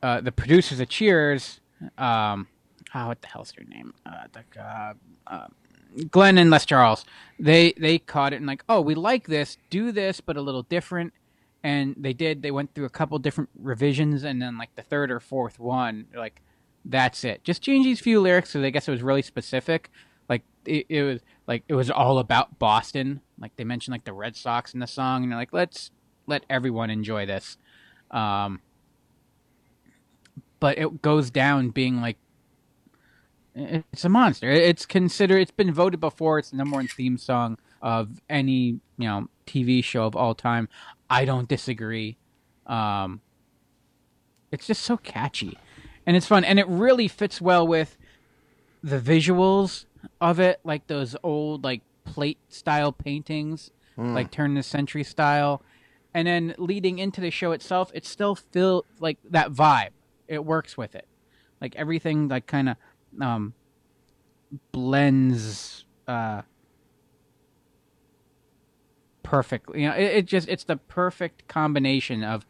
uh, 0.00 0.20
the 0.20 0.30
producers 0.30 0.78
of 0.78 0.88
Cheers, 0.88 1.58
oh, 1.98 2.44
what 2.92 3.20
the 3.20 3.26
hell's 3.26 3.52
her 3.58 3.64
name? 3.64 3.94
Uh, 4.06 4.28
the, 4.32 4.94
uh, 5.26 5.48
Glenn 6.08 6.38
and 6.38 6.48
Les 6.48 6.64
Charles. 6.64 7.04
They 7.40 7.72
they 7.72 7.98
caught 7.98 8.32
it 8.32 8.36
and 8.36 8.46
like, 8.46 8.62
oh, 8.68 8.80
we 8.80 8.94
like 8.94 9.26
this. 9.26 9.58
Do 9.70 9.90
this, 9.90 10.20
but 10.20 10.36
a 10.36 10.40
little 10.40 10.62
different. 10.62 11.12
And 11.68 11.94
they 11.98 12.14
did. 12.14 12.40
They 12.40 12.50
went 12.50 12.74
through 12.74 12.86
a 12.86 12.90
couple 12.90 13.18
different 13.18 13.50
revisions, 13.58 14.24
and 14.24 14.40
then 14.40 14.56
like 14.56 14.74
the 14.74 14.82
third 14.82 15.10
or 15.10 15.20
fourth 15.20 15.58
one, 15.58 16.06
like, 16.16 16.40
that's 16.82 17.24
it. 17.24 17.44
Just 17.44 17.60
change 17.60 17.84
these 17.84 18.00
few 18.00 18.22
lyrics. 18.22 18.50
So 18.50 18.62
I 18.62 18.70
guess 18.70 18.88
it 18.88 18.90
was 18.90 19.02
really 19.02 19.20
specific. 19.20 19.90
Like 20.30 20.44
it, 20.64 20.86
it 20.88 21.02
was 21.02 21.20
like 21.46 21.64
it 21.68 21.74
was 21.74 21.90
all 21.90 22.20
about 22.20 22.58
Boston. 22.58 23.20
Like 23.38 23.54
they 23.56 23.64
mentioned 23.64 23.92
like 23.92 24.04
the 24.04 24.14
Red 24.14 24.34
Sox 24.34 24.72
in 24.72 24.80
the 24.80 24.86
song, 24.86 25.22
and 25.22 25.30
they're 25.30 25.38
like, 25.38 25.52
let's 25.52 25.90
let 26.26 26.44
everyone 26.48 26.88
enjoy 26.88 27.26
this. 27.26 27.58
Um, 28.10 28.62
but 30.60 30.78
it 30.78 31.02
goes 31.02 31.30
down 31.30 31.68
being 31.68 32.00
like 32.00 32.16
it's 33.54 34.04
a 34.06 34.08
monster. 34.08 34.50
It's 34.50 34.86
considered. 34.86 35.40
It's 35.40 35.50
been 35.50 35.74
voted 35.74 36.00
before. 36.00 36.38
It's 36.38 36.50
the 36.50 36.56
number 36.56 36.76
one 36.76 36.88
theme 36.88 37.18
song 37.18 37.58
of 37.82 38.22
any 38.30 38.80
you 38.96 39.08
know 39.08 39.28
TV 39.48 39.82
show 39.82 40.04
of 40.04 40.14
all 40.14 40.34
time. 40.34 40.68
I 41.08 41.24
don't 41.24 41.48
disagree. 41.48 42.18
Um, 42.66 43.20
it's 44.52 44.66
just 44.66 44.82
so 44.82 44.96
catchy, 44.96 45.58
and 46.06 46.16
it's 46.16 46.26
fun, 46.26 46.44
and 46.44 46.58
it 46.58 46.68
really 46.68 47.08
fits 47.08 47.40
well 47.40 47.66
with 47.66 47.96
the 48.82 48.98
visuals 48.98 49.86
of 50.20 50.38
it, 50.38 50.60
like 50.64 50.86
those 50.86 51.16
old 51.22 51.64
like 51.64 51.82
plate 52.04 52.38
style 52.48 52.92
paintings, 52.92 53.70
like 54.14 54.30
turn 54.30 54.52
of 54.52 54.56
the 54.56 54.62
century 54.62 55.04
style, 55.04 55.62
and 56.14 56.26
then 56.28 56.54
leading 56.58 56.98
into 56.98 57.20
the 57.20 57.30
show 57.30 57.52
itself, 57.52 57.90
it 57.94 58.06
still 58.06 58.34
feel 58.34 58.84
like 59.00 59.18
that 59.30 59.52
vibe. 59.52 59.90
It 60.28 60.44
works 60.44 60.76
with 60.76 60.94
it, 60.94 61.06
like 61.60 61.74
everything 61.76 62.28
like 62.28 62.46
kind 62.46 62.68
of 62.70 62.76
um, 63.20 63.54
blends 64.72 65.84
uh, 66.06 66.42
perfectly. 69.22 69.82
You 69.82 69.88
know, 69.88 69.94
it, 69.94 70.04
it 70.04 70.26
just 70.26 70.48
it's 70.48 70.64
the 70.64 70.76
perfect 70.76 71.48
combination 71.48 72.22
of 72.22 72.46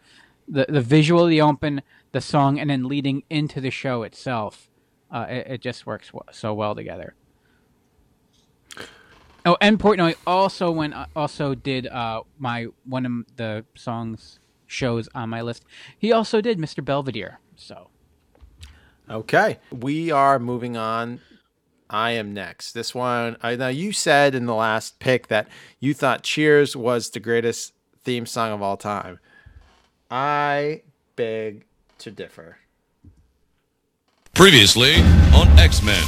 the 0.47 0.67
the 0.69 0.81
visual 0.81 1.27
the 1.27 1.41
open, 1.41 1.83
the 2.13 2.21
song, 2.21 2.59
and 2.59 2.71
then 2.71 2.85
leading 2.85 3.23
into 3.31 3.61
the 3.61 3.71
show 3.71 4.03
itself. 4.03 4.69
Uh, 5.11 5.27
it, 5.29 5.47
it 5.47 5.61
just 5.61 5.87
works 5.87 6.11
so 6.33 6.53
well 6.55 6.75
together. 6.75 7.15
Oh, 9.47 9.57
and 9.61 9.79
Portnoy 9.79 10.15
also 10.27 10.71
went 10.71 10.95
also 11.17 11.55
did 11.55 11.87
uh, 11.87 12.23
my 12.39 12.67
one 12.85 13.07
of 13.07 13.37
the 13.37 13.65
songs 13.75 14.39
shows 14.67 15.09
on 15.15 15.31
my 15.31 15.41
list. 15.41 15.65
He 15.99 16.13
also 16.13 16.41
did 16.41 16.59
Mr. 16.59 16.85
Belvedere. 16.85 17.41
So 17.57 17.89
Okay. 19.11 19.59
We 19.71 20.11
are 20.11 20.39
moving 20.39 20.77
on. 20.77 21.21
I 21.91 22.13
am 22.13 22.35
next. 22.35 22.73
This 22.73 22.95
one, 22.95 23.37
I 23.43 23.57
now 23.57 23.69
you 23.69 23.93
said 23.93 24.35
in 24.35 24.47
the 24.47 24.55
last 24.55 24.99
pick 24.99 25.29
that 25.29 25.49
you 25.81 25.95
thought 25.95 26.23
Cheers 26.23 26.77
was 26.77 27.11
the 27.11 27.21
greatest 27.21 27.73
theme 28.05 28.27
song 28.27 28.53
of 28.53 28.63
all 28.63 28.77
time. 28.77 29.19
I 30.11 30.83
beg 31.17 31.65
to 31.99 32.11
differ. 32.11 32.59
Previously 34.35 34.95
on 35.35 35.49
X 35.59 35.83
Men. 35.83 36.05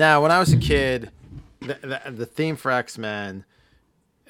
Now, 0.00 0.22
when 0.22 0.30
I 0.32 0.38
was 0.38 0.50
a 0.50 0.56
kid, 0.56 1.10
the, 1.60 1.74
the, 1.82 2.10
the 2.10 2.24
theme 2.24 2.56
for 2.56 2.70
X 2.70 2.96
Men, 2.96 3.44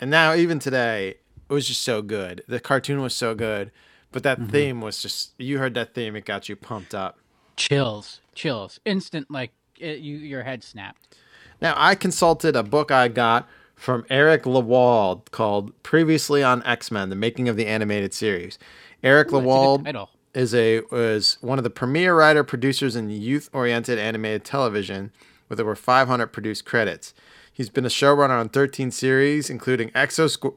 and 0.01 0.10
now 0.10 0.34
even 0.34 0.59
today, 0.59 1.18
it 1.48 1.52
was 1.52 1.68
just 1.68 1.82
so 1.82 2.02
good. 2.02 2.42
The 2.48 2.59
cartoon 2.59 3.01
was 3.01 3.14
so 3.14 3.36
good, 3.36 3.70
but 4.10 4.24
that 4.24 4.40
mm-hmm. 4.40 4.51
theme 4.51 4.80
was 4.80 5.01
just, 5.01 5.30
you 5.38 5.59
heard 5.59 5.74
that 5.74 5.94
theme, 5.94 6.16
it 6.16 6.24
got 6.24 6.48
you 6.48 6.56
pumped 6.56 6.92
up. 6.92 7.20
chills, 7.56 8.20
chills, 8.34 8.80
instant 8.84 9.30
like 9.30 9.52
it, 9.78 10.01
you 10.01 10.16
your 10.16 10.42
head 10.42 10.64
snapped. 10.64 11.16
Now, 11.62 11.74
I 11.76 11.94
consulted 11.94 12.56
a 12.56 12.64
book 12.64 12.90
I 12.90 13.06
got 13.06 13.48
from 13.76 14.05
Eric 14.10 14.47
Lewald 14.47 15.30
called 15.30 15.80
Previously 15.84 16.42
on 16.42 16.64
X 16.64 16.90
Men: 16.90 17.10
The 17.10 17.14
Making 17.14 17.48
of 17.48 17.55
the 17.56 17.68
Animated 17.68 18.12
Series. 18.12 18.59
Eric 19.05 19.28
Ooh, 19.28 19.36
that's 19.36 19.44
a 19.44 19.47
good 19.47 19.52
Lewald 19.52 19.84
title. 19.84 20.10
is 20.34 20.52
a 20.52 20.80
was 20.90 21.38
one 21.40 21.59
of 21.59 21.62
the 21.62 21.70
premier 21.70 22.16
writer 22.16 22.42
producers 22.42 22.97
in 22.97 23.09
youth-oriented 23.09 24.01
animated 24.01 24.44
television 24.44 25.12
with 25.51 25.60
over 25.60 25.74
500 25.74 26.28
produced 26.28 26.64
credits. 26.64 27.12
He's 27.52 27.68
been 27.68 27.85
a 27.85 27.89
showrunner 27.89 28.40
on 28.40 28.48
13 28.48 28.90
series, 28.90 29.51
including 29.51 29.90
Exo, 29.90 30.35
Squ- 30.35 30.55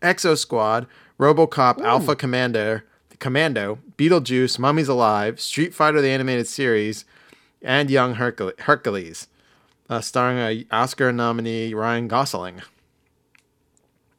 Exo 0.00 0.38
Squad, 0.38 0.86
RoboCop, 1.18 1.80
Alpha 1.80 2.14
Commander, 2.14 2.84
Commando, 3.18 3.80
Beetlejuice, 3.96 4.58
Mummies 4.58 4.86
Alive, 4.88 5.40
Street 5.40 5.74
Fighter 5.74 6.00
the 6.00 6.10
animated 6.10 6.46
series, 6.46 7.04
and 7.62 7.90
Young 7.90 8.14
Hercule- 8.14 8.52
Hercules, 8.60 9.26
uh, 9.88 10.00
starring 10.02 10.38
a 10.38 10.66
Oscar 10.70 11.10
nominee 11.10 11.74
Ryan 11.74 12.06
Gosling. 12.06 12.60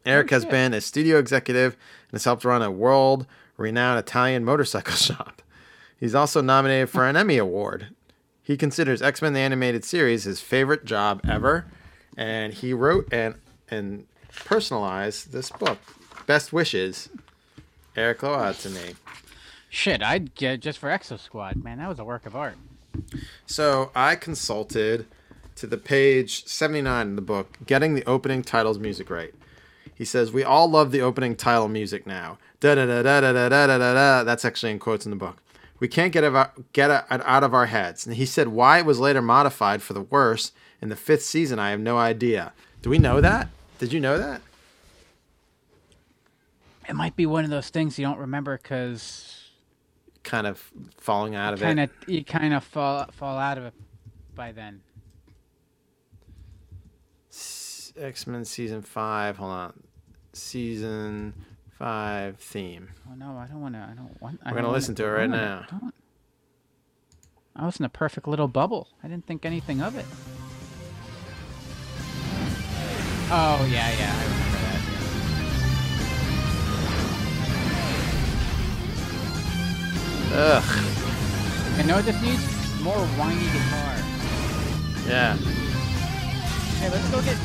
Eric 0.05 0.29
has 0.31 0.45
been 0.45 0.73
a 0.73 0.81
studio 0.81 1.19
executive 1.19 1.73
and 1.73 2.13
has 2.13 2.23
helped 2.23 2.45
run 2.45 2.61
a 2.61 2.71
world-renowned 2.71 3.99
Italian 3.99 4.43
motorcycle 4.43 4.93
shop. 4.95 5.41
He's 5.99 6.15
also 6.15 6.41
nominated 6.41 6.89
for 6.89 7.05
an 7.07 7.15
Emmy 7.15 7.37
Award. 7.37 7.89
He 8.47 8.55
considers 8.55 9.01
X-Men 9.01 9.33
the 9.33 9.41
animated 9.41 9.83
series 9.83 10.23
his 10.23 10.39
favorite 10.39 10.85
job 10.85 11.19
ever, 11.27 11.65
and 12.15 12.53
he 12.53 12.71
wrote 12.71 13.11
and 13.11 13.35
and 13.69 14.05
personalized 14.45 15.33
this 15.33 15.51
book, 15.51 15.79
Best 16.27 16.53
Wishes. 16.53 17.09
Eric 17.97 18.19
Lewald 18.19 18.61
to 18.61 18.69
me. 18.69 18.93
Shit, 19.67 20.01
I'd 20.01 20.33
get 20.33 20.61
just 20.61 20.79
for 20.79 20.87
Exo 20.87 21.19
Squad. 21.19 21.61
Man, 21.61 21.79
that 21.79 21.89
was 21.89 21.99
a 21.99 22.05
work 22.05 22.25
of 22.25 22.37
art. 22.37 22.55
So 23.45 23.91
I 23.93 24.15
consulted 24.15 25.07
to 25.55 25.67
the 25.67 25.77
page 25.77 26.45
79 26.45 27.05
in 27.05 27.15
the 27.17 27.21
book, 27.21 27.57
Getting 27.65 27.95
the 27.95 28.05
Opening 28.05 28.43
Titles 28.43 28.79
Music 28.79 29.09
Right. 29.09 29.33
He 29.93 30.05
says, 30.05 30.31
We 30.31 30.45
all 30.45 30.69
love 30.69 30.91
the 30.91 31.01
opening 31.01 31.35
title 31.35 31.67
music 31.67 32.07
now. 32.07 32.37
Da 32.61 32.75
da 32.75 32.85
da 32.85 33.03
da 33.03 33.19
da 33.19 33.33
da 33.33 33.49
da 33.49 33.77
da 33.77 33.93
da. 33.93 34.23
That's 34.23 34.45
actually 34.45 34.71
in 34.71 34.79
quotes 34.79 35.05
in 35.05 35.09
the 35.09 35.17
book. 35.17 35.41
We 35.79 35.87
can't 35.87 36.11
get 36.11 36.23
get 36.73 36.89
out 37.09 37.43
of 37.43 37.53
our 37.53 37.67
heads. 37.67 38.05
And 38.05 38.15
he 38.15 38.25
said, 38.25 38.47
Why 38.49 38.79
it 38.79 38.85
was 38.85 38.99
later 38.99 39.21
modified 39.21 39.81
for 39.81 39.93
the 39.93 40.01
worse 40.01 40.51
in 40.81 40.89
the 40.89 40.95
fifth 40.95 41.23
season, 41.23 41.59
I 41.59 41.69
have 41.69 41.79
no 41.79 41.97
idea. 41.97 42.53
Do 42.81 42.89
we 42.89 42.97
know 42.97 43.21
that? 43.21 43.49
Did 43.79 43.93
you 43.93 43.99
know 43.99 44.17
that? 44.17 44.41
It 46.89 46.93
might 46.95 47.15
be 47.15 47.25
one 47.25 47.43
of 47.43 47.49
those 47.49 47.69
things 47.69 47.99
you 47.99 48.05
don't 48.05 48.17
remember 48.19 48.57
because 48.57 49.33
Kind 50.23 50.47
of 50.47 50.71
falling 50.97 51.35
out 51.35 51.53
of 51.53 51.61
it. 51.61 51.65
kind 51.65 51.79
it. 51.79 51.89
of 52.01 52.09
you 52.09 52.23
kind 52.23 52.53
of 52.53 52.63
fall 52.63 53.05
fall 53.13 53.37
out 53.37 53.57
of 53.57 53.65
it 53.65 53.73
by 54.35 54.51
then. 54.51 54.81
X 57.97 58.27
Men 58.27 58.45
season 58.45 58.81
five. 58.81 59.37
Hold 59.37 59.51
on. 59.51 59.83
Season 60.33 61.33
five 61.77 62.37
theme. 62.39 62.89
Oh 63.09 63.15
no, 63.15 63.37
I 63.37 63.45
don't 63.47 63.61
want 63.61 63.75
to. 63.75 63.79
I 63.81 63.93
don't 63.93 64.19
want. 64.21 64.39
I 64.43 64.49
We're 64.49 64.49
don't 64.49 64.55
gonna 64.55 64.67
wanna- 64.67 64.77
listen 64.77 64.95
to 64.95 65.05
it 65.05 65.09
right 65.09 65.29
wanna- 65.29 65.65
now. 65.71 65.91
I 67.55 67.65
was 67.65 67.79
in 67.79 67.85
a 67.85 67.89
perfect 67.89 68.27
little 68.27 68.47
bubble. 68.47 68.87
I 69.03 69.07
didn't 69.07 69.25
think 69.25 69.45
anything 69.45 69.81
of 69.81 69.95
it. 69.95 70.05
Oh 73.29 73.67
yeah, 73.69 73.89
yeah, 73.97 74.15
I 74.15 74.23
remember 74.23 74.57
that. 74.59 75.87
Ugh. 80.33 81.77
You 81.77 81.83
know 81.85 81.95
what 81.95 82.05
this 82.05 82.21
needs? 82.21 82.81
More 82.81 82.97
whiny 83.17 83.45
guitar. 83.45 83.95
Yeah. 85.07 85.35
Hey, 86.79 86.89
let's 86.89 87.09
go 87.09 87.21
get. 87.21 87.37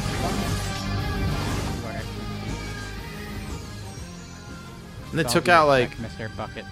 And 5.12 5.20
it 5.20 5.28
took 5.28 5.48
out 5.48 5.68
like 5.68 5.90
Mr. 5.98 6.34
Bucket. 6.36 6.64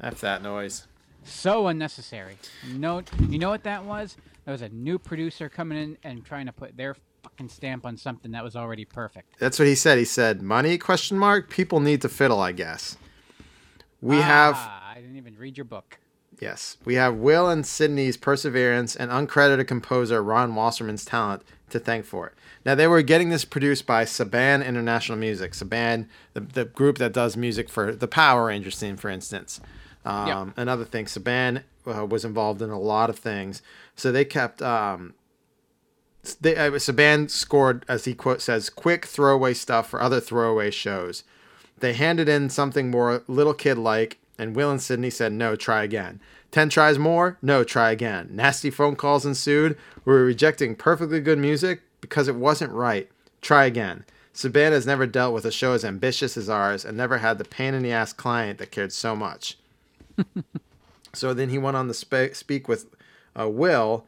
F 0.00 0.20
that 0.20 0.42
noise. 0.42 0.86
So 1.24 1.66
unnecessary. 1.66 2.38
No, 2.74 3.02
you 3.28 3.38
know 3.38 3.50
what 3.50 3.64
that 3.64 3.84
was? 3.84 4.16
That 4.44 4.52
was 4.52 4.62
a 4.62 4.68
new 4.68 4.98
producer 4.98 5.48
coming 5.48 5.76
in 5.76 5.98
and 6.04 6.24
trying 6.24 6.46
to 6.46 6.52
put 6.52 6.76
their 6.76 6.96
fucking 7.22 7.48
stamp 7.48 7.84
on 7.84 7.96
something 7.96 8.30
that 8.30 8.44
was 8.44 8.54
already 8.56 8.84
perfect. 8.84 9.34
That's 9.38 9.58
what 9.58 9.66
he 9.68 9.74
said. 9.74 9.98
He 9.98 10.04
said, 10.04 10.40
"Money? 10.40 10.78
Question 10.78 11.18
mark. 11.18 11.50
People 11.50 11.80
need 11.80 12.00
to 12.02 12.08
fiddle, 12.08 12.40
I 12.40 12.52
guess." 12.52 12.96
We 14.00 14.16
have 14.16 14.54
Ah, 14.56 14.92
I 14.92 15.00
didn't 15.00 15.16
even 15.16 15.36
read 15.36 15.58
your 15.58 15.64
book. 15.64 15.98
yes, 16.40 16.76
we 16.84 16.94
have 16.94 17.16
Will 17.16 17.48
and 17.50 17.66
Sydney's 17.66 18.16
perseverance 18.16 18.94
and 18.94 19.10
uncredited 19.10 19.66
composer 19.66 20.22
Ron 20.22 20.54
Wasserman's 20.54 21.04
talent 21.04 21.42
to 21.70 21.78
thank 21.78 22.04
for 22.04 22.26
it. 22.28 22.34
Now 22.64 22.74
they 22.74 22.86
were 22.86 23.02
getting 23.02 23.30
this 23.30 23.44
produced 23.44 23.86
by 23.86 24.04
Saban 24.04 24.66
International 24.66 25.18
Music. 25.18 25.52
Saban, 25.52 26.06
the, 26.34 26.40
the 26.40 26.64
group 26.64 26.98
that 26.98 27.12
does 27.12 27.36
music 27.36 27.68
for 27.68 27.94
the 27.94 28.08
Power 28.08 28.46
Rangers 28.46 28.78
theme, 28.78 28.96
for 28.96 29.08
instance. 29.10 29.60
Um, 30.04 30.28
Another 30.56 30.84
thing, 30.84 31.06
Saban 31.06 31.62
uh, 31.86 32.06
was 32.06 32.24
involved 32.24 32.62
in 32.62 32.70
a 32.70 32.78
lot 32.78 33.10
of 33.10 33.18
things, 33.18 33.62
so 33.96 34.10
they 34.10 34.24
kept 34.24 34.62
um, 34.62 35.14
they, 36.40 36.56
uh, 36.56 36.70
Saban 36.72 37.30
scored, 37.30 37.84
as 37.88 38.04
he 38.04 38.14
quote 38.14 38.40
says, 38.40 38.70
quick 38.70 39.06
throwaway 39.06 39.54
stuff 39.54 39.88
for 39.88 40.00
other 40.00 40.20
throwaway 40.20 40.70
shows. 40.70 41.24
They 41.78 41.92
handed 41.92 42.28
in 42.28 42.50
something 42.50 42.90
more 42.90 43.22
little 43.28 43.54
kid 43.54 43.78
like, 43.78 44.18
and 44.38 44.54
Will 44.54 44.70
and 44.70 44.82
Sydney 44.82 45.10
said, 45.10 45.32
no, 45.32 45.56
try 45.56 45.82
again. 45.82 46.20
Ten 46.50 46.68
tries 46.68 46.98
more? 46.98 47.38
No, 47.42 47.62
try 47.64 47.90
again. 47.90 48.28
Nasty 48.32 48.70
phone 48.70 48.96
calls 48.96 49.26
ensued. 49.26 49.76
We 50.04 50.12
were 50.12 50.24
rejecting 50.24 50.74
perfectly 50.74 51.20
good 51.20 51.38
music 51.38 51.82
because 52.00 52.28
it 52.28 52.36
wasn't 52.36 52.72
right. 52.72 53.10
Try 53.42 53.66
again. 53.66 54.04
Saban 54.34 54.70
has 54.72 54.86
never 54.86 55.06
dealt 55.06 55.34
with 55.34 55.44
a 55.44 55.52
show 55.52 55.72
as 55.72 55.84
ambitious 55.84 56.36
as 56.36 56.48
ours 56.48 56.84
and 56.84 56.96
never 56.96 57.18
had 57.18 57.38
the 57.38 57.44
pain 57.44 57.74
in 57.74 57.82
the 57.82 57.92
ass 57.92 58.12
client 58.12 58.58
that 58.58 58.70
cared 58.70 58.92
so 58.92 59.14
much. 59.16 59.58
So 61.14 61.34
then 61.34 61.48
he 61.48 61.58
went 61.58 61.76
on 61.76 61.88
to 61.88 61.94
spe- 61.94 62.34
speak 62.34 62.68
with 62.68 62.86
uh, 63.38 63.48
Will 63.48 64.04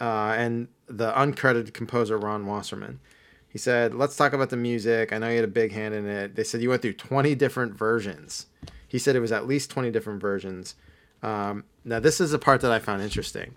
uh, 0.00 0.34
and 0.36 0.68
the 0.86 1.12
uncredited 1.12 1.72
composer 1.72 2.16
Ron 2.16 2.46
Wasserman. 2.46 3.00
He 3.48 3.58
said, 3.58 3.94
"Let's 3.94 4.16
talk 4.16 4.32
about 4.32 4.50
the 4.50 4.56
music. 4.56 5.12
I 5.12 5.18
know 5.18 5.28
you 5.28 5.36
had 5.36 5.44
a 5.44 5.48
big 5.48 5.72
hand 5.72 5.94
in 5.94 6.06
it." 6.06 6.34
They 6.34 6.44
said 6.44 6.60
you 6.60 6.70
went 6.70 6.82
through 6.82 6.94
20 6.94 7.34
different 7.34 7.74
versions. 7.74 8.46
He 8.88 8.98
said 8.98 9.16
it 9.16 9.20
was 9.20 9.32
at 9.32 9.46
least 9.46 9.70
20 9.70 9.90
different 9.90 10.20
versions. 10.20 10.74
Um, 11.22 11.64
now 11.84 12.00
this 12.00 12.20
is 12.20 12.30
the 12.30 12.38
part 12.38 12.60
that 12.62 12.72
I 12.72 12.78
found 12.78 13.02
interesting. 13.02 13.54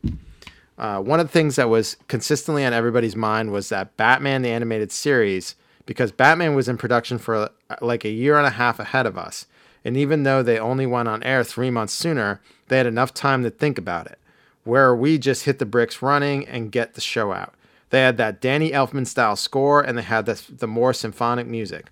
Uh, 0.78 1.00
one 1.00 1.20
of 1.20 1.28
the 1.28 1.34
things 1.34 1.56
that 1.56 1.70
was 1.70 1.98
consistently 2.08 2.64
on 2.64 2.74
everybody's 2.74 3.16
mind 3.16 3.52
was 3.52 3.70
that 3.70 3.98
Batman 3.98 4.44
the 4.44 4.50
animated 4.50 4.92
series, 4.92 5.56
because 5.86 6.12
Batman 6.12 6.54
was 6.54 6.70
in 6.70 6.78
production 6.78 7.18
for 7.18 7.36
uh, 7.36 7.50
like 7.82 8.06
a 8.06 8.10
year 8.10 8.38
and 8.38 8.46
a 8.46 8.52
half 8.52 8.80
ahead 8.80 9.06
of 9.06 9.18
us, 9.18 9.48
and 9.84 9.98
even 9.98 10.24
though 10.24 10.44
they 10.44 10.60
only 10.60 10.86
went 10.86 11.08
on 11.08 11.24
air 11.24 11.44
three 11.44 11.72
months 11.72 11.94
sooner, 11.94 12.42
they 12.68 12.78
had 12.78 12.86
enough 12.86 13.14
time 13.14 13.44
to 13.44 13.50
think 13.50 13.78
about 13.78 14.06
it. 14.08 14.20
Where 14.66 14.94
we 14.94 15.18
just 15.18 15.46
hit 15.46 15.60
the 15.60 15.66
bricks 15.66 16.02
running 16.02 16.46
and 16.48 16.72
get 16.72 16.94
the 16.94 17.02
show 17.02 17.32
out. 17.32 17.54
They 17.90 18.02
had 18.02 18.18
that 18.18 18.42
Danny 18.42 18.72
Elfman 18.72 19.08
style 19.08 19.38
score, 19.38 19.82
and 19.82 19.98
they 19.98 20.02
had 20.02 20.26
this, 20.26 20.42
the 20.42 20.68
more 20.68 20.94
symphonic 20.94 21.48
music. 21.48 21.86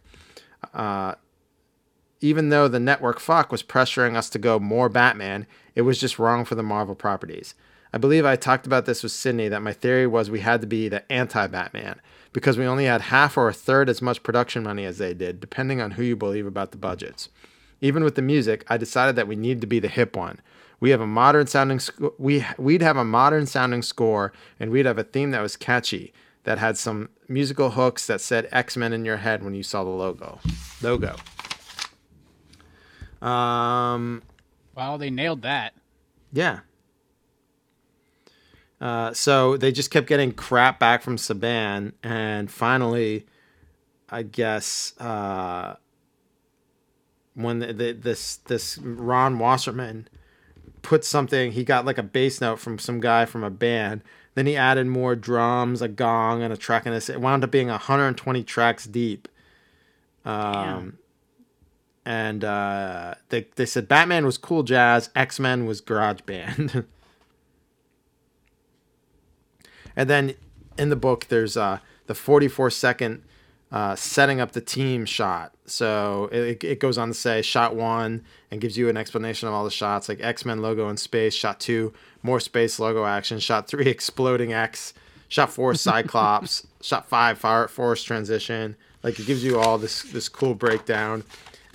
Uh, 0.73 1.15
even 2.25 2.49
though 2.49 2.67
the 2.67 2.79
network 2.79 3.19
fuck 3.19 3.51
was 3.51 3.61
pressuring 3.61 4.15
us 4.15 4.31
to 4.31 4.39
go 4.39 4.57
more 4.57 4.89
Batman, 4.89 5.45
it 5.75 5.83
was 5.83 5.99
just 5.99 6.17
wrong 6.17 6.43
for 6.43 6.55
the 6.55 6.63
Marvel 6.63 6.95
properties. 6.95 7.53
I 7.93 7.99
believe 7.99 8.25
I 8.25 8.35
talked 8.35 8.65
about 8.65 8.87
this 8.87 9.03
with 9.03 9.11
Sydney 9.11 9.47
that 9.47 9.61
my 9.61 9.73
theory 9.73 10.07
was 10.07 10.31
we 10.31 10.39
had 10.39 10.59
to 10.61 10.67
be 10.67 10.89
the 10.89 11.09
anti 11.11 11.45
Batman 11.45 12.01
because 12.33 12.57
we 12.57 12.65
only 12.65 12.85
had 12.85 13.01
half 13.01 13.37
or 13.37 13.47
a 13.47 13.53
third 13.53 13.89
as 13.89 14.01
much 14.01 14.23
production 14.23 14.63
money 14.63 14.85
as 14.85 14.97
they 14.97 15.13
did, 15.13 15.39
depending 15.39 15.79
on 15.79 15.91
who 15.91 16.03
you 16.03 16.15
believe 16.15 16.47
about 16.47 16.71
the 16.71 16.77
budgets. 16.77 17.29
Even 17.79 18.03
with 18.03 18.15
the 18.15 18.23
music, 18.23 18.65
I 18.67 18.77
decided 18.77 19.15
that 19.17 19.27
we 19.27 19.35
needed 19.35 19.61
to 19.61 19.67
be 19.67 19.79
the 19.79 19.87
hip 19.87 20.17
one. 20.17 20.41
We 20.79 20.89
have 20.89 21.01
a 21.01 21.07
modern 21.07 21.45
sounding 21.45 21.79
we 22.17 22.43
we'd 22.57 22.81
have 22.81 22.97
a 22.97 23.05
modern 23.05 23.45
sounding 23.45 23.83
score 23.83 24.33
and 24.59 24.71
we'd 24.71 24.87
have 24.87 24.97
a 24.97 25.03
theme 25.03 25.29
that 25.31 25.41
was 25.41 25.55
catchy 25.55 26.11
that 26.43 26.57
had 26.57 26.75
some 26.75 27.09
musical 27.27 27.71
hooks 27.71 28.07
that 28.07 28.19
said 28.19 28.49
X-Men 28.51 28.93
in 28.93 29.05
your 29.05 29.17
head 29.17 29.43
when 29.43 29.53
you 29.53 29.63
saw 29.63 29.83
the 29.83 29.91
logo. 29.91 30.39
Logo. 30.81 31.15
Um 33.27 34.21
Well, 34.75 34.97
they 34.97 35.09
nailed 35.09 35.41
that. 35.41 35.73
yeah. 36.31 36.59
Uh, 38.81 39.13
so 39.13 39.55
they 39.55 39.71
just 39.71 39.89
kept 39.89 40.05
getting 40.05 40.33
crap 40.33 40.79
back 40.79 41.01
from 41.01 41.15
Saban, 41.15 41.93
and 42.03 42.51
finally, 42.51 43.25
I 44.09 44.21
guess 44.21 44.93
uh, 44.99 45.75
when 47.33 47.59
the, 47.59 47.73
the, 47.73 47.91
this 47.93 48.35
this 48.35 48.77
Ron 48.77 49.39
Wasserman 49.39 50.09
put 50.81 51.05
something, 51.05 51.53
he 51.53 51.63
got 51.63 51.85
like 51.85 51.97
a 51.97 52.03
bass 52.03 52.41
note 52.41 52.59
from 52.59 52.77
some 52.77 52.99
guy 52.99 53.25
from 53.25 53.43
a 53.43 53.49
band. 53.49 54.01
Then 54.35 54.45
he 54.45 54.57
added 54.57 54.87
more 54.87 55.15
drums, 55.15 55.81
a 55.81 55.87
gong, 55.87 56.43
and 56.43 56.51
a 56.53 56.57
track, 56.57 56.85
and 56.85 56.93
this 56.93 57.09
it 57.09 57.21
wound 57.21 57.45
up 57.45 57.51
being 57.51 57.69
120 57.69 58.43
tracks 58.43 58.85
deep. 58.85 59.29
Um, 60.25 60.97
and 62.05 62.43
uh, 62.43 63.15
they 63.29 63.47
they 63.55 63.65
said 63.65 63.87
Batman 63.87 64.25
was 64.25 64.37
cool 64.37 64.63
jazz, 64.63 65.09
X 65.15 65.39
Men 65.39 65.65
was 65.65 65.81
garage 65.81 66.21
band. 66.21 66.85
and 69.95 70.09
then 70.09 70.35
in 70.77 70.89
the 70.89 70.95
book, 70.95 71.27
there's 71.29 71.57
uh, 71.57 71.79
the 72.07 72.15
44 72.15 72.69
second 72.69 73.23
uh, 73.71 73.95
setting 73.95 74.39
up 74.39 74.51
the 74.51 74.61
team 74.61 75.05
shot. 75.05 75.53
So 75.65 76.29
it, 76.31 76.63
it 76.63 76.79
goes 76.79 76.97
on 76.97 77.09
to 77.09 77.13
say 77.13 77.41
shot 77.41 77.75
one 77.75 78.23
and 78.51 78.61
gives 78.61 78.77
you 78.77 78.87
an 78.87 78.97
explanation 78.97 79.47
of 79.47 79.53
all 79.53 79.63
the 79.63 79.71
shots, 79.71 80.07
like 80.07 80.21
X 80.21 80.45
Men 80.45 80.61
logo 80.61 80.89
in 80.89 80.97
space. 80.97 81.33
Shot 81.33 81.59
two, 81.59 81.93
more 82.21 82.39
space 82.39 82.79
logo 82.79 83.05
action. 83.05 83.39
Shot 83.39 83.67
three, 83.67 83.87
exploding 83.87 84.53
X. 84.53 84.93
Shot 85.27 85.51
four, 85.51 85.73
Cyclops. 85.73 86.67
shot 86.81 87.09
five, 87.09 87.39
Fire 87.39 87.67
Force 87.67 88.03
Transition. 88.03 88.75
Like 89.01 89.19
it 89.19 89.25
gives 89.25 89.43
you 89.43 89.59
all 89.59 89.77
this 89.77 90.03
this 90.03 90.29
cool 90.29 90.55
breakdown, 90.55 91.23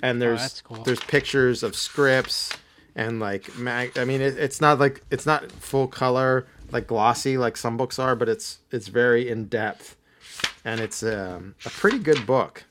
and 0.01 0.21
there's 0.21 0.63
Oh, 0.69 0.75
cool. 0.75 0.83
there's 0.83 0.99
pictures 0.99 1.63
of 1.63 1.75
scripts 1.75 2.51
and 2.95 3.19
like 3.19 3.57
mag. 3.57 3.97
I 3.97 4.05
mean, 4.05 4.21
it, 4.21 4.37
it's 4.37 4.59
not 4.61 4.79
like 4.79 5.03
it's 5.11 5.25
not 5.25 5.51
full 5.51 5.87
color 5.87 6.45
like 6.71 6.87
glossy 6.87 7.37
like 7.37 7.57
some 7.57 7.77
books 7.77 7.99
are, 7.99 8.15
but 8.15 8.29
it's 8.29 8.59
it's 8.71 8.87
very 8.87 9.29
in 9.29 9.45
depth, 9.45 9.95
and 10.65 10.79
it's 10.79 11.03
um, 11.03 11.55
a 11.65 11.69
pretty 11.69 11.99
good 11.99 12.25
book 12.25 12.63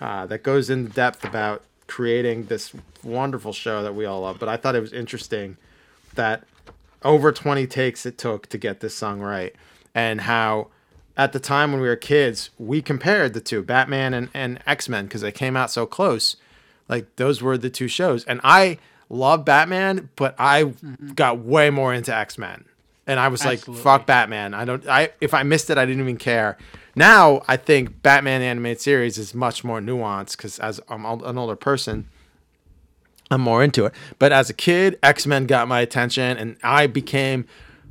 uh, 0.00 0.26
that 0.26 0.42
goes 0.42 0.70
in 0.70 0.86
depth 0.86 1.24
about 1.24 1.62
creating 1.86 2.46
this 2.46 2.72
wonderful 3.02 3.52
show 3.52 3.82
that 3.82 3.94
we 3.94 4.04
all 4.04 4.22
love. 4.22 4.38
But 4.38 4.48
I 4.48 4.56
thought 4.56 4.74
it 4.74 4.80
was 4.80 4.92
interesting 4.92 5.56
that 6.14 6.44
over 7.04 7.30
20 7.30 7.66
takes 7.66 8.04
it 8.06 8.16
took 8.18 8.46
to 8.48 8.58
get 8.58 8.80
this 8.80 8.94
song 8.94 9.20
right, 9.20 9.54
and 9.94 10.22
how 10.22 10.68
at 11.16 11.32
the 11.32 11.40
time 11.40 11.72
when 11.72 11.80
we 11.80 11.88
were 11.88 11.96
kids, 11.96 12.50
we 12.58 12.82
compared 12.82 13.32
the 13.34 13.40
two, 13.40 13.62
Batman 13.62 14.12
and, 14.14 14.28
and 14.34 14.58
X 14.66 14.88
Men, 14.88 15.04
because 15.06 15.20
they 15.20 15.32
came 15.32 15.56
out 15.56 15.70
so 15.70 15.86
close. 15.86 16.36
Like 16.88 17.16
those 17.16 17.42
were 17.42 17.58
the 17.58 17.70
two 17.70 17.88
shows, 17.88 18.24
and 18.24 18.40
I 18.44 18.78
love 19.08 19.44
Batman, 19.44 20.10
but 20.16 20.34
I 20.38 20.64
mm-hmm. 20.64 21.12
got 21.12 21.38
way 21.38 21.70
more 21.70 21.92
into 21.92 22.14
X 22.14 22.38
Men, 22.38 22.64
and 23.06 23.18
I 23.18 23.28
was 23.28 23.44
Absolutely. 23.44 23.74
like, 23.74 23.82
"Fuck 23.82 24.06
Batman!" 24.06 24.54
I 24.54 24.64
don't. 24.64 24.86
I 24.88 25.10
if 25.20 25.34
I 25.34 25.42
missed 25.42 25.70
it, 25.70 25.78
I 25.78 25.84
didn't 25.84 26.02
even 26.02 26.16
care. 26.16 26.56
Now 26.94 27.42
I 27.48 27.56
think 27.56 28.02
Batman 28.02 28.42
animated 28.42 28.80
series 28.80 29.18
is 29.18 29.34
much 29.34 29.64
more 29.64 29.80
nuanced 29.80 30.36
because 30.36 30.58
as 30.58 30.80
I'm 30.88 31.04
an 31.04 31.38
older 31.38 31.56
person, 31.56 32.08
I'm 33.30 33.40
more 33.40 33.62
into 33.62 33.84
it. 33.84 33.92
But 34.18 34.32
as 34.32 34.48
a 34.48 34.54
kid, 34.54 34.98
X 35.02 35.26
Men 35.26 35.46
got 35.46 35.68
my 35.68 35.80
attention, 35.80 36.36
and 36.38 36.56
I 36.62 36.86
became 36.86 37.46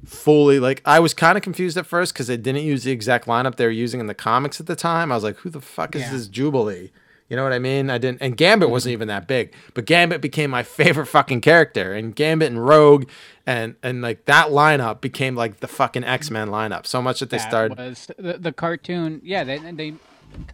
fully 0.06 0.60
like 0.60 0.82
I 0.86 1.00
was 1.00 1.14
kind 1.14 1.38
of 1.38 1.44
confused 1.44 1.78
at 1.78 1.86
first 1.86 2.14
because 2.14 2.28
they 2.28 2.38
didn't 2.38 2.64
use 2.64 2.84
the 2.84 2.92
exact 2.92 3.26
lineup 3.26 3.56
they 3.56 3.66
were 3.66 3.72
using 3.72 4.00
in 4.00 4.08
the 4.08 4.14
comics 4.14 4.60
at 4.60 4.68
the 4.68 4.76
time. 4.76 5.12
I 5.12 5.16
was 5.16 5.24
like, 5.24 5.38
"Who 5.38 5.50
the 5.50 5.62
fuck 5.62 5.96
is 5.96 6.04
Yeah. 6.04 6.12
this 6.12 6.28
Jubilee?" 6.28 6.92
You 7.30 7.35
know 7.35 7.43
what 7.43 7.53
I 7.53 7.60
mean? 7.60 7.89
I 7.89 7.97
didn't, 7.97 8.22
and 8.22 8.38
Gambit 8.38 8.69
wasn't 8.69 8.93
even 8.93 9.07
that 9.07 9.27
big, 9.27 9.53
but 9.73 9.85
Gambit 9.85 10.22
became 10.22 10.52
my 10.52 10.61
favorite 10.80 11.07
fucking 11.07 11.41
character, 11.41 11.93
and 11.93 12.15
Gambit 12.15 12.52
and 12.52 12.64
Rogue, 12.64 13.10
and 13.47 13.76
and 13.81 14.02
like 14.02 14.26
that 14.26 14.49
lineup 14.49 15.02
became 15.02 15.35
like 15.35 15.60
the 15.60 15.68
fucking 15.68 16.03
X 16.03 16.30
Men 16.30 16.49
lineup. 16.49 16.85
So 16.85 17.02
much 17.02 17.19
that 17.22 17.31
they 17.31 17.38
that 17.38 17.49
started. 17.49 17.77
was 17.77 18.11
the, 18.18 18.34
the 18.34 18.52
cartoon. 18.52 19.22
Yeah, 19.23 19.43
they 19.43 19.57
they 19.57 19.95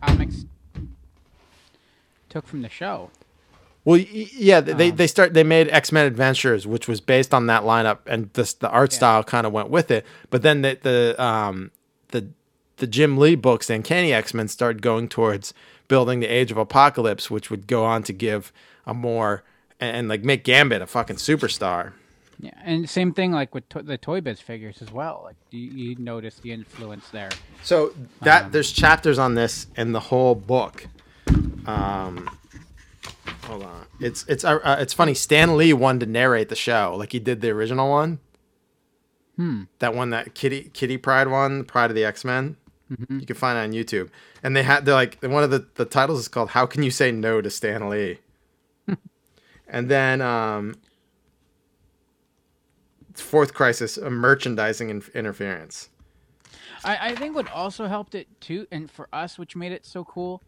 comics 0.01 0.45
took 2.29 2.47
from 2.47 2.61
the 2.61 2.69
show. 2.69 3.11
Well, 3.83 3.97
yeah, 3.97 4.61
they 4.61 4.91
Um, 4.91 4.95
they 4.95 5.07
start 5.07 5.33
they 5.33 5.43
made 5.43 5.67
X 5.69 5.91
Men 5.91 6.05
Adventures, 6.05 6.65
which 6.65 6.87
was 6.87 7.01
based 7.01 7.33
on 7.33 7.47
that 7.47 7.63
lineup, 7.63 7.99
and 8.05 8.31
this 8.33 8.53
the 8.53 8.69
art 8.69 8.93
style 8.93 9.23
kind 9.23 9.45
of 9.45 9.51
went 9.51 9.69
with 9.69 9.91
it. 9.91 10.05
But 10.29 10.41
then 10.41 10.61
the 10.61 10.77
the 10.81 11.21
um 11.21 11.71
the 12.09 12.27
the 12.81 12.87
Jim 12.87 13.17
Lee 13.17 13.35
books, 13.35 13.69
Uncanny 13.69 14.11
X 14.11 14.33
Men, 14.33 14.47
started 14.47 14.81
going 14.81 15.07
towards 15.07 15.53
building 15.87 16.19
the 16.19 16.27
Age 16.27 16.51
of 16.51 16.57
Apocalypse, 16.57 17.29
which 17.31 17.49
would 17.49 17.67
go 17.67 17.85
on 17.85 18.01
to 18.03 18.11
give 18.11 18.51
a 18.85 18.93
more 18.93 19.43
and, 19.79 19.95
and 19.95 20.07
like 20.09 20.23
make 20.23 20.43
Gambit 20.43 20.81
a 20.81 20.87
fucking 20.87 21.17
superstar. 21.17 21.93
Yeah, 22.39 22.53
and 22.63 22.89
same 22.89 23.13
thing 23.13 23.31
like 23.31 23.53
with 23.53 23.69
to- 23.69 23.83
the 23.83 23.99
Toy 23.99 24.19
Biz 24.19 24.41
figures 24.41 24.81
as 24.81 24.91
well. 24.91 25.21
Like 25.23 25.35
you, 25.51 25.59
you 25.61 25.95
notice 25.97 26.35
the 26.39 26.51
influence 26.51 27.07
there. 27.09 27.29
So 27.63 27.93
that 28.21 28.51
there's 28.51 28.71
chapters 28.71 29.19
on 29.19 29.35
this 29.35 29.67
in 29.77 29.91
the 29.91 29.99
whole 29.99 30.33
book. 30.33 30.87
Um, 31.67 32.27
hold 33.43 33.61
on, 33.61 33.85
it's 33.99 34.25
it's 34.27 34.43
uh, 34.43 34.57
uh, 34.63 34.77
it's 34.79 34.93
funny. 34.93 35.13
Stan 35.13 35.55
Lee 35.55 35.71
wanted 35.71 36.05
to 36.07 36.11
narrate 36.11 36.49
the 36.49 36.55
show, 36.55 36.95
like 36.97 37.11
he 37.11 37.19
did 37.19 37.41
the 37.41 37.51
original 37.51 37.91
one. 37.91 38.19
Hmm. 39.35 39.63
That 39.77 39.93
one, 39.93 40.09
that 40.09 40.33
Kitty 40.33 40.71
Kitty 40.73 40.97
Pryde 40.97 41.27
one, 41.27 41.63
Pryde 41.63 41.91
of 41.91 41.95
the 41.95 42.03
X 42.05 42.25
Men. 42.25 42.57
Mhm. 42.91 43.21
You 43.21 43.25
can 43.25 43.35
find 43.35 43.57
it 43.57 43.61
on 43.61 43.71
YouTube. 43.71 44.09
And 44.43 44.55
they 44.55 44.63
had 44.63 44.85
they're 44.85 44.93
like 44.95 45.21
one 45.23 45.43
of 45.43 45.49
the 45.51 45.65
the 45.75 45.85
titles 45.85 46.19
is 46.19 46.27
called 46.27 46.49
"How 46.49 46.65
Can 46.65 46.83
You 46.83 46.91
Say 46.91 47.11
No 47.11 47.39
to 47.41 47.49
Stan 47.49 47.87
Lee?" 47.89 48.19
and 49.67 49.89
then 49.89 50.21
um, 50.21 50.75
fourth 53.13 53.53
crisis, 53.53 53.97
a 53.97 54.09
merchandising 54.09 54.89
in- 54.89 55.03
interference. 55.13 55.89
I, 56.83 57.09
I 57.11 57.15
think 57.15 57.35
what 57.35 57.49
also 57.51 57.87
helped 57.87 58.15
it 58.15 58.27
too, 58.41 58.67
and 58.71 58.89
for 58.89 59.07
us, 59.13 59.37
which 59.37 59.55
made 59.55 59.71
it 59.71 59.85
so 59.85 60.03
cool. 60.03 60.41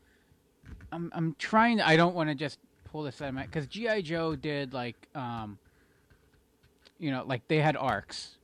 I'm 0.92 1.12
I'm 1.16 1.36
trying. 1.40 1.80
I 1.80 1.96
don't 1.96 2.16
want 2.16 2.30
to 2.30 2.36
just 2.36 2.60
pull 2.86 3.04
this 3.04 3.22
out 3.22 3.30
of 3.30 3.36
my 3.36 3.44
because 3.46 3.68
GI 3.68 4.02
Joe 4.02 4.36
did 4.36 4.74
like 4.74 5.08
um. 5.16 5.60
You 7.00 7.12
know, 7.12 7.24
like 7.26 7.48
they 7.50 7.58
had 7.58 7.76
arcs. 7.76 8.38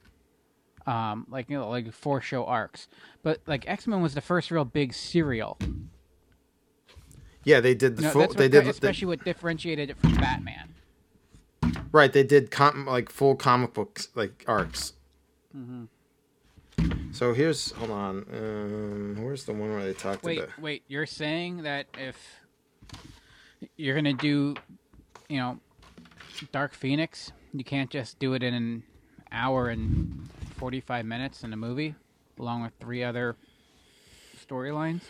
Um, 0.89 1.27
like 1.29 1.51
you 1.51 1.57
know, 1.59 1.69
like 1.69 1.93
four 1.93 2.19
show 2.19 2.45
arcs, 2.45 2.87
but 3.21 3.41
like 3.45 3.69
X 3.69 3.85
Men 3.85 4.01
was 4.01 4.15
the 4.15 4.21
first 4.21 4.49
real 4.49 4.65
big 4.65 4.91
serial. 4.91 5.59
Yeah, 7.43 7.59
they 7.59 7.75
did 7.75 7.95
the 7.95 8.01
know, 8.01 8.09
full. 8.09 8.21
that's 8.21 8.33
They 8.33 8.49
did 8.49 8.67
especially 8.67 9.05
what 9.05 9.23
differentiated 9.23 9.91
it 9.91 9.99
from 9.99 10.15
Batman. 10.15 10.73
Right, 11.91 12.11
they 12.11 12.23
did 12.23 12.49
com- 12.49 12.87
like 12.87 13.11
full 13.11 13.35
comic 13.35 13.75
books 13.75 14.09
like 14.15 14.43
arcs. 14.47 14.93
Mm-hmm. 15.55 15.83
So 17.11 17.33
here's 17.33 17.71
hold 17.73 17.91
on. 17.91 18.25
Um, 18.33 19.17
where's 19.23 19.45
the 19.45 19.53
one 19.53 19.71
where 19.71 19.85
they 19.85 19.93
talked 19.93 20.23
Wait, 20.23 20.39
about? 20.39 20.49
Wait, 20.57 20.63
wait. 20.63 20.83
You're 20.87 21.05
saying 21.05 21.61
that 21.63 21.85
if 21.99 22.17
you're 23.77 23.93
gonna 23.95 24.13
do, 24.13 24.55
you 25.27 25.37
know, 25.37 25.59
Dark 26.51 26.73
Phoenix, 26.73 27.31
you 27.53 27.63
can't 27.63 27.91
just 27.91 28.17
do 28.17 28.33
it 28.33 28.41
in 28.41 28.55
an 28.55 28.83
hour 29.31 29.69
and 29.69 30.27
forty-five 30.59 31.05
minutes 31.05 31.43
in 31.43 31.53
a 31.53 31.57
movie, 31.57 31.95
along 32.37 32.63
with 32.63 32.73
three 32.79 33.03
other 33.03 33.35
storylines. 34.45 35.01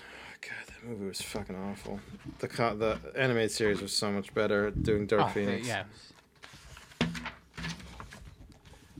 God, 0.42 0.68
that 0.68 0.88
movie 0.88 1.06
was 1.08 1.22
fucking 1.22 1.56
awful. 1.56 2.00
The 2.40 2.48
co- 2.48 2.76
the 2.76 2.98
animated 3.18 3.52
series 3.52 3.82
was 3.82 3.92
so 3.92 4.12
much 4.12 4.34
better 4.34 4.72
doing 4.72 5.06
Dark 5.06 5.24
Oh, 5.24 5.28
Phoenix. 5.30 5.68
yeah. 5.68 5.84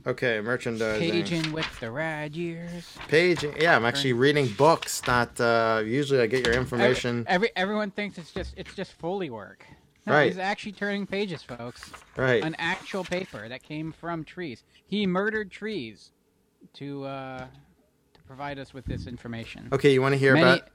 Okay, 0.06 0.40
merchandising. 0.40 1.10
Paging 1.10 1.52
with 1.52 1.66
the 1.78 1.90
rad 1.90 2.34
years. 2.34 2.96
Paging. 3.08 3.54
Yeah, 3.60 3.76
I'm 3.76 3.84
actually 3.84 4.14
reading 4.14 4.48
books. 4.48 5.02
Not 5.06 5.38
uh, 5.40 5.82
usually 5.84 6.20
I 6.20 6.26
get 6.26 6.40
your 6.44 6.54
Every, 6.54 6.62
information. 6.62 7.24
every 7.28 7.50
everyone 7.54 7.90
thinks 7.90 8.16
it's 8.16 8.32
just 8.32 8.54
it's 8.56 8.74
just 8.74 8.92
Foley 8.94 9.28
work. 9.28 9.66
No, 10.06 10.14
Right. 10.14 10.28
He's 10.28 10.38
actually 10.38 10.72
turning 10.72 11.06
pages, 11.06 11.42
folks. 11.42 11.90
Right. 12.16 12.42
An 12.42 12.56
actual 12.58 13.04
paper 13.04 13.46
that 13.50 13.62
came 13.62 13.92
from 13.92 14.24
trees. 14.24 14.62
He 14.86 15.06
murdered 15.06 15.50
trees 15.50 16.12
to 16.74 17.04
uh, 17.04 17.38
to 18.14 18.22
provide 18.26 18.58
us 18.58 18.72
with 18.74 18.84
this 18.84 19.06
information. 19.06 19.68
Okay, 19.72 19.92
you 19.92 20.02
want 20.02 20.12
to 20.14 20.18
hear 20.18 20.34
Many- 20.34 20.46
about 20.60 20.68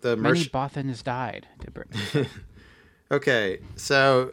the 0.00 0.16
Many 0.16 0.40
merch? 0.40 0.52
Bothans 0.52 1.02
died. 1.02 1.46
to 1.60 2.26
Okay, 3.10 3.58
so 3.76 4.32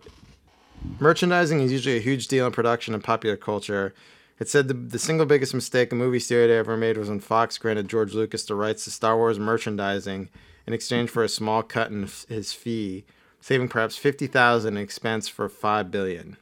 merchandising 0.99 1.59
is 1.59 1.71
usually 1.71 1.97
a 1.97 2.01
huge 2.01 2.27
deal 2.27 2.45
in 2.45 2.51
production 2.51 2.93
and 2.93 3.03
popular 3.03 3.35
culture. 3.35 3.93
It 4.39 4.47
said 4.47 4.69
the, 4.69 4.73
the 4.73 4.99
single 4.99 5.25
biggest 5.25 5.53
mistake 5.53 5.91
a 5.91 5.95
movie 5.95 6.19
studio 6.19 6.55
ever 6.57 6.77
made 6.77 6.97
was 6.97 7.09
when 7.09 7.19
Fox 7.19 7.57
granted 7.57 7.89
George 7.89 8.13
Lucas 8.13 8.45
the 8.45 8.55
rights 8.55 8.85
to 8.85 8.91
Star 8.91 9.17
Wars 9.17 9.37
merchandising 9.37 10.29
in 10.65 10.73
exchange 10.73 11.09
for 11.09 11.23
a 11.23 11.29
small 11.29 11.61
cut 11.61 11.91
in 11.91 12.07
his 12.29 12.53
fee, 12.53 13.03
saving 13.41 13.67
perhaps 13.67 13.97
fifty 13.97 14.27
thousand 14.27 14.77
in 14.77 14.83
expense 14.83 15.27
for 15.27 15.49
five 15.49 15.91
billion. 15.91 16.37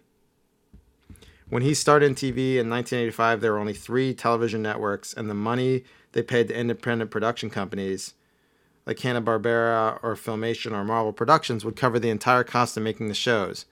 When 1.49 1.63
he 1.63 1.73
started 1.73 2.07
in 2.07 2.15
TV 2.15 2.57
in 2.57 2.69
1985, 2.69 3.39
there 3.39 3.53
were 3.53 3.59
only 3.59 3.73
three 3.73 4.13
television 4.13 4.61
networks, 4.61 5.13
and 5.13 5.29
the 5.29 5.33
money 5.33 5.83
they 6.11 6.21
paid 6.21 6.49
to 6.49 6.59
independent 6.59 7.09
production 7.09 7.49
companies 7.49 8.15
like 8.85 8.99
Hanna 8.99 9.21
Barbera 9.21 9.99
or 10.01 10.15
Filmation 10.15 10.71
or 10.71 10.83
Marvel 10.83 11.13
Productions 11.13 11.63
would 11.63 11.75
cover 11.75 11.99
the 11.99 12.09
entire 12.09 12.43
cost 12.43 12.77
of 12.77 12.83
making 12.83 13.09
the 13.09 13.13
shows. 13.13 13.65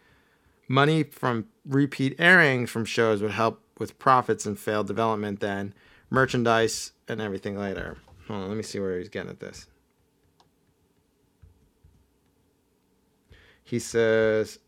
Money 0.67 1.03
from 1.03 1.47
repeat 1.65 2.15
airing 2.19 2.65
from 2.67 2.85
shows 2.85 3.21
would 3.21 3.31
help 3.31 3.61
with 3.77 3.97
profits 3.99 4.45
and 4.45 4.59
failed 4.59 4.87
development 4.87 5.39
then, 5.39 5.73
merchandise 6.09 6.91
and 7.07 7.21
everything 7.21 7.57
later. 7.57 7.97
Hold 8.27 8.43
on, 8.43 8.47
let 8.49 8.57
me 8.57 8.63
see 8.63 8.79
where 8.79 8.97
he's 8.97 9.09
getting 9.09 9.29
at 9.29 9.39
this. 9.39 9.67
He 13.63 13.79
says 13.79 14.59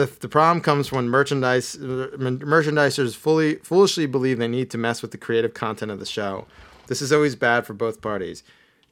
the, 0.00 0.06
the 0.20 0.28
problem 0.28 0.62
comes 0.62 0.90
when 0.90 1.08
merchandise 1.08 1.76
merchandisers 1.76 3.14
fully 3.14 3.56
foolishly 3.56 4.06
believe 4.06 4.38
they 4.38 4.48
need 4.48 4.70
to 4.70 4.78
mess 4.78 5.02
with 5.02 5.10
the 5.10 5.18
creative 5.18 5.52
content 5.52 5.90
of 5.90 6.00
the 6.00 6.06
show. 6.06 6.46
This 6.86 7.02
is 7.02 7.12
always 7.12 7.36
bad 7.36 7.66
for 7.66 7.74
both 7.74 8.00
parties. 8.00 8.42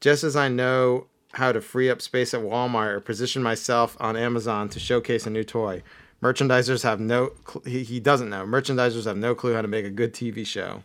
Just 0.01 0.23
as 0.23 0.37
I 0.37 0.49
know 0.49 1.07
how 1.33 1.53
to 1.53 1.61
free 1.61 1.89
up 1.91 2.03
space 2.03 2.35
at 2.35 2.43
Walmart 2.43 2.93
or 2.93 3.01
position 3.01 3.43
myself 3.43 3.97
on 4.01 4.17
Amazon 4.17 4.69
to 4.69 4.79
showcase 4.79 5.27
a 5.27 5.31
new 5.31 5.45
toy, 5.45 5.83
merchandisers 6.23 6.83
have 6.83 7.01
no 7.01 7.33
cl- 7.47 7.65
he, 7.65 7.83
he 7.85 8.01
doesn't 8.01 8.29
know. 8.29 8.45
Merchandisers 8.45 9.07
have 9.07 9.17
no 9.17 9.35
clue 9.35 9.55
how 9.55 9.63
to 9.63 9.69
make 9.69 9.87
a 9.87 9.91
good 9.91 10.13
TV 10.13 10.47
show. 10.47 10.85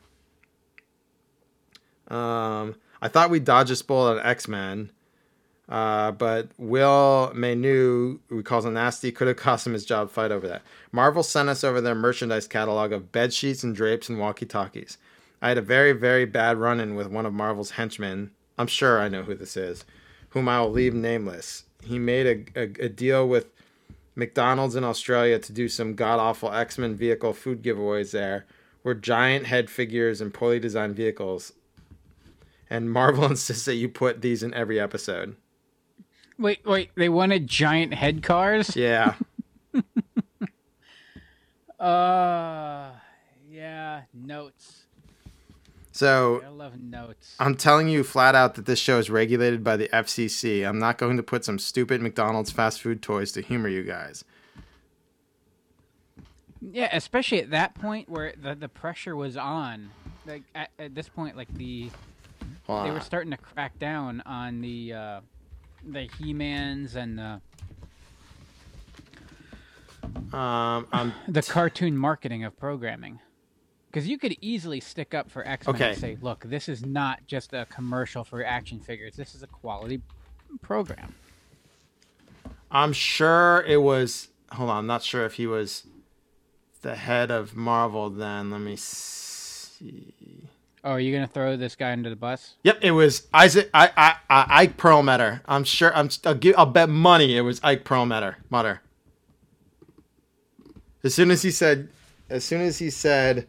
Um, 2.08 2.76
I 3.02 3.10
thought 3.10 3.30
we 3.30 3.40
dodged 3.40 3.82
a 3.82 3.84
bullet 3.84 4.20
on 4.20 4.26
X 4.26 4.48
Men. 4.48 4.91
Uh, 5.69 6.11
but 6.11 6.49
Will 6.57 7.31
Meugniot, 7.34 8.19
who 8.27 8.44
calls 8.44 8.65
him 8.65 8.73
nasty, 8.73 9.11
could 9.11 9.27
have 9.27 9.38
cost 9.38 9.65
him 9.65 9.73
his 9.73 9.85
job. 9.85 10.11
Fight 10.11 10.31
over 10.31 10.48
that. 10.48 10.61
Marvel 10.91 11.23
sent 11.23 11.49
us 11.49 11.64
over 11.64 11.80
their 11.80 11.95
merchandise 11.95 12.48
catalog 12.48 12.91
of 12.91 13.11
bed 13.11 13.34
sheets 13.34 13.64
and 13.64 13.76
drapes 13.76 14.10
and 14.10 14.19
walkie 14.19 14.45
talkies. 14.45 14.98
I 15.41 15.49
had 15.49 15.57
a 15.57 15.61
very, 15.61 15.94
very 15.94 16.26
bad 16.26 16.57
run 16.57 16.80
in 16.80 16.95
with 16.95 17.07
one 17.07 17.26
of 17.26 17.34
Marvel's 17.34 17.72
henchmen. 17.72 18.31
I'm 18.57 18.68
sure 18.68 18.99
I 18.99 19.10
know 19.10 19.23
who 19.23 19.35
this 19.35 19.57
is, 19.57 19.84
whom 20.30 20.48
I 20.48 20.61
will 20.61 20.72
leave 20.72 20.94
nameless. 20.94 21.64
He 21.84 21.99
made 21.99 22.48
a, 22.56 22.61
a, 22.61 22.85
a 22.85 22.90
deal 22.90 23.27
with 23.27 23.48
McDonald's 24.15 24.76
in 24.76 24.84
Australia 24.84 25.40
to 25.40 25.52
do 25.52 25.68
some 25.68 25.95
god 25.95 26.19
awful 26.19 26.53
X 26.53 26.77
Men 26.77 26.95
vehicle 26.95 27.34
food 27.34 27.64
giveaways 27.64 28.11
there, 28.11 28.45
were 28.84 28.94
giant 28.94 29.48
head 29.48 29.69
figures 29.69 30.22
and 30.22 30.34
poorly 30.34 30.60
designed 30.60 30.95
vehicles. 30.95 31.53
And 32.69 32.91
Marvel 32.91 33.26
insists 33.30 33.65
that 33.65 33.76
you 33.76 33.90
put 33.90 34.22
these 34.22 34.44
in 34.44 34.53
every 34.53 34.80
episode. 34.80 35.35
Wait, 36.39 36.65
wait. 36.65 36.91
They 36.95 37.10
wanted 37.10 37.47
giant 37.47 37.93
head 37.93 38.23
cars. 38.23 38.76
Yeah. 38.76 39.15
Uh, 41.80 42.91
yeah. 43.51 44.03
Notes. 44.14 44.84
So 45.91 46.41
I 46.43 46.47
love 46.47 46.80
notes. 46.80 47.35
I'm 47.39 47.55
telling 47.55 47.89
you 47.89 48.03
flat 48.05 48.35
out 48.35 48.55
that 48.55 48.65
this 48.65 48.80
show 48.80 48.99
is 48.99 49.10
regulated 49.10 49.64
by 49.64 49.76
the 49.76 49.89
FCC. 49.89 50.65
I'm 50.68 50.80
not 50.80 50.97
going 50.97 51.18
to 51.18 51.23
put 51.23 51.43
some 51.43 51.60
stupid 51.60 52.01
McDonald's 52.01 52.51
fast 52.51 52.81
food 52.81 53.01
toys 53.01 53.34
to 53.34 53.41
humor 53.41 53.68
you 53.68 53.84
guys. 53.84 54.23
Yeah, 56.61 56.89
especially 56.95 57.41
at 57.41 57.51
that 57.51 57.76
point 57.76 58.07
where 58.07 58.34
the 58.41 58.55
the 58.55 58.69
pressure 58.69 59.15
was 59.15 59.35
on. 59.35 59.89
Like 60.26 60.43
at, 60.55 60.69
at 60.80 60.95
this 60.95 61.10
point, 61.10 61.35
like 61.35 61.53
the 61.53 61.89
Hold 62.68 62.85
they 62.85 62.89
on. 62.89 62.93
were 62.95 63.01
starting 63.01 63.31
to 63.31 63.38
crack 63.38 63.77
down 63.77 64.23
on 64.26 64.61
the 64.61 64.93
uh, 64.93 65.22
the 65.85 66.10
He-Mans 66.19 66.95
and 66.95 67.18
the 67.19 67.41
Um, 70.35 71.14
the 71.27 71.41
cartoon 71.43 71.97
marketing 71.97 72.43
of 72.43 72.57
programming. 72.57 73.19
Because 73.88 74.07
you 74.07 74.18
could 74.18 74.35
easily 74.41 74.80
stick 74.80 75.14
up 75.14 75.30
for 75.30 75.47
X 75.47 75.68
Men 75.68 75.76
Okay. 75.76 75.89
and 75.91 75.97
say, 75.99 76.18
"Look, 76.19 76.43
this 76.45 76.68
is 76.68 76.84
not 76.84 77.27
just 77.27 77.53
a 77.53 77.68
commercial 77.69 78.23
for 78.23 78.43
action 78.43 78.80
figures. 78.80 79.15
This 79.15 79.35
is 79.35 79.43
a 79.43 79.47
quality 79.47 80.01
program." 80.61 81.14
I'm 82.72 82.93
sure 82.93 83.64
it 83.68 83.84
was. 83.84 84.30
Hold 84.53 84.72
on, 84.72 84.77
I'm 84.77 84.88
not 84.88 85.03
sure 85.03 85.26
if 85.26 85.35
he 85.35 85.45
was 85.45 85.85
the 86.81 86.95
head 86.95 87.30
of 87.30 87.55
Marvel 87.55 88.10
then. 88.10 88.49
Let 88.49 88.61
me 88.61 88.76
see. 88.76 90.43
Oh, 90.84 90.91
are 90.91 90.99
you 90.99 91.14
gonna 91.14 91.27
throw 91.27 91.55
this 91.55 91.76
guy 91.76 91.93
under 91.93 92.10
the 92.10 92.15
bus? 92.15 92.55
Yep, 92.64 92.80
it 92.81 92.91
was 92.91 93.27
Isaac. 93.34 93.69
I, 93.73 93.89
I, 93.95 94.15
I 94.30 94.64
Ike 94.64 94.77
Perlmutter. 94.77 95.41
I'm 95.45 95.64
sure. 95.64 95.95
I'm. 95.95 96.10
I'll, 96.26 96.35
give, 96.35 96.55
I'll 96.57 96.65
bet 96.65 96.89
money 96.89 97.38
it 97.38 97.41
was 97.41 97.61
Ike 97.64 97.85
Perlmutter. 97.85 98.38
Mutter. 98.49 98.81
As 101.03 101.14
soon 101.14 101.31
as 101.31 101.41
he 101.41 101.51
said, 101.51 101.89
as 102.30 102.43
soon 102.43 102.61
as 102.61 102.80
he 102.80 102.89
said, 102.89 103.47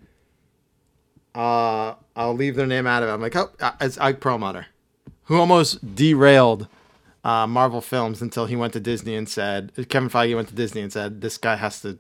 uh, 1.34 1.94
I'll 2.14 2.34
leave 2.34 2.54
their 2.56 2.66
name 2.66 2.86
out 2.86 3.02
of 3.02 3.08
it. 3.08 3.12
I'm 3.12 3.20
like, 3.20 3.36
oh, 3.36 3.50
uh, 3.60 3.72
it's 3.80 3.98
Ike 3.98 4.20
Perlmutter, 4.20 4.66
who 5.24 5.38
almost 5.38 5.94
derailed 5.94 6.68
uh, 7.24 7.46
Marvel 7.46 7.80
films 7.80 8.22
until 8.22 8.46
he 8.46 8.56
went 8.56 8.72
to 8.74 8.80
Disney 8.80 9.16
and 9.16 9.28
said, 9.28 9.72
Kevin 9.88 10.08
Feige 10.08 10.36
went 10.36 10.48
to 10.48 10.54
Disney 10.54 10.82
and 10.82 10.92
said, 10.92 11.20
this 11.20 11.38
guy 11.38 11.56
has 11.56 11.80
to 11.82 11.98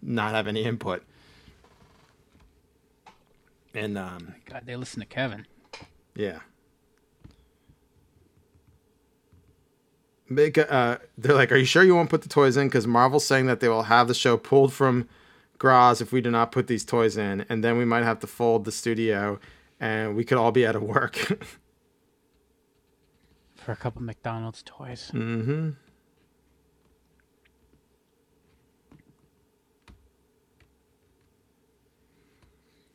not 0.00 0.32
have 0.32 0.46
any 0.46 0.64
input. 0.64 1.02
And 3.74 3.98
um, 3.98 4.34
God, 4.46 4.62
they 4.64 4.76
listen 4.76 5.00
to 5.00 5.06
Kevin. 5.06 5.46
yeah. 6.14 6.38
Make, 10.28 10.56
uh, 10.56 10.98
they're 11.18 11.34
like, 11.34 11.52
"Are 11.52 11.56
you 11.56 11.66
sure 11.66 11.82
you 11.84 11.94
won't 11.94 12.08
put 12.08 12.22
the 12.22 12.28
toys 12.28 12.56
in?" 12.56 12.68
Because 12.68 12.86
Marvel's 12.86 13.26
saying 13.26 13.46
that 13.46 13.60
they 13.60 13.68
will 13.68 13.82
have 13.84 14.08
the 14.08 14.14
show 14.14 14.36
pulled 14.38 14.72
from 14.72 15.06
Graz 15.58 16.00
if 16.00 16.12
we 16.12 16.20
do 16.20 16.30
not 16.30 16.50
put 16.50 16.66
these 16.66 16.84
toys 16.84 17.16
in, 17.16 17.44
and 17.48 17.62
then 17.62 17.76
we 17.76 17.84
might 17.84 18.04
have 18.04 18.20
to 18.20 18.26
fold 18.26 18.64
the 18.64 18.72
studio, 18.72 19.38
and 19.78 20.16
we 20.16 20.24
could 20.24 20.38
all 20.38 20.50
be 20.50 20.66
out 20.66 20.76
of 20.76 20.82
work. 20.82 21.16
for 23.54 23.72
a 23.72 23.76
couple 23.76 24.02
McDonald's 24.02 24.62
toys. 24.64 25.10
mm-hmm. 25.12 25.70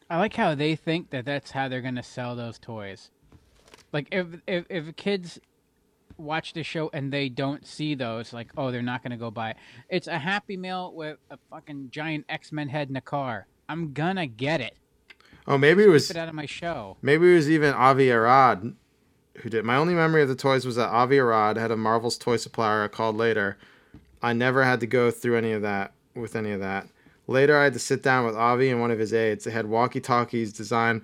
I 0.10 0.18
like 0.18 0.36
how 0.36 0.56
they 0.56 0.76
think 0.76 1.12
that 1.12 1.26
that's 1.26 1.52
how 1.52 1.68
they're 1.68 1.82
gonna 1.82 2.04
sell 2.04 2.36
those 2.36 2.58
toys. 2.58 3.12
Like 3.94 4.08
if 4.12 4.28
if 4.48 4.66
if 4.70 4.96
kids 4.96 5.40
watch 6.18 6.54
the 6.54 6.64
show 6.64 6.90
and 6.94 7.14
they 7.14 7.30
don't 7.30 7.66
see 7.66 7.96
those, 7.96 8.34
like 8.34 8.50
oh 8.58 8.72
they're 8.72 8.82
not 8.82 9.04
gonna 9.04 9.18
go 9.18 9.32
buy 9.32 9.52
it. 9.52 9.58
It's 9.90 10.08
a 10.08 10.18
Happy 10.18 10.58
Meal 10.58 10.94
with 10.94 11.18
a 11.30 11.38
fucking 11.50 11.90
giant 11.92 12.26
X 12.30 12.52
Men 12.52 12.70
head 12.70 12.90
in 12.90 12.96
a 12.96 13.02
car. 13.02 13.48
I'm 13.68 13.94
gonna 13.94 14.28
get 14.28 14.62
it. 14.62 14.76
Oh, 15.48 15.58
maybe 15.58 15.84
it 15.84 15.90
was 15.90 16.08
Keep 16.08 16.18
it 16.18 16.20
out 16.20 16.30
of 16.30 16.36
my 16.36 16.46
show. 16.46 16.98
maybe 17.02 17.32
it 17.32 17.36
was 17.36 17.50
even 17.50 17.74
Avi 17.74 18.12
Arad 18.12 18.76
who 19.38 19.50
did. 19.50 19.64
My 19.64 19.76
only 19.76 19.94
memory 19.94 20.22
of 20.22 20.28
the 20.28 20.36
toys 20.36 20.66
was 20.66 20.76
that 20.76 20.90
Avi 20.90 21.18
Arad 21.18 21.58
had 21.58 21.72
a 21.72 21.78
Marvel's 21.78 22.18
toy 22.18 22.38
supplier 22.38 22.84
I 22.84 22.88
called 22.88 23.16
later. 23.16 23.58
I 24.22 24.34
never 24.34 24.64
had 24.64 24.80
to 24.82 24.88
go 24.88 25.12
through 25.12 25.38
any 25.38 25.54
of 25.54 25.62
that 25.62 25.94
with 26.14 26.36
any 26.36 26.52
of 26.52 26.60
that. 26.60 26.88
Later, 27.30 27.56
I 27.56 27.66
had 27.66 27.74
to 27.74 27.80
sit 27.80 28.02
down 28.02 28.26
with 28.26 28.36
Avi 28.36 28.72
and 28.72 28.82
one 28.82 28.90
of 28.90 28.98
his 28.98 29.14
aides. 29.14 29.44
They 29.44 29.52
had 29.52 29.68
walkie-talkies 29.68 30.52
designed 30.52 31.04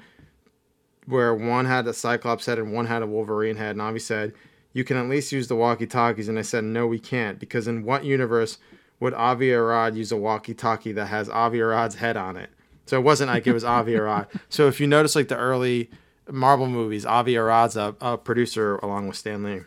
where 1.06 1.36
one 1.36 1.66
had 1.66 1.86
a 1.86 1.94
Cyclops 1.94 2.48
head 2.48 2.58
and 2.58 2.74
one 2.74 2.88
had 2.88 3.04
a 3.04 3.08
Wolverine 3.08 3.58
head. 3.58 3.72
And 3.72 3.82
Avi 3.82 4.00
said, 4.00 4.34
"You 4.74 4.84
can 4.84 4.98
at 4.98 5.08
least 5.08 5.32
use 5.32 5.48
the 5.48 5.56
walkie-talkies." 5.56 6.28
And 6.28 6.40
I 6.40 6.42
said, 6.42 6.64
"No, 6.64 6.88
we 6.88 6.98
can't, 6.98 7.38
because 7.38 7.68
in 7.68 7.86
what 7.86 8.06
universe 8.06 8.58
would 9.00 9.14
Avi 9.14 9.54
Arad 9.54 9.96
use 9.96 10.12
a 10.12 10.18
walkie-talkie 10.18 10.94
that 10.94 11.06
has 11.08 11.30
Avi 11.30 11.60
Arad's 11.60 11.96
head 11.96 12.18
on 12.18 12.38
it?" 12.38 12.50
So 12.88 12.98
it 12.98 13.04
wasn't 13.04 13.30
like 13.30 13.46
it 13.46 13.54
was 13.54 13.64
Avi 13.64 13.96
Arad. 14.02 14.26
So 14.50 14.68
if 14.68 14.80
you 14.80 14.88
notice, 14.88 15.16
like 15.16 15.28
the 15.28 15.38
early 15.38 15.92
Marvel 16.28 16.68
movies, 16.68 17.06
Avi 17.06 17.38
Arad's 17.38 17.78
a, 17.78 17.96
a 18.02 18.18
producer 18.18 18.78
along 18.78 19.08
with 19.08 19.16
Stan 19.16 19.44
Lee. 19.44 19.62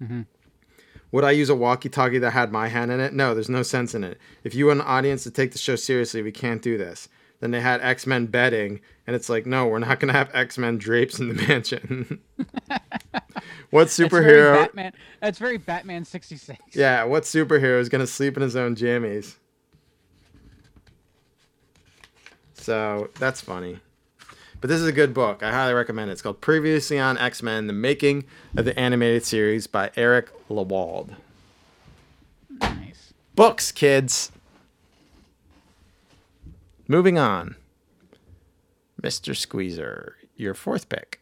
Mm-hmm. 0.00 0.22
Would 1.12 1.24
I 1.24 1.30
use 1.30 1.48
a 1.48 1.54
walkie-talkie 1.54 2.18
that 2.18 2.32
had 2.32 2.52
my 2.52 2.68
hand 2.68 2.90
in 2.90 3.00
it? 3.00 3.12
No, 3.12 3.32
there's 3.32 3.48
no 3.48 3.62
sense 3.62 3.94
in 3.94 4.04
it. 4.04 4.18
If 4.44 4.54
you 4.54 4.66
want 4.66 4.80
an 4.80 4.86
audience 4.86 5.22
to 5.24 5.30
take 5.30 5.52
the 5.52 5.58
show 5.58 5.76
seriously, 5.76 6.22
we 6.22 6.32
can't 6.32 6.60
do 6.60 6.76
this. 6.76 7.08
Then 7.40 7.50
they 7.50 7.60
had 7.60 7.80
X-Men 7.80 8.26
betting, 8.26 8.80
and 9.06 9.14
it's 9.14 9.28
like, 9.28 9.46
no, 9.46 9.66
we're 9.66 9.78
not 9.78 10.00
gonna 10.00 10.12
have 10.14 10.30
X-Men 10.34 10.78
drapes 10.78 11.18
in 11.18 11.28
the 11.28 11.34
mansion. 11.48 12.20
what 13.70 13.88
superhero? 13.88 14.54
That's? 14.54 14.66
Batman. 14.66 14.92
That's 15.20 15.38
very 15.38 15.58
Batman 15.58 16.04
sixty 16.04 16.36
six. 16.36 16.60
Yeah, 16.74 17.04
what 17.04 17.24
superhero 17.24 17.78
is 17.78 17.88
gonna 17.88 18.06
sleep 18.06 18.36
in 18.36 18.42
his 18.42 18.56
own 18.56 18.74
jammies? 18.74 19.36
So 22.54 23.10
that's 23.18 23.40
funny. 23.40 23.78
But 24.60 24.68
this 24.68 24.80
is 24.80 24.86
a 24.86 24.92
good 24.92 25.12
book. 25.12 25.42
I 25.42 25.52
highly 25.52 25.74
recommend 25.74 26.10
it. 26.10 26.14
It's 26.14 26.22
called 26.22 26.40
Previously 26.40 26.98
on 26.98 27.18
X 27.18 27.42
Men 27.42 27.66
The 27.66 27.72
Making 27.72 28.24
of 28.56 28.64
the 28.64 28.78
Animated 28.78 29.24
Series 29.24 29.66
by 29.66 29.90
Eric 29.96 30.30
Lewald. 30.48 31.10
Nice. 32.60 33.12
Books, 33.34 33.70
kids. 33.70 34.32
Moving 36.88 37.18
on. 37.18 37.56
Mr. 39.02 39.36
Squeezer, 39.36 40.16
your 40.36 40.54
fourth 40.54 40.88
pick. 40.88 41.20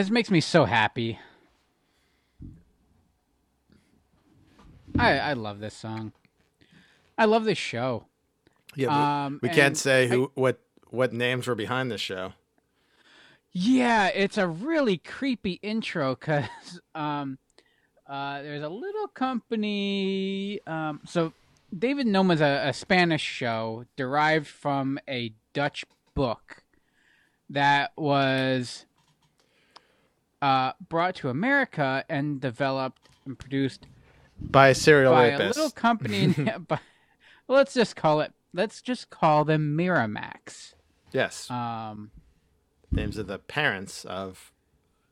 This 0.00 0.10
makes 0.10 0.30
me 0.30 0.40
so 0.40 0.64
happy. 0.64 1.18
I 4.98 5.18
I 5.18 5.32
love 5.34 5.60
this 5.60 5.74
song. 5.74 6.12
I 7.18 7.26
love 7.26 7.44
this 7.44 7.58
show. 7.58 8.06
Yeah, 8.74 9.24
Um, 9.26 9.40
we 9.42 9.50
can't 9.50 9.76
say 9.76 10.04
I- 10.04 10.08
who 10.08 10.30
what 10.34 10.60
what 10.88 11.12
names 11.12 11.46
were 11.46 11.54
behind 11.54 11.90
this 11.90 12.00
show. 12.00 12.32
Yeah, 13.52 14.06
it's 14.08 14.38
a 14.38 14.46
really 14.48 14.96
creepy 14.96 15.58
intro 15.62 16.14
because 16.14 16.44
um, 16.94 17.38
uh, 18.06 18.40
there's 18.42 18.62
a 18.62 18.68
little 18.68 19.08
company. 19.08 20.60
Um, 20.66 21.00
so 21.04 21.32
David 21.76 22.06
Noma's 22.06 22.40
a, 22.40 22.68
a 22.68 22.72
Spanish 22.72 23.22
show 23.22 23.84
derived 23.96 24.46
from 24.46 24.98
a 25.08 25.34
Dutch 25.52 25.84
book 26.14 26.62
that 27.50 27.90
was 27.96 28.86
uh, 30.42 30.72
brought 30.88 31.14
to 31.16 31.28
America 31.28 32.04
and 32.08 32.40
developed 32.40 33.08
and 33.24 33.38
produced 33.38 33.86
By 34.40 34.68
a 34.68 34.74
serial 34.74 35.12
by 35.12 35.28
rapist. 35.30 35.56
a 35.58 35.60
little 35.62 35.70
company. 35.74 36.34
by, 36.68 36.78
let's 37.48 37.74
just 37.74 37.96
call 37.96 38.20
it. 38.20 38.32
Let's 38.52 38.82
just 38.82 39.10
call 39.10 39.44
them 39.44 39.76
Miramax. 39.76 40.74
yes. 41.12 41.50
Um, 41.50 42.10
names 42.90 43.16
of 43.18 43.26
the 43.28 43.38
parents 43.38 44.04
of 44.04 44.52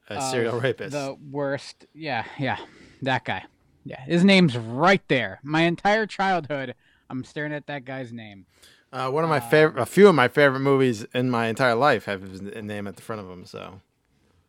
a 0.09 0.15
of 0.17 0.23
serial 0.25 0.61
rapist. 0.61 0.93
The 0.93 1.17
worst. 1.31 1.87
Yeah, 1.95 2.25
yeah. 2.39 2.59
That 3.03 3.25
guy. 3.25 3.45
Yeah, 3.85 4.01
his 4.03 4.25
name's 4.25 4.57
right 4.57 5.03
there. 5.09 5.39
My 5.43 5.63
entire 5.63 6.07
childhood, 6.07 6.75
I'm 7.09 7.25
staring 7.25 7.53
at 7.53 7.67
that 7.69 7.85
guy's 7.85 8.13
name. 8.13 8.47
Uh, 8.93 9.11
one 9.11 9.23
of 9.23 9.31
my 9.31 9.39
favorite, 9.41 9.81
a 9.81 9.87
few 9.87 10.09
of 10.09 10.15
my 10.15 10.29
favorite 10.29 10.61
movies 10.61 11.05
in 11.15 11.31
my 11.31 11.47
entire 11.47 11.75
life 11.75 12.07
have 12.07 12.23
his 12.23 12.41
name 12.43 12.87
at 12.87 12.97
the 12.97 13.03
front 13.03 13.21
of 13.21 13.29
them. 13.29 13.45
So 13.45 13.81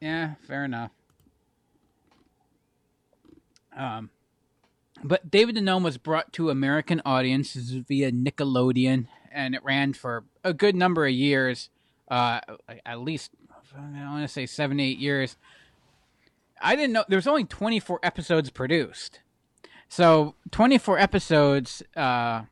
Yeah, 0.01 0.35
fair 0.47 0.65
enough. 0.65 0.91
Um, 3.75 4.09
but 5.03 5.29
David 5.29 5.55
the 5.55 5.61
Gnome 5.61 5.83
was 5.83 5.97
brought 5.97 6.33
to 6.33 6.49
American 6.49 7.01
audiences 7.05 7.71
via 7.71 8.11
Nickelodeon, 8.11 9.07
and 9.31 9.55
it 9.55 9.63
ran 9.63 9.93
for 9.93 10.25
a 10.43 10.53
good 10.53 10.75
number 10.75 11.05
of 11.05 11.13
years, 11.13 11.69
uh, 12.09 12.41
at 12.85 12.99
least 12.99 13.31
I 13.75 14.09
want 14.09 14.23
to 14.23 14.27
say 14.27 14.45
seven, 14.45 14.79
eight 14.79 14.97
years. 14.97 15.37
I 16.61 16.75
didn't 16.75 16.93
know 16.93 17.05
there 17.07 17.17
was 17.17 17.27
only 17.27 17.45
24 17.45 17.99
episodes 18.03 18.49
produced, 18.49 19.19
so 19.87 20.35
24 20.51 20.97
episodes 20.97 21.83
uh, 21.95 22.43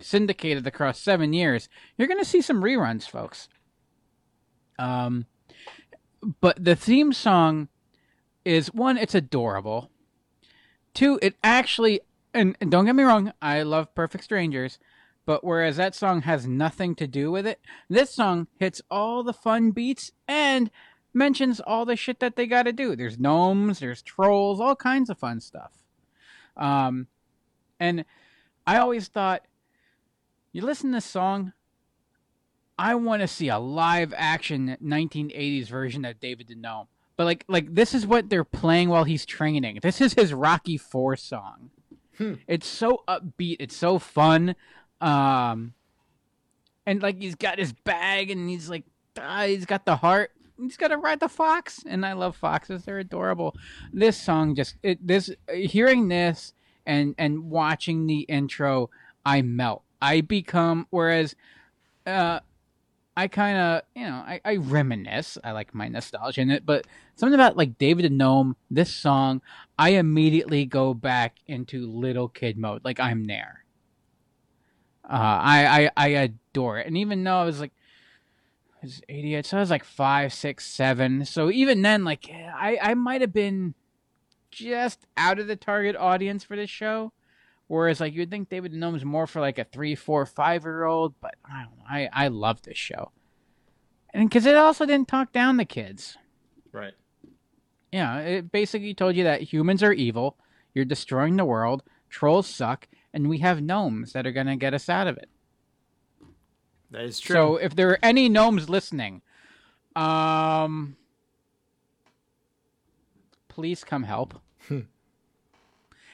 syndicated 0.00 0.66
across 0.66 1.00
seven 1.00 1.32
years. 1.32 1.68
You're 1.96 2.08
going 2.08 2.18
to 2.18 2.24
see 2.24 2.40
some 2.40 2.62
reruns, 2.62 3.08
folks. 3.08 3.48
Um, 4.78 5.26
but 6.40 6.62
the 6.62 6.76
theme 6.76 7.12
song 7.12 7.68
is 8.44 8.72
one 8.72 8.96
it's 8.96 9.14
adorable. 9.14 9.90
Two 10.94 11.18
it 11.22 11.36
actually 11.42 12.00
and, 12.34 12.56
and 12.60 12.70
don't 12.70 12.84
get 12.84 12.94
me 12.94 13.02
wrong 13.02 13.32
i 13.40 13.62
love 13.62 13.94
perfect 13.94 14.24
strangers 14.24 14.78
but 15.26 15.44
whereas 15.44 15.76
that 15.76 15.94
song 15.94 16.22
has 16.22 16.46
nothing 16.46 16.94
to 16.94 17.06
do 17.06 17.30
with 17.30 17.46
it 17.46 17.60
this 17.88 18.14
song 18.14 18.46
hits 18.58 18.80
all 18.90 19.22
the 19.22 19.32
fun 19.32 19.70
beats 19.70 20.12
and 20.26 20.70
mentions 21.14 21.60
all 21.60 21.84
the 21.84 21.96
shit 21.96 22.20
that 22.20 22.36
they 22.36 22.46
got 22.46 22.64
to 22.64 22.72
do. 22.72 22.94
There's 22.94 23.18
gnomes 23.18 23.78
there's 23.78 24.02
trolls 24.02 24.60
all 24.60 24.76
kinds 24.76 25.10
of 25.10 25.18
fun 25.18 25.40
stuff. 25.40 25.72
Um 26.56 27.06
and 27.80 28.04
i 28.66 28.76
always 28.76 29.08
thought 29.08 29.44
you 30.52 30.62
listen 30.62 30.90
to 30.90 30.96
this 30.96 31.04
song 31.04 31.52
I 32.78 32.94
want 32.94 33.22
to 33.22 33.28
see 33.28 33.48
a 33.48 33.58
live 33.58 34.14
action 34.16 34.76
1980s 34.82 35.66
version 35.66 36.04
of 36.04 36.20
David 36.20 36.48
the 36.48 36.54
Gnome. 36.54 36.86
But 37.16 37.24
like 37.24 37.44
like 37.48 37.74
this 37.74 37.94
is 37.94 38.06
what 38.06 38.30
they're 38.30 38.44
playing 38.44 38.88
while 38.88 39.04
he's 39.04 39.26
training. 39.26 39.80
This 39.82 40.00
is 40.00 40.14
his 40.14 40.32
Rocky 40.32 40.78
4 40.78 41.16
song. 41.16 41.70
It's 42.48 42.66
so 42.66 43.02
upbeat, 43.08 43.56
it's 43.60 43.76
so 43.76 43.98
fun. 43.98 44.54
Um 45.00 45.74
and 46.86 47.02
like 47.02 47.20
he's 47.20 47.34
got 47.34 47.58
his 47.58 47.72
bag 47.72 48.30
and 48.30 48.48
he's 48.48 48.70
like 48.70 48.84
ah, 49.20 49.44
he's 49.46 49.66
got 49.66 49.84
the 49.84 49.96
heart. 49.96 50.30
He's 50.60 50.76
got 50.76 50.88
to 50.88 50.96
ride 50.96 51.20
the 51.20 51.28
fox 51.28 51.84
and 51.86 52.04
I 52.04 52.14
love 52.14 52.36
foxes. 52.36 52.84
They're 52.84 52.98
adorable. 52.98 53.54
This 53.92 54.16
song 54.16 54.54
just 54.54 54.76
it 54.82 55.04
this 55.04 55.30
hearing 55.52 56.08
this 56.08 56.54
and 56.86 57.14
and 57.18 57.50
watching 57.50 58.06
the 58.06 58.20
intro, 58.20 58.90
I 59.24 59.42
melt. 59.42 59.82
I 60.00 60.20
become 60.20 60.86
whereas 60.90 61.34
uh 62.06 62.40
I 63.18 63.26
kind 63.26 63.58
of, 63.58 63.82
you 63.96 64.04
know, 64.04 64.14
I, 64.14 64.40
I 64.44 64.56
reminisce. 64.58 65.38
I 65.42 65.50
like 65.50 65.74
my 65.74 65.88
nostalgia 65.88 66.40
in 66.40 66.52
it, 66.52 66.64
but 66.64 66.86
something 67.16 67.34
about 67.34 67.56
like 67.56 67.76
David 67.76 68.04
and 68.04 68.16
Gnome, 68.16 68.54
this 68.70 68.94
song, 68.94 69.42
I 69.76 69.90
immediately 69.90 70.64
go 70.64 70.94
back 70.94 71.38
into 71.48 71.84
little 71.84 72.28
kid 72.28 72.56
mode. 72.56 72.84
Like 72.84 73.00
I'm 73.00 73.24
there. 73.24 73.64
Uh, 75.02 75.14
I, 75.14 75.66
I 75.66 75.90
I 75.96 76.08
adore 76.10 76.78
it, 76.78 76.86
and 76.86 76.96
even 76.96 77.24
though 77.24 77.40
I 77.40 77.44
was 77.44 77.58
like, 77.58 77.72
I 78.80 78.86
was 78.86 79.02
88, 79.08 79.46
so 79.46 79.56
I 79.56 79.60
was 79.60 79.70
like 79.70 79.82
five, 79.82 80.32
six, 80.32 80.64
seven. 80.64 81.24
So 81.24 81.50
even 81.50 81.82
then, 81.82 82.04
like 82.04 82.30
I 82.30 82.78
I 82.80 82.94
might 82.94 83.20
have 83.20 83.32
been 83.32 83.74
just 84.52 85.08
out 85.16 85.40
of 85.40 85.48
the 85.48 85.56
target 85.56 85.96
audience 85.96 86.44
for 86.44 86.54
this 86.54 86.70
show. 86.70 87.12
Whereas, 87.68 88.00
like, 88.00 88.14
you'd 88.14 88.30
think 88.30 88.48
David 88.48 88.72
the 88.72 88.78
Gnome 88.78 88.96
is 88.96 89.04
more 89.04 89.26
for 89.26 89.40
like 89.40 89.58
a 89.58 89.64
three, 89.64 89.94
four, 89.94 90.24
five 90.26 90.64
year 90.64 90.84
old, 90.84 91.14
but 91.20 91.34
I 91.44 91.62
don't 91.64 91.78
know. 91.78 91.84
I, 91.88 92.08
I 92.12 92.28
love 92.28 92.62
this 92.62 92.78
show. 92.78 93.12
And 94.12 94.28
because 94.28 94.46
it 94.46 94.56
also 94.56 94.86
didn't 94.86 95.08
talk 95.08 95.32
down 95.32 95.58
the 95.58 95.64
kids. 95.64 96.16
right. 96.72 96.94
Yeah, 97.92 98.18
it 98.18 98.52
basically 98.52 98.92
told 98.92 99.16
you 99.16 99.24
that 99.24 99.40
humans 99.40 99.82
are 99.82 99.92
evil, 99.92 100.36
you're 100.74 100.84
destroying 100.84 101.36
the 101.36 101.44
world, 101.46 101.82
trolls 102.10 102.46
suck, 102.46 102.86
and 103.14 103.28
we 103.28 103.38
have 103.38 103.62
gnomes 103.62 104.12
that 104.12 104.26
are 104.26 104.32
going 104.32 104.46
to 104.46 104.56
get 104.56 104.74
us 104.74 104.90
out 104.90 105.06
of 105.06 105.16
it. 105.16 105.30
That 106.90 107.04
is 107.04 107.18
true. 107.20 107.34
So 107.34 107.56
if 107.56 107.74
there 107.74 107.90
are 107.90 107.98
any 108.02 108.28
gnomes 108.28 108.68
listening, 108.68 109.22
um, 109.96 110.96
please 113.48 113.84
come 113.84 114.02
help. 114.02 114.34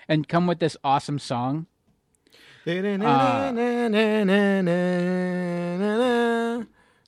And 0.09 0.29
come 0.29 0.47
with 0.47 0.59
this 0.59 0.77
awesome 0.85 1.19
song. 1.19 1.67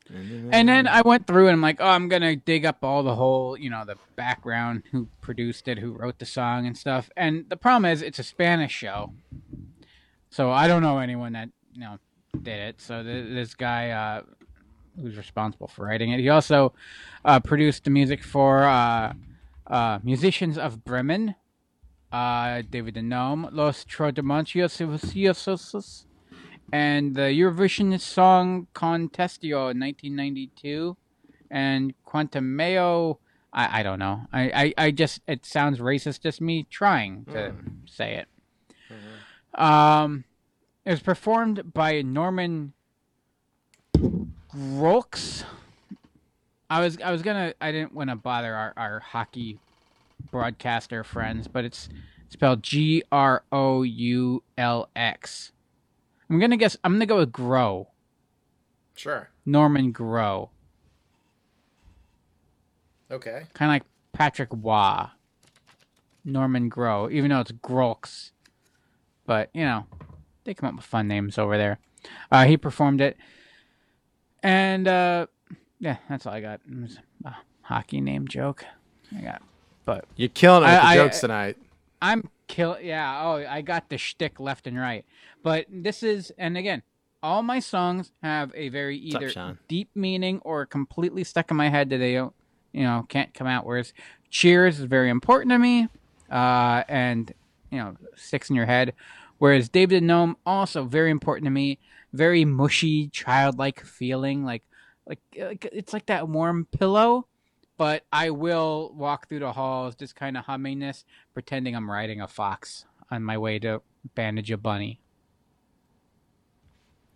And 0.09 0.69
then 0.69 0.87
I 0.87 1.03
went 1.03 1.27
through 1.27 1.49
and 1.49 1.55
I'm 1.55 1.61
like, 1.61 1.81
oh, 1.81 1.89
I'm 1.89 2.09
gonna 2.09 2.37
dig 2.37 2.65
up 2.65 2.85
all 2.85 3.03
the 3.03 3.15
whole, 3.17 3.57
you 3.57 3.71
know, 3.71 3.85
the 3.85 3.97
background, 4.15 4.85
who 4.93 5.09
produced 5.21 5.67
it, 5.67 5.79
who 5.79 5.93
wrote 5.93 6.19
the 6.19 6.27
song 6.27 6.67
and 6.67 6.77
stuff. 6.77 7.11
And 7.17 7.47
the 7.49 7.57
problem 7.57 7.91
is, 7.91 8.03
it's 8.03 8.19
a 8.19 8.23
Spanish 8.23 8.73
show, 8.73 9.13
so 10.31 10.51
I 10.51 10.69
don't 10.69 10.83
know 10.83 10.99
anyone 10.99 11.33
that 11.33 11.49
you 11.73 11.81
know 11.81 11.99
did 12.41 12.59
it. 12.61 12.81
So 12.81 13.03
th- 13.03 13.27
this 13.29 13.55
guy 13.55 13.91
uh, 13.91 14.23
who's 15.01 15.17
responsible 15.17 15.69
for 15.69 15.87
writing 15.87 16.13
it, 16.13 16.21
he 16.21 16.29
also 16.29 16.73
uh, 17.25 17.41
produced 17.41 17.85
the 17.85 17.91
music 17.91 18.23
for 18.23 18.63
uh, 18.63 19.13
uh, 19.67 19.99
musicians 20.05 20.57
of 20.57 20.85
Bremen, 20.85 21.35
uh, 22.17 22.63
David 22.71 22.95
the 22.95 23.03
Gnome, 23.03 23.51
Los 23.53 23.85
Trotamunchios, 23.85 24.81
and 26.73 27.15
the 27.15 27.21
Eurovision 27.21 28.01
Song 28.01 28.67
Contestio 28.75 29.71
in 29.71 29.79
1992, 29.81 30.97
and 31.51 31.93
Quantameo. 32.07 33.19
I, 33.53 33.81
I 33.81 33.83
don't 33.83 33.99
know. 33.99 34.23
I, 34.33 34.43
I, 34.79 34.87
I 34.87 34.91
just 34.93 35.21
it 35.27 35.45
sounds 35.45 35.79
racist. 35.79 36.23
Just 36.23 36.41
me 36.41 36.67
trying 36.71 37.27
to 37.33 37.53
say 37.87 38.17
it. 38.17 38.29
Um, 39.61 40.25
it 40.87 40.91
was 40.91 41.01
performed 41.01 41.75
by 41.75 42.01
Norman 42.01 42.73
Grox. 44.51 45.45
I 46.71 46.81
was 46.81 46.99
I 46.99 47.13
was 47.13 47.21
gonna 47.21 47.53
I 47.61 47.73
didn't 47.73 47.93
want 47.93 48.09
to 48.11 48.17
bother 48.17 48.55
our, 48.55 48.73
our 48.77 49.01
hockey 49.01 49.61
broadcaster 50.31 51.05
friends, 51.05 51.49
but 51.49 51.65
it's 51.65 51.89
spelled 52.29 52.63
G 52.63 53.03
R 53.11 53.43
O 53.53 53.83
U 53.83 54.43
L 54.59 54.89
X. 54.95 55.53
I'm 56.29 56.39
gonna 56.41 56.57
guess 56.57 56.77
I'm 56.85 56.95
gonna 56.95 57.07
go 57.07 57.19
with 57.19 57.33
Grow. 57.33 57.89
Sure. 58.95 59.31
Norman 59.45 59.93
Grow. 59.93 60.51
Okay. 63.11 63.45
Kind 63.55 63.71
of 63.71 63.75
like 63.75 63.85
Patrick 64.13 64.49
Roy. 64.53 65.07
Norman 66.25 66.69
Grow, 66.69 67.09
even 67.09 67.31
though 67.31 67.41
it's 67.41 67.53
Grox. 67.53 68.33
But, 69.27 69.51
you 69.55 69.65
know, 69.65 69.87
they 70.45 70.55
come 70.55 70.71
up 70.71 70.77
with 70.77 70.85
fun 70.85 71.09
names 71.09 71.39
over 71.39 71.57
there. 71.57 71.79
Uh, 72.31 72.45
he 72.47 72.57
performed 72.57 73.01
it. 73.01 73.17
And, 74.43 74.89
uh, 74.89 75.27
yeah, 75.79 75.99
that's 76.09 76.27
all 76.27 76.33
I 76.33 76.41
got. 76.41 76.61
It 76.69 76.81
was 76.81 76.99
a 77.25 77.35
hockey 77.63 78.01
name 78.01 78.27
joke. 78.27 78.65
I 79.17 79.21
got. 79.21 79.43
But 79.87 80.05
You're 80.17 80.29
killing 80.29 80.63
it 80.65 80.67
with 80.67 80.75
I- 80.75 80.95
the 80.97 81.03
I- 81.03 81.05
jokes 81.05 81.21
tonight. 81.21 81.57
I'm 82.03 82.29
kill. 82.47 82.77
Yeah. 82.81 83.23
Oh, 83.25 83.37
I 83.49 83.63
got 83.63 83.89
the 83.89 83.97
shtick 83.97 84.39
left 84.39 84.67
and 84.67 84.79
right. 84.79 85.07
But 85.43 85.65
this 85.71 86.03
is, 86.03 86.31
and 86.37 86.59
again, 86.59 86.83
all 87.23 87.43
my 87.43 87.59
songs 87.61 88.13
have 88.23 88.53
a 88.55 88.69
very 88.69 88.99
either 88.99 89.31
Sean? 89.31 89.59
deep 89.67 89.89
meaning 89.95 90.41
or 90.45 90.67
completely 90.67 91.25
stuck 91.25 91.51
in 91.51 91.57
my 91.57 91.71
head 91.71 91.89
that 91.91 91.97
they 91.99 92.13
don't 92.15 92.35
you 92.73 92.83
know, 92.83 93.07
can't 93.09 93.33
come 93.33 93.47
out. 93.47 93.65
Whereas 93.65 93.95
Cheers 94.29 94.79
is 94.81 94.85
very 94.85 95.09
important 95.09 95.51
to 95.51 95.59
me, 95.59 95.89
uh, 96.31 96.83
and 96.89 97.33
you 97.71 97.79
know, 97.79 97.97
sticks 98.15 98.51
in 98.51 98.57
your 98.57 98.67
head. 98.67 98.93
Whereas 99.39 99.71
David 99.71 99.99
and 99.99 100.09
Gnome 100.09 100.37
also 100.45 100.85
very 100.85 101.11
important 101.11 101.47
to 101.47 101.51
me. 101.51 101.79
Very 102.13 102.45
mushy, 102.45 103.09
childlike 103.09 103.81
feeling, 103.81 104.45
like 104.45 104.63
like, 105.07 105.21
like 105.39 105.67
it's 105.73 105.93
like 105.95 106.07
that 106.07 106.29
warm 106.29 106.67
pillow. 106.67 107.27
But 107.77 108.05
I 108.13 108.31
will 108.31 108.93
walk 108.95 109.29
through 109.29 109.41
the 109.41 109.53
halls, 109.53 109.95
just 109.95 110.17
kind 110.17 110.37
of 110.37 110.45
humming 110.45 110.79
this, 110.79 111.05
pretending 111.35 111.77
I'm 111.77 111.91
riding 111.91 112.21
a 112.21 112.29
fox 112.29 112.87
on 113.11 113.23
my 113.23 113.37
way 113.37 113.59
to 113.61 113.83
bandage 114.15 114.51
a 114.51 114.57
bunny. 114.57 115.01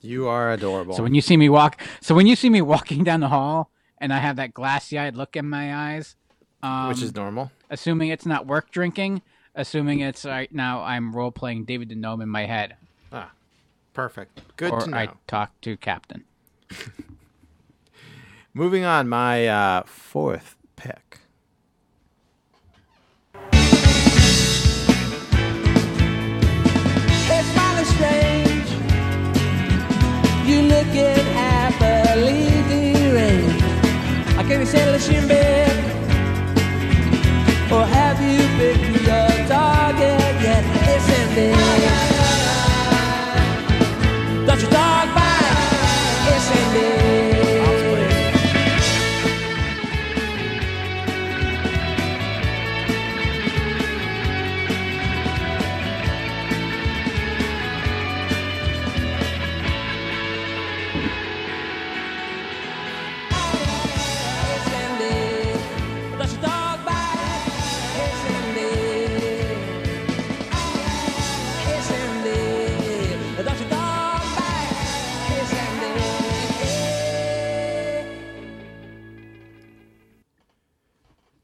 You 0.03 0.28
are 0.28 0.53
adorable. 0.53 0.95
So 0.95 1.03
when 1.03 1.15
you 1.15 1.20
see 1.20 1.37
me 1.37 1.49
walk, 1.49 1.81
so 2.01 2.15
when 2.15 2.27
you 2.27 2.37
see 2.37 2.51
me 2.51 2.62
walking 2.62 3.05
down 3.05 3.20
the 3.20 3.28
hall, 3.28 3.70
and 3.99 4.12
I 4.12 4.19
have 4.19 4.37
that 4.37 4.55
glassy-eyed 4.55 5.15
look 5.15 5.37
in 5.37 5.49
my 5.49 5.74
eyes, 5.74 6.16
um, 6.62 6.89
which 6.89 7.03
is 7.03 7.15
normal. 7.15 7.51
assuming 7.69 8.09
it's 8.09 8.24
not 8.27 8.47
work 8.47 8.70
drinking, 8.70 9.20
assuming 9.55 10.01
it's 10.01 10.24
right 10.24 10.53
now 10.53 10.82
I'm 10.82 11.15
role 11.15 11.31
playing 11.31 11.65
David 11.65 11.91
the 11.91 11.95
Gnome 11.95 12.23
in 12.23 12.28
my 12.28 12.47
head, 12.47 12.77
Ah, 13.12 13.32
perfect. 13.93 14.41
Good 14.57 14.73
or 14.73 14.81
to 14.81 14.91
know. 14.91 14.97
I 14.97 15.09
talk 15.27 15.59
to 15.62 15.77
Captain. 15.77 16.24
Moving 18.53 18.85
on, 18.85 19.09
my 19.09 19.47
uh, 19.47 19.85
fourth 19.87 20.57
pick. 20.75 21.21
It's 27.31 27.55
strange. 27.85 28.69
You 30.49 30.63
happily 31.33 32.51
deranged. 32.69 33.65
I 34.37 34.43
can't 34.43 34.67
bed. 35.29 35.71
Or 37.71 37.87
have 37.87 38.21
you 38.21 38.90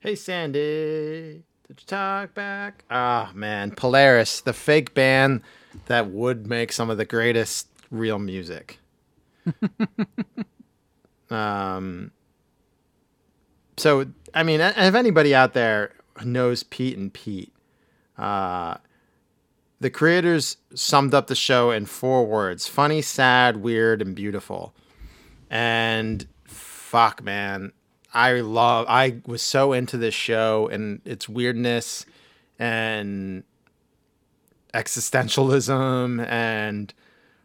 Hey, 0.06 0.14
Sandy. 0.14 1.42
Did 1.66 1.80
you 1.80 1.84
talk 1.84 2.32
back? 2.32 2.84
Ah, 2.88 3.32
man. 3.34 3.72
Polaris, 3.72 4.40
the 4.40 4.52
fake 4.52 4.94
band 4.94 5.40
that 5.86 6.12
would 6.12 6.46
make 6.46 6.70
some 6.70 6.90
of 6.90 6.96
the 6.96 7.04
greatest 7.04 7.66
real 7.90 8.20
music. 8.20 8.78
um, 11.28 12.12
so, 13.76 14.06
I 14.32 14.44
mean, 14.44 14.60
if 14.60 14.94
anybody 14.94 15.34
out 15.34 15.54
there 15.54 15.94
knows 16.24 16.62
Pete 16.62 16.96
and 16.96 17.12
Pete, 17.12 17.52
uh, 18.16 18.76
the 19.80 19.90
creators 19.90 20.58
summed 20.72 21.14
up 21.14 21.26
the 21.26 21.34
show 21.34 21.72
in 21.72 21.84
four 21.84 22.24
words 22.24 22.68
funny, 22.68 23.02
sad, 23.02 23.56
weird, 23.56 24.00
and 24.00 24.14
beautiful. 24.14 24.72
And 25.50 26.28
fuck, 26.44 27.24
man. 27.24 27.72
I 28.16 28.40
love, 28.40 28.86
I 28.88 29.18
was 29.26 29.42
so 29.42 29.72
into 29.72 29.96
this 29.98 30.14
show 30.14 30.68
and 30.68 31.00
its 31.04 31.28
weirdness 31.28 32.06
and 32.58 33.44
existentialism 34.74 36.26
and 36.28 36.92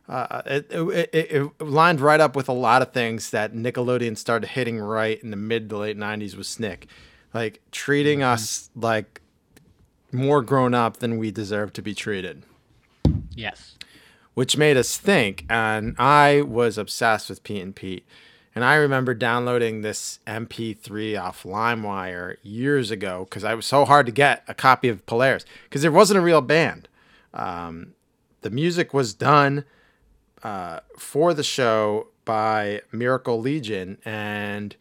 uh, 0.09 0.41
it, 0.45 0.67
it, 0.71 1.09
it, 1.13 1.31
it 1.59 1.61
lined 1.61 2.01
right 2.01 2.19
up 2.19 2.35
with 2.35 2.49
a 2.49 2.53
lot 2.53 2.81
of 2.81 2.91
things 2.91 3.29
that 3.29 3.53
Nickelodeon 3.53 4.17
started 4.17 4.47
hitting 4.49 4.77
right 4.79 5.21
in 5.23 5.31
the 5.31 5.37
mid 5.37 5.69
to 5.69 5.77
late 5.77 5.97
90s 5.97 6.35
with 6.35 6.47
Snick. 6.47 6.87
Like 7.33 7.61
treating 7.71 8.21
us 8.23 8.69
like 8.75 9.21
more 10.11 10.41
grown 10.41 10.73
up 10.73 10.97
than 10.97 11.17
we 11.17 11.31
deserve 11.31 11.71
to 11.73 11.81
be 11.81 11.93
treated 11.93 12.43
Yes. 13.35 13.77
which 14.33 14.57
made 14.57 14.75
us 14.75 14.97
think. 14.97 15.45
And 15.49 15.95
I 15.97 16.41
was 16.41 16.77
obsessed 16.77 17.29
with 17.29 17.43
Pete 17.43 17.61
and 17.61 17.75
Pete. 17.75 18.05
And 18.53 18.65
I 18.65 18.75
remember 18.75 19.13
downloading 19.13 19.81
this 19.81 20.19
MP3 20.27 21.21
off 21.21 21.43
LimeWire 21.43 22.35
years 22.43 22.91
ago 22.91 23.25
because 23.29 23.43
I 23.43 23.53
was 23.53 23.65
so 23.65 23.85
hard 23.85 24.05
to 24.07 24.11
get 24.11 24.43
a 24.47 24.53
copy 24.53 24.89
of 24.89 25.05
Polaris 25.05 25.45
because 25.63 25.81
there 25.81 25.91
wasn't 25.91 26.19
a 26.19 26.21
real 26.21 26.41
band. 26.41 26.89
Um, 27.33 27.93
the 28.41 28.49
music 28.49 28.93
was 28.93 29.13
done 29.13 29.63
uh, 30.43 30.81
for 30.97 31.33
the 31.33 31.43
show 31.43 32.07
by 32.25 32.81
Miracle 32.91 33.39
Legion, 33.39 33.97
and 34.03 34.75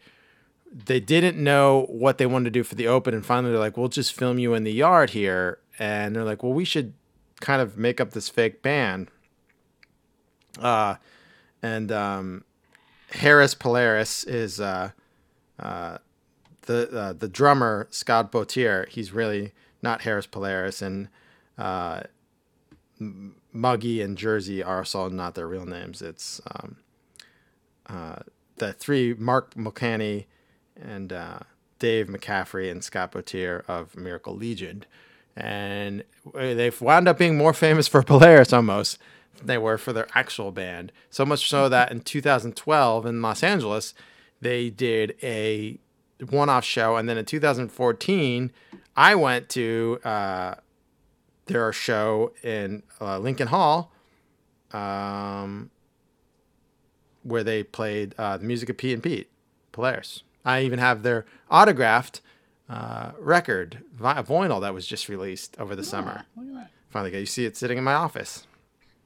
they 0.71 0.99
didn't 0.99 1.41
know 1.41 1.85
what 1.89 2.17
they 2.17 2.25
wanted 2.25 2.45
to 2.45 2.51
do 2.51 2.63
for 2.63 2.75
the 2.75 2.87
open. 2.87 3.13
And 3.13 3.25
finally, 3.25 3.51
they're 3.51 3.59
like, 3.59 3.77
"We'll 3.77 3.87
just 3.87 4.13
film 4.13 4.37
you 4.37 4.53
in 4.53 4.63
the 4.63 4.73
yard 4.73 5.11
here." 5.11 5.59
And 5.79 6.15
they're 6.15 6.23
like, 6.23 6.43
"Well, 6.43 6.53
we 6.53 6.65
should 6.65 6.93
kind 7.39 7.61
of 7.61 7.77
make 7.77 8.01
up 8.01 8.11
this 8.11 8.29
fake 8.29 8.61
band." 8.61 9.09
Uh, 10.59 10.95
and 11.61 11.91
um, 11.91 12.43
Harris 13.11 13.53
Polaris 13.53 14.23
is 14.23 14.59
uh, 14.59 14.91
uh, 15.59 15.97
the 16.63 16.89
uh, 16.91 17.13
the 17.13 17.27
drummer 17.27 17.87
Scott 17.91 18.31
Boutier. 18.31 18.87
He's 18.89 19.11
really 19.11 19.51
not 19.81 20.01
Harris 20.01 20.27
Polaris, 20.27 20.81
and 20.81 21.09
uh, 21.57 22.01
Muggy 23.51 24.01
and 24.01 24.17
Jersey 24.17 24.63
are 24.63 24.79
also 24.79 25.09
not 25.09 25.35
their 25.35 25.47
real 25.47 25.65
names. 25.65 26.01
It's 26.01 26.39
um, 26.55 26.77
uh, 27.87 28.17
the 28.57 28.73
three 28.73 29.13
Mark 29.13 29.57
Mulcahy 29.57 30.27
and 30.79 31.11
uh, 31.11 31.39
Dave 31.79 32.07
McCaffrey 32.07 32.71
and 32.71 32.83
Scott 32.83 33.11
Boutier 33.11 33.65
of 33.67 33.95
Miracle 33.97 34.35
Legion, 34.35 34.85
and 35.35 36.03
they've 36.33 36.79
wound 36.79 37.07
up 37.07 37.17
being 37.17 37.37
more 37.37 37.53
famous 37.53 37.87
for 37.87 38.03
Polaris 38.03 38.53
almost 38.53 38.97
than 39.37 39.47
they 39.47 39.57
were 39.57 39.77
for 39.77 39.93
their 39.93 40.07
actual 40.15 40.51
band. 40.51 40.91
So 41.09 41.25
much 41.25 41.49
so 41.49 41.69
that 41.69 41.91
in 41.91 42.01
2012 42.01 43.05
in 43.05 43.21
Los 43.21 43.43
Angeles, 43.43 43.93
they 44.39 44.69
did 44.69 45.15
a 45.23 45.77
one-off 46.29 46.63
show, 46.63 46.97
and 46.97 47.09
then 47.09 47.17
in 47.17 47.25
2014, 47.25 48.51
I 48.95 49.15
went 49.15 49.49
to 49.49 49.99
uh, 50.03 50.55
their 51.45 51.71
show 51.73 52.33
in 52.43 52.83
uh, 52.99 53.19
Lincoln 53.19 53.47
Hall, 53.47 53.91
um, 54.71 55.69
where 57.23 57.43
they 57.43 57.63
played 57.63 58.15
uh, 58.17 58.37
the 58.37 58.45
music 58.45 58.69
of 58.69 58.77
Pete 58.77 58.93
and 58.93 59.03
Pete, 59.03 59.29
Polaris. 59.71 60.23
I 60.43 60.61
even 60.61 60.79
have 60.79 61.03
their 61.03 61.25
autographed 61.49 62.21
uh, 62.69 63.11
record, 63.19 63.83
vi- 63.93 64.21
vinyl 64.23 64.61
that 64.61 64.73
was 64.73 64.87
just 64.87 65.09
released 65.09 65.59
over 65.59 65.75
the 65.75 65.83
summer. 65.83 66.25
Finally, 66.89 67.11
got 67.11 67.17
you 67.19 67.25
see 67.25 67.45
it 67.45 67.55
sitting 67.57 67.77
in 67.77 67.83
my 67.83 67.93
office. 67.93 68.47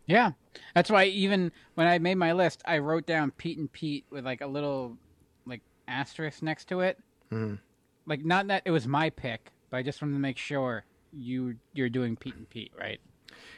Yeah, 0.08 0.32
that's 0.74 0.90
why 0.92 1.06
even 1.06 1.52
when 1.74 1.88
I 1.88 1.98
made 2.00 2.16
my 2.16 2.34
list, 2.34 2.62
I 2.66 2.78
wrote 2.78 3.06
down 3.06 3.32
Pete 3.32 3.58
and 3.58 3.72
Pete 3.72 4.06
with 4.10 4.24
like 4.26 4.42
a 4.42 4.48
little 4.48 4.98
like 5.46 5.62
asterisk 5.88 6.42
next 6.44 6.68
to 6.70 6.82
it. 6.82 7.00
Mhm. 7.32 7.60
Like 8.06 8.24
not 8.24 8.48
that 8.48 8.62
it 8.66 8.72
was 8.72 8.88
my 8.88 9.10
pick, 9.10 9.52
but 9.70 9.78
I 9.78 9.84
just 9.84 10.02
wanted 10.02 10.14
to 10.14 10.20
make 10.20 10.38
sure 10.38 10.86
you 11.12 11.56
you're 11.74 11.90
doing 11.90 12.16
Pete 12.16 12.36
and 12.36 12.50
Pete, 12.50 12.72
right? 12.80 13.00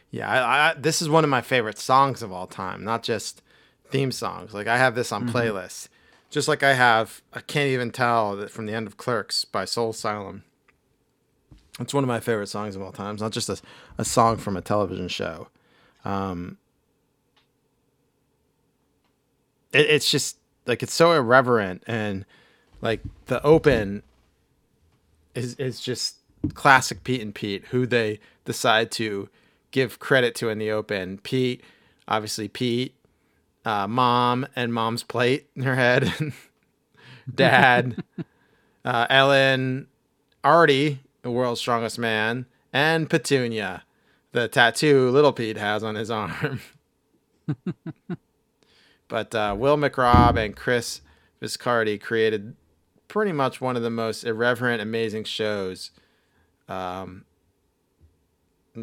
Yeah, 0.09 0.29
I, 0.29 0.69
I, 0.69 0.73
this 0.75 1.01
is 1.01 1.09
one 1.09 1.23
of 1.25 1.29
my 1.29 1.41
favorite 1.41 1.77
songs 1.77 2.23
of 2.23 2.31
all 2.31 2.47
time, 2.47 2.83
not 2.83 3.03
just 3.03 3.41
theme 3.89 4.11
songs. 4.11 4.53
Like 4.53 4.67
I 4.67 4.77
have 4.77 4.95
this 4.95 5.11
on 5.11 5.29
playlists, 5.29 5.89
just 6.29 6.47
like 6.47 6.63
I 6.63 6.73
have 6.73 7.21
I 7.33 7.41
can't 7.41 7.67
even 7.69 7.91
tell 7.91 8.37
that 8.37 8.51
from 8.51 8.67
the 8.67 8.73
end 8.73 8.87
of 8.87 8.95
Clerks 8.95 9.43
by 9.43 9.65
Soul 9.65 9.89
Asylum. 9.89 10.43
It's 11.79 11.93
one 11.93 12.03
of 12.03 12.07
my 12.07 12.19
favorite 12.19 12.47
songs 12.47 12.75
of 12.75 12.81
all 12.81 12.91
time. 12.91 13.15
It's 13.15 13.21
not 13.21 13.33
just 13.33 13.49
a, 13.49 13.59
a 13.97 14.05
song 14.05 14.37
from 14.37 14.57
a 14.57 14.61
television 14.61 15.09
show. 15.09 15.49
Um, 16.05 16.57
it, 19.73 19.87
it's 19.89 20.09
just 20.09 20.37
like 20.65 20.83
it's 20.83 20.93
so 20.93 21.13
irreverent 21.13 21.83
and 21.87 22.25
like 22.81 23.01
the 23.25 23.43
open 23.43 24.03
is 25.33 25.55
is 25.55 25.79
just 25.79 26.17
classic 26.53 27.03
Pete 27.03 27.21
and 27.21 27.33
Pete, 27.33 27.65
who 27.67 27.85
they 27.85 28.19
decide 28.45 28.91
to 28.91 29.29
give 29.71 29.99
credit 29.99 30.35
to 30.35 30.49
in 30.49 30.59
the 30.59 30.71
open. 30.71 31.19
Pete, 31.19 31.63
obviously 32.07 32.47
Pete, 32.47 32.95
uh, 33.65 33.87
mom 33.87 34.47
and 34.55 34.73
mom's 34.73 35.03
plate 35.03 35.49
in 35.55 35.63
her 35.63 35.75
head, 35.75 36.11
dad, 37.33 38.03
uh, 38.85 39.07
Ellen, 39.09 39.87
Artie, 40.43 40.99
the 41.21 41.31
world's 41.31 41.59
strongest 41.59 41.99
man, 41.99 42.45
and 42.71 43.09
Petunia, 43.09 43.83
the 44.31 44.47
tattoo 44.47 45.09
Little 45.09 45.33
Pete 45.33 45.57
has 45.57 45.83
on 45.83 45.95
his 45.95 46.11
arm. 46.11 46.61
but 49.07 49.33
uh, 49.33 49.55
Will 49.57 49.77
McRobb 49.77 50.37
and 50.37 50.55
Chris 50.55 51.01
Viscardi 51.41 51.99
created 51.99 52.55
pretty 53.07 53.31
much 53.31 53.61
one 53.61 53.75
of 53.75 53.83
the 53.83 53.89
most 53.89 54.23
irreverent, 54.23 54.81
amazing 54.81 55.23
shows. 55.23 55.91
Um, 56.67 57.25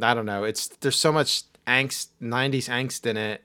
I 0.01 0.15
don't 0.15 0.27
know. 0.27 0.45
It's 0.45 0.69
there's 0.69 0.97
so 0.97 1.13
much 1.13 1.43
angst, 1.67 2.09
'90s 2.21 2.69
angst 2.69 3.07
in 3.07 3.17
it 3.17 3.45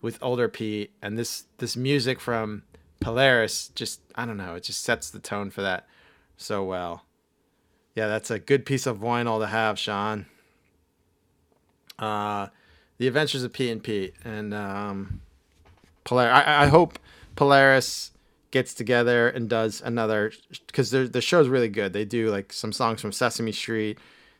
with 0.00 0.18
older 0.22 0.48
Pete, 0.48 0.92
and 1.02 1.18
this 1.18 1.44
this 1.58 1.76
music 1.76 2.20
from 2.20 2.62
Polaris 3.00 3.68
just 3.74 4.00
I 4.14 4.26
don't 4.26 4.36
know. 4.36 4.54
It 4.54 4.64
just 4.64 4.82
sets 4.82 5.10
the 5.10 5.18
tone 5.18 5.50
for 5.50 5.62
that 5.62 5.86
so 6.36 6.64
well. 6.64 7.04
Yeah, 7.94 8.08
that's 8.08 8.30
a 8.30 8.38
good 8.38 8.66
piece 8.66 8.86
of 8.86 8.98
vinyl 8.98 9.38
to 9.40 9.46
have, 9.46 9.78
Sean. 9.78 10.26
Uh, 11.98 12.48
the 12.98 13.06
Adventures 13.06 13.42
of 13.42 13.52
Pete 13.52 13.70
and 13.70 13.82
Pete 13.82 14.14
and 14.24 14.54
um, 14.54 15.20
Polaris. 16.04 16.32
I, 16.46 16.64
I 16.64 16.66
hope 16.66 16.98
Polaris 17.36 18.12
gets 18.50 18.72
together 18.72 19.28
and 19.28 19.48
does 19.48 19.82
another 19.84 20.32
because 20.66 20.90
the 20.90 21.20
show's 21.20 21.48
really 21.48 21.68
good. 21.68 21.92
They 21.92 22.04
do 22.04 22.30
like 22.30 22.52
some 22.52 22.72
songs 22.72 23.00
from 23.00 23.12
Sesame 23.12 23.52
Street. 23.52 23.98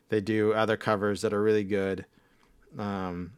They 0.09 0.21
do 0.21 0.53
other 0.53 0.77
covers 0.77 1.21
that 1.21 1.33
are 1.33 1.41
really 1.41 1.63
good. 1.63 2.05
Um, 2.77 3.33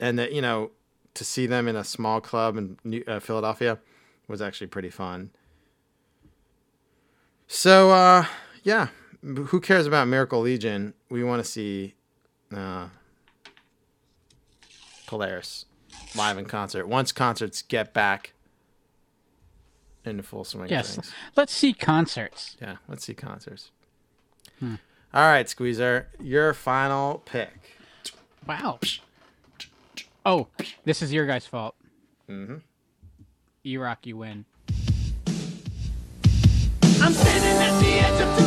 and 0.00 0.18
that 0.18 0.32
you 0.32 0.42
know 0.42 0.70
to 1.14 1.24
see 1.24 1.46
them 1.46 1.68
in 1.68 1.76
a 1.76 1.84
small 1.84 2.20
club 2.20 2.56
in 2.56 2.78
New, 2.84 3.02
uh, 3.06 3.20
Philadelphia 3.20 3.78
was 4.28 4.40
actually 4.40 4.68
pretty 4.68 4.90
fun. 4.90 5.30
So 7.46 7.90
uh, 7.90 8.26
yeah, 8.62 8.88
who 9.22 9.60
cares 9.60 9.86
about 9.86 10.08
Miracle 10.08 10.40
Legion? 10.40 10.94
We 11.08 11.24
want 11.24 11.44
to 11.44 11.50
see 11.50 11.94
uh, 12.54 12.88
Polaris 15.06 15.64
live 16.16 16.38
in 16.38 16.44
concert 16.44 16.86
once 16.86 17.12
concerts 17.12 17.62
get 17.62 17.92
back 17.92 18.32
into 20.04 20.22
full 20.22 20.44
swing. 20.44 20.68
Yes. 20.70 20.94
things. 20.94 21.12
Let's 21.36 21.52
see 21.52 21.72
concerts. 21.72 22.56
Yeah, 22.60 22.76
let's 22.88 23.04
see 23.04 23.14
concerts. 23.14 23.70
Hmm. 24.58 24.76
All 25.12 25.22
right, 25.22 25.48
Squeezer, 25.48 26.08
your 26.20 26.52
final 26.52 27.22
pick. 27.24 27.76
Wow. 28.46 28.78
Oh, 30.24 30.48
this 30.84 31.00
is 31.00 31.12
your 31.12 31.26
guys' 31.26 31.46
fault. 31.46 31.74
Mm-hmm. 32.28 32.56
E-Rock, 33.64 34.06
you 34.06 34.18
win. 34.18 34.44
I'm 37.00 37.12
standing 37.12 37.62
at 37.62 37.80
the 37.80 37.86
edge 37.86 38.20
of 38.20 38.37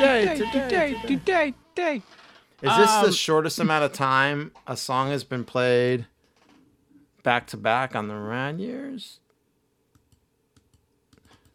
Today, 0.00 0.34
today, 0.34 0.50
today, 0.50 0.94
today, 1.06 1.54
today. 1.74 2.02
Is 2.62 2.76
this 2.76 2.90
the 2.90 3.06
Um, 3.08 3.12
shortest 3.12 3.58
amount 3.58 3.84
of 3.84 3.92
time 3.92 4.52
a 4.66 4.74
song 4.74 5.10
has 5.10 5.24
been 5.24 5.44
played 5.44 6.06
back 7.22 7.46
to 7.48 7.58
back 7.58 7.94
on 7.94 8.08
the 8.08 8.14
Rad 8.16 8.58
years? 8.58 9.20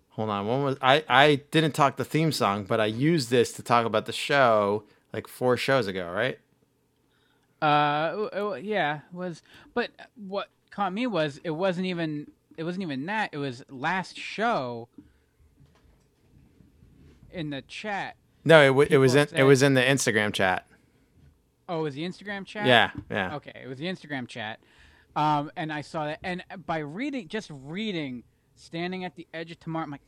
Hold 0.10 0.30
on, 0.30 0.46
one 0.46 0.64
was 0.64 0.78
I 0.80 1.04
I 1.10 1.36
didn't 1.50 1.72
talk 1.72 1.96
the 1.98 2.06
theme 2.06 2.32
song, 2.32 2.66
but 2.66 2.80
I 2.80 2.86
used 2.86 3.32
this 3.32 3.52
to 3.54 3.64
talk 3.64 3.84
about 3.84 4.06
the 4.06 4.14
show 4.14 4.84
like 5.12 5.28
four 5.28 5.58
shows 5.58 5.88
ago, 5.88 6.08
right? 6.12 6.38
Uh, 7.64 8.60
yeah, 8.62 8.98
it 8.98 9.16
was. 9.16 9.42
But 9.74 9.90
what 10.16 10.50
caught 10.70 10.94
me 10.94 11.08
was 11.08 11.40
it 11.44 11.50
wasn't 11.50 11.88
even 11.88 12.30
it 12.58 12.64
wasn't 12.64 12.84
even 12.84 13.08
that. 13.08 13.32
It 13.34 13.38
was 13.38 13.64
last 13.70 14.16
show 14.20 14.88
in 17.32 17.50
the 17.50 17.64
chat. 17.64 18.18
No, 18.46 18.62
it, 18.62 18.68
w- 18.68 18.88
it 18.90 18.98
was 18.98 19.16
in 19.16 19.28
it 19.36 19.44
was 19.44 19.62
in 19.64 19.74
the 19.74 19.82
Instagram 19.82 20.32
chat. 20.32 20.66
Oh, 21.68 21.80
it 21.80 21.84
was 21.84 21.96
the 21.96 22.04
Instagram 22.04 22.46
chat? 22.46 22.68
Yeah, 22.68 22.92
yeah. 23.10 23.36
Okay, 23.38 23.60
it 23.64 23.68
was 23.68 23.80
the 23.80 23.86
Instagram 23.86 24.28
chat. 24.28 24.60
Um, 25.16 25.52
and 25.56 25.74
I 25.74 25.82
saw 25.82 26.06
that, 26.06 26.20
and 26.24 26.44
by 26.68 26.80
reading, 26.80 27.28
just 27.28 27.50
reading, 27.52 28.24
standing 28.56 29.04
at 29.04 29.16
the 29.16 29.26
edge 29.34 29.50
of 29.50 29.60
tomorrow, 29.60 29.86
I'm 29.86 29.92
like, 29.92 30.02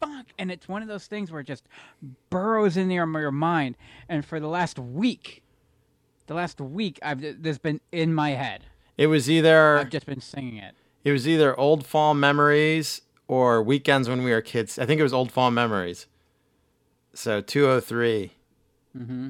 fuck. 0.00 0.26
And 0.38 0.50
it's 0.50 0.68
one 0.68 0.82
of 0.82 0.88
those 0.88 1.06
things 1.06 1.30
where 1.30 1.40
it 1.40 1.46
just 1.46 1.64
burrows 2.28 2.76
in 2.76 2.90
your, 2.90 3.08
your 3.20 3.30
mind. 3.30 3.76
And 4.08 4.24
for 4.24 4.40
the 4.40 4.48
last 4.48 4.78
week, 4.78 5.42
the 6.26 6.34
last 6.34 6.60
week, 6.60 6.98
I've 7.02 7.20
this 7.42 7.58
been 7.58 7.80
in 7.92 8.12
my 8.12 8.30
head. 8.30 8.64
It 8.98 9.06
was 9.06 9.30
either 9.30 9.78
I've 9.78 9.90
just 9.90 10.06
been 10.06 10.20
singing 10.20 10.56
it. 10.56 10.74
it 11.04 11.12
was 11.12 11.26
either 11.26 11.58
old 11.58 11.86
fall 11.86 12.12
memories 12.12 13.02
or 13.28 13.62
weekends 13.62 14.08
when 14.08 14.22
we 14.24 14.32
were 14.32 14.40
kids. 14.42 14.78
I 14.78 14.84
think 14.84 14.98
it 15.00 15.04
was 15.04 15.12
old 15.14 15.30
fall 15.32 15.50
memories. 15.50 16.06
So 17.14 17.40
203. 17.40 18.32
Mm-hmm. 18.96 19.28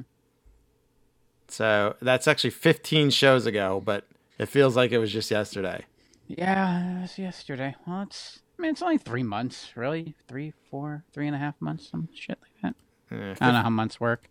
So 1.47 1.95
that's 2.01 2.27
actually 2.27 2.51
15 2.51 3.09
shows 3.09 3.45
ago, 3.45 3.81
but 3.83 4.05
it 4.37 4.47
feels 4.47 4.75
like 4.75 4.91
it 4.91 4.99
was 4.99 5.11
just 5.11 5.31
yesterday. 5.31 5.85
Yeah, 6.27 6.97
it 6.97 7.01
was 7.01 7.17
yesterday. 7.17 7.75
Well, 7.87 8.03
it's 8.03 8.39
I 8.57 8.61
mean, 8.61 8.71
it's 8.71 8.81
only 8.81 8.97
three 8.97 9.23
months, 9.23 9.69
really. 9.75 10.15
Three, 10.27 10.53
four, 10.69 11.03
three 11.13 11.27
and 11.27 11.35
a 11.35 11.39
half 11.39 11.55
months, 11.61 11.89
some 11.89 12.09
shit 12.13 12.37
like 12.41 12.51
that. 12.61 12.75
Yeah, 13.09 13.35
I 13.39 13.45
don't 13.45 13.55
know 13.55 13.61
how 13.63 13.69
months 13.69 13.99
work, 13.99 14.29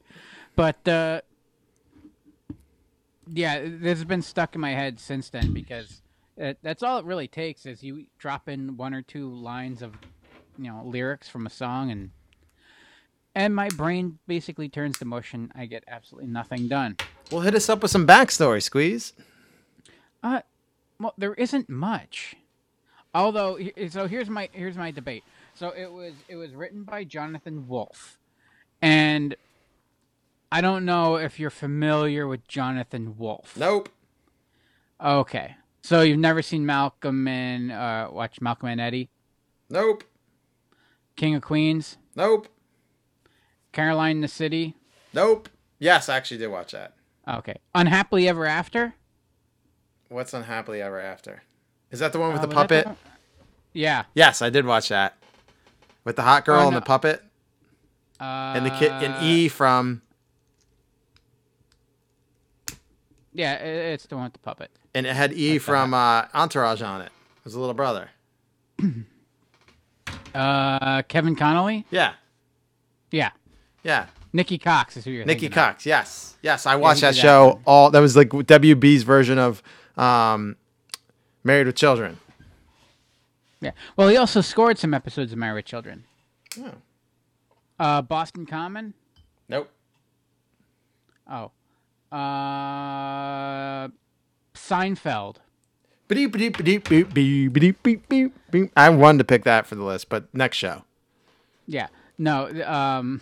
but 0.54 0.86
uh, 0.86 1.22
yeah, 3.32 3.62
this 3.62 3.98
has 3.98 4.04
been 4.04 4.22
stuck 4.22 4.54
in 4.54 4.60
my 4.60 4.72
head 4.72 5.00
since 5.00 5.30
then 5.30 5.52
because 5.52 6.02
it, 6.36 6.58
that's 6.62 6.82
all 6.82 6.98
it 6.98 7.04
really 7.04 7.26
takes 7.26 7.66
is 7.66 7.82
you 7.82 8.06
drop 8.18 8.48
in 8.48 8.76
one 8.76 8.94
or 8.94 9.02
two 9.02 9.34
lines 9.34 9.82
of 9.82 9.94
you 10.58 10.70
know 10.70 10.82
lyrics 10.84 11.28
from 11.28 11.46
a 11.46 11.50
song 11.50 11.90
and 11.90 12.10
and 13.38 13.54
my 13.54 13.68
brain 13.68 14.18
basically 14.26 14.68
turns 14.68 14.98
to 14.98 15.04
mush 15.04 15.32
and 15.32 15.52
I 15.54 15.66
get 15.66 15.84
absolutely 15.86 16.28
nothing 16.28 16.66
done. 16.66 16.96
Well, 17.30 17.42
hit 17.42 17.54
us 17.54 17.68
up 17.68 17.82
with 17.82 17.92
some 17.92 18.04
backstory, 18.04 18.60
Squeeze. 18.60 19.12
Uh, 20.24 20.40
well, 20.98 21.14
there 21.16 21.34
isn't 21.34 21.68
much. 21.68 22.34
Although, 23.14 23.56
so 23.90 24.08
here's 24.08 24.28
my 24.28 24.48
here's 24.52 24.76
my 24.76 24.90
debate. 24.90 25.22
So 25.54 25.70
it 25.70 25.90
was 25.90 26.14
it 26.28 26.34
was 26.34 26.52
written 26.56 26.82
by 26.82 27.04
Jonathan 27.04 27.68
Wolff, 27.68 28.18
and 28.82 29.36
I 30.50 30.60
don't 30.60 30.84
know 30.84 31.14
if 31.16 31.38
you're 31.38 31.48
familiar 31.50 32.26
with 32.26 32.46
Jonathan 32.48 33.16
Wolff. 33.18 33.56
Nope. 33.56 33.88
Okay, 35.00 35.54
so 35.80 36.00
you've 36.00 36.18
never 36.18 36.42
seen 36.42 36.66
Malcolm 36.66 37.28
and 37.28 37.70
uh, 37.70 38.08
watch 38.12 38.40
Malcolm 38.40 38.68
and 38.68 38.80
Eddie, 38.80 39.08
Nope. 39.70 40.02
King 41.14 41.36
of 41.36 41.42
Queens, 41.42 41.98
Nope. 42.16 42.48
Caroline 43.72 44.16
in 44.16 44.20
the 44.22 44.28
City. 44.28 44.74
Nope. 45.12 45.48
Yes, 45.78 46.08
I 46.08 46.16
actually 46.16 46.38
did 46.38 46.48
watch 46.48 46.72
that. 46.72 46.94
Okay, 47.28 47.56
Unhappily 47.74 48.28
Ever 48.28 48.46
After. 48.46 48.94
What's 50.08 50.32
Unhappily 50.34 50.80
Ever 50.80 50.98
After? 51.00 51.42
Is 51.90 52.00
that 52.00 52.12
the 52.12 52.18
one 52.18 52.32
with 52.32 52.42
Uh, 52.42 52.46
the 52.46 52.54
puppet? 52.54 52.86
one? 52.86 52.96
Yeah. 53.72 54.04
Yes, 54.14 54.40
I 54.42 54.50
did 54.50 54.64
watch 54.66 54.88
that. 54.88 55.16
With 56.04 56.16
the 56.16 56.22
hot 56.22 56.44
girl 56.44 56.60
Oh, 56.62 56.68
and 56.68 56.76
the 56.76 56.80
puppet 56.80 57.22
Uh, 58.20 58.54
and 58.56 58.64
the 58.66 58.70
kid 58.70 58.90
and 58.90 59.22
E 59.22 59.48
from 59.48 60.02
Yeah, 63.32 63.54
it's 63.54 64.06
the 64.06 64.16
one 64.16 64.24
with 64.24 64.32
the 64.32 64.38
puppet. 64.40 64.70
and 64.94 65.06
it 65.06 65.14
had 65.14 65.32
E 65.32 65.58
from 65.58 65.92
uh, 65.94 66.24
Entourage 66.34 66.82
on 66.82 67.02
it. 67.02 67.06
It 67.36 67.44
was 67.44 67.54
a 67.54 67.60
little 67.60 67.74
brother. 67.74 68.10
Uh, 70.34 71.02
Kevin 71.02 71.34
Connolly. 71.34 71.84
Yeah. 71.90 72.12
Yeah. 73.10 73.30
Yeah. 73.82 74.06
Nikki 74.32 74.58
Cox 74.58 74.96
is 74.96 75.04
who 75.04 75.10
you're 75.10 75.24
Nikki 75.24 75.48
Cox. 75.48 75.82
Of. 75.82 75.86
Yes. 75.86 76.36
Yes. 76.42 76.66
I 76.66 76.76
watched 76.76 77.02
yeah, 77.02 77.10
that 77.10 77.16
show 77.16 77.54
that. 77.54 77.62
all. 77.66 77.90
That 77.90 78.00
was 78.00 78.16
like 78.16 78.28
WB's 78.28 79.02
version 79.02 79.38
of 79.38 79.62
um, 79.96 80.56
Married 81.44 81.66
with 81.66 81.76
Children. 81.76 82.18
Yeah. 83.60 83.72
Well, 83.96 84.08
he 84.08 84.16
also 84.16 84.40
scored 84.40 84.78
some 84.78 84.94
episodes 84.94 85.32
of 85.32 85.38
Married 85.38 85.54
with 85.54 85.64
Children. 85.64 86.04
Oh. 86.58 86.74
Uh, 87.78 88.02
Boston 88.02 88.46
Common? 88.46 88.94
Nope. 89.48 89.70
Oh. 91.30 91.50
Uh, 92.10 93.88
Seinfeld. 94.54 95.36
I 98.76 98.88
wanted 98.88 99.18
to 99.18 99.24
pick 99.24 99.44
that 99.44 99.66
for 99.66 99.74
the 99.74 99.84
list, 99.84 100.08
but 100.08 100.34
next 100.34 100.56
show. 100.56 100.84
Yeah. 101.66 101.88
No. 102.16 102.48
Um, 102.64 103.20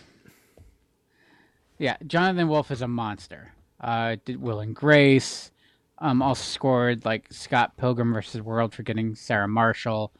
yeah, 1.77 1.97
Jonathan 2.05 2.47
Wolff 2.47 2.71
is 2.71 2.81
a 2.81 2.87
monster. 2.87 3.53
Uh, 3.79 4.15
did 4.25 4.41
Will 4.41 4.59
and 4.59 4.75
Grace. 4.75 5.51
Um, 5.99 6.21
also 6.21 6.43
scored 6.43 7.05
like 7.05 7.27
Scott 7.31 7.75
Pilgrim 7.77 8.13
versus 8.13 8.41
World 8.41 8.73
for 8.73 8.83
getting 8.83 9.15
Sarah 9.15 9.47
Marshall. 9.47 10.11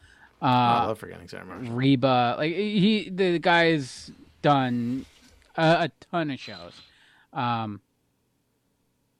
Oh, 0.41 0.45
I 0.47 0.83
Uh, 0.83 0.87
love 0.87 0.99
forgetting 0.99 1.27
Sarah 1.27 1.45
Marshall. 1.45 1.73
Reba. 1.75 2.35
Like 2.37 2.53
he, 2.53 3.09
the 3.09 3.37
guy's 3.39 4.11
done 4.41 5.05
a, 5.55 5.61
a 5.89 5.91
ton 6.11 6.31
of 6.31 6.39
shows. 6.39 6.73
Um, 7.33 7.81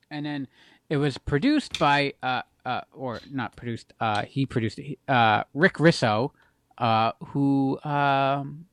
and 0.09 0.25
then 0.25 0.47
it 0.89 0.97
was 0.97 1.17
produced 1.17 1.77
by, 1.79 2.13
uh, 2.23 2.41
uh, 2.65 2.81
or 2.93 3.19
not 3.31 3.55
produced. 3.55 3.93
Uh, 3.99 4.23
he 4.23 4.45
produced 4.45 4.79
it. 4.79 4.97
Uh, 5.07 5.43
Rick 5.53 5.75
Risso, 5.75 6.31
uh, 6.77 7.11
who 7.27 7.79
um, 7.83 8.65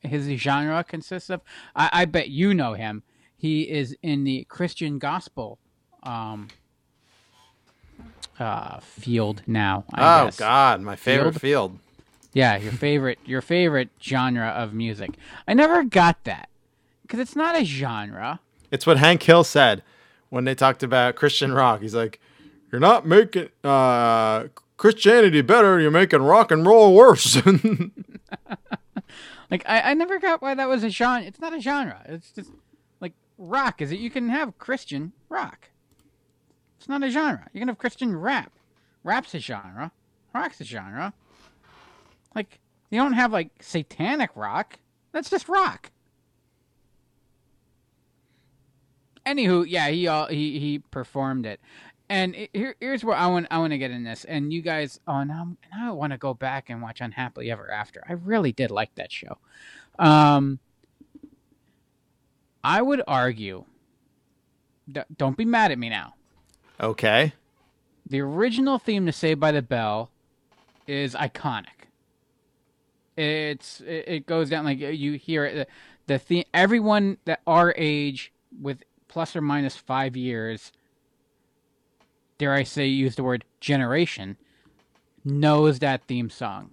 his 0.00 0.26
genre 0.40 0.84
consists 0.84 1.30
of. 1.30 1.40
I, 1.74 1.90
I 1.92 2.04
bet 2.04 2.28
you 2.28 2.54
know 2.54 2.74
him. 2.74 3.02
He 3.36 3.62
is 3.62 3.96
in 4.02 4.24
the 4.24 4.44
Christian 4.48 4.98
gospel 4.98 5.58
um, 6.02 6.48
uh, 8.38 8.80
field 8.80 9.42
now. 9.46 9.84
I 9.92 10.22
oh 10.22 10.24
guess. 10.26 10.36
God, 10.38 10.80
my 10.80 10.96
favorite 10.96 11.32
Field? 11.32 11.72
field. 11.72 11.78
Yeah, 12.34 12.56
your 12.56 12.72
favorite 12.72 13.18
your 13.24 13.40
favorite 13.40 13.90
genre 14.00 14.48
of 14.48 14.72
music. 14.74 15.10
I 15.46 15.54
never 15.54 15.82
got 15.82 16.24
that 16.24 16.48
because 17.02 17.20
it's 17.20 17.34
not 17.36 17.58
a 17.60 17.64
genre. 17.64 18.40
It's 18.70 18.86
what 18.86 18.98
Hank 18.98 19.22
Hill 19.22 19.44
said 19.44 19.82
when 20.28 20.44
they 20.44 20.54
talked 20.54 20.82
about 20.82 21.16
Christian 21.16 21.52
rock. 21.52 21.80
He's 21.80 21.94
like, 21.94 22.20
"You're 22.70 22.80
not 22.80 23.06
making 23.06 23.48
uh, 23.64 24.48
Christianity 24.76 25.40
better. 25.40 25.80
You're 25.80 25.90
making 25.90 26.22
rock 26.22 26.50
and 26.50 26.66
roll 26.66 26.94
worse." 26.94 27.40
Like 29.50 29.64
I, 29.66 29.90
I 29.90 29.94
never 29.94 30.18
got 30.18 30.42
why 30.42 30.54
that 30.54 30.68
was 30.68 30.84
a 30.84 30.90
genre. 30.90 31.26
It's 31.26 31.40
not 31.40 31.54
a 31.54 31.60
genre. 31.60 32.02
It's 32.06 32.30
just 32.30 32.50
like 33.00 33.14
rock. 33.38 33.80
Is 33.80 33.92
it? 33.92 33.98
You 33.98 34.10
can 34.10 34.28
have 34.28 34.58
Christian 34.58 35.12
rock. 35.28 35.70
It's 36.78 36.88
not 36.88 37.02
a 37.02 37.10
genre. 37.10 37.48
You 37.52 37.60
can 37.60 37.68
have 37.68 37.78
Christian 37.78 38.16
rap. 38.16 38.52
Rap's 39.02 39.34
a 39.34 39.38
genre. 39.38 39.92
Rock's 40.34 40.60
a 40.60 40.64
genre. 40.64 41.14
Like 42.34 42.60
you 42.90 43.00
don't 43.00 43.14
have 43.14 43.32
like 43.32 43.50
satanic 43.60 44.30
rock. 44.34 44.78
That's 45.12 45.30
just 45.30 45.48
rock. 45.48 45.90
Anywho, 49.26 49.64
yeah, 49.68 49.88
he 49.88 50.06
all 50.06 50.26
he 50.26 50.58
he 50.58 50.78
performed 50.78 51.44
it, 51.44 51.60
and 52.08 52.34
it, 52.34 52.50
here 52.52 52.74
here's 52.80 53.04
where 53.04 53.16
I 53.16 53.26
want 53.26 53.46
I 53.50 53.58
want 53.58 53.72
to 53.72 53.78
get 53.78 53.90
in 53.90 54.04
this, 54.04 54.24
and 54.24 54.52
you 54.52 54.62
guys, 54.62 55.00
oh 55.06 55.22
now 55.24 55.56
now 55.72 55.88
I 55.88 55.92
want 55.92 56.12
to 56.12 56.18
go 56.18 56.34
back 56.34 56.70
and 56.70 56.80
watch 56.82 57.00
Unhappily 57.00 57.50
Ever 57.50 57.70
After. 57.70 58.02
I 58.08 58.12
really 58.14 58.52
did 58.52 58.70
like 58.70 58.94
that 58.96 59.10
show. 59.12 59.38
Um, 59.98 60.58
I 62.64 62.82
would 62.82 63.02
argue. 63.06 63.64
d- 64.90 65.00
Don't 65.16 65.36
be 65.36 65.44
mad 65.44 65.70
at 65.72 65.78
me 65.78 65.88
now. 65.88 66.14
okay. 66.80 67.32
The 68.10 68.20
original 68.20 68.78
theme 68.78 69.04
to 69.04 69.12
Saved 69.12 69.38
by 69.38 69.52
the 69.52 69.60
Bell 69.60 70.10
is 70.86 71.14
iconic. 71.14 71.66
It's 73.16 73.80
it, 73.82 74.04
it 74.06 74.26
goes 74.26 74.48
down 74.48 74.64
like 74.64 74.78
you 74.78 75.12
hear 75.14 75.44
it. 75.44 75.54
The, 75.54 75.66
the 76.14 76.18
theme, 76.18 76.44
everyone 76.54 77.18
that 77.26 77.40
our 77.46 77.74
age 77.76 78.32
with 78.62 78.82
plus 79.08 79.36
or 79.36 79.40
minus 79.42 79.76
five 79.76 80.16
years, 80.16 80.72
dare 82.38 82.54
I 82.54 82.62
say, 82.62 82.86
use 82.86 83.16
the 83.16 83.24
word 83.24 83.44
generation, 83.60 84.36
knows 85.24 85.80
that 85.80 86.04
theme 86.04 86.30
song. 86.30 86.70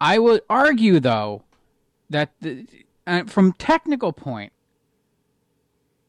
I 0.00 0.18
would 0.18 0.42
argue 0.50 1.00
though 1.00 1.44
that 2.10 2.32
the, 2.40 2.66
uh, 3.06 3.24
from 3.24 3.52
technical 3.52 4.12
point, 4.12 4.52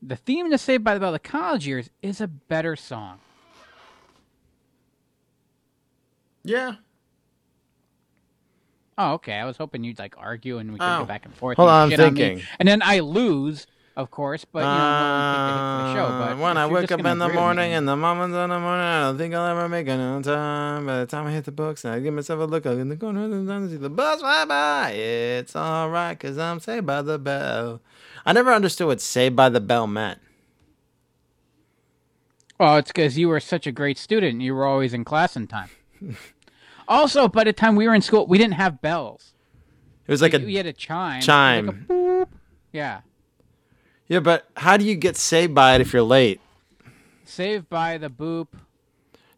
the 0.02 0.16
theme 0.16 0.52
to 0.52 0.58
Saved 0.58 0.84
by 0.84 0.94
the 0.94 1.00
Bell, 1.00 1.12
the 1.12 1.20
college 1.20 1.66
years, 1.66 1.90
is 2.02 2.20
a 2.20 2.28
better 2.28 2.76
song. 2.76 3.20
Yeah. 6.44 6.76
Oh, 8.98 9.14
okay. 9.14 9.34
I 9.34 9.46
was 9.46 9.58
hoping 9.58 9.84
you'd 9.84 10.00
like 10.00 10.16
argue 10.18 10.58
and 10.58 10.72
we 10.72 10.80
could 10.80 10.86
Oh. 10.86 11.00
go 11.00 11.06
back 11.06 11.26
and 11.26 11.34
forth. 11.34 11.58
Hold 11.58 11.70
and 11.70 11.76
on, 11.76 11.84
I'm 11.84 11.90
shit 11.90 12.00
on 12.00 12.16
thinking. 12.16 12.46
And 12.60 12.68
then 12.68 12.82
I 12.84 13.00
lose, 13.00 13.68
of 13.96 14.12
course. 14.12 14.46
But 14.46 14.60
you 14.60 14.66
know, 14.66 14.72
to 14.74 15.52
the 15.52 15.58
for 15.58 15.84
the 15.84 15.94
show. 15.94 16.06
Uh, 16.14 16.28
But 16.28 16.38
when 16.44 16.58
I 16.58 16.68
wake 16.68 16.92
up 16.92 17.00
in 17.06 17.18
the 17.20 17.30
morning 17.30 17.74
and 17.74 17.88
the 17.88 17.96
moments 17.96 18.36
in 18.36 18.50
the 18.50 18.60
morning, 18.60 18.86
I 18.86 19.02
don't 19.04 19.18
think 19.18 19.34
I'll 19.34 19.48
ever 19.48 19.70
make 19.70 19.88
it 19.88 20.00
on 20.00 20.22
time. 20.24 20.86
By 20.86 21.00
the 21.00 21.06
time 21.06 21.28
I 21.28 21.32
hit 21.32 21.46
the 21.46 21.52
books, 21.52 21.86
and 21.86 21.94
I 21.94 22.00
give 22.00 22.14
myself 22.14 22.40
a 22.42 22.46
look 22.46 22.66
in 22.66 22.90
the 22.90 22.98
corner 22.98 23.24
and 23.26 23.52
I 23.52 23.68
see 23.68 23.78
the 23.78 23.90
bus 23.90 24.20
fly 24.20 24.46
by. 24.46 24.92
It's 24.92 25.56
all 25.56 25.90
right, 25.90 26.20
cause 26.20 26.38
I'm 26.38 26.60
saved 26.60 26.86
by 26.86 27.02
the 27.02 27.18
bell. 27.18 27.82
I 28.26 28.34
never 28.34 28.52
understood 28.52 28.88
what 28.88 29.02
saved 29.02 29.36
by 29.36 29.50
the 29.50 29.62
bell 29.62 29.88
meant. 29.88 30.20
Well, 32.60 32.78
it's 32.78 32.90
because 32.92 33.18
you 33.18 33.28
were 33.28 33.40
such 33.40 33.68
a 33.68 33.72
great 33.72 33.98
student. 33.98 34.42
You 34.42 34.56
were 34.56 34.66
always 34.66 34.94
in 34.94 35.04
class 35.04 35.36
in 35.36 35.48
time. 35.48 35.70
also, 36.88 37.28
by 37.28 37.44
the 37.44 37.54
time 37.54 37.76
we 37.76 37.88
were 37.88 37.94
in 37.94 38.02
school, 38.02 38.26
we 38.28 38.38
didn't 38.38 38.54
have 38.54 38.82
bells. 38.82 39.34
It 40.08 40.12
was 40.12 40.22
like 40.22 40.34
we, 40.34 40.46
we 40.46 40.56
had 40.56 40.66
a 40.66 40.74
chime. 40.74 41.22
chime. 41.22 41.66
Like 41.68 41.76
a 41.76 41.80
boop. 41.80 42.28
Yeah. 42.72 43.02
Yeah, 44.08 44.20
but 44.20 44.48
how 44.58 44.78
do 44.78 44.86
you 44.86 44.96
get 44.96 45.18
saved 45.18 45.56
by 45.56 45.76
it 45.76 45.82
if 45.82 45.94
you're 45.94 46.04
late? 46.04 46.40
Saved 47.24 47.70
by 47.70 47.98
the 47.98 48.10
boop. 48.10 48.48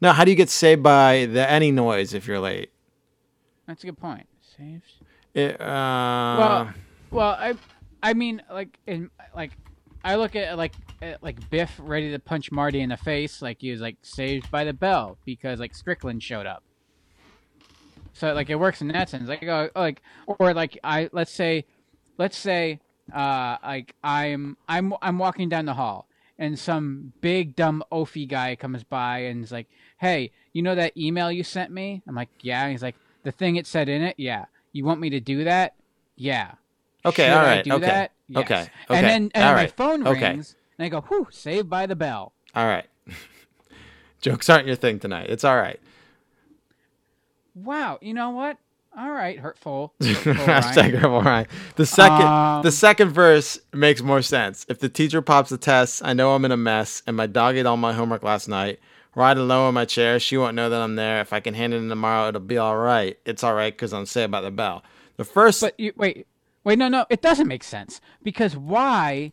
No, 0.01 0.11
how 0.11 0.25
do 0.25 0.31
you 0.31 0.37
get 0.37 0.49
saved 0.49 0.83
by 0.83 1.25
the 1.25 1.49
any 1.49 1.71
noise 1.71 2.13
if 2.13 2.27
you're 2.27 2.39
late? 2.39 2.71
That's 3.65 3.83
a 3.83 3.87
good 3.87 3.97
point. 3.97 4.27
Saves. 4.57 4.83
It, 5.33 5.59
uh, 5.59 6.35
well, 6.39 6.73
well, 7.11 7.29
I, 7.39 7.53
I 8.03 8.13
mean, 8.13 8.41
like 8.51 8.77
in 8.87 9.09
like, 9.35 9.51
I 10.03 10.15
look 10.15 10.35
at 10.35 10.57
like 10.57 10.73
at, 11.01 11.23
like 11.23 11.49
Biff 11.49 11.79
ready 11.79 12.11
to 12.11 12.19
punch 12.19 12.51
Marty 12.51 12.81
in 12.81 12.89
the 12.89 12.97
face, 12.97 13.41
like 13.41 13.61
he 13.61 13.71
was 13.71 13.81
like 13.81 13.97
saved 14.01 14.51
by 14.51 14.63
the 14.63 14.73
bell 14.73 15.17
because 15.25 15.59
like 15.59 15.75
Strickland 15.75 16.21
showed 16.23 16.45
up. 16.45 16.63
So 18.13 18.33
like 18.33 18.49
it 18.49 18.55
works 18.55 18.81
in 18.81 18.87
that 18.89 19.09
sense. 19.09 19.29
Like 19.29 19.43
uh, 19.43 19.69
like 19.75 20.01
or 20.25 20.53
like 20.53 20.77
I 20.83 21.09
let's 21.11 21.31
say, 21.31 21.65
let's 22.17 22.37
say 22.37 22.79
uh 23.13 23.57
like 23.63 23.95
I'm 24.03 24.57
I'm 24.67 24.93
I'm 25.01 25.17
walking 25.19 25.49
down 25.49 25.65
the 25.65 25.73
hall 25.73 26.07
and 26.39 26.57
some 26.57 27.13
big 27.21 27.55
dumb 27.55 27.83
oafy 27.91 28.27
guy 28.27 28.55
comes 28.55 28.83
by 28.83 29.19
and 29.19 29.43
is 29.43 29.51
like, 29.51 29.67
"Hey, 29.97 30.31
you 30.53 30.61
know 30.61 30.75
that 30.75 30.95
email 30.97 31.31
you 31.31 31.43
sent 31.43 31.71
me?" 31.71 32.03
I'm 32.07 32.15
like, 32.15 32.29
"Yeah." 32.41 32.63
And 32.63 32.71
he's 32.71 32.83
like, 32.83 32.95
"The 33.23 33.31
thing 33.31 33.55
it 33.55 33.65
said 33.67 33.89
in 33.89 34.01
it, 34.01 34.15
yeah. 34.17 34.45
You 34.71 34.85
want 34.85 34.99
me 34.99 35.09
to 35.11 35.19
do 35.19 35.43
that? 35.45 35.75
Yeah." 36.15 36.51
Okay, 37.05 37.25
Should 37.25 37.33
all 37.33 37.45
I 37.45 37.61
do 37.61 37.73
okay, 37.73 37.85
that? 37.85 38.11
Yes. 38.27 38.41
okay, 38.43 38.61
okay, 38.61 38.69
And 38.89 39.07
then, 39.07 39.31
and 39.33 39.45
all 39.45 39.53
my 39.53 39.61
right, 39.61 39.71
phone 39.71 40.05
okay. 40.05 40.31
rings, 40.31 40.55
and 40.77 40.85
I 40.85 40.89
go, 40.89 41.01
"Whew, 41.01 41.27
saved 41.31 41.69
by 41.69 41.85
the 41.85 41.95
bell." 41.95 42.33
all 42.55 42.65
right. 42.67 42.85
Jokes 44.21 44.49
aren't 44.49 44.67
your 44.67 44.75
thing 44.75 44.99
tonight. 44.99 45.29
It's 45.29 45.43
all 45.43 45.55
right. 45.57 45.79
Wow, 47.55 47.97
you 48.01 48.13
know 48.13 48.29
what? 48.31 48.57
All 48.97 49.11
right, 49.11 49.37
hurtful. 49.39 49.93
hurtful 50.01 50.33
Hashtag. 50.33 50.93
Rebel 50.95 51.21
Ryan. 51.21 51.47
The 51.75 51.85
second, 51.85 52.25
Um, 52.25 52.63
the 52.63 52.71
second 52.71 53.11
verse 53.11 53.59
makes 53.71 54.01
more 54.01 54.23
sense. 54.23 54.65
If 54.67 54.79
the 54.79 54.89
teacher 54.89 55.21
pops 55.21 55.51
a 55.51 55.57
test, 55.57 56.01
I 56.03 56.13
know 56.13 56.33
I'm 56.33 56.43
in 56.45 56.51
a 56.51 56.57
mess, 56.57 57.03
and 57.05 57.15
my 57.15 57.27
dog 57.27 57.55
ate 57.57 57.67
all 57.67 57.77
my 57.77 57.93
homework 57.93 58.23
last 58.23 58.47
night. 58.47 58.79
Riding 59.13 59.47
low 59.47 59.67
in 59.67 59.75
my 59.75 59.85
chair, 59.85 60.19
she 60.19 60.35
won't 60.37 60.55
know 60.55 60.69
that 60.69 60.81
I'm 60.81 60.95
there. 60.95 61.21
If 61.21 61.31
I 61.31 61.39
can 61.39 61.53
hand 61.53 61.73
it 61.73 61.77
in 61.77 61.89
tomorrow, 61.89 62.29
it'll 62.29 62.41
be 62.41 62.57
all 62.57 62.77
right. 62.77 63.17
It's 63.25 63.43
all 63.43 63.53
right 63.53 63.73
because 63.73 63.93
I'm 63.93 64.05
saved 64.07 64.31
by 64.31 64.41
the 64.41 64.51
bell. 64.51 64.83
The 65.17 65.23
first, 65.25 65.61
But 65.61 65.79
you, 65.79 65.93
wait, 65.95 66.25
wait, 66.63 66.77
no, 66.79 66.87
no, 66.87 67.05
it 67.09 67.21
doesn't 67.21 67.47
make 67.47 67.63
sense 67.63 68.01
because 68.23 68.55
why? 68.57 69.31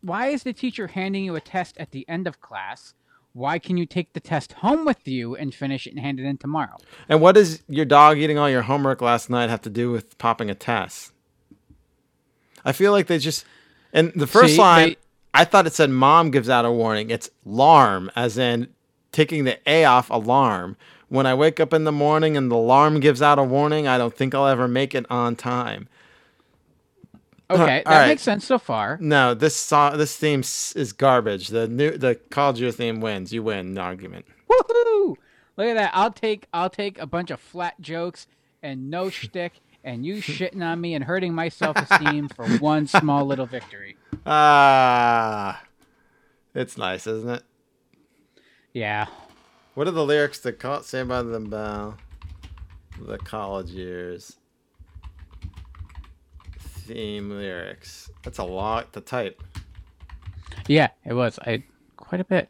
Why 0.00 0.28
is 0.28 0.42
the 0.42 0.52
teacher 0.52 0.88
handing 0.88 1.24
you 1.24 1.36
a 1.36 1.40
test 1.40 1.76
at 1.78 1.90
the 1.92 2.08
end 2.08 2.26
of 2.26 2.40
class? 2.40 2.94
Why 3.38 3.60
can 3.60 3.76
you 3.76 3.86
take 3.86 4.12
the 4.14 4.20
test 4.20 4.52
home 4.54 4.84
with 4.84 5.06
you 5.06 5.36
and 5.36 5.54
finish 5.54 5.86
it 5.86 5.90
and 5.90 6.00
hand 6.00 6.18
it 6.18 6.24
in 6.26 6.38
tomorrow? 6.38 6.76
and 7.08 7.20
what 7.20 7.36
does 7.36 7.62
your 7.68 7.84
dog 7.84 8.18
eating 8.18 8.36
all 8.36 8.50
your 8.50 8.62
homework 8.62 9.00
last 9.00 9.30
night 9.30 9.48
have 9.48 9.62
to 9.62 9.70
do 9.70 9.92
with 9.92 10.18
popping 10.18 10.50
a 10.50 10.54
test? 10.56 11.12
I 12.64 12.72
feel 12.72 12.90
like 12.90 13.06
they 13.06 13.18
just, 13.18 13.44
and 13.92 14.12
the 14.16 14.26
first 14.26 14.54
See, 14.54 14.60
line, 14.60 14.88
they- 14.90 14.96
I 15.32 15.44
thought 15.44 15.66
it 15.68 15.72
said 15.72 15.90
mom 15.90 16.30
gives 16.32 16.48
out 16.50 16.64
a 16.64 16.72
warning. 16.72 17.10
It's 17.10 17.30
alarm, 17.46 18.10
as 18.16 18.36
in 18.38 18.68
taking 19.12 19.44
the 19.44 19.58
A 19.66 19.84
off 19.84 20.10
alarm. 20.10 20.76
When 21.08 21.24
I 21.24 21.34
wake 21.34 21.60
up 21.60 21.72
in 21.72 21.84
the 21.84 21.92
morning 21.92 22.36
and 22.36 22.50
the 22.50 22.56
alarm 22.56 22.98
gives 22.98 23.22
out 23.22 23.38
a 23.38 23.42
warning, 23.44 23.86
I 23.86 23.98
don't 23.98 24.14
think 24.14 24.34
I'll 24.34 24.48
ever 24.48 24.66
make 24.66 24.94
it 24.96 25.06
on 25.08 25.36
time. 25.36 25.88
Okay, 27.50 27.82
that 27.84 27.86
right. 27.86 28.08
makes 28.08 28.22
sense 28.22 28.44
so 28.44 28.58
far. 28.58 28.98
No, 29.00 29.32
this 29.32 29.56
song, 29.56 29.96
this 29.96 30.16
theme 30.16 30.40
is 30.40 30.92
garbage. 30.92 31.48
The 31.48 31.66
new, 31.66 31.96
the 31.96 32.16
college 32.30 32.60
year 32.60 32.72
theme 32.72 33.00
wins. 33.00 33.32
You 33.32 33.42
win 33.42 33.74
the 33.74 33.80
argument. 33.80 34.26
Woohoo! 34.50 35.16
Look 35.56 35.66
at 35.66 35.74
that. 35.74 35.90
I'll 35.94 36.12
take 36.12 36.46
I'll 36.52 36.70
take 36.70 36.98
a 36.98 37.06
bunch 37.06 37.30
of 37.30 37.40
flat 37.40 37.80
jokes 37.80 38.26
and 38.62 38.90
no 38.90 39.08
shtick 39.10 39.54
and 39.82 40.04
you 40.04 40.16
shitting 40.16 40.62
on 40.62 40.80
me 40.80 40.94
and 40.94 41.04
hurting 41.04 41.34
my 41.34 41.48
self 41.48 41.76
esteem 41.76 42.28
for 42.28 42.46
one 42.58 42.86
small 42.86 43.24
little 43.24 43.46
victory. 43.46 43.96
Ah, 44.26 45.62
it's 46.54 46.76
nice, 46.76 47.06
isn't 47.06 47.30
it? 47.30 47.42
Yeah. 48.72 49.06
What 49.74 49.88
are 49.88 49.92
the 49.92 50.04
lyrics 50.04 50.38
to 50.40 50.52
call 50.52 50.82
Saved 50.82 51.08
by 51.08 51.22
the 51.22 51.40
Bell? 51.40 51.96
The 53.00 53.18
college 53.18 53.70
years. 53.70 54.36
Theme 56.88 57.30
lyrics. 57.30 58.10
That's 58.22 58.38
a 58.38 58.44
lot 58.44 58.92
to 58.94 59.00
type. 59.00 59.42
Yeah, 60.66 60.88
it 61.04 61.12
was. 61.14 61.38
I 61.40 61.64
quite 61.96 62.20
a 62.20 62.24
bit. 62.24 62.48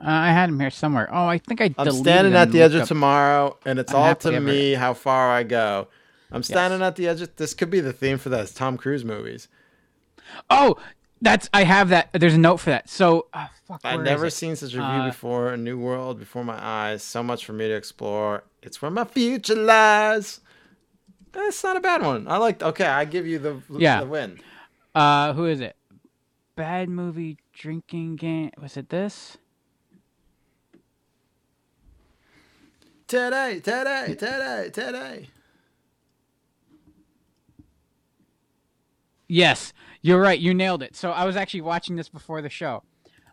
Uh, 0.00 0.08
I 0.10 0.28
had 0.32 0.48
him 0.48 0.60
here 0.60 0.70
somewhere. 0.70 1.08
Oh, 1.12 1.26
I 1.26 1.38
think 1.38 1.60
I. 1.60 1.74
I'm 1.76 1.90
standing 1.90 2.34
at 2.34 2.52
the 2.52 2.62
edge 2.62 2.74
of 2.74 2.82
up- 2.82 2.88
tomorrow, 2.88 3.58
and 3.66 3.78
it's 3.78 3.92
all 3.92 4.14
to 4.14 4.40
me 4.40 4.74
how 4.74 4.94
far 4.94 5.30
I 5.30 5.42
go. 5.42 5.88
I'm 6.30 6.42
standing 6.42 6.82
at 6.82 6.96
the 6.96 7.08
edge. 7.08 7.20
Of, 7.20 7.34
this 7.36 7.54
could 7.54 7.70
be 7.70 7.80
the 7.80 7.92
theme 7.92 8.18
for 8.18 8.28
those 8.28 8.52
Tom 8.52 8.76
Cruise 8.76 9.04
movies. 9.04 9.48
Oh, 10.50 10.76
that's. 11.20 11.48
I 11.52 11.64
have 11.64 11.88
that. 11.88 12.10
There's 12.12 12.34
a 12.34 12.38
note 12.38 12.58
for 12.58 12.70
that. 12.70 12.88
So, 12.88 13.26
uh, 13.32 13.46
fuck. 13.66 13.80
I've 13.84 14.02
never 14.02 14.30
seen 14.30 14.56
such 14.56 14.70
a 14.74 14.76
view 14.76 14.82
Uh, 14.82 15.06
before. 15.06 15.52
A 15.52 15.56
new 15.56 15.78
world 15.78 16.18
before 16.18 16.44
my 16.44 16.58
eyes. 16.64 17.02
So 17.02 17.22
much 17.22 17.44
for 17.44 17.52
me 17.52 17.68
to 17.68 17.74
explore. 17.74 18.44
It's 18.62 18.80
where 18.82 18.90
my 18.90 19.04
future 19.04 19.54
lies. 19.56 20.40
That's 21.34 21.62
not 21.64 21.76
a 21.76 21.80
bad 21.80 22.02
one. 22.02 22.28
I 22.28 22.36
like. 22.38 22.62
Okay, 22.62 22.86
I 22.86 23.04
give 23.04 23.26
you 23.26 23.38
the 23.38 23.60
Yeah. 23.70 24.00
the 24.00 24.06
win. 24.06 24.38
Uh, 24.94 25.32
who 25.32 25.46
is 25.46 25.60
it? 25.60 25.76
Bad 26.56 26.88
movie 26.88 27.38
drinking 27.52 28.16
game. 28.16 28.52
Was 28.60 28.76
it 28.76 28.88
this? 28.88 29.36
Today, 33.08 33.60
today, 33.60 34.14
today, 34.18 34.70
today. 34.72 35.28
Yes, 39.28 39.72
you're 40.02 40.20
right. 40.20 40.38
You 40.38 40.54
nailed 40.54 40.82
it. 40.82 40.94
So 40.96 41.10
I 41.10 41.24
was 41.24 41.36
actually 41.36 41.62
watching 41.62 41.96
this 41.96 42.08
before 42.08 42.40
the 42.42 42.48
show. 42.48 42.82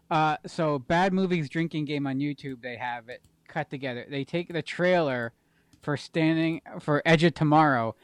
Uh, 0.09 0.37
so 0.45 0.79
Bad 0.79 1.13
Movies 1.13 1.47
Drinking 1.49 1.85
Game 1.85 2.07
on 2.07 2.17
YouTube, 2.17 2.61
they 2.61 2.75
have 2.75 3.07
it 3.09 3.21
cut 3.47 3.69
together. 3.69 4.05
They 4.09 4.23
take 4.23 4.51
the 4.51 4.61
trailer 4.61 5.31
for 5.81 5.97
standing 5.97 6.61
for 6.79 7.01
Edge 7.05 7.23
of 7.23 7.33
Tomorrow, 7.33 7.95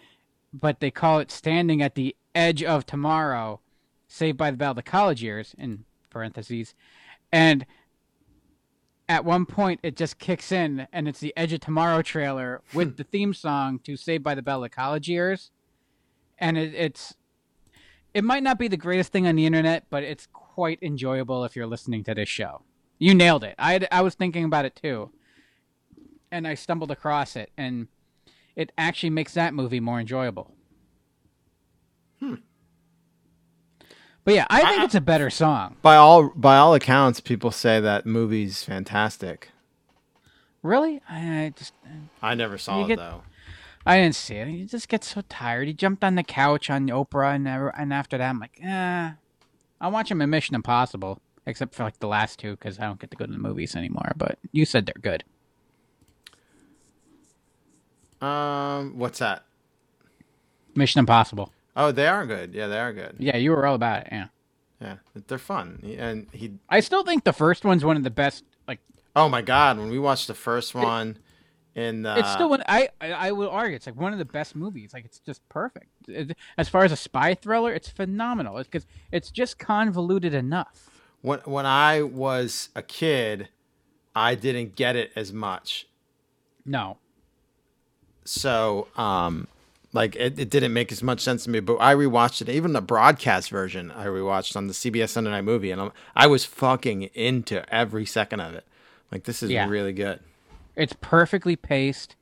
but 0.53 0.79
they 0.79 0.91
call 0.91 1.19
it 1.19 1.31
Standing 1.31 1.81
at 1.81 1.95
the 1.95 2.15
Edge 2.33 2.63
of 2.63 2.85
Tomorrow, 2.85 3.61
Saved 4.07 4.37
by 4.37 4.51
the 4.51 4.57
Bell, 4.57 4.73
the 4.73 4.81
college 4.81 5.21
years 5.21 5.55
in 5.57 5.85
parentheses, 6.09 6.73
and 7.31 7.65
at 9.09 9.23
one 9.23 9.45
point 9.45 9.79
it 9.83 9.95
just 9.95 10.19
kicks 10.19 10.51
in 10.51 10.87
and 10.91 11.07
it's 11.07 11.19
the 11.19 11.33
Edge 11.37 11.53
of 11.53 11.59
Tomorrow 11.59 12.01
trailer 12.01 12.61
hmm. 12.71 12.77
with 12.77 12.97
the 12.97 13.03
theme 13.03 13.33
song 13.33 13.79
to 13.79 13.95
Saved 13.95 14.23
by 14.23 14.35
the 14.35 14.41
Bell, 14.41 14.61
the 14.61 14.69
college 14.69 15.07
years, 15.07 15.51
and 16.37 16.57
it, 16.57 16.73
it's 16.73 17.15
it 18.13 18.23
might 18.23 18.43
not 18.43 18.57
be 18.57 18.67
the 18.67 18.77
greatest 18.77 19.11
thing 19.11 19.27
on 19.27 19.35
the 19.35 19.45
internet, 19.45 19.85
but 19.89 20.03
it's 20.03 20.27
quite 20.33 20.79
enjoyable 20.81 21.43
if 21.43 21.55
you're 21.55 21.67
listening 21.67 22.03
to 22.05 22.15
this 22.15 22.29
show. 22.29 22.63
You 22.97 23.13
nailed 23.13 23.43
it. 23.43 23.55
I 23.59 23.85
I 23.91 24.01
was 24.01 24.15
thinking 24.15 24.43
about 24.43 24.65
it 24.65 24.75
too, 24.75 25.11
and 26.31 26.47
I 26.47 26.55
stumbled 26.55 26.91
across 26.91 27.35
it, 27.35 27.51
and 27.57 27.87
it 28.55 28.71
actually 28.77 29.11
makes 29.11 29.33
that 29.33 29.53
movie 29.53 29.79
more 29.79 29.99
enjoyable. 29.99 30.53
Hmm. 32.19 32.35
But 34.23 34.33
yeah, 34.33 34.45
I 34.49 34.61
think 34.69 34.83
it's 34.83 34.95
a 34.95 35.01
better 35.01 35.29
song. 35.29 35.77
By 35.81 35.95
all 35.95 36.29
by 36.35 36.57
all 36.57 36.73
accounts, 36.73 37.21
people 37.21 37.51
say 37.51 37.79
that 37.79 38.05
movie's 38.05 38.61
fantastic. 38.63 39.49
Really, 40.63 41.01
I, 41.09 41.45
I 41.45 41.53
just 41.55 41.73
I 42.21 42.35
never 42.35 42.57
saw 42.57 42.83
it 42.83 42.87
get- 42.87 42.97
though. 42.97 43.23
I 43.85 43.95
didn't 44.01 44.15
see 44.15 44.35
it. 44.35 44.49
He 44.49 44.65
just 44.65 44.89
gets 44.89 45.13
so 45.13 45.21
tired. 45.29 45.69
He 45.69 45.73
jumped 45.73 46.03
on 46.03 46.15
the 46.15 46.23
couch 46.23 46.69
on 46.69 46.87
Oprah, 46.89 47.35
and 47.35 47.47
and 47.47 47.93
after 47.93 48.17
that, 48.17 48.29
I'm 48.29 48.39
like, 48.39 48.59
eh. 48.61 49.11
I'll 49.79 49.91
watch 49.91 50.11
him 50.11 50.21
in 50.21 50.29
Mission 50.29 50.55
Impossible, 50.55 51.21
except 51.45 51.73
for 51.73 51.83
like 51.83 51.99
the 51.99 52.07
last 52.07 52.37
two 52.37 52.51
because 52.51 52.79
I 52.79 52.83
don't 52.85 52.99
get 52.99 53.11
to 53.11 53.17
go 53.17 53.25
to 53.25 53.31
the 53.31 53.37
movies 53.37 53.77
anymore. 53.77 54.11
But 54.17 54.39
you 54.51 54.65
said 54.65 54.87
they're 54.87 55.01
good. 55.01 55.23
Um, 58.21 58.97
what's 58.97 59.19
that? 59.19 59.43
Mission 60.75 60.99
Impossible. 60.99 61.51
Oh, 61.75 61.91
they 61.91 62.07
are 62.07 62.25
good. 62.25 62.53
Yeah, 62.53 62.67
they 62.67 62.79
are 62.79 62.93
good. 62.93 63.15
Yeah, 63.19 63.37
you 63.37 63.51
were 63.51 63.65
all 63.65 63.75
about 63.75 64.03
it. 64.03 64.09
Yeah. 64.11 64.27
Yeah, 64.81 64.95
they're 65.27 65.37
fun. 65.39 65.81
And 65.97 66.27
he. 66.31 66.53
I 66.69 66.79
still 66.81 67.03
think 67.03 67.23
the 67.23 67.33
first 67.33 67.63
one's 67.65 67.83
one 67.83 67.97
of 67.97 68.03
the 68.03 68.11
best. 68.11 68.43
Like, 68.67 68.79
Oh 69.15 69.27
my 69.27 69.41
god, 69.41 69.77
when 69.79 69.89
we 69.89 69.97
watched 69.99 70.27
the 70.27 70.35
first 70.35 70.75
one, 70.75 71.17
in 71.73 72.05
uh, 72.05 72.15
it's 72.19 72.31
still 72.31 72.49
one. 72.49 72.63
I, 72.67 72.89
I 73.01 73.11
I 73.11 73.31
will 73.31 73.49
argue 73.49 73.75
it's 73.75 73.87
like 73.87 73.95
one 73.95 74.13
of 74.13 74.19
the 74.19 74.25
best 74.25 74.55
movies. 74.55 74.91
Like, 74.93 75.05
it's 75.05 75.19
just 75.19 75.47
perfect. 75.49 75.87
It- 76.07 76.37
as 76.59 76.69
far 76.69 76.83
as 76.83 76.91
a 76.91 76.95
spy 76.95 77.33
thriller, 77.33 77.73
it's 77.73 77.89
phenomenal. 77.89 78.57
It's 78.59 78.67
because 78.69 78.85
it's 79.11 79.31
just 79.31 79.57
convoluted 79.57 80.33
enough. 80.35 80.89
when 81.21 81.39
when 81.45 81.65
I 81.65 82.03
was 82.03 82.69
a 82.75 82.83
kid, 82.83 83.49
I 84.15 84.35
didn't 84.35 84.75
get 84.75 84.95
it 84.95 85.11
as 85.15 85.33
much. 85.33 85.87
No. 86.65 86.97
So, 88.27 88.87
um, 88.97 89.47
like 89.93 90.15
it, 90.15 90.37
it 90.37 90.49
didn't 90.49 90.73
make 90.73 90.91
as 90.91 91.01
much 91.01 91.21
sense 91.21 91.45
to 91.45 91.49
me. 91.49 91.59
But 91.59 91.77
I 91.77 91.95
rewatched 91.95 92.41
it, 92.41 92.49
even 92.49 92.73
the 92.73 92.81
broadcast 92.81 93.49
version. 93.49 93.91
I 93.91 94.05
rewatched 94.05 94.55
on 94.55 94.67
the 94.67 94.73
CBS 94.73 95.09
Sunday 95.09 95.29
Night 95.31 95.43
Movie, 95.45 95.71
and 95.71 95.81
I'm, 95.81 95.91
I 96.15 96.27
was 96.27 96.45
fucking 96.45 97.03
into 97.13 97.67
every 97.73 98.05
second 98.05 98.41
of 98.41 98.53
it. 98.53 98.65
Like 99.11 99.23
this 99.23 99.41
is 99.41 99.49
Yeah. 99.51 99.67
really 99.69 99.93
good. 99.93 100.19
It's 100.75 100.93
perfectly 101.01 101.55
paced, 101.55 102.15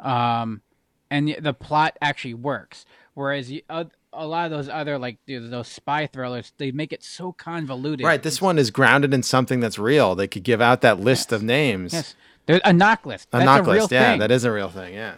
um, 0.00 0.60
and 1.10 1.28
the- 1.28 1.40
the 1.40 1.54
plot 1.54 1.96
actually 2.00 2.34
works. 2.34 2.84
Whereas 3.14 3.50
you, 3.50 3.62
uh, 3.68 3.84
a 4.12 4.26
lot 4.26 4.44
of 4.46 4.50
those 4.50 4.68
other 4.68 4.98
like 4.98 5.18
dude, 5.26 5.50
those 5.50 5.68
spy 5.68 6.06
thrillers, 6.06 6.52
they 6.58 6.70
make 6.70 6.92
it 6.92 7.02
so 7.02 7.32
convoluted. 7.32 8.04
Right, 8.06 8.22
this 8.22 8.40
one 8.40 8.58
is 8.58 8.70
grounded 8.70 9.12
in 9.12 9.22
something 9.22 9.60
that's 9.60 9.78
real. 9.78 10.14
They 10.14 10.28
could 10.28 10.44
give 10.44 10.60
out 10.60 10.80
that 10.82 11.00
list 11.00 11.32
of 11.32 11.42
names. 11.42 11.92
Yes, 11.92 12.14
there's 12.46 12.60
a 12.64 12.72
NOC 12.72 13.06
list. 13.06 13.28
A 13.32 13.38
That's 13.38 13.44
knock 13.46 13.60
a 13.66 13.70
real 13.72 13.80
list, 13.82 13.92
yeah, 13.92 14.10
thing. 14.12 14.20
that 14.20 14.30
is 14.30 14.44
a 14.44 14.52
real 14.52 14.68
thing, 14.68 14.94
yeah. 14.94 15.14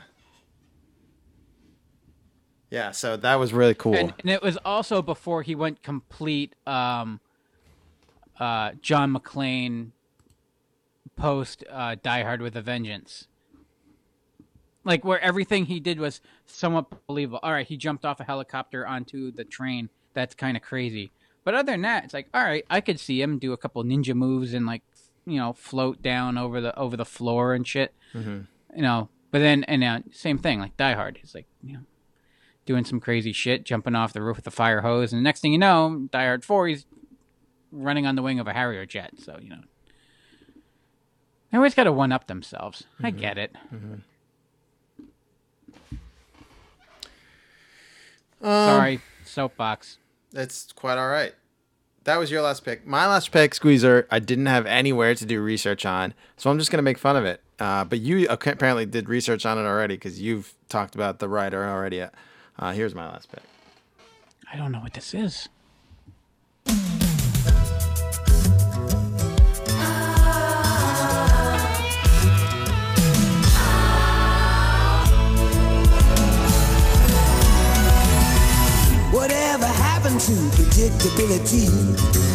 Yeah, 2.70 2.92
so 2.92 3.16
that 3.16 3.34
was 3.34 3.52
really 3.52 3.74
cool. 3.74 3.94
And, 3.94 4.14
and 4.20 4.30
it 4.30 4.42
was 4.42 4.56
also 4.64 5.02
before 5.02 5.42
he 5.42 5.56
went 5.56 5.82
complete 5.82 6.54
um, 6.66 7.20
uh, 8.38 8.72
John 8.80 9.12
McClane 9.12 9.90
post 11.16 11.64
uh, 11.70 11.96
Die 12.00 12.22
Hard 12.22 12.40
with 12.40 12.56
a 12.56 12.62
Vengeance. 12.62 13.26
Like 14.84 15.04
where 15.04 15.20
everything 15.20 15.66
he 15.66 15.80
did 15.80 15.98
was 15.98 16.20
somewhat 16.46 17.06
believable. 17.06 17.40
All 17.42 17.52
right, 17.52 17.66
he 17.66 17.76
jumped 17.76 18.04
off 18.04 18.20
a 18.20 18.24
helicopter 18.24 18.86
onto 18.86 19.30
the 19.30 19.44
train. 19.44 19.90
That's 20.14 20.34
kind 20.34 20.56
of 20.56 20.62
crazy. 20.62 21.12
But 21.44 21.54
other 21.54 21.72
than 21.72 21.82
that, 21.82 22.04
it's 22.04 22.14
like 22.14 22.28
all 22.32 22.44
right, 22.44 22.64
I 22.70 22.80
could 22.80 22.98
see 23.00 23.20
him 23.20 23.38
do 23.38 23.52
a 23.52 23.58
couple 23.58 23.82
ninja 23.84 24.14
moves 24.14 24.54
and 24.54 24.64
like 24.64 24.82
you 25.26 25.36
know 25.36 25.52
float 25.52 26.00
down 26.00 26.38
over 26.38 26.60
the 26.60 26.76
over 26.78 26.96
the 26.96 27.04
floor 27.04 27.52
and 27.52 27.66
shit. 27.66 27.94
Mhm. 28.14 28.46
You 28.74 28.82
know, 28.82 29.08
but 29.30 29.40
then 29.40 29.64
and 29.64 29.84
uh, 29.84 30.00
same 30.12 30.38
thing 30.38 30.60
like 30.60 30.76
Die 30.76 30.94
Hard. 30.94 31.18
He's 31.20 31.34
like 31.34 31.46
you 31.62 31.74
know 31.74 31.80
doing 32.66 32.84
some 32.84 33.00
crazy 33.00 33.32
shit, 33.32 33.64
jumping 33.64 33.94
off 33.94 34.12
the 34.12 34.22
roof 34.22 34.36
with 34.36 34.46
a 34.46 34.50
fire 34.50 34.80
hose, 34.82 35.12
and 35.12 35.20
the 35.20 35.24
next 35.24 35.40
thing 35.40 35.52
you 35.52 35.58
know, 35.58 36.08
Die 36.10 36.24
Hard 36.24 36.44
Four, 36.44 36.68
he's 36.68 36.86
running 37.72 38.06
on 38.06 38.16
the 38.16 38.22
wing 38.22 38.38
of 38.38 38.46
a 38.46 38.52
Harrier 38.52 38.86
jet. 38.86 39.12
So 39.18 39.38
you 39.40 39.50
know, 39.50 39.62
they 41.50 41.58
always 41.58 41.74
got 41.74 41.84
to 41.84 41.92
one 41.92 42.12
up 42.12 42.26
themselves. 42.26 42.84
I 43.02 43.10
mm-hmm. 43.10 43.20
get 43.20 43.38
it. 43.38 43.56
Mm-hmm. 43.72 43.94
Sorry, 48.42 48.96
um, 48.96 49.02
soapbox. 49.24 49.98
It's 50.32 50.72
quite 50.72 50.96
all 50.96 51.08
right. 51.08 51.34
That 52.04 52.18
was 52.18 52.30
your 52.30 52.40
last 52.40 52.64
pick. 52.64 52.86
My 52.86 53.06
last 53.06 53.30
pick, 53.30 53.54
Squeezer, 53.54 54.06
I 54.10 54.20
didn't 54.20 54.46
have 54.46 54.64
anywhere 54.64 55.14
to 55.14 55.26
do 55.26 55.42
research 55.42 55.84
on, 55.84 56.14
so 56.36 56.50
I'm 56.50 56.58
just 56.58 56.70
going 56.70 56.78
to 56.78 56.82
make 56.82 56.96
fun 56.96 57.16
of 57.16 57.26
it. 57.26 57.42
Uh, 57.58 57.84
but 57.84 58.00
you 58.00 58.26
apparently 58.30 58.86
did 58.86 59.08
research 59.08 59.44
on 59.44 59.58
it 59.58 59.62
already 59.62 59.96
because 59.96 60.20
you've 60.20 60.54
talked 60.70 60.94
about 60.94 61.18
the 61.18 61.28
writer 61.28 61.68
already. 61.68 62.00
Uh, 62.00 62.08
Uh, 62.60 62.72
here's 62.72 62.94
my 62.94 63.06
last 63.06 63.32
pick. 63.32 63.42
I 64.52 64.56
don't 64.58 64.70
know 64.70 64.80
what 64.80 64.92
this 64.92 65.14
is. 65.14 65.48
Whatever 79.10 79.64
happened 79.64 80.20
to 80.20 80.32
predictability? 80.52 81.64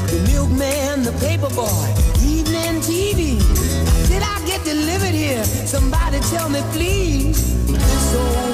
The 0.10 0.27
milkman, 0.31 1.03
the 1.03 1.11
paperboy, 1.22 2.26
evening 2.26 2.81
TV. 2.81 3.38
Did 4.07 4.23
I 4.23 4.43
get 4.47 4.65
delivered 4.65 5.14
here? 5.14 5.43
Somebody 5.43 6.19
tell 6.22 6.49
me, 6.49 6.61
please. 6.72 7.68
This 7.68 8.44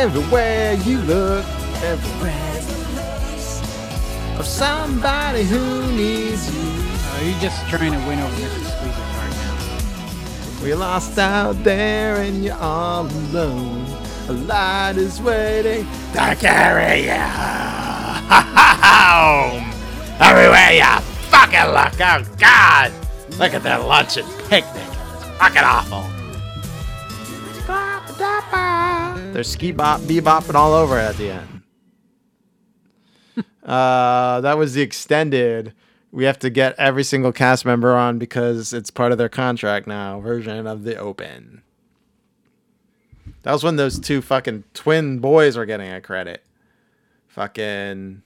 Everywhere 0.00 0.72
you 0.86 0.96
look, 1.02 1.44
everywhere. 1.82 2.56
Of 4.38 4.46
somebody 4.46 5.42
who 5.42 5.92
needs 5.92 6.48
you. 6.48 6.62
Oh, 6.64 7.18
Are 7.18 7.24
you 7.28 7.38
just 7.38 7.68
trying 7.68 7.92
to 7.92 7.98
win 8.08 8.18
over 8.18 8.34
Mrs. 8.36 8.64
Squeezer's 8.72 9.10
heart 9.12 9.30
now? 10.56 10.64
We 10.64 10.72
lost 10.72 11.18
out 11.18 11.62
there 11.64 12.16
and 12.16 12.42
you're 12.42 12.56
all 12.56 13.04
alone. 13.08 13.84
A 14.28 14.32
light 14.32 14.94
is 14.96 15.20
waiting 15.20 15.86
to 16.14 16.34
carry 16.36 17.02
you 17.02 17.12
home. 18.32 19.70
Everywhere 20.18 20.72
you 20.72 21.00
fucking 21.28 21.74
look. 21.74 22.00
Oh, 22.00 22.24
God. 22.38 22.90
Look 23.38 23.52
at 23.52 23.62
that 23.64 23.84
lunch 23.86 24.16
and 24.16 24.26
picnic. 24.48 24.82
It's 25.12 25.24
fucking 25.38 25.62
awful. 25.62 26.19
They're 29.40 29.44
ski 29.44 29.72
bop, 29.72 30.02
bebopping 30.02 30.54
all 30.54 30.74
over 30.74 30.98
at 30.98 31.16
the 31.16 31.30
end. 31.30 31.62
uh, 33.64 34.42
that 34.42 34.58
was 34.58 34.74
the 34.74 34.82
extended. 34.82 35.72
We 36.12 36.24
have 36.24 36.38
to 36.40 36.50
get 36.50 36.74
every 36.78 37.04
single 37.04 37.32
cast 37.32 37.64
member 37.64 37.96
on 37.96 38.18
because 38.18 38.74
it's 38.74 38.90
part 38.90 39.12
of 39.12 39.16
their 39.16 39.30
contract 39.30 39.86
now. 39.86 40.20
Version 40.20 40.66
of 40.66 40.82
the 40.82 40.94
open. 40.96 41.62
That 43.44 43.52
was 43.52 43.64
when 43.64 43.76
those 43.76 43.98
two 43.98 44.20
fucking 44.20 44.64
twin 44.74 45.20
boys 45.20 45.56
were 45.56 45.64
getting 45.64 45.90
a 45.90 46.02
credit. 46.02 46.44
Fucking 47.28 48.20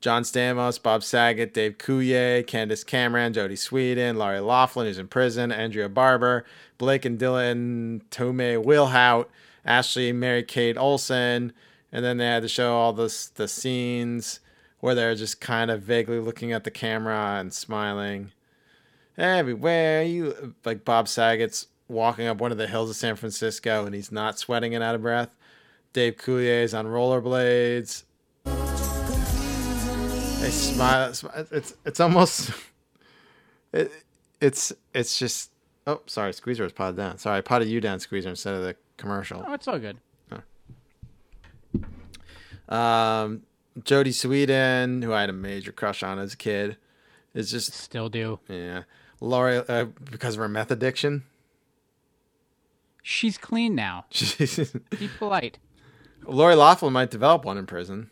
John 0.00 0.22
Stamos, 0.22 0.82
Bob 0.82 1.04
Saget, 1.04 1.52
Dave 1.52 1.76
Coulier, 1.76 2.46
Candace 2.46 2.84
Cameron, 2.84 3.34
Jodie 3.34 3.52
Sweetin, 3.52 4.16
Lori 4.16 4.40
Loughlin, 4.40 4.86
who's 4.86 4.96
in 4.96 5.08
prison, 5.08 5.52
Andrea 5.52 5.90
Barber, 5.90 6.46
Blake 6.80 7.04
and 7.04 7.18
Dylan, 7.18 8.00
Tuomy-Wilhoit, 8.10 9.26
Ashley, 9.66 10.14
Mary 10.14 10.42
Kate 10.42 10.78
Olsen, 10.78 11.52
and 11.92 12.02
then 12.02 12.16
they 12.16 12.24
had 12.24 12.40
to 12.40 12.48
show 12.48 12.72
all 12.72 12.94
this 12.94 13.26
the 13.26 13.46
scenes 13.46 14.40
where 14.80 14.94
they're 14.94 15.14
just 15.14 15.42
kind 15.42 15.70
of 15.70 15.82
vaguely 15.82 16.18
looking 16.18 16.52
at 16.52 16.64
the 16.64 16.70
camera 16.70 17.36
and 17.38 17.52
smiling. 17.52 18.32
Everywhere 19.18 20.02
you 20.04 20.54
like 20.64 20.86
Bob 20.86 21.06
Saget's 21.06 21.66
walking 21.86 22.26
up 22.26 22.40
one 22.40 22.50
of 22.50 22.56
the 22.56 22.66
hills 22.66 22.88
of 22.88 22.96
San 22.96 23.14
Francisco 23.14 23.84
and 23.84 23.94
he's 23.94 24.10
not 24.10 24.38
sweating 24.38 24.74
and 24.74 24.82
out 24.82 24.94
of 24.94 25.02
breath. 25.02 25.36
Dave 25.92 26.16
Coulier 26.16 26.62
is 26.62 26.72
on 26.72 26.86
rollerblades. 26.86 28.04
They 30.40 30.50
smile. 30.50 31.12
It's 31.50 31.74
it's 31.84 32.00
almost 32.00 32.52
it, 33.74 33.92
it's 34.40 34.72
it's 34.94 35.18
just 35.18 35.49
oh 35.86 36.00
sorry 36.06 36.32
Squeezer 36.32 36.62
was 36.64 36.72
potted 36.72 36.96
down. 36.96 37.18
Sorry 37.18 37.38
I 37.38 37.40
potted 37.40 37.68
you 37.68 37.80
down 37.80 38.00
Squeezer 38.00 38.28
instead 38.30 38.54
of 38.54 38.62
the 38.62 38.76
commercial. 38.96 39.44
Oh, 39.46 39.52
it's 39.54 39.66
all 39.68 39.78
good. 39.78 39.98
Um, 42.68 43.42
Jodie 43.80 44.14
Sweetin, 44.14 45.02
who 45.02 45.12
I 45.12 45.22
had 45.22 45.30
a 45.30 45.32
major 45.32 45.72
crush 45.72 46.02
on 46.04 46.18
as 46.20 46.34
a 46.34 46.36
kid, 46.36 46.76
is 47.34 47.50
just 47.50 47.72
Still 47.72 48.08
do. 48.08 48.38
yeah. 48.48 48.82
Lori, 49.20 49.56
uh, 49.68 49.86
because 50.10 50.34
of 50.34 50.38
her 50.40 50.48
meth 50.48 50.70
addiction. 50.70 51.24
She's 53.02 53.36
clean 53.38 53.74
now. 53.74 54.06
She's, 54.10 54.56
Be 54.98 55.08
polite. 55.18 55.58
Lori 56.24 56.54
Loughlin 56.54 56.92
might 56.92 57.10
develop 57.10 57.44
one 57.44 57.58
in 57.58 57.66
prison. 57.66 58.10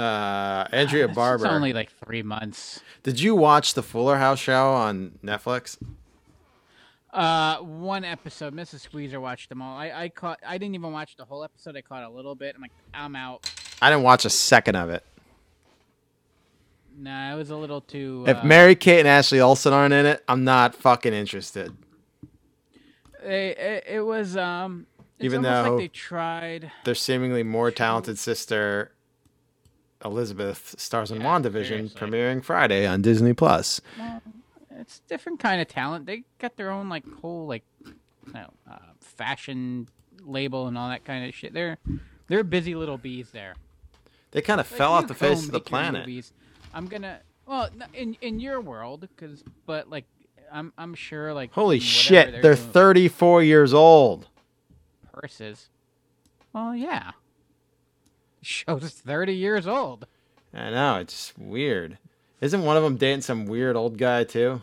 Uh, 0.00 0.66
Andrea 0.72 1.06
It's 1.06 1.14
Barber. 1.14 1.46
only 1.46 1.72
like 1.72 1.90
three 2.04 2.22
months. 2.22 2.80
Did 3.02 3.20
you 3.20 3.34
watch 3.34 3.74
the 3.74 3.82
Fuller 3.82 4.16
House 4.18 4.38
show 4.38 4.70
on 4.72 5.18
Netflix? 5.24 5.76
Uh, 7.12 7.58
one 7.58 8.04
episode. 8.04 8.54
Mrs. 8.54 8.80
Squeezer 8.80 9.20
watched 9.20 9.48
them 9.48 9.60
all. 9.60 9.76
I, 9.76 9.90
I 10.04 10.08
caught. 10.08 10.38
I 10.46 10.58
didn't 10.58 10.74
even 10.76 10.92
watch 10.92 11.16
the 11.16 11.24
whole 11.24 11.42
episode. 11.44 11.76
I 11.76 11.82
caught 11.82 12.04
a 12.04 12.08
little 12.08 12.34
bit. 12.34 12.54
I'm 12.54 12.62
like, 12.62 12.70
I'm 12.94 13.16
out. 13.16 13.50
I 13.82 13.90
didn't 13.90 14.04
watch 14.04 14.24
a 14.24 14.30
second 14.30 14.76
of 14.76 14.90
it. 14.90 15.04
Nah, 16.96 17.32
it 17.32 17.36
was 17.36 17.50
a 17.50 17.56
little 17.56 17.80
too. 17.80 18.24
If 18.28 18.38
uh, 18.38 18.44
Mary 18.44 18.74
Kate 18.74 19.00
and 19.00 19.08
Ashley 19.08 19.40
Olsen 19.40 19.72
aren't 19.72 19.94
in 19.94 20.06
it, 20.06 20.22
I'm 20.28 20.44
not 20.44 20.74
fucking 20.74 21.12
interested. 21.14 21.74
it, 23.24 23.58
it, 23.58 23.84
it 23.86 24.00
was 24.00 24.36
um. 24.36 24.86
It's 25.18 25.24
Even 25.26 25.42
though- 25.42 25.74
like 25.74 25.78
they 25.78 25.88
tried. 25.88 26.70
Their 26.84 26.94
seemingly 26.94 27.42
more 27.42 27.70
talented 27.70 28.18
sister, 28.18 28.92
Elizabeth, 30.04 30.74
stars 30.78 31.10
in 31.10 31.20
Yeah, 31.20 31.26
WandaVision, 31.26 31.66
seriously. 31.66 32.00
premiering 32.00 32.42
Friday 32.44 32.86
on 32.86 33.02
Disney 33.02 33.32
Plus. 33.34 33.80
It's 34.78 35.00
different 35.08 35.40
kind 35.40 35.60
of 35.60 35.68
talent. 35.68 36.06
They 36.06 36.22
got 36.38 36.56
their 36.56 36.70
own 36.70 36.88
like 36.88 37.04
whole 37.20 37.46
like, 37.46 37.64
you 37.84 38.32
know, 38.32 38.48
uh, 38.70 38.78
fashion 39.00 39.88
label 40.24 40.66
and 40.68 40.78
all 40.78 40.88
that 40.88 41.04
kind 41.04 41.26
of 41.28 41.34
shit. 41.34 41.52
They're 41.52 41.76
they're 42.28 42.44
busy 42.44 42.74
little 42.74 42.96
bees 42.98 43.30
there. 43.30 43.54
They 44.30 44.40
kind 44.40 44.60
of 44.60 44.70
Like, 44.70 44.78
fell 44.78 44.92
off 44.92 45.06
the 45.06 45.14
face 45.14 45.44
of 45.44 45.50
the 45.52 45.60
planet. 45.60 46.02
movies. 46.02 46.32
I'm 46.72 46.86
gonna 46.86 47.20
well 47.46 47.68
in 47.92 48.16
in 48.22 48.40
your 48.40 48.60
world 48.60 49.00
because 49.16 49.44
but 49.66 49.90
like 49.90 50.06
I'm 50.50 50.72
I'm 50.78 50.94
sure 50.94 51.34
like 51.34 51.52
Holy 51.52 51.78
shit, 51.78 52.40
they're 52.40 52.52
with 52.52 52.72
34 52.72 53.42
years 53.42 53.74
old. 53.74 54.28
purses. 55.12 55.68
Well, 56.52 56.74
yeah. 56.74 57.10
Show's 58.42 58.90
thirty 58.90 59.34
years 59.34 59.66
old. 59.66 60.06
I 60.54 60.70
know, 60.70 60.96
it's 60.96 61.32
weird. 61.38 61.98
Isn't 62.40 62.62
one 62.64 62.76
of 62.76 62.82
them 62.82 62.96
dating 62.96 63.20
some 63.22 63.46
weird 63.46 63.76
old 63.76 63.98
guy 63.98 64.24
too? 64.24 64.62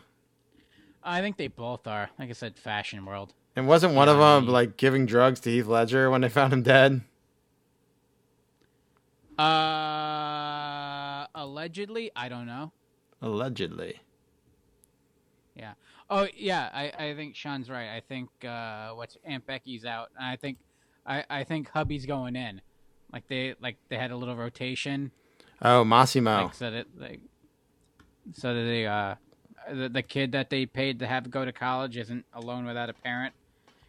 I 1.04 1.22
think 1.22 1.38
they 1.38 1.48
both 1.48 1.88
are. 1.88 2.10
Like 2.20 2.30
I 2.30 2.34
said, 2.34 2.58
fashion 2.58 3.06
world. 3.06 3.34
And 3.56 3.68
wasn't 3.68 3.94
one 3.94 4.10
of 4.10 4.18
Yeah, 4.18 4.36
them 4.36 4.46
he- 4.46 4.50
like 4.52 4.78
giving 4.78 5.06
drugs 5.06 5.40
to 5.42 5.50
Heath 5.52 5.68
Ledger 5.68 6.10
when 6.12 6.22
they 6.22 6.30
found 6.30 6.52
him 6.54 6.64
dead? 6.64 7.02
Uh, 9.40 11.26
allegedly, 11.36 12.12
I 12.16 12.28
don't 12.30 12.46
know. 12.48 12.72
Allegedly. 13.22 14.00
Yeah. 15.56 15.74
Oh, 16.10 16.28
yeah. 16.36 16.70
I, 16.74 16.92
I 16.98 17.14
think 17.16 17.36
Sean's 17.36 17.70
right. 17.70 17.90
I 17.96 18.02
think 18.02 18.30
uh, 18.46 18.92
what's 18.92 19.18
Aunt 19.24 19.46
Becky's 19.46 19.86
out, 19.86 20.10
and 20.18 20.26
I 20.28 20.36
think 20.36 20.58
I, 21.06 21.24
I 21.30 21.44
think 21.44 21.70
hubby's 21.70 22.06
going 22.06 22.36
in. 22.36 22.62
Like 23.12 23.28
they 23.28 23.56
like 23.62 23.78
they 23.90 23.98
had 23.98 24.12
a 24.12 24.18
little 24.18 24.36
rotation, 24.36 25.12
Oh, 25.62 25.84
Mossimo. 25.84 26.44
like 26.46 26.54
so 26.54 26.72
that 26.72 26.86
like 26.98 27.22
so 28.34 28.54
that 28.54 28.64
they 28.64 28.86
uh 28.86 29.16
the, 29.74 29.90
the 29.90 30.02
kid 30.02 30.32
that 30.34 30.50
they 30.50 30.66
paid 30.66 31.00
to 31.00 31.08
have 31.08 31.30
go 31.30 31.44
to 31.46 31.52
college 31.52 31.98
isn't 31.98 32.26
alone 32.34 32.66
without 32.66 32.90
a 32.90 32.94
parent. 32.94 33.34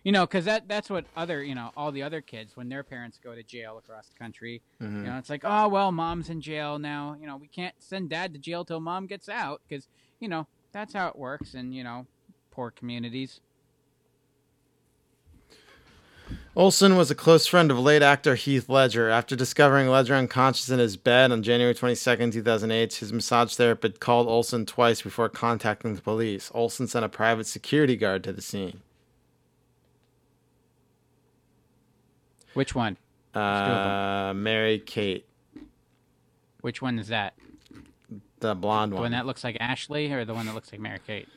You 0.04 0.12
know, 0.12 0.24
because 0.26 0.44
that 0.46 0.68
that's 0.68 0.88
what 0.88 1.04
other 1.16 1.42
you 1.42 1.54
know 1.54 1.70
all 1.76 1.90
the 1.92 2.02
other 2.02 2.20
kids 2.20 2.56
when 2.56 2.68
their 2.68 2.82
parents 2.84 3.18
go 3.22 3.34
to 3.34 3.42
jail 3.42 3.76
across 3.78 4.08
the 4.08 4.14
country. 4.14 4.62
You 4.80 5.10
know, 5.10 5.18
it's 5.18 5.28
like 5.30 5.42
oh 5.44 5.68
well, 5.68 5.90
mom's 5.92 6.30
in 6.30 6.40
jail 6.40 6.78
now. 6.78 7.16
You 7.20 7.26
know, 7.26 7.36
we 7.36 7.48
can't 7.48 7.74
send 7.78 8.08
dad 8.10 8.32
to 8.34 8.38
jail 8.38 8.64
till 8.64 8.80
mom 8.80 9.06
gets 9.06 9.28
out 9.28 9.60
because 9.68 9.88
you 10.20 10.28
know 10.28 10.46
that's 10.72 10.94
how 10.94 11.08
it 11.08 11.16
works 11.18 11.54
in 11.54 11.72
you 11.72 11.82
know 11.84 12.06
poor 12.52 12.70
communities. 12.70 13.40
Olsen 16.58 16.96
was 16.96 17.08
a 17.08 17.14
close 17.14 17.46
friend 17.46 17.70
of 17.70 17.78
late 17.78 18.02
actor 18.02 18.34
Heath 18.34 18.68
Ledger. 18.68 19.08
After 19.08 19.36
discovering 19.36 19.86
Ledger 19.86 20.16
unconscious 20.16 20.68
in 20.68 20.80
his 20.80 20.96
bed 20.96 21.30
on 21.30 21.44
January 21.44 21.72
22, 21.72 22.32
2008, 22.32 22.94
his 22.94 23.12
massage 23.12 23.54
therapist 23.54 24.00
called 24.00 24.26
Olsen 24.26 24.66
twice 24.66 25.00
before 25.00 25.28
contacting 25.28 25.94
the 25.94 26.02
police. 26.02 26.50
Olsen 26.52 26.88
sent 26.88 27.04
a 27.04 27.08
private 27.08 27.46
security 27.46 27.94
guard 27.94 28.24
to 28.24 28.32
the 28.32 28.42
scene. 28.42 28.80
Which 32.54 32.74
one? 32.74 32.96
Uh, 33.32 34.32
Mary 34.34 34.80
Kate, 34.80 35.26
Which 36.60 36.82
one 36.82 36.98
is 36.98 37.06
that? 37.06 37.34
the 38.40 38.56
blonde 38.56 38.90
The 38.90 38.96
one 38.96 39.02
The 39.02 39.02
one. 39.02 39.12
that 39.12 39.26
looks 39.26 39.44
like 39.44 39.56
Ashley 39.60 40.12
or 40.12 40.24
the 40.24 40.34
one 40.34 40.46
that 40.46 40.56
looks 40.56 40.72
like 40.72 40.80
Mary 40.80 40.98
Kate? 41.06 41.28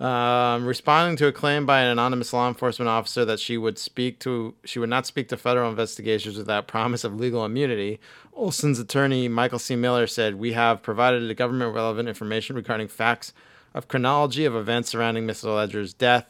Um, 0.00 0.64
responding 0.64 1.16
to 1.16 1.26
a 1.26 1.32
claim 1.32 1.66
by 1.66 1.80
an 1.80 1.88
anonymous 1.88 2.32
law 2.32 2.46
enforcement 2.46 2.88
officer 2.88 3.24
that 3.24 3.40
she 3.40 3.58
would 3.58 3.78
speak 3.78 4.20
to 4.20 4.54
she 4.64 4.78
would 4.78 4.88
not 4.88 5.06
speak 5.06 5.28
to 5.30 5.36
federal 5.36 5.68
investigations 5.68 6.36
without 6.36 6.68
promise 6.74 7.02
of 7.02 7.16
legal 7.16 7.44
immunity, 7.44 7.98
Olsen's 8.32 8.78
attorney 8.78 9.26
Michael 9.26 9.58
C. 9.58 9.74
Miller 9.74 10.06
said, 10.06 10.36
"We 10.36 10.52
have 10.52 10.82
provided 10.82 11.28
the 11.28 11.34
government 11.34 11.74
relevant 11.74 12.08
information 12.08 12.54
regarding 12.54 12.86
facts 12.86 13.32
of 13.74 13.88
chronology 13.88 14.44
of 14.44 14.54
events 14.54 14.90
surrounding 14.90 15.26
Mr. 15.26 15.52
Ledger's 15.52 15.94
death." 15.94 16.26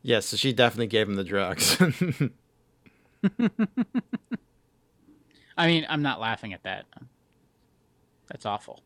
Yes, 0.00 0.24
so 0.24 0.38
she 0.38 0.54
definitely 0.54 0.86
gave 0.86 1.06
him 1.06 1.16
the 1.16 1.24
drugs. 1.24 1.76
I 5.58 5.66
mean, 5.66 5.84
I'm 5.88 6.00
not 6.00 6.18
laughing 6.18 6.54
at 6.54 6.62
that. 6.62 6.86
That's 8.28 8.46
awful. 8.46 8.80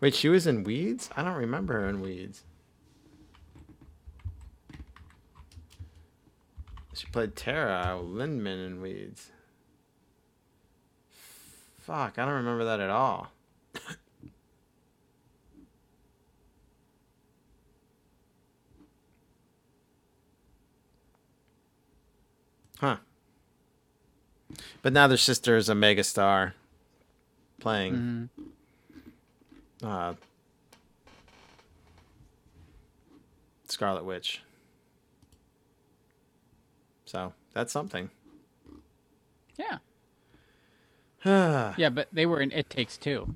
Wait, 0.00 0.14
she 0.14 0.28
was 0.28 0.46
in 0.46 0.62
Weeds? 0.64 1.08
I 1.16 1.22
don't 1.22 1.36
remember 1.36 1.74
her 1.74 1.88
in 1.88 2.02
Weeds. 2.02 2.44
She 6.98 7.06
played 7.06 7.36
Tara 7.36 7.96
Lindman 8.02 8.58
in 8.58 8.80
Weeds. 8.82 9.30
Fuck, 11.78 12.18
I 12.18 12.24
don't 12.24 12.34
remember 12.34 12.64
that 12.64 12.80
at 12.80 12.90
all. 12.90 13.30
huh. 22.80 22.96
But 24.82 24.92
now 24.92 25.06
their 25.06 25.16
sister 25.16 25.56
is 25.56 25.68
a 25.68 25.74
megastar 25.74 26.54
playing. 27.60 27.94
Mm-hmm. 27.94 29.86
Uh, 29.86 30.14
Scarlet 33.68 34.04
Witch. 34.04 34.42
So 37.08 37.32
that's 37.54 37.72
something. 37.72 38.10
Yeah. 39.56 39.78
Yeah, 41.76 41.88
but 41.90 42.08
they 42.12 42.26
were 42.26 42.40
in 42.40 42.52
It 42.52 42.70
Takes 42.70 42.96
Two. 42.96 43.34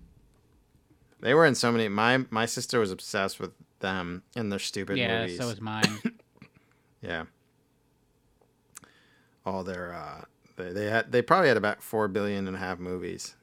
They 1.20 1.34
were 1.34 1.46
in 1.46 1.54
so 1.54 1.72
many. 1.72 1.88
My 1.88 2.24
my 2.30 2.46
sister 2.46 2.78
was 2.78 2.90
obsessed 2.90 3.40
with 3.40 3.52
them 3.80 4.22
and 4.36 4.52
their 4.52 4.58
stupid 4.58 4.98
yeah, 4.98 5.22
movies. 5.22 5.38
so 5.38 5.46
was 5.46 5.60
mine. 5.72 5.98
Yeah. 7.00 7.24
All 9.44 9.64
their 9.64 9.94
uh 9.94 10.24
they, 10.56 10.72
they 10.72 10.86
had 10.86 11.10
they 11.10 11.22
probably 11.22 11.48
had 11.48 11.56
about 11.56 11.82
four 11.82 12.08
billion 12.08 12.46
and 12.46 12.56
a 12.56 12.60
half 12.60 12.78
movies. 12.78 13.34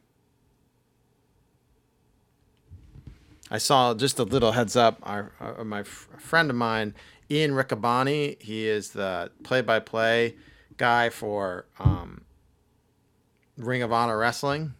I 3.51 3.57
saw 3.57 3.93
just 3.93 4.19
a 4.19 4.23
little 4.23 4.51
heads 4.51 4.75
up. 4.75 4.99
Our, 5.01 5.31
uh, 5.39 5.63
my 5.63 5.81
friend 5.83 6.49
of 6.51 6.55
mine, 6.55 6.93
Ian 7.31 7.51
Riccaboni, 7.51 8.41
he 8.41 8.67
is 8.67 8.91
the 8.91 9.31
play-by-play 9.43 10.35
guy 10.77 11.09
for 11.09 11.65
um, 11.79 12.21
Ring 13.57 13.81
of 13.83 13.91
Honor 13.91 14.17
Wrestling. 14.17 14.73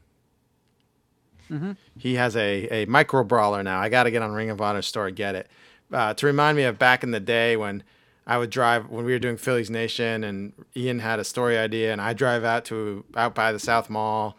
He 1.98 2.16
has 2.16 2.36
a, 2.36 2.68
a 2.70 2.86
micro 2.86 3.24
brawler 3.24 3.64
now. 3.64 3.80
I 3.80 3.90
got 3.90 4.04
to 4.04 4.12
get 4.12 4.22
on 4.22 4.32
Ring 4.32 4.50
of 4.50 4.62
Honor 4.62 4.82
store 4.82 5.10
get 5.12 5.36
it. 5.36 5.50
Uh, 5.92 6.14
to 6.14 6.26
remind 6.26 6.56
me 6.58 6.64
of 6.64 6.78
back 6.78 7.04
in 7.04 7.12
the 7.12 7.20
day 7.20 7.58
when 7.58 7.84
I 8.28 8.38
would 8.38 8.52
drive 8.52 8.90
when 8.90 9.06
we 9.06 9.12
were 9.12 9.20
doing 9.20 9.38
Phillies 9.38 9.72
Nation 9.72 10.24
and 10.24 10.54
Ian 10.78 11.00
had 11.00 11.20
a 11.20 11.24
story 11.24 11.58
idea 11.58 11.92
and 11.92 12.00
I 12.00 12.14
drive 12.14 12.44
out 12.44 12.66
to 12.66 13.04
out 13.16 13.34
by 13.34 13.52
the 13.52 13.58
South 13.58 13.90
Mall 13.90 14.38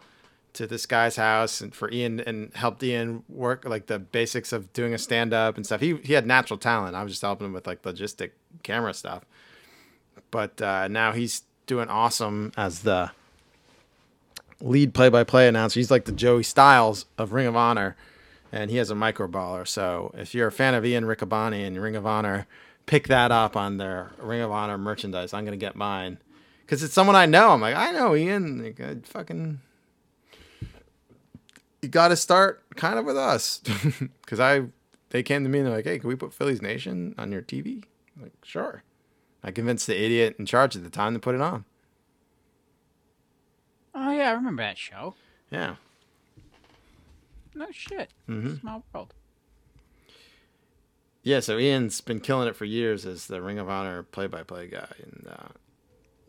to 0.53 0.67
this 0.67 0.85
guy's 0.85 1.15
house 1.15 1.61
and 1.61 1.73
for 1.73 1.89
Ian 1.91 2.19
and 2.19 2.53
helped 2.53 2.83
Ian 2.83 3.23
work 3.29 3.65
like 3.65 3.87
the 3.87 3.99
basics 3.99 4.51
of 4.51 4.71
doing 4.73 4.93
a 4.93 4.97
stand 4.97 5.33
up 5.33 5.55
and 5.55 5.65
stuff. 5.65 5.81
He 5.81 5.95
he 6.03 6.13
had 6.13 6.25
natural 6.25 6.57
talent. 6.57 6.95
I 6.95 7.03
was 7.03 7.13
just 7.13 7.21
helping 7.21 7.47
him 7.47 7.53
with 7.53 7.67
like 7.67 7.81
logistic 7.83 8.31
camera 8.63 8.93
stuff. 8.93 9.23
But 10.29 10.61
uh, 10.61 10.87
now 10.87 11.11
he's 11.11 11.43
doing 11.67 11.89
awesome 11.89 12.51
as 12.57 12.81
the 12.81 13.11
lead 14.59 14.93
play-by-play 14.93 15.47
announcer. 15.47 15.79
He's 15.79 15.91
like 15.91 16.05
the 16.05 16.11
Joey 16.11 16.43
Styles 16.43 17.05
of 17.17 17.33
Ring 17.33 17.47
of 17.47 17.55
Honor, 17.55 17.95
and 18.51 18.69
he 18.69 18.77
has 18.77 18.89
a 18.89 18.95
micro 18.95 19.27
baller. 19.27 19.67
So 19.67 20.13
if 20.17 20.35
you're 20.35 20.47
a 20.47 20.51
fan 20.51 20.73
of 20.73 20.85
Ian 20.85 21.05
Riccaboni 21.05 21.65
and 21.65 21.81
Ring 21.81 21.95
of 21.95 22.05
Honor, 22.05 22.47
pick 22.85 23.07
that 23.07 23.31
up 23.31 23.55
on 23.55 23.77
their 23.77 24.11
Ring 24.19 24.41
of 24.41 24.51
Honor 24.51 24.77
merchandise. 24.77 25.33
I'm 25.33 25.45
gonna 25.45 25.57
get 25.57 25.75
mine 25.75 26.17
because 26.65 26.83
it's 26.83 26.93
someone 26.93 27.15
I 27.15 27.25
know. 27.25 27.51
I'm 27.51 27.61
like, 27.61 27.75
I 27.75 27.91
know 27.91 28.15
Ian. 28.15 28.63
Like, 28.63 28.79
I 28.79 28.95
fucking, 29.03 29.59
you 31.81 31.89
got 31.89 32.09
to 32.09 32.15
start 32.15 32.63
kind 32.75 32.97
of 32.99 33.05
with 33.05 33.17
us 33.17 33.59
because 34.21 34.39
I. 34.39 34.63
They 35.09 35.23
came 35.23 35.43
to 35.43 35.49
me 35.49 35.59
and 35.59 35.67
they're 35.67 35.75
like, 35.75 35.83
"Hey, 35.83 35.99
can 35.99 36.07
we 36.07 36.15
put 36.15 36.33
Phillies 36.33 36.61
Nation 36.61 37.13
on 37.17 37.33
your 37.33 37.41
TV?" 37.41 37.83
I'm 38.15 38.23
like, 38.23 38.31
sure. 38.43 38.83
I 39.43 39.51
convinced 39.51 39.85
the 39.87 40.01
idiot 40.01 40.37
in 40.39 40.45
charge 40.45 40.77
at 40.77 40.83
the 40.85 40.89
time 40.89 41.13
to 41.15 41.19
put 41.19 41.35
it 41.35 41.41
on. 41.41 41.65
oh 43.93 44.11
yeah, 44.11 44.29
I 44.29 44.33
remember 44.33 44.63
that 44.63 44.77
show. 44.77 45.15
Yeah. 45.49 45.75
No 47.53 47.67
shit. 47.71 48.09
Mm-hmm. 48.29 48.55
Small 48.55 48.83
world. 48.93 49.13
Yeah, 51.23 51.39
so 51.41 51.57
Ian's 51.57 51.99
been 52.01 52.19
killing 52.21 52.47
it 52.47 52.55
for 52.55 52.65
years 52.65 53.05
as 53.05 53.27
the 53.27 53.41
Ring 53.41 53.59
of 53.59 53.69
Honor 53.69 54.03
play-by-play 54.03 54.67
guy, 54.67 54.87
and 55.03 55.27
uh, 55.29 55.47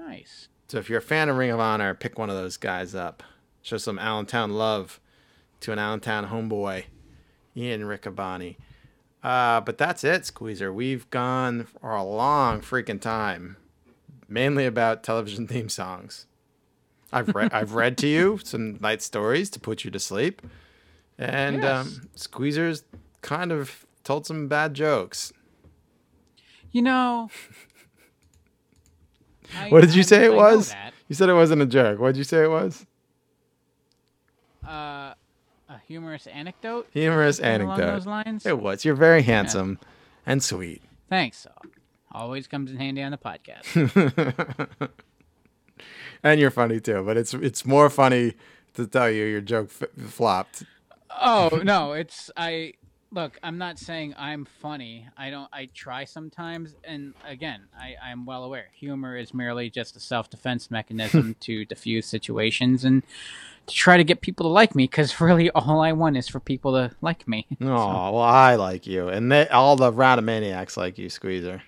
Nice. 0.04 0.48
so 0.68 0.78
if 0.78 0.90
you're 0.90 0.98
a 0.98 1.02
fan 1.02 1.28
of 1.28 1.36
Ring 1.36 1.50
of 1.50 1.60
Honor, 1.60 1.94
pick 1.94 2.18
one 2.18 2.28
of 2.30 2.36
those 2.36 2.56
guys 2.56 2.94
up. 2.94 3.22
Show 3.62 3.76
some 3.78 3.98
Allentown 3.98 4.50
love 4.50 5.00
to 5.62 5.72
an 5.72 5.78
Allentown 5.78 6.28
homeboy, 6.28 6.84
Ian 7.56 7.82
Riccaboni. 7.82 8.56
Uh, 9.22 9.60
but 9.60 9.78
that's 9.78 10.02
it, 10.04 10.26
Squeezer. 10.26 10.72
We've 10.72 11.08
gone 11.10 11.64
for 11.64 11.94
a 11.94 12.02
long 12.02 12.60
freaking 12.60 13.00
time, 13.00 13.56
mainly 14.28 14.66
about 14.66 15.02
television 15.02 15.46
theme 15.48 15.68
songs. 15.68 16.26
I've 17.12 17.34
read 17.34 17.52
I've 17.52 17.74
read 17.74 17.98
to 17.98 18.06
you 18.06 18.38
some 18.44 18.78
night 18.80 19.02
stories 19.02 19.50
to 19.50 19.60
put 19.60 19.84
you 19.84 19.90
to 19.90 19.98
sleep, 20.00 20.42
and 21.18 21.62
Yes. 21.62 21.86
um, 21.86 22.08
Squeezer's 22.14 22.84
kind 23.20 23.52
of 23.52 23.86
told 24.02 24.26
some 24.26 24.48
bad 24.48 24.74
jokes. 24.74 25.32
You 26.72 26.82
know. 26.82 27.28
I- 29.56 29.68
What 29.68 29.82
did 29.82 29.94
you 29.94 30.00
I- 30.00 30.04
say 30.04 30.24
it 30.24 30.28
I 30.28 30.30
know 30.30 30.36
was? 30.36 30.74
You 31.08 31.14
said 31.14 31.28
it 31.28 31.34
wasn't 31.34 31.60
a 31.62 31.66
joke. 31.66 31.98
What 32.00 32.08
did 32.08 32.16
you 32.16 32.24
say 32.24 32.42
it 32.44 32.48
was? 32.50 32.86
Uh, 34.66 35.12
a 35.72 35.80
humorous 35.86 36.26
anecdote. 36.26 36.86
Humorous 36.92 37.36
Something 37.38 37.62
along 37.62 37.80
anecdote. 37.80 37.92
those 37.94 38.06
lines? 38.06 38.46
It 38.46 38.58
was. 38.60 38.84
You're 38.84 38.94
very 38.94 39.22
handsome 39.22 39.78
and 40.26 40.42
sweet. 40.42 40.82
Thanks. 41.08 41.46
Always 42.12 42.46
comes 42.46 42.70
in 42.70 42.76
handy 42.76 43.02
on 43.02 43.10
the 43.12 43.18
podcast. 43.18 43.64
and 46.22 46.40
you're 46.40 46.50
funny 46.50 46.78
too, 46.80 47.02
but 47.04 47.16
it's 47.16 47.32
it's 47.34 47.64
more 47.64 47.88
funny 47.88 48.34
to 48.74 48.86
tell 48.86 49.10
you 49.10 49.24
your 49.24 49.40
joke 49.40 49.70
f- 49.80 49.88
flopped. 50.10 50.64
oh 51.20 51.60
no, 51.64 51.92
it's 51.92 52.30
I. 52.36 52.74
Look, 53.14 53.38
I'm 53.42 53.58
not 53.58 53.78
saying 53.78 54.14
I'm 54.16 54.46
funny. 54.46 55.06
I 55.18 55.28
don't. 55.28 55.48
I 55.52 55.68
try 55.74 56.06
sometimes, 56.06 56.74
and 56.82 57.12
again, 57.26 57.60
I, 57.78 57.94
I'm 58.02 58.24
well 58.24 58.42
aware 58.42 58.68
humor 58.72 59.18
is 59.18 59.34
merely 59.34 59.68
just 59.68 59.96
a 59.96 60.00
self-defense 60.00 60.70
mechanism 60.70 61.36
to 61.40 61.66
diffuse 61.66 62.06
situations 62.06 62.86
and 62.86 63.02
to 63.66 63.74
try 63.74 63.98
to 63.98 64.04
get 64.04 64.22
people 64.22 64.44
to 64.44 64.48
like 64.48 64.74
me. 64.74 64.84
Because 64.84 65.20
really, 65.20 65.50
all 65.50 65.82
I 65.82 65.92
want 65.92 66.16
is 66.16 66.26
for 66.26 66.40
people 66.40 66.72
to 66.72 66.96
like 67.02 67.28
me. 67.28 67.46
Oh, 67.60 67.66
well, 67.66 68.18
I 68.20 68.54
like 68.54 68.86
you, 68.86 69.08
and 69.08 69.30
they, 69.30 69.46
all 69.48 69.76
the 69.76 69.92
Radomaniacs 69.92 70.78
like 70.78 70.96
you, 70.96 71.10
Squeezer. 71.10 71.62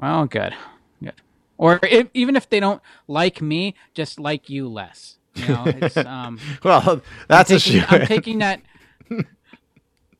Well, 0.00 0.26
good, 0.26 0.54
good. 1.02 1.14
Or 1.56 1.80
if, 1.82 2.10
even 2.14 2.36
if 2.36 2.48
they 2.48 2.60
don't 2.60 2.80
like 3.08 3.42
me, 3.42 3.74
just 3.92 4.20
like 4.20 4.48
you 4.48 4.68
less. 4.68 5.16
You 5.34 5.48
know, 5.48 5.64
it's 5.66 5.96
um. 5.96 6.38
Well, 6.62 7.02
that's 7.26 7.50
a 7.50 7.58
taking, 7.58 7.80
shoe. 7.80 7.86
I'm 7.88 8.06
taking 8.06 8.38
that. 8.38 8.60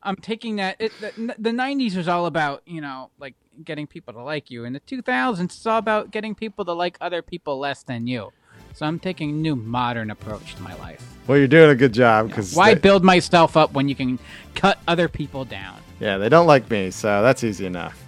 I'm 0.03 0.15
taking 0.15 0.57
that. 0.57 0.77
It, 0.79 0.91
the, 0.99 1.35
the 1.37 1.51
'90s 1.51 1.95
was 1.95 2.07
all 2.07 2.25
about 2.25 2.61
you 2.65 2.81
know 2.81 3.09
like 3.19 3.35
getting 3.63 3.87
people 3.87 4.13
to 4.13 4.23
like 4.23 4.49
you. 4.49 4.63
In 4.65 4.73
the 4.73 4.79
2000s, 4.79 5.43
it's 5.43 5.65
all 5.65 5.77
about 5.77 6.11
getting 6.11 6.33
people 6.35 6.63
to 6.65 6.73
like 6.73 6.97
other 7.01 7.21
people 7.21 7.59
less 7.59 7.83
than 7.83 8.07
you. 8.07 8.31
So 8.73 8.85
I'm 8.85 8.99
taking 8.99 9.31
a 9.31 9.33
new 9.33 9.55
modern 9.55 10.11
approach 10.11 10.55
to 10.55 10.61
my 10.61 10.75
life. 10.75 11.03
well, 11.27 11.37
you're 11.37 11.47
doing 11.47 11.69
a 11.71 11.75
good 11.75 11.93
job 11.93 12.27
because 12.27 12.55
Why 12.55 12.75
build 12.75 13.03
myself 13.03 13.57
up 13.57 13.73
when 13.73 13.89
you 13.89 13.95
can 13.95 14.19
cut 14.55 14.79
other 14.87 15.07
people 15.09 15.43
down? 15.43 15.77
yeah, 15.99 16.17
they 16.17 16.29
don't 16.29 16.47
like 16.47 16.69
me, 16.69 16.91
so 16.91 17.21
that's 17.21 17.43
easy 17.43 17.65
enough. 17.65 18.01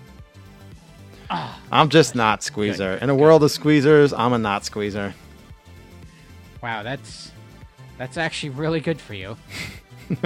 Ah. 1.30 1.60
I'm 1.72 1.90
just 1.90 2.16
not 2.16 2.44
Squeezer. 2.44 2.94
In 3.02 3.10
a 3.10 3.16
world 3.16 3.44
of 3.44 3.52
Squeezers, 3.52 4.14
I'm 4.18 4.34
a 4.34 4.38
not 4.38 4.64
Squeezer. 4.66 5.14
Wow, 6.62 6.84
that's 6.84 7.32
that's 7.98 8.18
actually 8.18 8.50
really 8.50 8.80
good 8.80 9.00
for 9.02 9.14
you. 9.14 9.38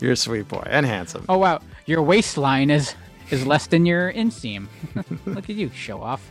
You're 0.00 0.12
a 0.12 0.16
sweet 0.16 0.48
boy 0.48 0.66
and 0.66 0.86
handsome. 0.86 1.24
Oh 1.28 1.38
wow, 1.38 1.60
your 1.86 2.02
waistline 2.02 2.70
is 2.70 2.94
is 3.30 3.46
less 3.46 3.66
than 3.66 3.86
your 3.86 4.12
inseam. 4.12 4.66
Look 5.26 5.50
at 5.50 5.56
you, 5.56 5.70
show 5.70 6.02
off. 6.02 6.30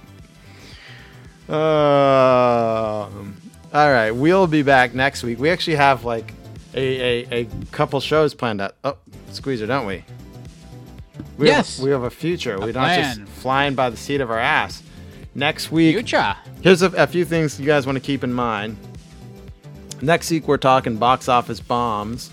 Um, 1.50 3.42
all 3.74 3.92
right, 3.92 4.12
we'll 4.12 4.48
be 4.48 4.62
back 4.64 4.94
next 4.94 5.24
week. 5.24 5.40
We 5.40 5.50
actually 5.50 5.78
have 5.78 6.04
like 6.04 6.34
a, 6.74 7.26
a, 7.32 7.42
a 7.42 7.48
couple 7.72 8.00
shows 8.00 8.34
planned 8.34 8.62
out. 8.62 8.76
Oh, 8.84 8.98
Squeezer, 9.32 9.66
don't 9.68 9.86
we? 9.86 10.04
we 11.38 11.48
Yes. 11.48 11.78
Have, 11.78 11.86
we 11.86 11.92
have 11.92 12.04
a 12.04 12.10
future. 12.10 12.56
A 12.56 12.60
We're 12.60 12.72
not 12.74 12.96
just 12.96 13.22
flying 13.22 13.76
by 13.76 13.90
the 13.90 13.98
seat 13.98 14.22
of 14.22 14.30
our 14.30 14.40
ass. 14.40 14.84
Next 15.36 15.72
week, 15.72 15.96
Future. 15.96 16.36
here's 16.62 16.82
a, 16.82 16.88
a 16.88 17.08
few 17.08 17.24
things 17.24 17.60
you 17.60 17.66
guys 17.66 17.86
want 17.86 17.96
to 17.96 18.02
keep 18.02 18.24
in 18.24 18.34
mind. 18.34 18.78
Next 20.02 20.30
week, 20.32 20.48
we're 20.48 20.58
talking 20.58 20.98
box 20.98 21.30
office 21.30 21.60
bombs 21.60 22.32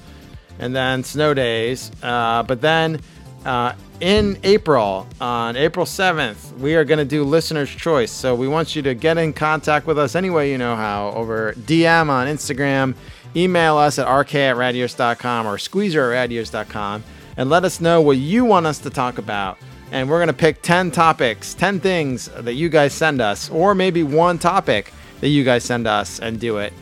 and 0.59 0.75
then 0.75 1.05
snow 1.05 1.35
days. 1.35 1.91
Uh, 2.03 2.43
but 2.43 2.61
then 2.61 3.01
uh, 3.45 3.75
in 4.01 4.39
April, 4.43 5.07
on 5.21 5.57
April 5.57 5.87
7th, 5.87 6.57
we 6.59 6.75
are 6.75 6.85
going 6.85 6.99
to 6.99 7.05
do 7.05 7.25
listener's 7.25 7.71
choice. 7.71 8.11
So 8.11 8.35
we 8.35 8.49
want 8.49 8.77
you 8.77 8.83
to 8.83 8.95
get 8.95 9.19
in 9.19 9.33
contact 9.33 9.87
with 9.87 9.99
us 9.99 10.15
any 10.15 10.31
way 10.31 10.51
you 10.51 10.59
know 10.59 10.77
how 10.77 11.11
over 11.11 11.53
DM 11.53 12.09
on 12.09 12.27
Instagram, 12.27 12.95
email 13.35 13.77
us 13.77 13.99
at 13.99 14.07
rk 14.07 14.35
at 14.35 14.57
radios.com 14.57 15.47
or 15.47 15.59
squeezer 15.59 16.13
at 16.13 16.29
radios.com 16.31 17.05
and 17.37 17.51
let 17.51 17.65
us 17.65 17.81
know 17.81 18.01
what 18.01 18.17
you 18.17 18.45
want 18.45 18.67
us 18.67 18.79
to 18.81 18.91
talk 18.91 19.19
about. 19.19 19.59
And 19.93 20.11
we're 20.11 20.19
going 20.19 20.29
to 20.29 20.33
pick 20.33 20.63
10 20.63 20.91
topics, 20.91 21.55
10 21.55 21.81
things 21.81 22.27
that 22.29 22.55
you 22.55 22.69
guys 22.69 22.93
send 22.93 23.21
us, 23.21 23.49
or 23.51 23.75
maybe 23.75 24.03
one 24.03 24.39
topic 24.39 24.93
that 25.21 25.29
you 25.29 25.45
guys 25.45 25.65
send 25.65 25.87
us 25.87 26.19
and 26.19 26.41
do 26.41 26.59
it. 26.59 26.73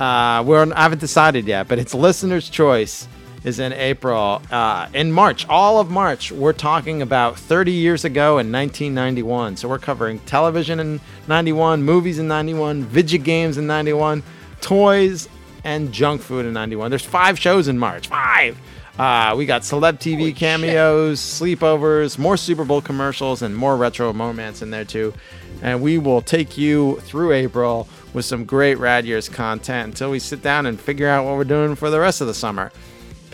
Uh, 0.00 0.42
we're 0.44 0.72
I 0.72 0.82
haven't 0.82 0.98
decided 0.98 1.46
yet, 1.46 1.68
but 1.68 1.78
it's 1.78 1.94
listener's 1.94 2.48
choice, 2.48 3.06
is 3.44 3.58
in 3.58 3.72
April. 3.72 4.42
Uh, 4.50 4.88
in 4.94 5.12
March, 5.12 5.46
all 5.48 5.78
of 5.78 5.90
March, 5.90 6.32
we're 6.32 6.54
talking 6.54 7.02
about 7.02 7.38
30 7.38 7.72
years 7.72 8.04
ago 8.04 8.38
in 8.38 8.50
1991. 8.50 9.58
So 9.58 9.68
we're 9.68 9.78
covering 9.78 10.18
television 10.20 10.80
in 10.80 11.00
91, 11.28 11.82
movies 11.82 12.18
in 12.18 12.26
91, 12.26 12.84
video 12.84 13.22
games 13.22 13.58
in 13.58 13.66
91, 13.66 14.22
toys, 14.60 15.28
and 15.62 15.92
junk 15.92 16.22
food 16.22 16.46
in 16.46 16.54
91. 16.54 16.90
There's 16.90 17.04
five 17.04 17.38
shows 17.38 17.68
in 17.68 17.78
March. 17.78 18.08
Five! 18.08 18.58
Uh, 18.98 19.34
we 19.36 19.44
got 19.44 19.62
celeb 19.62 19.98
TV 19.98 20.34
cameos, 20.34 21.20
sleepovers, 21.20 22.16
more 22.16 22.36
Super 22.36 22.64
Bowl 22.64 22.80
commercials, 22.80 23.42
and 23.42 23.56
more 23.56 23.76
retro 23.76 24.12
moments 24.12 24.62
in 24.62 24.70
there 24.70 24.84
too. 24.84 25.12
And 25.62 25.82
we 25.82 25.98
will 25.98 26.22
take 26.22 26.56
you 26.56 27.00
through 27.00 27.32
April 27.32 27.88
with 28.12 28.24
some 28.24 28.44
great 28.44 28.78
Rad 28.78 29.04
Years 29.04 29.28
content 29.28 29.88
until 29.88 30.10
we 30.10 30.20
sit 30.20 30.42
down 30.42 30.66
and 30.66 30.80
figure 30.80 31.08
out 31.08 31.24
what 31.24 31.34
we're 31.34 31.44
doing 31.44 31.74
for 31.74 31.90
the 31.90 31.98
rest 31.98 32.20
of 32.20 32.28
the 32.28 32.34
summer. 32.34 32.70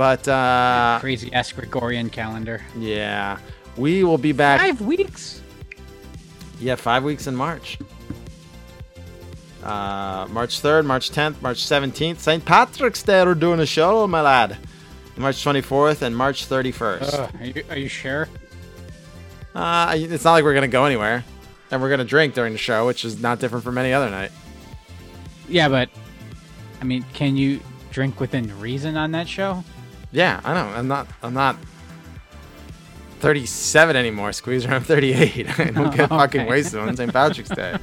But 0.00 0.26
uh, 0.28 0.96
Crazy 0.98 1.30
ass 1.34 1.52
Gregorian 1.52 2.08
calendar. 2.08 2.62
yeah, 2.78 3.38
we 3.76 4.02
will 4.02 4.16
be 4.16 4.32
back. 4.32 4.58
Five 4.58 4.80
weeks. 4.80 5.42
Yeah, 6.58 6.76
five 6.76 7.04
weeks 7.04 7.26
in 7.26 7.36
March. 7.36 7.76
Uh, 9.62 10.26
March 10.30 10.62
3rd, 10.62 10.86
March 10.86 11.10
10th, 11.10 11.42
March 11.42 11.58
17th. 11.58 12.16
St. 12.16 12.42
Patrick's 12.42 13.02
Day, 13.02 13.22
we're 13.26 13.34
doing 13.34 13.60
a 13.60 13.66
show, 13.66 14.06
my 14.06 14.22
lad. 14.22 14.56
March 15.18 15.44
24th 15.44 16.00
and 16.00 16.16
March 16.16 16.48
31st. 16.48 17.12
Ugh, 17.12 17.30
are 17.38 17.44
you 17.44 17.64
are 17.68 17.76
you 17.76 17.88
sure? 17.88 18.26
Uh, 19.54 19.92
it's 19.98 20.24
not 20.24 20.32
like 20.32 20.44
we're 20.44 20.54
going 20.54 20.62
to 20.62 20.72
go 20.72 20.86
anywhere. 20.86 21.26
And 21.70 21.82
we're 21.82 21.90
going 21.90 21.98
to 21.98 22.06
drink 22.06 22.32
during 22.32 22.54
the 22.54 22.58
show, 22.58 22.86
which 22.86 23.04
is 23.04 23.20
not 23.20 23.38
different 23.38 23.64
from 23.64 23.76
any 23.76 23.92
other 23.92 24.08
night. 24.08 24.32
Yeah, 25.46 25.68
but 25.68 25.90
I 26.80 26.84
mean, 26.84 27.04
can 27.12 27.36
you 27.36 27.60
drink 27.90 28.18
within 28.18 28.58
reason 28.60 28.96
on 28.96 29.10
that 29.10 29.28
show? 29.28 29.62
Yeah, 30.12 30.40
I 30.44 30.54
know. 30.54 30.68
I'm 30.70 30.88
not. 30.88 31.06
I'm 31.22 31.34
not 31.34 31.56
37 33.20 33.96
anymore, 33.96 34.32
Squeezer. 34.32 34.70
I'm 34.70 34.82
38. 34.82 35.46
I 35.60 35.64
don't 35.70 35.94
get 35.94 36.08
fucking 36.08 36.46
wasted 36.46 36.80
on 36.80 36.96
St. 36.96 37.12
Patrick's 37.12 37.50
Day. 37.50 37.76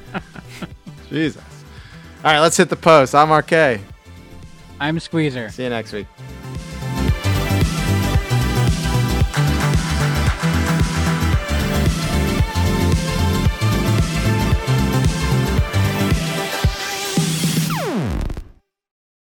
Jesus. 1.08 1.42
All 2.24 2.32
right, 2.32 2.40
let's 2.40 2.56
hit 2.56 2.68
the 2.68 2.76
post. 2.76 3.14
I'm 3.14 3.32
RK. 3.32 3.80
I'm 4.80 4.98
Squeezer. 5.00 5.48
See 5.50 5.62
you 5.62 5.70
next 5.70 5.92
week. 5.92 6.06